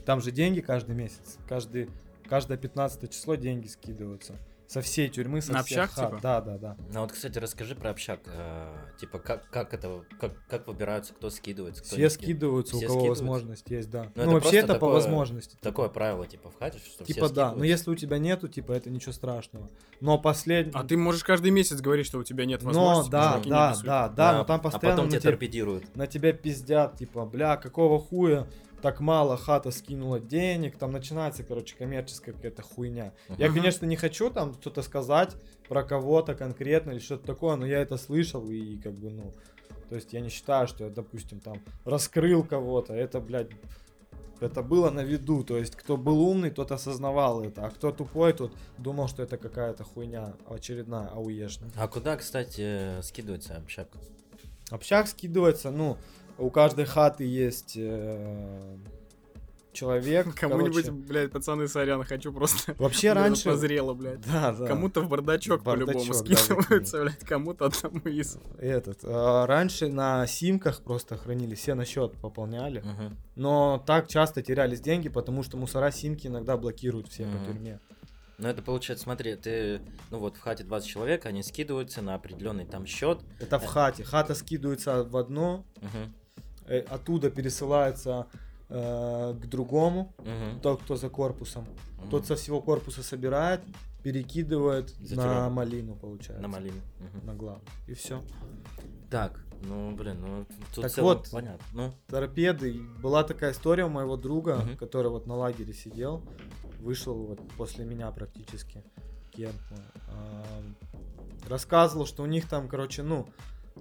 Там 0.05 0.21
же 0.21 0.31
деньги 0.31 0.59
каждый 0.59 0.95
месяц. 0.95 1.38
Каждый, 1.47 1.89
каждое 2.27 2.57
15 2.57 3.11
число 3.11 3.35
деньги 3.35 3.67
скидываются. 3.67 4.35
Со 4.70 4.82
всей 4.82 5.10
тюрьмы, 5.10 5.41
со 5.41 5.52
На 5.52 5.64
всех 5.64 5.86
общак, 5.86 5.96
хат. 5.96 6.10
типа? 6.12 6.20
Да, 6.22 6.41
да, 6.41 6.58
да. 6.60 6.78
Ну 6.94 7.00
вот, 7.02 7.12
кстати, 7.12 7.40
расскажи 7.40 7.74
про 7.74 7.90
общак. 7.90 8.20
э, 8.28 8.76
типа, 9.00 9.18
как, 9.18 9.50
как 9.50 9.74
это, 9.74 10.04
как, 10.22 10.34
как 10.48 10.68
выбираются, 10.68 11.12
кто 11.16 11.32
скидывается, 11.32 11.82
кто 11.82 11.94
Все 11.96 12.04
не 12.04 12.10
скидываются, 12.12 12.76
Все 12.76 12.86
у 12.86 12.88
кого 12.88 13.00
скидываются? 13.00 13.24
возможность 13.24 13.70
есть, 13.72 13.90
да. 13.90 14.04
Ну, 14.04 14.10
Ну, 14.16 14.22
это 14.24 14.32
вообще 14.32 14.58
это 14.60 14.68
по 14.68 14.74
такое- 14.76 14.94
возможности. 14.94 15.58
Такое 15.60 15.90
правило, 15.90 16.28
типа, 16.28 16.52
в 16.52 16.60
хате, 16.60 16.78
что 16.78 17.04
все 17.04 17.14
Типа 17.16 17.30
да, 17.30 17.52
но 17.56 17.64
если 17.64 17.90
у 17.90 17.96
тебя 17.96 18.20
нету, 18.20 18.48
типа 18.48 18.74
это 18.74 18.91
ничего 18.91 19.12
страшного. 19.12 19.68
Но 20.02 20.20
последний... 20.20 20.72
А 20.76 20.84
ты 20.84 20.98
можешь 20.98 21.24
каждый 21.24 21.50
месяц 21.50 21.82
говорить, 21.82 22.06
что 22.06 22.20
у 22.20 22.24
тебя 22.24 22.46
нет 22.46 22.62
Но 22.62 22.68
возможности. 22.68 23.12
да, 23.12 23.30
чуваки 23.32 23.46
не 23.46 23.52
да, 23.52 23.70
рисуют. 23.72 23.86
да, 23.88 24.10
да, 24.10 24.38
но 24.38 24.44
там 24.46 24.60
А 24.60 24.64
постоянно 24.64 24.96
потом 24.98 25.06
на, 25.06 25.12
тебя 25.14 25.20
тебя, 25.22 25.32
торпедируют. 25.32 25.96
на 25.96 26.06
тебя 26.06 26.32
пиздят, 26.32 26.96
типа, 26.96 27.26
бля, 27.26 27.58
какого 27.58 28.00
хуя 28.00 28.46
так 28.81 28.99
мало 28.99 29.38
хата 29.38 29.72
скинула 29.72 30.19
денег, 30.19 30.77
там 30.77 30.91
начинается, 30.91 31.43
короче, 31.43 31.76
коммерческая 31.76 32.34
какая-то 32.35 32.61
хуйня. 32.61 33.14
Я, 33.38 33.47
Мгм. 33.47 33.56
конечно, 33.56 33.85
не 33.85 33.95
хочу 33.95 34.30
там 34.30 34.53
что-то 34.53 34.81
сказать 34.81 35.35
про 35.68 35.84
кого-то 35.84 36.35
конкретно 36.35 36.91
или 36.91 36.99
что-то 36.99 37.26
такое, 37.27 37.56
но 37.56 37.65
я 37.65 37.80
это 37.80 37.97
слышал 37.97 38.49
и 38.49 38.77
как 38.77 38.93
бы, 38.93 39.10
ну, 39.10 39.34
то 39.89 39.95
есть 39.95 40.14
я 40.14 40.22
не 40.22 40.30
считаю, 40.30 40.68
что 40.68 40.85
я, 40.85 40.89
допустим, 40.89 41.39
там 41.39 41.61
раскрыл 41.85 42.43
кого-то, 42.43 42.93
это, 42.93 43.19
блядь, 43.19 43.49
это 44.39 44.61
было 44.61 44.89
на 44.89 45.01
виду, 45.03 45.43
то 45.43 45.57
есть 45.57 45.76
кто 45.76 45.97
был 45.97 46.22
умный, 46.22 46.49
тот 46.49 46.72
осознавал 46.72 47.43
это, 47.43 47.65
а 47.65 47.69
кто 47.69 47.91
тупой, 47.91 48.34
тот 48.34 48.53
думал, 48.77 49.07
что 49.10 49.23
это 49.23 49.38
какая-то 49.38 49.84
хуйня 49.84 50.34
очередная, 50.47 51.07
ауешная. 51.07 51.69
А 51.76 51.88
куда, 51.88 52.15
кстати, 52.15 53.01
скидывается 53.01 53.57
общак? 53.57 53.89
Общак 54.69 55.07
скидывается, 55.07 55.72
ну, 55.72 55.97
у 56.40 56.49
каждой 56.49 56.86
хаты 56.86 57.24
есть 57.26 57.74
э, 57.78 58.78
человек. 59.74 60.36
Кому-нибудь, 60.40 60.86
короче. 60.86 60.91
блядь, 60.91 61.32
пацаны, 61.32 61.68
сорян, 61.68 62.03
хочу 62.03 62.34
просто... 62.34 62.76
Вообще 62.80 63.14
раньше... 63.14 63.49
Позрело, 63.49 63.94
блядь. 63.94 64.22
Да, 64.22 64.52
да. 64.53 64.68
Кому-то 64.68 65.02
в 65.02 65.10
бардачок, 65.10 65.61
В 65.61 65.64
по-любому 65.64 65.99
бардачок, 65.99 66.28
да, 66.28 66.36
скидываются, 66.36 67.02
блядь, 67.03 67.20
кому-то 67.26 67.66
одному 67.66 67.99
из... 68.06 68.38
Этот, 68.57 68.99
а, 69.03 69.45
раньше 69.45 69.88
на 69.88 70.26
симках 70.28 70.82
просто 70.84 71.18
хранили, 71.18 71.56
все 71.56 71.76
на 71.76 71.86
счет 71.86 72.14
пополняли. 72.14 72.82
Мгм. 72.82 73.18
Но 73.36 73.84
так 73.86 74.07
часто 74.07 74.41
терялись 74.41 74.82
деньги, 74.82 75.10
потому 75.10 75.44
что 75.44 75.57
мусора 75.57 75.91
симки 75.91 76.28
иногда 76.28 76.57
блокируют 76.57 77.07
все 77.10 77.26
Мгм. 77.26 77.38
по 77.40 77.45
тюрьме. 77.45 77.80
Ну, 78.41 78.48
это 78.48 78.61
получается, 78.61 79.03
смотри, 79.03 79.36
ты, 79.36 79.82
ну 80.11 80.20
вот 80.20 80.38
в 80.38 80.40
хате 80.40 80.64
20 80.64 80.88
человек, 80.88 81.26
они 81.26 81.44
скидываются 81.44 82.02
на 82.02 82.16
определенный 82.16 82.66
там 82.66 82.86
счет. 82.86 83.20
Это 83.38 83.60
в 83.60 83.66
хате. 83.66 84.06
Хата 84.06 84.34
скидывается 84.34 85.03
в 85.03 85.18
одно, 85.18 85.66
э, 85.82 85.88
оттуда 86.78 87.30
пересылается 87.30 88.28
э, 88.70 89.34
к 89.41 89.46
другому, 89.48 90.14
тот, 90.62 90.82
кто 90.84 90.96
за 90.96 91.10
корпусом. 91.10 91.66
Тот 92.12 92.26
со 92.26 92.36
всего 92.36 92.62
корпуса 92.62 93.04
собирает, 93.04 93.62
перекидывает 94.04 94.90
За 95.02 95.16
на 95.16 95.50
малину, 95.50 95.96
получается. 95.96 96.41
на 96.41 96.48
малину. 96.48 96.82
Мгм. 97.00 97.26
На 97.28 97.34
главную. 97.34 97.68
И 97.88 97.94
все. 97.94 98.22
Так, 99.10 99.40
ну, 99.64 99.91
блин, 99.96 100.22
ну, 100.22 100.46
тут 100.74 100.84
Так 100.84 100.91
целом 100.94 101.18
вот. 101.18 101.30
понятно. 101.32 101.66
Ну, 101.74 101.94
Торпеды. 102.08 102.80
Была 103.02 103.24
такая 103.24 103.52
история 103.52 103.86
у 103.86 103.90
моего 103.90 104.16
друга, 104.18 104.58
Мгм. 104.58 104.78
который 104.78 105.10
вот 105.12 105.26
на 105.28 105.36
лагере 105.36 105.74
сидел, 105.74 106.22
вышел 106.80 107.16
вот 107.16 107.40
после 107.58 107.84
меня 107.86 108.10
практически. 108.12 108.84
Кент 109.32 109.56
мой. 109.72 109.80
Ам, 110.12 110.76
Рассказывал, 111.50 112.06
что 112.06 112.24
у 112.24 112.26
них 112.28 112.48
там, 112.48 112.68
короче, 112.68 113.02
ну, 113.02 113.28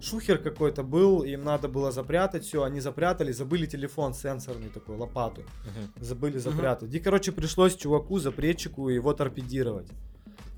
шухер 0.01 0.39
какой-то 0.39 0.83
был, 0.83 1.23
им 1.23 1.45
надо 1.45 1.69
было 1.69 1.91
запрятать 1.91 2.45
все, 2.45 2.63
они 2.63 2.81
запрятали, 2.81 3.33
забыли 3.33 3.67
телефон 3.67 4.15
сенсорный 4.15 4.69
такой, 4.69 4.97
лопату, 4.97 5.43
мгм. 5.65 6.05
забыли 6.05 6.39
запрятать. 6.39 6.93
И, 6.95 7.01
короче, 7.01 7.33
пришлось 7.33 7.77
чуваку, 7.77 8.19
запретчику 8.19 8.89
его 8.89 9.13
торпедировать. 9.13 9.89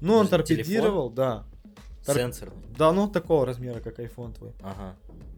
Ну, 0.00 0.14
он 0.14 0.28
торпедировал, 0.28 1.10
да. 1.10 1.44
Тор- 2.04 2.16
сенсорный. 2.16 2.56
Да, 2.76 2.92
ну, 2.92 3.08
такого 3.08 3.44
размера, 3.44 3.80
как 3.80 3.98
iPhone 3.98 4.34
твой. 4.34 4.52
Ага. 4.62 4.96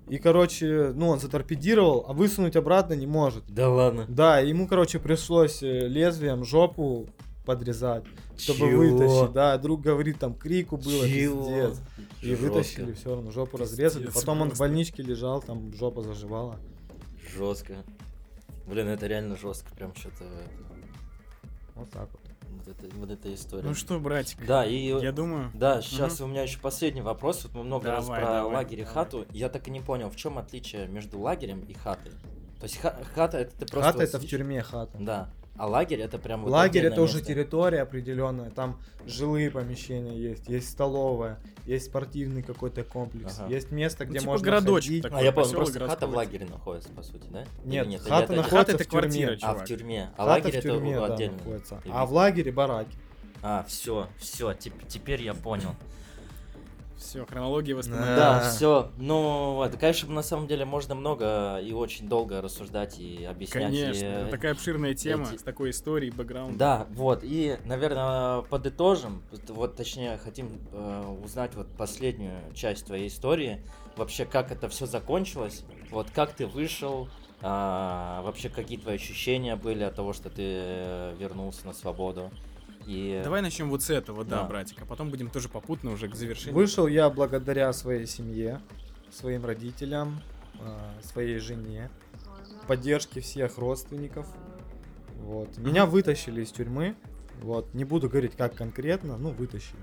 И, 0.08 0.18
короче, 0.18 0.92
ну, 0.94 1.08
он 1.08 1.20
заторпедировал, 1.20 2.04
а 2.08 2.12
высунуть 2.12 2.56
обратно 2.56 2.94
не 2.94 3.06
может. 3.06 3.44
Да 3.48 3.68
ладно. 3.68 4.06
Да, 4.08 4.40
ему, 4.40 4.68
короче, 4.68 4.98
пришлось 4.98 5.62
э, 5.62 5.88
лезвием 5.88 6.44
жопу 6.44 7.08
подрезать, 7.44 8.04
чтобы 8.38 8.60
Чего? 8.60 8.82
вытащить. 8.82 9.32
Да, 9.32 9.58
друг 9.58 9.80
говорит, 9.82 10.18
там 10.18 10.34
крику 10.34 10.76
было, 10.76 11.06
Чего? 11.08 11.44
пиздец. 11.46 11.80
И 12.22 12.26
Жестко. 12.28 12.42
вытащили, 12.44 12.92
все 12.92 13.14
равно, 13.14 13.30
жопу 13.30 13.56
разрезали. 13.56 14.04
Пиздец 14.06 14.20
Потом 14.20 14.40
он 14.42 14.44
в 14.48 14.50
просто. 14.50 14.64
больничке 14.64 15.02
лежал, 15.02 15.42
там 15.42 15.72
жопа 15.74 16.02
заживала. 16.02 16.58
Жестко. 17.36 17.74
Блин, 18.66 18.88
это 18.88 19.06
реально 19.06 19.36
жестко, 19.36 19.74
прям 19.74 19.94
что-то. 19.94 20.24
Вот 21.74 21.90
так 21.90 22.08
вот. 22.12 22.20
Вот 22.54 22.68
это, 22.68 22.96
вот 22.96 23.10
эта 23.10 23.34
история. 23.34 23.64
Ну 23.66 23.74
что, 23.74 23.98
братик, 23.98 24.44
Да, 24.46 24.64
и 24.64 24.76
я 25.00 25.10
думаю... 25.10 25.50
Да, 25.54 25.80
сейчас 25.82 26.20
у 26.20 26.26
меня 26.26 26.42
еще 26.42 26.60
последний 26.60 27.00
вопрос. 27.00 27.44
Вот 27.44 27.54
мы 27.54 27.64
много 27.64 27.90
раз 27.90 28.04
Давай, 28.04 28.20
про 28.20 28.32
давай, 28.34 28.54
лагерь 28.56 28.80
и 28.80 28.84
давай. 28.84 28.94
хату. 28.94 29.26
Я 29.30 29.48
так 29.48 29.66
и 29.66 29.70
не 29.70 29.80
понял, 29.80 30.10
в 30.10 30.16
чем 30.16 30.38
отличие 30.38 30.86
между 30.86 31.18
лагерем 31.18 31.60
и 31.60 31.72
хатой. 31.72 32.12
То 32.60 32.64
есть 32.64 32.76
ха- 32.76 32.96
хата 33.14 33.38
это 33.38 33.50
ты 33.56 33.66
просто. 33.66 33.80
хата 33.82 33.98
вот 33.98 34.04
это 34.04 34.18
в 34.18 34.20
сидишь- 34.22 34.30
тюрьме 34.30 34.62
хата. 34.62 34.96
Да. 35.00 35.30
А 35.56 35.66
лагерь 35.66 36.00
это 36.00 36.18
прям 36.18 36.42
вот 36.44 36.50
Лагерь 36.50 36.86
это 36.86 37.02
уже 37.02 37.16
место. 37.18 37.28
территория 37.28 37.82
определенная, 37.82 38.50
там 38.50 38.80
жилые 39.06 39.50
помещения 39.50 40.16
есть, 40.18 40.48
есть 40.48 40.70
столовая, 40.70 41.38
есть 41.66 41.86
спортивный 41.86 42.42
какой-то 42.42 42.84
комплекс, 42.84 43.38
Ага. 43.38 43.50
есть 43.52 43.70
место, 43.70 44.04
Ну, 44.04 44.10
где 44.10 44.18
типа 44.20 44.30
можно 44.32 44.44
городочек 44.44 44.86
ходить. 44.88 45.02
такой. 45.02 45.18
А 45.18 45.22
я 45.22 45.30
понял, 45.32 45.50
просто 45.52 45.86
хата 45.86 46.06
в 46.06 46.14
лагере 46.14 46.46
находится, 46.46 46.88
по 46.90 47.02
сути, 47.02 47.26
да? 47.30 47.42
Или 47.64 47.70
Нет, 47.74 47.86
Или 47.86 47.96
хата 47.98 48.24
это- 48.24 48.32
находится 48.32 48.56
Хата 48.56 48.72
это 48.72 48.84
в 48.84 48.86
тюрьме. 48.86 49.00
квартира, 49.00 49.32
А, 49.32 49.36
чувак. 49.36 49.60
в 49.62 49.64
тюрьме. 49.68 50.02
А 50.02 50.06
Хата 50.16 50.30
лагерь 50.30 50.52
в 50.52 50.54
это 50.54 50.68
тюрьме, 50.68 50.98
вот 51.00 51.08
да, 51.08 51.14
отдельно. 51.14 51.36
находится. 51.36 51.82
А 51.90 52.06
в 52.06 52.12
лагере 52.12 52.52
бараки. 52.52 52.96
А, 53.42 53.64
все, 53.68 54.08
все, 54.18 54.54
теперь 54.54 55.22
я 55.22 55.34
понял. 55.34 55.74
Все, 57.02 57.26
хронология 57.26 57.74
воспоминаний. 57.74 58.16
Да, 58.16 58.36
А. 58.38 58.50
все. 58.50 58.90
Ну, 58.96 59.54
вот, 59.54 59.76
конечно, 59.76 60.10
на 60.12 60.22
самом 60.22 60.46
деле 60.46 60.64
можно 60.64 60.94
много 60.94 61.58
и 61.58 61.72
очень 61.72 62.08
долго 62.08 62.40
рассуждать 62.40 62.98
и 62.98 63.24
объяснять. 63.24 63.64
Конечно, 63.64 64.26
и, 64.26 64.30
такая 64.30 64.52
обширная 64.52 64.94
тема 64.94 65.26
эти- 65.28 65.38
с 65.38 65.42
такой 65.42 65.70
историей, 65.70 66.10
бэкграундом. 66.12 66.56
Да, 66.56 66.86
вот, 66.90 67.20
и, 67.22 67.58
наверное, 67.64 68.42
подытожим, 68.42 69.22
вот- 69.30 69.50
вот, 69.50 69.76
точнее, 69.76 70.16
хотим 70.18 70.60
э, 70.72 71.16
узнать 71.24 71.54
вот 71.54 71.66
последнюю 71.76 72.38
часть 72.54 72.86
твоей 72.86 73.08
истории, 73.08 73.62
вообще, 73.96 74.24
как 74.24 74.52
это 74.52 74.68
все 74.68 74.86
закончилось, 74.86 75.64
вот, 75.90 76.06
как 76.14 76.32
ты 76.32 76.46
вышел, 76.46 77.08
а, 77.44 78.22
вообще, 78.22 78.48
какие 78.48 78.78
твои 78.78 78.94
ощущения 78.94 79.56
были 79.56 79.82
от 79.82 79.96
того, 79.96 80.12
что 80.12 80.30
ты 80.30 80.42
э, 80.44 81.14
вернулся 81.18 81.66
на 81.66 81.72
свободу, 81.72 82.30
и... 82.86 83.20
Давай 83.24 83.42
начнем 83.42 83.68
вот 83.70 83.82
с 83.82 83.90
этого, 83.90 84.24
да, 84.24 84.42
Да. 84.42 84.44
братик, 84.48 84.82
а 84.82 84.84
потом 84.86 85.10
будем 85.10 85.28
тоже 85.30 85.48
попутно 85.48 85.92
уже 85.92 86.08
к 86.08 86.14
завершению. 86.14 86.54
Вышел 86.54 86.86
я 86.86 87.08
благодаря 87.10 87.72
своей 87.72 88.06
семье, 88.06 88.60
своим 89.10 89.44
родителям, 89.44 90.20
а, 90.60 90.92
своей 91.02 91.38
жене, 91.38 91.90
поддержке 92.66 93.20
всех 93.20 93.58
родственников. 93.58 94.26
Вот. 95.20 95.56
Меня 95.58 95.86
вытащили 95.86 96.42
из 96.42 96.50
тюрьмы. 96.50 96.96
Вот. 97.40 97.72
Не 97.74 97.84
буду 97.84 98.08
говорить, 98.08 98.32
как 98.36 98.54
конкретно, 98.54 99.16
ну, 99.16 99.30
вытащили. 99.30 99.78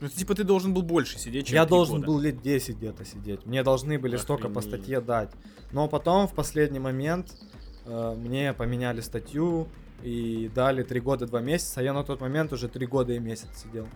Ну, 0.00 0.08
типа 0.08 0.34
ты 0.34 0.42
должен 0.42 0.74
был 0.74 0.82
больше 0.82 1.16
сидеть, 1.18 1.46
чем 1.46 1.54
я 1.54 1.64
должен 1.64 1.96
года. 1.96 2.06
был 2.08 2.18
лет 2.20 2.42
10 2.42 2.76
где-то 2.76 3.04
сидеть. 3.04 3.46
Мне 3.46 3.62
должны 3.62 3.98
были 4.00 4.16
столько 4.16 4.48
по 4.48 4.58
Охренеть. 4.58 4.80
статье 4.80 5.00
дать. 5.00 5.30
Но 5.70 5.86
потом, 5.86 6.26
в 6.26 6.34
последний 6.34 6.80
момент, 6.80 7.32
э, 7.84 8.14
мне 8.18 8.52
поменяли 8.52 9.00
статью 9.00 9.68
и 10.02 10.50
дали 10.54 10.82
3 10.82 11.00
года 11.00 11.26
2 11.26 11.40
месяца. 11.40 11.80
А 11.80 11.82
я 11.82 11.92
на 11.92 12.04
тот 12.04 12.20
момент 12.20 12.52
уже 12.52 12.68
3 12.68 12.86
года 12.86 13.12
и 13.12 13.18
месяц 13.18 13.48
сидел. 13.62 13.86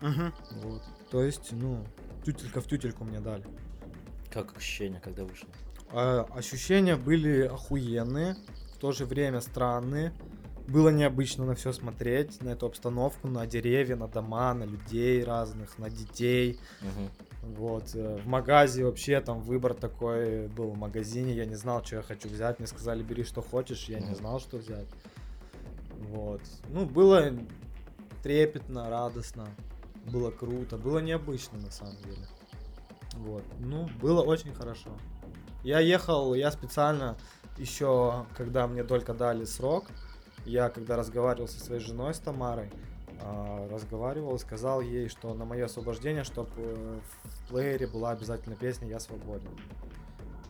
Мгм. 0.00 0.32
Вот. 0.62 0.82
То 1.10 1.22
есть, 1.22 1.52
ну, 1.52 1.84
тютелька 2.24 2.60
в 2.60 2.66
тютельку 2.66 3.04
мне 3.04 3.20
дали. 3.20 3.44
Как 4.30 4.56
ощущения, 4.56 5.00
когда 5.02 5.24
вышел? 5.24 5.48
А, 5.92 6.26
ощущения 6.34 6.96
были 6.96 7.42
охуенные, 7.42 8.36
в 8.74 8.78
то 8.78 8.92
же 8.92 9.04
время 9.06 9.40
странные. 9.40 10.12
Было 10.68 10.88
необычно 10.88 11.44
на 11.44 11.54
все 11.54 11.72
смотреть, 11.72 12.42
на 12.42 12.50
эту 12.50 12.66
обстановку, 12.66 13.28
на 13.28 13.46
деревья, 13.46 13.94
на 13.94 14.08
дома, 14.08 14.52
на 14.52 14.64
людей 14.64 15.22
разных, 15.22 15.78
на 15.78 15.88
детей. 15.88 16.58
Мгм. 16.80 17.54
Вот. 17.56 17.94
э, 17.94 18.18
В 18.24 18.26
магазе 18.26 18.84
вообще 18.84 19.20
там 19.20 19.40
выбор 19.40 19.74
такой 19.74 20.48
был 20.48 20.70
в 20.70 20.76
магазине. 20.76 21.34
Я 21.34 21.46
не 21.46 21.54
знал, 21.54 21.84
что 21.84 21.96
я 21.96 22.02
хочу 22.02 22.28
взять. 22.28 22.58
Мне 22.58 22.66
сказали, 22.66 23.04
бери 23.04 23.22
что 23.22 23.42
хочешь. 23.42 23.84
Я 23.88 24.00
не 24.00 24.14
знал, 24.16 24.40
что 24.40 24.56
взять. 24.58 24.88
Вот. 25.98 26.40
Ну, 26.68 26.86
было 26.86 27.32
трепетно, 28.22 28.88
радостно. 28.90 29.48
Было 30.10 30.30
круто. 30.30 30.76
Было 30.76 30.98
необычно 30.98 31.58
на 31.58 31.70
самом 31.70 31.96
деле. 31.98 32.26
Вот. 33.14 33.44
Ну, 33.58 33.88
было 34.00 34.22
очень 34.22 34.52
хорошо. 34.54 34.90
Я 35.62 35.80
ехал, 35.80 36.34
я 36.34 36.50
специально 36.50 37.16
еще, 37.58 38.26
когда 38.36 38.66
мне 38.66 38.84
только 38.84 39.14
дали 39.14 39.44
срок, 39.44 39.86
я 40.44 40.68
когда 40.68 40.96
разговаривал 40.96 41.48
со 41.48 41.58
своей 41.58 41.80
женой, 41.80 42.14
с 42.14 42.18
Тамарой, 42.18 42.70
а, 43.20 43.68
разговаривал 43.70 44.36
и 44.36 44.38
сказал 44.38 44.80
ей, 44.80 45.08
что 45.08 45.34
на 45.34 45.44
мое 45.44 45.64
освобождение, 45.64 46.22
чтобы 46.22 47.00
в 47.24 47.48
плеере 47.48 47.86
была 47.86 48.10
обязательно 48.10 48.54
песня 48.54 48.88
«Я 48.88 49.00
свободен». 49.00 49.50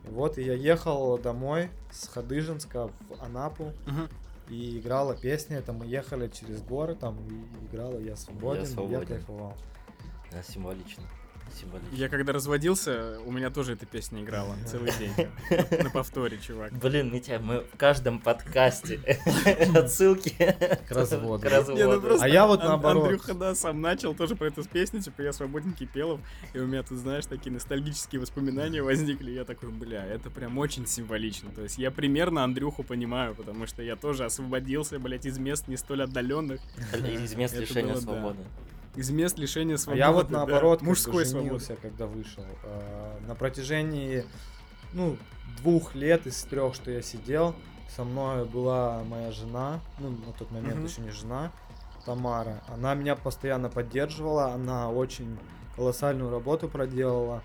Вот 0.04 0.38
и 0.38 0.42
я 0.42 0.54
ехал 0.54 1.18
домой 1.18 1.70
с 1.90 2.08
Хадыженска 2.08 2.88
в 2.88 3.22
Анапу, 3.22 3.72
Мгм. 3.86 4.08
И 4.48 4.78
играла 4.78 5.16
песня, 5.16 5.58
это 5.58 5.72
мы 5.72 5.86
ехали 5.86 6.28
через 6.28 6.62
горы, 6.62 6.94
там 6.94 7.18
и 7.28 7.66
играла 7.66 7.98
«Я 7.98 8.16
свободен», 8.16 8.62
я 8.62 8.66
свободен. 8.68 9.06
кайфовал. 9.06 9.54
Да, 10.30 10.42
символично. 10.42 11.02
Символично. 11.54 11.94
Я 11.94 12.08
когда 12.08 12.32
разводился, 12.32 13.18
у 13.24 13.32
меня 13.32 13.50
тоже 13.50 13.72
эта 13.72 13.86
песня 13.86 14.22
играла 14.22 14.56
целый 14.66 14.92
день. 14.98 15.12
На 15.82 15.90
повторе, 15.90 16.38
чувак. 16.38 16.72
Блин, 16.72 17.12
Митя, 17.12 17.38
мы 17.42 17.60
в 17.60 17.76
каждом 17.76 18.18
подкасте 18.20 19.00
отсылки 19.74 20.36
к 20.86 20.90
разводу. 20.90 21.48
Ну 21.76 22.18
А 22.20 22.28
я 22.28 22.46
вот 22.46 22.60
наоборот. 22.60 23.04
Андрюха, 23.04 23.34
да, 23.34 23.54
сам 23.54 23.80
начал 23.80 24.14
тоже 24.14 24.36
про 24.36 24.48
эту 24.48 24.64
песню, 24.64 25.00
типа 25.00 25.22
я 25.22 25.32
свободненький 25.32 25.86
пелов, 25.86 26.20
и 26.52 26.58
у 26.58 26.66
меня 26.66 26.82
тут, 26.82 26.98
знаешь, 26.98 27.26
такие 27.26 27.52
ностальгические 27.52 28.20
воспоминания 28.20 28.82
возникли, 28.82 29.30
я 29.30 29.44
такой, 29.44 29.70
бля, 29.70 30.04
это 30.04 30.30
прям 30.30 30.58
очень 30.58 30.86
символично, 30.86 31.50
то 31.50 31.62
есть 31.62 31.78
я 31.78 31.90
примерно 31.90 32.44
Андрюху 32.44 32.82
понимаю, 32.82 33.34
потому 33.34 33.66
что 33.66 33.82
я 33.82 33.96
тоже 33.96 34.24
освободился, 34.24 34.98
блядь, 34.98 35.26
из 35.26 35.38
мест 35.38 35.68
не 35.68 35.76
столь 35.76 36.02
отдаленных, 36.02 36.60
Из 36.94 37.34
мест 37.34 37.56
лишения 37.56 37.94
свободы. 37.96 38.38
Из 38.96 39.10
мест 39.10 39.38
лишения 39.38 39.74
А 39.76 39.78
свободы. 39.78 39.98
я 39.98 40.10
вот 40.12 40.28
да, 40.28 40.38
наоборот, 40.38 40.80
бы 40.80 40.86
мужской 40.86 41.24
свободы. 41.24 41.44
женился, 41.50 41.76
когда 41.76 42.06
вышел. 42.06 42.44
Э, 42.64 43.18
На 43.26 43.34
протяжении, 43.34 44.24
ну, 44.92 45.16
двух 45.62 45.94
лет 45.94 46.26
из 46.26 46.42
трех, 46.44 46.74
что 46.74 46.90
я 46.90 47.02
сидел, 47.02 47.54
со 47.94 48.04
мной 48.04 48.44
была 48.44 49.02
моя 49.04 49.30
жена, 49.32 49.80
ну, 49.98 50.10
на 50.10 50.32
тот 50.32 50.50
момент 50.50 50.76
Мгм. 50.76 50.86
еще 50.86 51.00
не 51.02 51.10
жена, 51.10 51.52
Тамара. 52.04 52.62
Она 52.68 52.94
меня 52.94 53.16
постоянно 53.16 53.68
поддерживала, 53.68 54.52
она 54.52 54.90
очень 54.90 55.38
колоссальную 55.76 56.30
работу 56.30 56.68
проделала. 56.68 57.42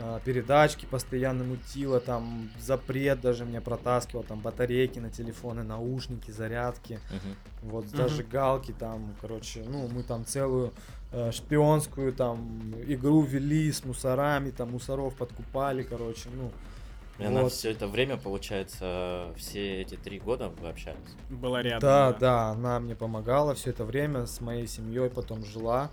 А, 0.00 0.20
передачки 0.20 0.86
постоянно 0.86 1.44
мутило, 1.44 2.00
там 2.00 2.50
запрет 2.60 3.20
даже 3.20 3.44
мне 3.44 3.60
протаскивал, 3.60 4.22
там 4.22 4.40
батарейки 4.40 4.98
на 4.98 5.10
телефоны, 5.10 5.62
наушники, 5.62 6.30
зарядки, 6.30 7.00
Мгм. 7.10 7.70
вот 7.70 7.86
зажигалки 7.86 8.72
там, 8.72 9.14
короче, 9.20 9.64
ну 9.66 9.88
мы 9.88 10.02
там 10.02 10.24
целую 10.24 10.72
э, 11.10 11.32
шпионскую 11.32 12.12
там 12.12 12.74
игру 12.86 13.22
вели 13.22 13.72
с 13.72 13.84
мусорами, 13.84 14.50
там 14.50 14.70
мусоров 14.72 15.14
подкупали, 15.16 15.82
короче, 15.82 16.28
ну 16.34 16.52
И 17.18 17.24
она 17.24 17.42
вот. 17.42 17.52
все 17.52 17.70
это 17.72 17.88
время, 17.88 18.16
получается, 18.16 19.32
все 19.36 19.80
эти 19.82 19.96
три 19.96 20.20
года 20.20 20.50
вы 20.60 20.68
общались. 20.68 21.16
Была 21.30 21.62
рядом. 21.62 21.80
Да, 21.80 22.12
да, 22.12 22.48
она 22.50 22.78
мне 22.78 22.94
помогала 22.94 23.54
все 23.54 23.70
это 23.70 23.84
время, 23.84 24.26
с 24.26 24.40
моей 24.40 24.66
семьей 24.68 25.10
потом 25.10 25.44
жила. 25.44 25.90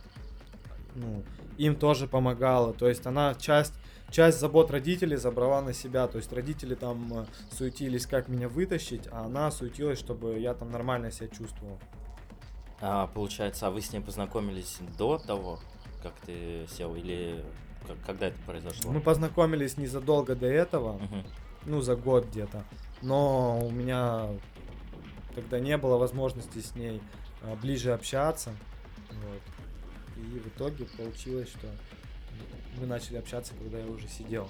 Ну, 0.94 1.24
им 1.58 1.76
тоже 1.76 2.08
помогала. 2.08 2.74
То 2.74 2.88
есть 2.88 3.06
она 3.08 3.34
часть, 3.36 3.74
часть 4.12 4.40
забот 4.40 4.72
родителей 4.72 5.18
забрала 5.18 5.62
на 5.62 5.74
себя. 5.74 6.08
То 6.08 6.18
есть 6.18 6.32
родители 6.34 6.76
там 6.76 7.12
э, 7.14 7.26
суетились, 7.52 8.06
как 8.06 8.28
меня 8.30 8.48
вытащить, 8.50 9.08
а 9.12 9.26
она 9.26 9.52
суетилась, 9.52 10.00
чтобы 10.00 10.40
я 10.40 10.54
там 10.54 10.72
нормально 10.72 11.12
себя 11.12 11.28
чувствовал. 11.28 11.80
А 12.82 13.08
получается, 13.08 13.68
а 13.68 13.72
вы 13.72 13.82
с 13.82 13.92
ней 13.94 14.00
познакомились 14.02 14.80
до 14.98 15.18
того, 15.18 15.60
как 16.04 16.14
ты 16.26 16.68
сел, 16.70 16.96
или 16.96 17.44
как- 17.88 18.02
когда 18.06 18.28
это 18.28 18.38
произошло? 18.46 18.92
Мы 18.92 19.00
познакомились 19.02 19.78
незадолго 19.78 20.36
до 20.36 20.48
этого, 20.48 20.94
Мгм. 20.98 21.24
ну, 21.66 21.82
за 21.82 21.96
год 21.96 22.28
где-то. 22.28 22.64
Но 23.02 23.60
у 23.66 23.72
меня 23.72 24.28
тогда 25.34 25.60
не 25.60 25.78
было 25.78 25.98
возможности 25.98 26.60
с 26.60 26.76
ней 26.76 27.02
а, 27.44 27.56
ближе 27.56 27.94
общаться. 27.94 28.52
Вот. 29.12 29.42
И 30.18 30.40
в 30.40 30.48
итоге 30.48 30.86
получилось, 30.98 31.50
что 31.50 31.68
мы 32.80 32.86
начали 32.88 33.18
общаться, 33.18 33.54
когда 33.62 33.80
я 33.80 33.86
уже 33.88 34.08
сидел. 34.08 34.48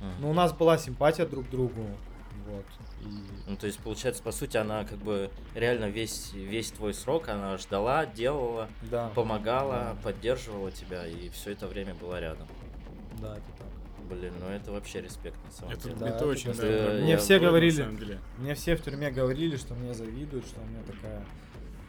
Мгм. 0.00 0.12
Но 0.20 0.30
у 0.30 0.32
нас 0.34 0.52
была 0.52 0.78
симпатия 0.78 1.26
друг 1.26 1.46
к 1.46 1.50
другу. 1.50 1.86
Вот. 2.46 2.64
И 3.00 3.06
Ну, 3.50 3.56
то 3.56 3.66
есть, 3.66 3.78
получается, 3.80 4.22
по 4.22 4.32
сути, 4.32 4.56
она 4.56 4.84
как 4.84 4.98
бы 4.98 5.30
реально 5.54 5.86
весь, 5.86 6.32
весь 6.34 6.70
твой 6.72 6.92
срок, 6.92 7.28
она 7.28 7.56
ждала, 7.58 8.04
делала, 8.06 8.68
да. 8.82 9.08
помогала, 9.14 9.94
Да. 9.94 9.96
поддерживала 10.02 10.70
тебя, 10.70 11.06
и 11.06 11.28
все 11.30 11.52
это 11.52 11.66
время 11.66 11.94
была 11.94 12.20
рядом. 12.20 12.46
Да, 13.20 13.32
это 13.32 13.42
так. 13.58 13.66
Блин, 14.10 14.34
ну 14.38 14.46
это 14.48 14.70
вообще 14.72 15.00
респект 15.00 15.36
на 15.46 15.50
самом 15.52 15.72
Это, 15.72 15.82
деле. 15.84 15.94
Да, 15.96 16.06
это 16.08 16.16
это 16.16 16.26
очень, 16.26 16.44
просто- 16.44 16.62
да, 16.62 16.68
Мне 16.68 16.82
дорогого 16.98 17.16
все 17.18 17.34
на 17.40 17.46
говорили. 17.46 17.70
самом 17.70 17.96
деле. 17.98 18.18
Мне 18.36 18.54
все 18.54 18.76
в 18.76 18.82
тюрьме 18.82 19.10
говорили, 19.10 19.56
что 19.56 19.74
мне 19.74 19.94
завидуют, 19.94 20.46
что 20.46 20.60
у 20.60 20.64
меня 20.66 20.82
такая 20.82 21.24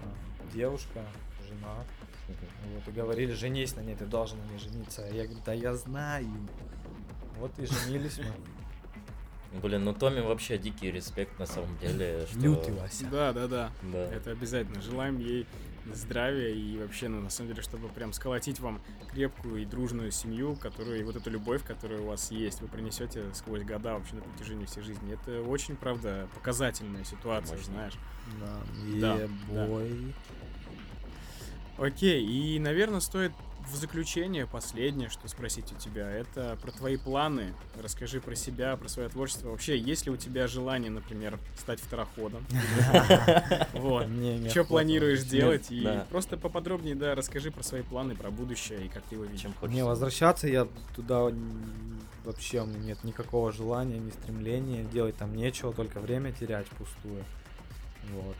а, 0.03 0.53
девушка, 0.53 1.01
жена. 1.49 1.83
Вот, 2.27 2.87
и 2.87 2.91
говорили, 2.91 3.33
женись 3.33 3.75
на 3.75 3.81
ней, 3.81 3.95
ты 3.95 4.05
должен 4.05 4.37
на 4.39 4.51
ней 4.51 4.59
жениться. 4.59 5.03
А 5.03 5.13
я 5.13 5.25
говорю, 5.25 5.41
да 5.45 5.53
я 5.53 5.75
знаю. 5.75 6.27
Вот 7.37 7.51
и 7.59 7.65
женились 7.65 8.19
мы. 8.19 8.31
Блин, 9.61 9.85
ну 9.85 9.93
Томми 9.93 10.19
вообще 10.19 10.57
дикий 10.57 10.91
респект 10.91 11.39
на 11.39 11.45
самом 11.45 11.77
деле. 11.77 12.25
Что... 12.29 12.39
Лютый 12.39 12.73
Вася. 12.73 13.05
Да, 13.09 13.31
да, 13.31 13.47
да. 13.47 13.71
Да. 13.83 14.05
Это 14.13 14.31
обязательно. 14.31 14.81
Желаем 14.81 15.17
ей 15.19 15.47
здравия 15.93 16.49
и 16.49 16.77
вообще, 16.79 17.07
ну, 17.07 17.21
на 17.21 17.29
самом 17.29 17.49
деле, 17.49 17.61
чтобы 17.61 17.87
прям 17.89 18.11
сколотить 18.11 18.59
вам 18.59 18.81
крепкую 19.11 19.61
и 19.61 19.65
дружную 19.65 20.11
семью, 20.11 20.55
которую, 20.55 20.99
и 20.99 21.03
вот 21.03 21.15
эту 21.15 21.29
любовь, 21.29 21.63
которая 21.63 22.01
у 22.01 22.07
вас 22.07 22.31
есть, 22.31 22.61
вы 22.61 22.67
принесете 22.67 23.33
сквозь 23.33 23.63
года 23.63 23.93
вообще 23.93 24.15
на 24.15 24.21
протяжении 24.21 24.65
всей 24.65 24.81
жизни. 24.81 25.13
Это 25.13 25.41
очень, 25.41 25.75
правда, 25.75 26.27
показательная 26.33 27.03
ситуация, 27.03 27.57
Мощно. 27.57 27.73
знаешь. 27.73 27.93
Да, 28.41 29.15
Да, 29.17 29.63
ебой. 29.63 30.13
Окей, 31.77 32.25
и, 32.25 32.59
наверное, 32.59 32.99
стоит 32.99 33.31
в 33.71 33.75
заключение 33.75 34.45
последнее, 34.45 35.09
что 35.09 35.27
спросить 35.27 35.71
у 35.71 35.75
тебя, 35.75 36.09
это 36.09 36.57
про 36.61 36.71
твои 36.71 36.97
планы. 36.97 37.53
Расскажи 37.81 38.21
про 38.21 38.35
себя, 38.35 38.77
про 38.77 38.87
свое 38.87 39.09
творчество. 39.09 39.49
Вообще, 39.49 39.77
есть 39.77 40.05
ли 40.05 40.11
у 40.11 40.17
тебя 40.17 40.47
желание, 40.47 40.91
например, 40.91 41.39
стать 41.57 41.79
второходом? 41.79 42.45
Вот. 43.73 44.07
Что 44.49 44.63
планируешь 44.63 45.23
делать? 45.23 45.67
И 45.69 45.87
просто 46.09 46.37
поподробнее, 46.37 46.95
да, 46.95 47.15
расскажи 47.15 47.51
про 47.51 47.63
свои 47.63 47.81
планы, 47.81 48.15
про 48.15 48.31
будущее 48.31 48.85
и 48.85 48.89
как 48.89 49.03
ты 49.03 49.15
его 49.15 49.25
видишь. 49.25 49.47
Не, 49.63 49.83
возвращаться 49.83 50.47
я 50.47 50.67
туда 50.95 51.31
вообще 52.23 52.61
у 52.61 52.65
меня 52.65 52.79
нет 52.79 53.03
никакого 53.03 53.51
желания, 53.51 53.97
ни 53.97 54.11
стремления. 54.11 54.83
Делать 54.83 55.17
там 55.17 55.35
нечего, 55.35 55.73
только 55.73 55.99
время 55.99 56.31
терять 56.31 56.67
впустую. 56.67 57.23
Вот. 58.11 58.35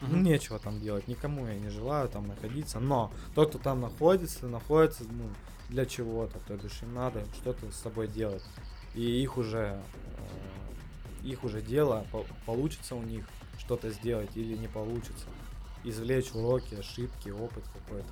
Мгм. 0.00 0.22
нечего 0.22 0.58
там 0.58 0.80
делать, 0.80 1.08
никому 1.08 1.46
я 1.46 1.54
не 1.58 1.68
желаю 1.68 2.08
там 2.08 2.26
находиться, 2.28 2.80
но 2.80 3.12
тот, 3.34 3.50
кто 3.50 3.58
там 3.58 3.80
находится, 3.80 4.46
находится, 4.46 5.04
ну, 5.04 5.28
для 5.68 5.86
чего-то, 5.86 6.38
то 6.46 6.56
бишь 6.56 6.82
им 6.82 6.94
надо 6.94 7.24
что-то 7.34 7.70
с 7.70 7.76
собой 7.76 8.08
делать. 8.08 8.42
И 8.94 9.02
их 9.22 9.36
уже, 9.36 9.80
э, 11.22 11.26
их 11.26 11.44
уже 11.44 11.60
дело, 11.62 12.06
по- 12.10 12.24
получится 12.46 12.94
у 12.96 13.02
них 13.02 13.24
что-то 13.58 13.90
сделать 13.90 14.30
или 14.36 14.56
не 14.56 14.68
получится. 14.68 15.26
Извлечь 15.84 16.34
уроки, 16.34 16.74
ошибки, 16.74 17.28
опыт 17.28 17.64
какой-то. 17.72 18.08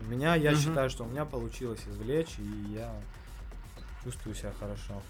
У 0.00 0.04
меня, 0.04 0.34
я 0.34 0.52
Мгм. 0.52 0.60
считаю, 0.60 0.90
что 0.90 1.04
у 1.04 1.06
меня 1.08 1.24
получилось 1.24 1.80
извлечь, 1.88 2.38
и 2.38 2.72
я 2.74 2.92
чувствую 4.04 4.34
себя 4.34 4.52
хорошо. 4.58 5.00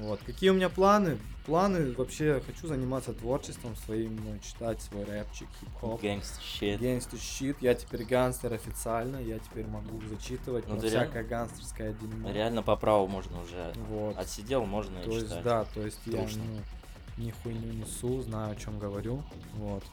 Вот. 0.00 0.20
Какие 0.26 0.50
у 0.50 0.54
меня 0.54 0.68
планы? 0.68 1.18
Планы 1.46 1.92
вообще 1.92 2.42
хочу 2.44 2.66
заниматься 2.66 3.12
творчеством 3.12 3.76
своим, 3.76 4.16
ну, 4.16 4.36
читать 4.40 4.82
свой 4.82 5.04
рэпчик, 5.04 5.46
хип-хоп. 5.60 6.02
Gangsta 6.02 6.40
shit. 6.42 6.78
Gangster 6.80 7.14
shit, 7.18 7.56
я 7.60 7.74
теперь 7.74 8.04
гангстер 8.04 8.52
официально, 8.52 9.16
я 9.18 9.38
теперь 9.38 9.66
могу 9.66 10.00
зачитывать 10.08 10.66
Ну, 10.68 10.76
ты 10.80 10.88
реально- 10.88 11.04
всякое 11.04 11.24
гангстерское 11.24 11.92
дерьмо. 11.92 12.30
Реально 12.30 12.62
по 12.62 12.74
праву 12.76 13.06
можно 13.06 13.40
уже. 13.40 13.72
Вот. 13.88 14.18
Отсидел, 14.18 14.66
можно 14.66 15.00
То 15.02 15.10
и 15.10 15.14
есть, 15.14 15.28
читать. 15.28 15.44
да, 15.44 15.64
то 15.64 15.82
есть 15.82 16.00
я 16.06 16.18
Дружно. 16.18 16.42
ну, 17.16 17.24
ни 17.24 17.30
хуйню 17.30 17.72
несу, 17.72 18.20
знаю, 18.22 18.52
о 18.52 18.56
чем 18.56 18.78
говорю. 18.80 19.22
Вот. 19.54 19.84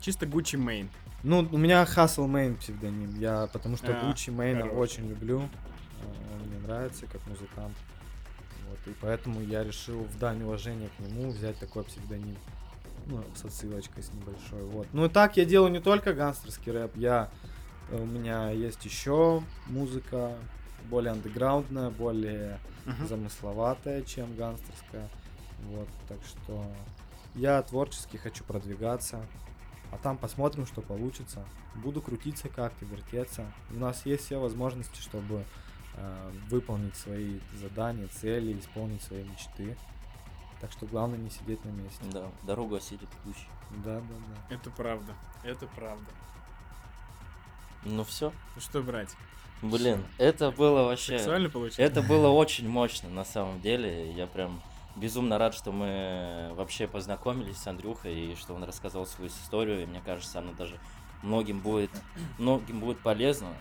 Чисто 0.00 0.26
Гуччи 0.26 0.56
Мейн. 0.56 0.90
Ну, 1.22 1.48
у 1.50 1.56
меня 1.58 1.82
Hustle 1.84 2.28
Main 2.28 2.56
псевдоним, 2.56 3.18
я 3.18 3.48
потому 3.52 3.76
что 3.76 3.88
А, 3.88 4.04
Gucci 4.04 4.32
Mane 4.34 4.62
хорош. 4.62 4.76
очень 4.78 5.08
люблю, 5.08 5.40
э, 5.40 6.34
он 6.34 6.48
мне 6.48 6.58
нравится 6.60 7.06
как 7.06 7.24
музыкант. 7.26 7.76
И 8.88 8.94
поэтому 9.00 9.40
я 9.42 9.64
решил 9.64 10.04
в 10.04 10.18
дань 10.18 10.42
уважения 10.42 10.88
к 10.96 11.00
нему 11.00 11.30
взять 11.30 11.58
такой 11.58 11.84
псевдоним. 11.84 12.36
Ну, 13.06 13.24
с 13.34 13.44
отсылочкой 13.44 14.02
с 14.02 14.12
небольшой. 14.12 14.62
Вот. 14.64 14.86
Ну 14.92 15.06
и 15.06 15.08
так 15.08 15.36
я 15.36 15.44
делаю 15.44 15.70
не 15.72 15.80
только 15.80 16.12
гангстерский 16.12 16.72
рэп, 16.72 16.96
я 16.96 17.30
э, 17.90 17.96
у 18.00 18.04
меня 18.04 18.50
есть 18.50 18.84
еще 18.84 19.42
музыка 19.66 20.36
более 20.90 21.12
андеграундная, 21.12 21.90
более 21.90 22.58
Мгм. 22.84 23.06
замысловатая, 23.08 24.02
чем 24.02 24.34
гангстерская. 24.36 25.08
Вот, 25.70 25.88
так 26.08 26.18
что 26.26 26.64
я 27.34 27.62
творчески 27.62 28.16
хочу 28.16 28.44
продвигаться, 28.44 29.20
а 29.90 29.98
там 29.98 30.16
посмотрим, 30.16 30.66
что 30.66 30.80
получится. 30.82 31.44
Буду 31.74 32.00
крутиться 32.02 32.48
как-то, 32.48 32.84
вертеться. 32.84 33.44
У 33.70 33.78
нас 33.78 34.04
есть 34.06 34.24
все 34.26 34.38
возможности, 34.38 35.00
чтобы 35.00 35.44
выполнить 36.48 36.96
свои 36.96 37.40
задания, 37.54 38.06
цели, 38.08 38.58
исполнить 38.58 39.02
свои 39.02 39.24
мечты. 39.24 39.76
Так 40.60 40.72
что 40.72 40.86
главное 40.86 41.18
не 41.18 41.30
сидеть 41.30 41.64
на 41.64 41.70
месте. 41.70 42.04
Да, 42.12 42.26
дорогу 42.42 42.76
осилит 42.76 43.08
идущий. 43.24 43.48
Да, 43.84 44.00
да, 44.00 44.14
да. 44.48 44.54
Это 44.54 44.70
правда. 44.70 45.14
Это 45.44 45.66
правда. 45.68 46.10
Ну 47.84 48.04
все. 48.04 48.32
Ну 48.56 48.60
что 48.60 48.82
брать? 48.82 49.14
Блин, 49.62 50.04
это 50.18 50.50
было 50.50 50.84
вообще... 50.84 51.18
Сексуально 51.18 51.48
получилось? 51.48 51.78
Это 51.78 52.02
было 52.02 52.28
очень 52.28 52.68
мощно, 52.68 53.08
на 53.08 53.24
самом 53.24 53.60
деле. 53.60 54.12
Я 54.12 54.26
прям 54.26 54.60
безумно 54.96 55.38
рад, 55.38 55.54
что 55.54 55.72
мы 55.72 56.52
вообще 56.54 56.86
познакомились 56.86 57.56
с 57.56 57.66
Андрюхой 57.66 58.32
и 58.32 58.34
что 58.36 58.54
он 58.54 58.64
рассказал 58.64 59.06
свою 59.06 59.30
историю. 59.30 59.82
И 59.82 59.86
мне 59.86 60.00
кажется, 60.04 60.38
она 60.38 60.52
даже 60.52 60.78
многим 61.22 61.60
будет, 61.60 61.90
многим 62.38 62.80
будет 62.80 63.00
полезна. 63.00 63.52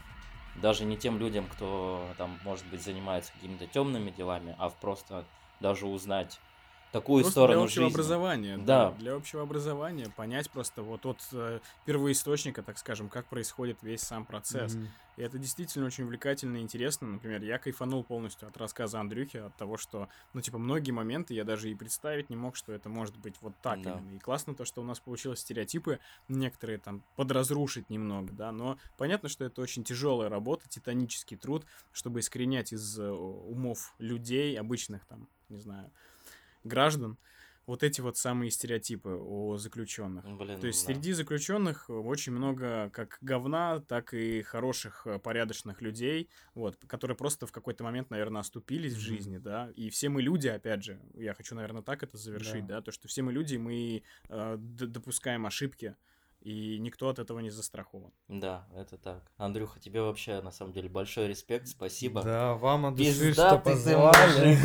Даже 0.58 0.86
не 0.86 0.98
тем 0.98 1.20
людям, 1.20 1.48
кто 1.48 2.16
там, 2.18 2.40
может 2.42 2.68
быть, 2.68 2.82
занимается 2.84 3.32
какими-то 3.32 3.68
темными 3.68 4.10
делами, 4.10 4.56
а 4.58 4.70
просто 4.72 5.30
даже 5.60 5.88
узнать 5.88 6.42
такую 6.92 7.24
Просто 7.24 7.32
сторону 7.32 7.60
для 7.60 7.64
общего 7.66 7.84
жизни. 7.86 7.94
образования. 7.96 8.58
Да. 8.58 8.92
Для 8.92 9.16
общего 9.16 9.42
образования. 9.44 10.08
Понять 10.16 10.50
просто 10.50 10.82
вот 10.82 11.06
от 11.06 11.20
э, 11.34 11.60
первоисточника, 11.86 12.64
так 12.64 12.78
скажем, 12.78 13.10
как 13.10 13.26
происходит 13.28 13.78
весь 13.82 14.02
сам 14.02 14.26
процесс. 14.26 14.74
Мгм. 14.76 14.88
И 15.18 15.22
это 15.24 15.40
действительно 15.40 15.88
очень 15.88 16.04
увлекательно 16.04 16.58
и 16.58 16.62
интересно. 16.62 17.08
Например, 17.08 17.42
я 17.42 17.58
кайфанул 17.58 18.04
полностью 18.04 18.48
от 18.48 18.56
рассказа 18.58 19.00
Андрюхи, 19.00 19.38
от 19.38 19.56
того, 19.56 19.76
что, 19.78 20.10
ну, 20.34 20.42
типа, 20.42 20.60
многие 20.60 20.92
моменты 20.92 21.34
я 21.34 21.44
даже 21.44 21.72
и 21.72 21.76
представить 21.76 22.30
не 22.30 22.36
мог, 22.36 22.56
что 22.56 22.72
это 22.72 22.88
может 22.88 23.18
быть 23.18 23.36
вот 23.42 23.54
так 23.64 23.82
Да. 23.82 23.94
именно. 23.94 24.16
И 24.16 24.20
классно 24.20 24.54
то, 24.54 24.64
что 24.64 24.82
у 24.82 24.84
нас 24.84 25.00
получилось 25.00 25.40
стереотипы 25.40 26.00
некоторые 26.28 26.78
там 26.78 27.04
подразрушить 27.16 27.90
немного, 27.90 28.32
да, 28.32 28.52
но 28.52 28.78
понятно, 28.96 29.28
что 29.28 29.44
это 29.44 29.60
очень 29.62 29.84
тяжелая 29.84 30.30
работа, 30.30 30.70
титанический 30.70 31.36
труд, 31.36 31.66
чтобы 31.92 32.20
искоренять 32.20 32.72
из 32.72 33.00
э, 33.00 33.10
умов 33.10 33.96
людей, 33.98 34.58
обычных 34.60 35.04
там, 35.06 35.28
не 35.50 35.58
знаю, 35.58 35.92
граждан, 36.68 37.18
вот 37.66 37.84
эти 37.84 38.00
вот 38.00 38.18
самые 38.18 38.50
стереотипы 38.50 39.10
о 39.10 39.58
заключенных. 39.58 40.24
Блин, 40.26 40.60
То 40.62 40.68
есть 40.68 40.88
да. 40.88 40.94
среди 40.94 41.12
заключенных 41.12 41.90
очень 41.90 42.32
много 42.32 42.90
как 42.94 43.18
говна, 43.22 43.80
так 43.82 44.14
и 44.14 44.42
хороших, 44.42 45.06
э, 45.06 45.20
порядочных 45.20 45.82
людей, 45.82 46.30
вот, 46.56 46.78
которые 46.88 47.18
просто 47.18 47.46
в 47.46 47.52
какой-то 47.52 47.84
момент, 47.84 48.10
наверное, 48.10 48.40
оступились 48.40 48.94
в 48.94 48.96
Мгм. 48.98 49.06
жизни, 49.06 49.38
да. 49.38 49.70
И 49.76 49.90
все 49.90 50.08
мы 50.08 50.22
люди, 50.22 50.48
опять 50.48 50.84
же, 50.84 51.02
я 51.14 51.34
хочу, 51.34 51.56
наверное, 51.56 51.82
так 51.82 52.04
это 52.04 52.18
завершить, 52.18 52.66
Да. 52.66 52.76
да, 52.78 52.82
то, 52.82 52.92
что 52.92 53.10
все 53.10 53.22
мы 53.22 53.34
люди, 53.34 53.58
мы 53.58 54.04
э, 54.30 54.56
допускаем 54.58 55.46
ошибки, 55.46 55.96
и 56.42 56.78
никто 56.80 57.10
от 57.10 57.20
этого 57.20 57.40
не 57.40 57.50
застрахован. 57.50 58.12
Да, 58.28 58.68
это 58.76 58.98
так. 58.98 59.32
Андрюха, 59.38 59.80
тебе 59.80 60.02
вообще, 60.02 60.42
на 60.42 60.52
самом 60.52 60.72
деле, 60.72 60.88
большой 60.90 61.28
респект, 61.28 61.68
спасибо. 61.68 62.22
Да, 62.24 62.54
вам 62.56 62.86
от 62.86 62.96
души, 62.96 63.10
Пизда 63.30 63.50
что 63.50 63.60
позвали. 63.60 64.58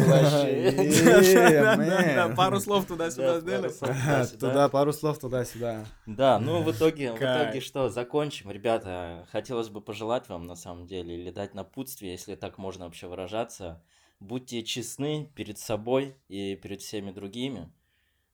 Пару 2.37 2.61
слов 2.61 2.87
туда-сюда 2.87 3.35
Да, 3.35 3.41
сделали. 3.41 3.69
пару 3.69 3.73
слов 3.73 3.97
туда-сюда. 3.99 4.49
Туда, 4.49 4.69
пару 4.69 4.93
слов 4.93 5.19
туда-сюда. 5.19 5.87
Да, 6.07 6.39
ну 6.39 6.63
в 6.63 6.71
итоге, 6.71 7.13
в 7.13 7.17
итоге 7.17 7.61
что, 7.61 7.89
закончим. 7.89 8.51
Ребята, 8.51 9.27
хотелось 9.33 9.69
бы 9.69 9.81
пожелать 9.81 10.29
вам 10.29 10.45
на 10.47 10.55
самом 10.57 10.87
деле, 10.87 11.15
или 11.21 11.31
дать 11.31 11.55
напутствие, 11.55 12.13
если 12.13 12.35
так 12.35 12.59
можно 12.59 12.85
вообще 12.85 13.07
выражаться. 13.09 13.83
Будьте 14.21 14.63
честны 14.63 15.31
перед 15.35 15.59
собой 15.59 16.17
и 16.29 16.55
перед 16.55 16.81
всеми 16.81 17.11
другими. 17.11 17.73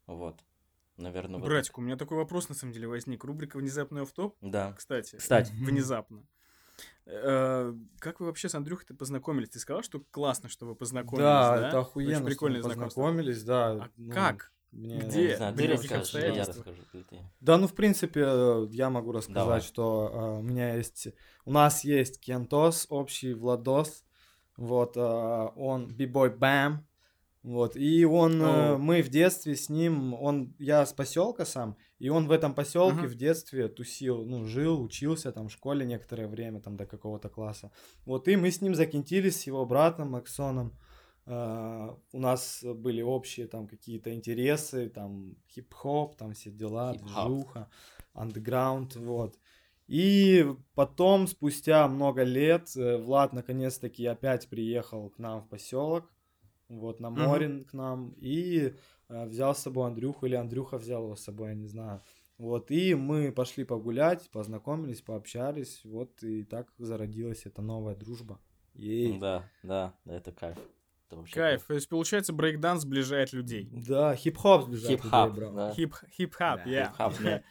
Вот. 0.07 0.41
Наверное, 0.99 1.39
вот. 1.41 1.47
Братик, 1.47 1.79
у 1.79 1.81
меня 1.81 1.97
такой 1.97 2.17
вопрос, 2.19 2.49
на 2.49 2.55
самом 2.55 2.73
деле, 2.73 2.89
возник. 2.89 3.25
Рубрика 3.25 3.57
«Внезапный 3.57 4.03
офф-топ». 4.03 4.37
Да. 4.41 4.73
Кстати, 4.75 5.17
Кстати. 5.17 5.53
внезапно. 5.57 6.25
Э, 7.07 7.73
Как 8.01 8.21
вы 8.21 8.27
вообще 8.27 8.49
с 8.49 8.55
Андрюхой-то 8.55 8.95
познакомились? 8.95 9.49
Ты 9.51 9.59
сказал, 9.59 9.83
что 9.83 10.01
классно, 10.11 10.49
что 10.49 10.67
вы 10.67 10.75
познакомились, 10.75 11.25
Да, 11.25 11.57
да? 11.57 11.69
это 11.69 11.79
Очень 11.81 11.89
охуенно, 11.89 12.17
что 12.17 12.25
прикольное 12.27 12.63
мы 12.63 12.69
познакомились, 12.69 13.43
да. 13.45 13.71
А 13.71 13.89
ну, 13.97 14.13
как? 14.13 14.53
мне- 14.73 14.99
Где? 14.99 15.23
Я 15.25 15.31
не 15.31 15.37
знаю, 15.37 15.55
ты 15.57 15.67
расскажешь, 15.69 16.15
или 16.15 16.21
я 16.21 16.27
обстоятельствах? 16.29 16.57
расскажу, 16.67 16.83
или 16.93 17.03
ты. 17.05 17.19
Да, 17.41 17.57
ну, 17.59 17.67
в 17.69 17.75
принципе, 17.75 18.23
э, 18.27 18.67
я 18.71 18.91
могу 18.91 19.13
рассказать, 19.13 19.35
Давай. 19.45 19.61
что 19.61 20.11
э, 20.13 20.39
у 20.41 20.43
меня 20.43 20.75
есть... 20.75 21.09
У 21.47 21.53
нас 21.53 21.85
есть 21.85 22.21
кентос, 22.21 22.87
общий 22.91 23.33
Владос, 23.35 24.05
вот, 24.57 24.97
э, 24.97 25.01
он 25.01 25.87
b-boy 25.89 26.31
Бэм, 26.31 26.85
вот, 27.49 27.77
и 27.77 28.05
он, 28.05 28.43
э, 28.43 28.75
О. 28.75 28.79
мы 28.79 29.03
в 29.03 29.09
детстве 29.09 29.55
с 29.55 29.69
ним, 29.69 30.15
он, 30.15 30.55
я 30.59 30.85
с 30.85 30.93
поселка 30.93 31.45
сам, 31.45 31.77
и 31.99 32.09
он 32.09 32.27
в 32.27 32.31
этом 32.31 32.55
поселке 32.55 33.01
Мгм. 33.01 33.09
в 33.09 33.15
детстве 33.15 33.69
тусил, 33.69 34.25
ну, 34.25 34.45
жил, 34.45 34.83
учился 34.83 35.33
там 35.33 35.49
в 35.49 35.53
школе 35.53 35.87
некоторое 35.87 36.29
время, 36.29 36.61
там 36.61 36.77
до 36.77 36.87
какого-то 36.87 37.29
класса. 37.29 37.71
Вот, 38.07 38.29
и 38.29 38.37
мы 38.37 38.51
с 38.51 38.61
ним 38.61 38.75
закинтились, 38.75 39.41
с 39.41 39.47
его 39.47 39.67
братом 39.67 40.11
Максоном, 40.11 40.73
Э, 41.29 41.95
у 42.13 42.19
нас 42.19 42.65
были 42.65 43.03
общие 43.03 43.47
там 43.47 43.67
какие-то 43.67 44.15
интересы, 44.15 44.89
там 44.89 45.37
хип-хоп, 45.51 46.17
там 46.17 46.33
все 46.33 46.51
дела, 46.51 46.95
движуха, 46.95 47.69
андеграунд, 48.15 48.97
вот. 48.97 49.39
И 49.89 50.47
потом, 50.75 51.27
спустя 51.27 51.87
много 51.89 52.23
лет, 52.23 52.75
э, 52.77 52.97
Влад 52.97 53.35
наконец-таки 53.35 54.07
опять 54.07 54.49
приехал 54.49 55.11
к 55.11 55.19
нам 55.19 55.43
в 55.43 55.49
поселок, 55.49 56.11
вот 56.69 57.01
на 57.01 57.11
море 57.11 57.65
к 57.65 57.73
нам, 57.73 58.15
и 58.19 58.75
э, 59.09 59.25
взял 59.27 59.55
с 59.55 59.59
собой 59.59 59.87
Андрюху, 59.89 60.27
или 60.27 60.35
Андрюха 60.35 60.79
взял 60.79 61.05
его 61.05 61.17
с 61.17 61.23
собой, 61.25 61.51
я 61.51 61.55
не 61.55 61.67
знаю. 61.67 62.03
Вот, 62.37 62.71
и 62.71 62.95
мы 62.95 63.33
пошли 63.33 63.65
погулять, 63.65 64.31
познакомились, 64.31 65.03
пообщались, 65.03 65.81
вот, 65.85 66.23
и 66.23 66.45
так 66.45 66.69
зародилась 66.79 67.47
эта 67.47 67.63
новая 67.63 67.97
дружба. 67.97 68.39
Yeah. 68.75 69.19
Да, 69.19 69.51
да, 69.65 69.95
это 70.05 70.31
кайф. 70.31 70.57
Это 71.09 71.17
вообще 71.17 71.35
Кайф. 71.35 71.65
То 71.65 71.75
есть, 71.75 71.89
получается, 71.89 72.33
брейкданс 72.33 72.83
сближает 72.83 73.33
людей. 73.33 73.69
Да, 73.73 74.15
хип-хоп 74.15 74.65
сближает 74.65 75.01
Хип-хап, 75.01 75.31
людей, 75.31 75.41
бро. 75.41 75.53
да. 75.53 75.71
Хип- 75.73 76.09
Хип-хап, 76.13 76.67
yeah. 76.67 76.87
хип-хап, 76.87 77.15
да. 77.23 77.43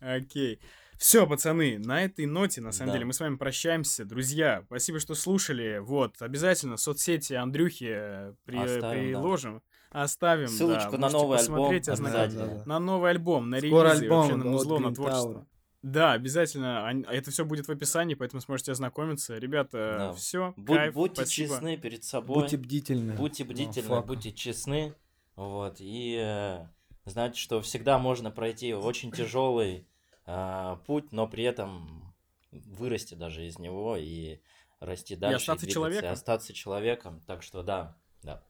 Окей. 0.16 0.60
Все, 1.04 1.26
пацаны, 1.26 1.78
на 1.78 2.02
этой 2.02 2.24
ноте, 2.24 2.62
на 2.62 2.72
самом 2.72 2.86
Да. 2.88 2.92
деле, 2.94 3.04
мы 3.04 3.12
с 3.12 3.20
вами 3.20 3.36
прощаемся. 3.36 4.06
Друзья, 4.06 4.62
спасибо, 4.68 4.98
что 5.00 5.14
слушали. 5.14 5.76
Вот, 5.76 6.14
обязательно 6.22 6.78
соцсети 6.78 7.34
Андрюхи 7.34 7.90
э, 7.94 8.32
при- 8.46 8.56
Оставим, 8.56 8.80
да. 8.80 8.90
приложим. 8.90 9.62
Оставим, 9.90 10.46
да. 10.46 10.52
Ссылочку 10.52 10.92
на 10.92 11.10
Можете 11.10 11.18
новый 11.18 11.38
альбом 11.40 11.70
обязательно. 11.70 12.62
На 12.64 12.78
новый 12.80 13.10
альбом, 13.10 13.50
на 13.50 13.58
Скоро 13.60 13.88
релизы, 13.90 14.04
альбом 14.04 14.18
вообще 14.20 14.36
на 14.36 14.44
музло, 14.46 14.78
на 14.78 14.94
творчество. 14.94 15.30
Tower. 15.32 15.44
Да, 15.82 16.12
обязательно. 16.12 16.86
Ань- 16.86 17.04
Это 17.06 17.30
все 17.30 17.44
будет 17.44 17.68
в 17.68 17.70
описании, 17.70 18.14
поэтому 18.14 18.40
сможете 18.40 18.72
ознакомиться. 18.72 19.36
Ребята, 19.36 19.96
Да. 19.98 20.12
все, 20.14 20.54
Будь- 20.56 20.78
кайф, 20.78 20.94
будьте 20.94 21.16
спасибо. 21.16 21.48
честны 21.56 21.76
перед 21.76 22.02
собой. 22.04 22.44
Будьте 22.44 22.56
бдительны. 22.56 23.12
Будьте 23.12 23.44
бдительны, 23.44 23.88
Motherfucker. 23.88 24.06
будьте 24.06 24.32
честны, 24.32 24.94
вот, 25.36 25.76
и 25.80 26.18
э, 26.18 26.64
знайте, 27.04 27.38
что 27.38 27.60
всегда 27.60 27.98
можно 27.98 28.30
пройти 28.30 28.72
очень 28.72 29.12
тяжелый 29.12 29.86
а, 30.26 30.76
путь, 30.86 31.12
но 31.12 31.26
при 31.26 31.44
этом 31.44 32.14
вырасти 32.50 33.14
даже 33.14 33.46
из 33.46 33.58
него 33.58 33.96
и 33.96 34.40
расти 34.80 35.16
дальше. 35.16 35.36
остаться 35.36 35.66
двигаться, 35.66 35.74
человеком. 35.74 36.08
И 36.08 36.12
остаться 36.12 36.52
человеком, 36.52 37.20
так 37.26 37.42
что 37.42 37.62
да, 37.62 37.96
да. 38.22 38.42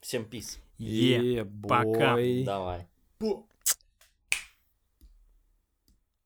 Всем 0.00 0.24
пиз. 0.28 0.58
Е, 0.78 1.44
пока. 1.44 2.16
Давай. 2.44 2.88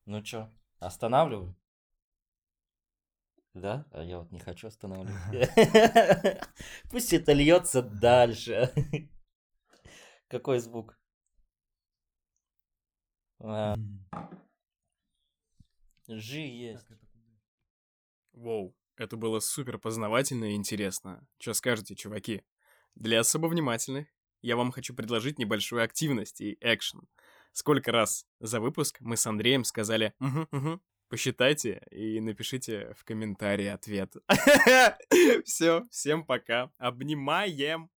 Ну 0.06 0.22
чё, 0.22 0.50
останавливаем? 0.78 1.54
Да? 3.54 3.84
А 3.92 4.02
я 4.02 4.20
вот 4.20 4.30
не 4.32 4.38
хочу 4.38 4.68
останавливать. 4.68 5.50
Пусть 6.90 7.12
это 7.12 7.32
льется 7.32 7.82
дальше. 7.82 8.72
Какой 10.28 10.60
звук? 10.60 10.97
А, 13.40 13.76
Жи 16.08 16.40
есть. 16.40 16.86
Воу, 18.32 18.74
это 18.96 19.16
было 19.16 19.40
супер 19.40 19.78
познавательно 19.78 20.52
и 20.52 20.54
интересно. 20.54 21.26
Что 21.38 21.54
скажете, 21.54 21.94
чуваки? 21.94 22.42
Для 22.94 23.20
особо 23.20 23.46
внимательных 23.46 24.08
я 24.40 24.56
вам 24.56 24.70
хочу 24.70 24.94
предложить 24.94 25.38
небольшую 25.38 25.82
активность 25.82 26.40
и 26.40 26.56
экшен. 26.60 27.08
Сколько 27.52 27.92
раз 27.92 28.26
за 28.40 28.60
выпуск 28.60 28.98
мы 29.00 29.16
с 29.16 29.26
Андреем 29.26 29.64
сказали 29.64 30.14
«Угу, 30.20 30.48
угу». 30.52 30.80
Посчитайте 31.08 31.82
и 31.90 32.20
напишите 32.20 32.92
в 32.94 33.04
комментарии 33.04 33.66
ответ. 33.66 34.14
Все, 35.44 35.84
всем 35.90 36.24
пока. 36.24 36.70
Обнимаем. 36.76 37.90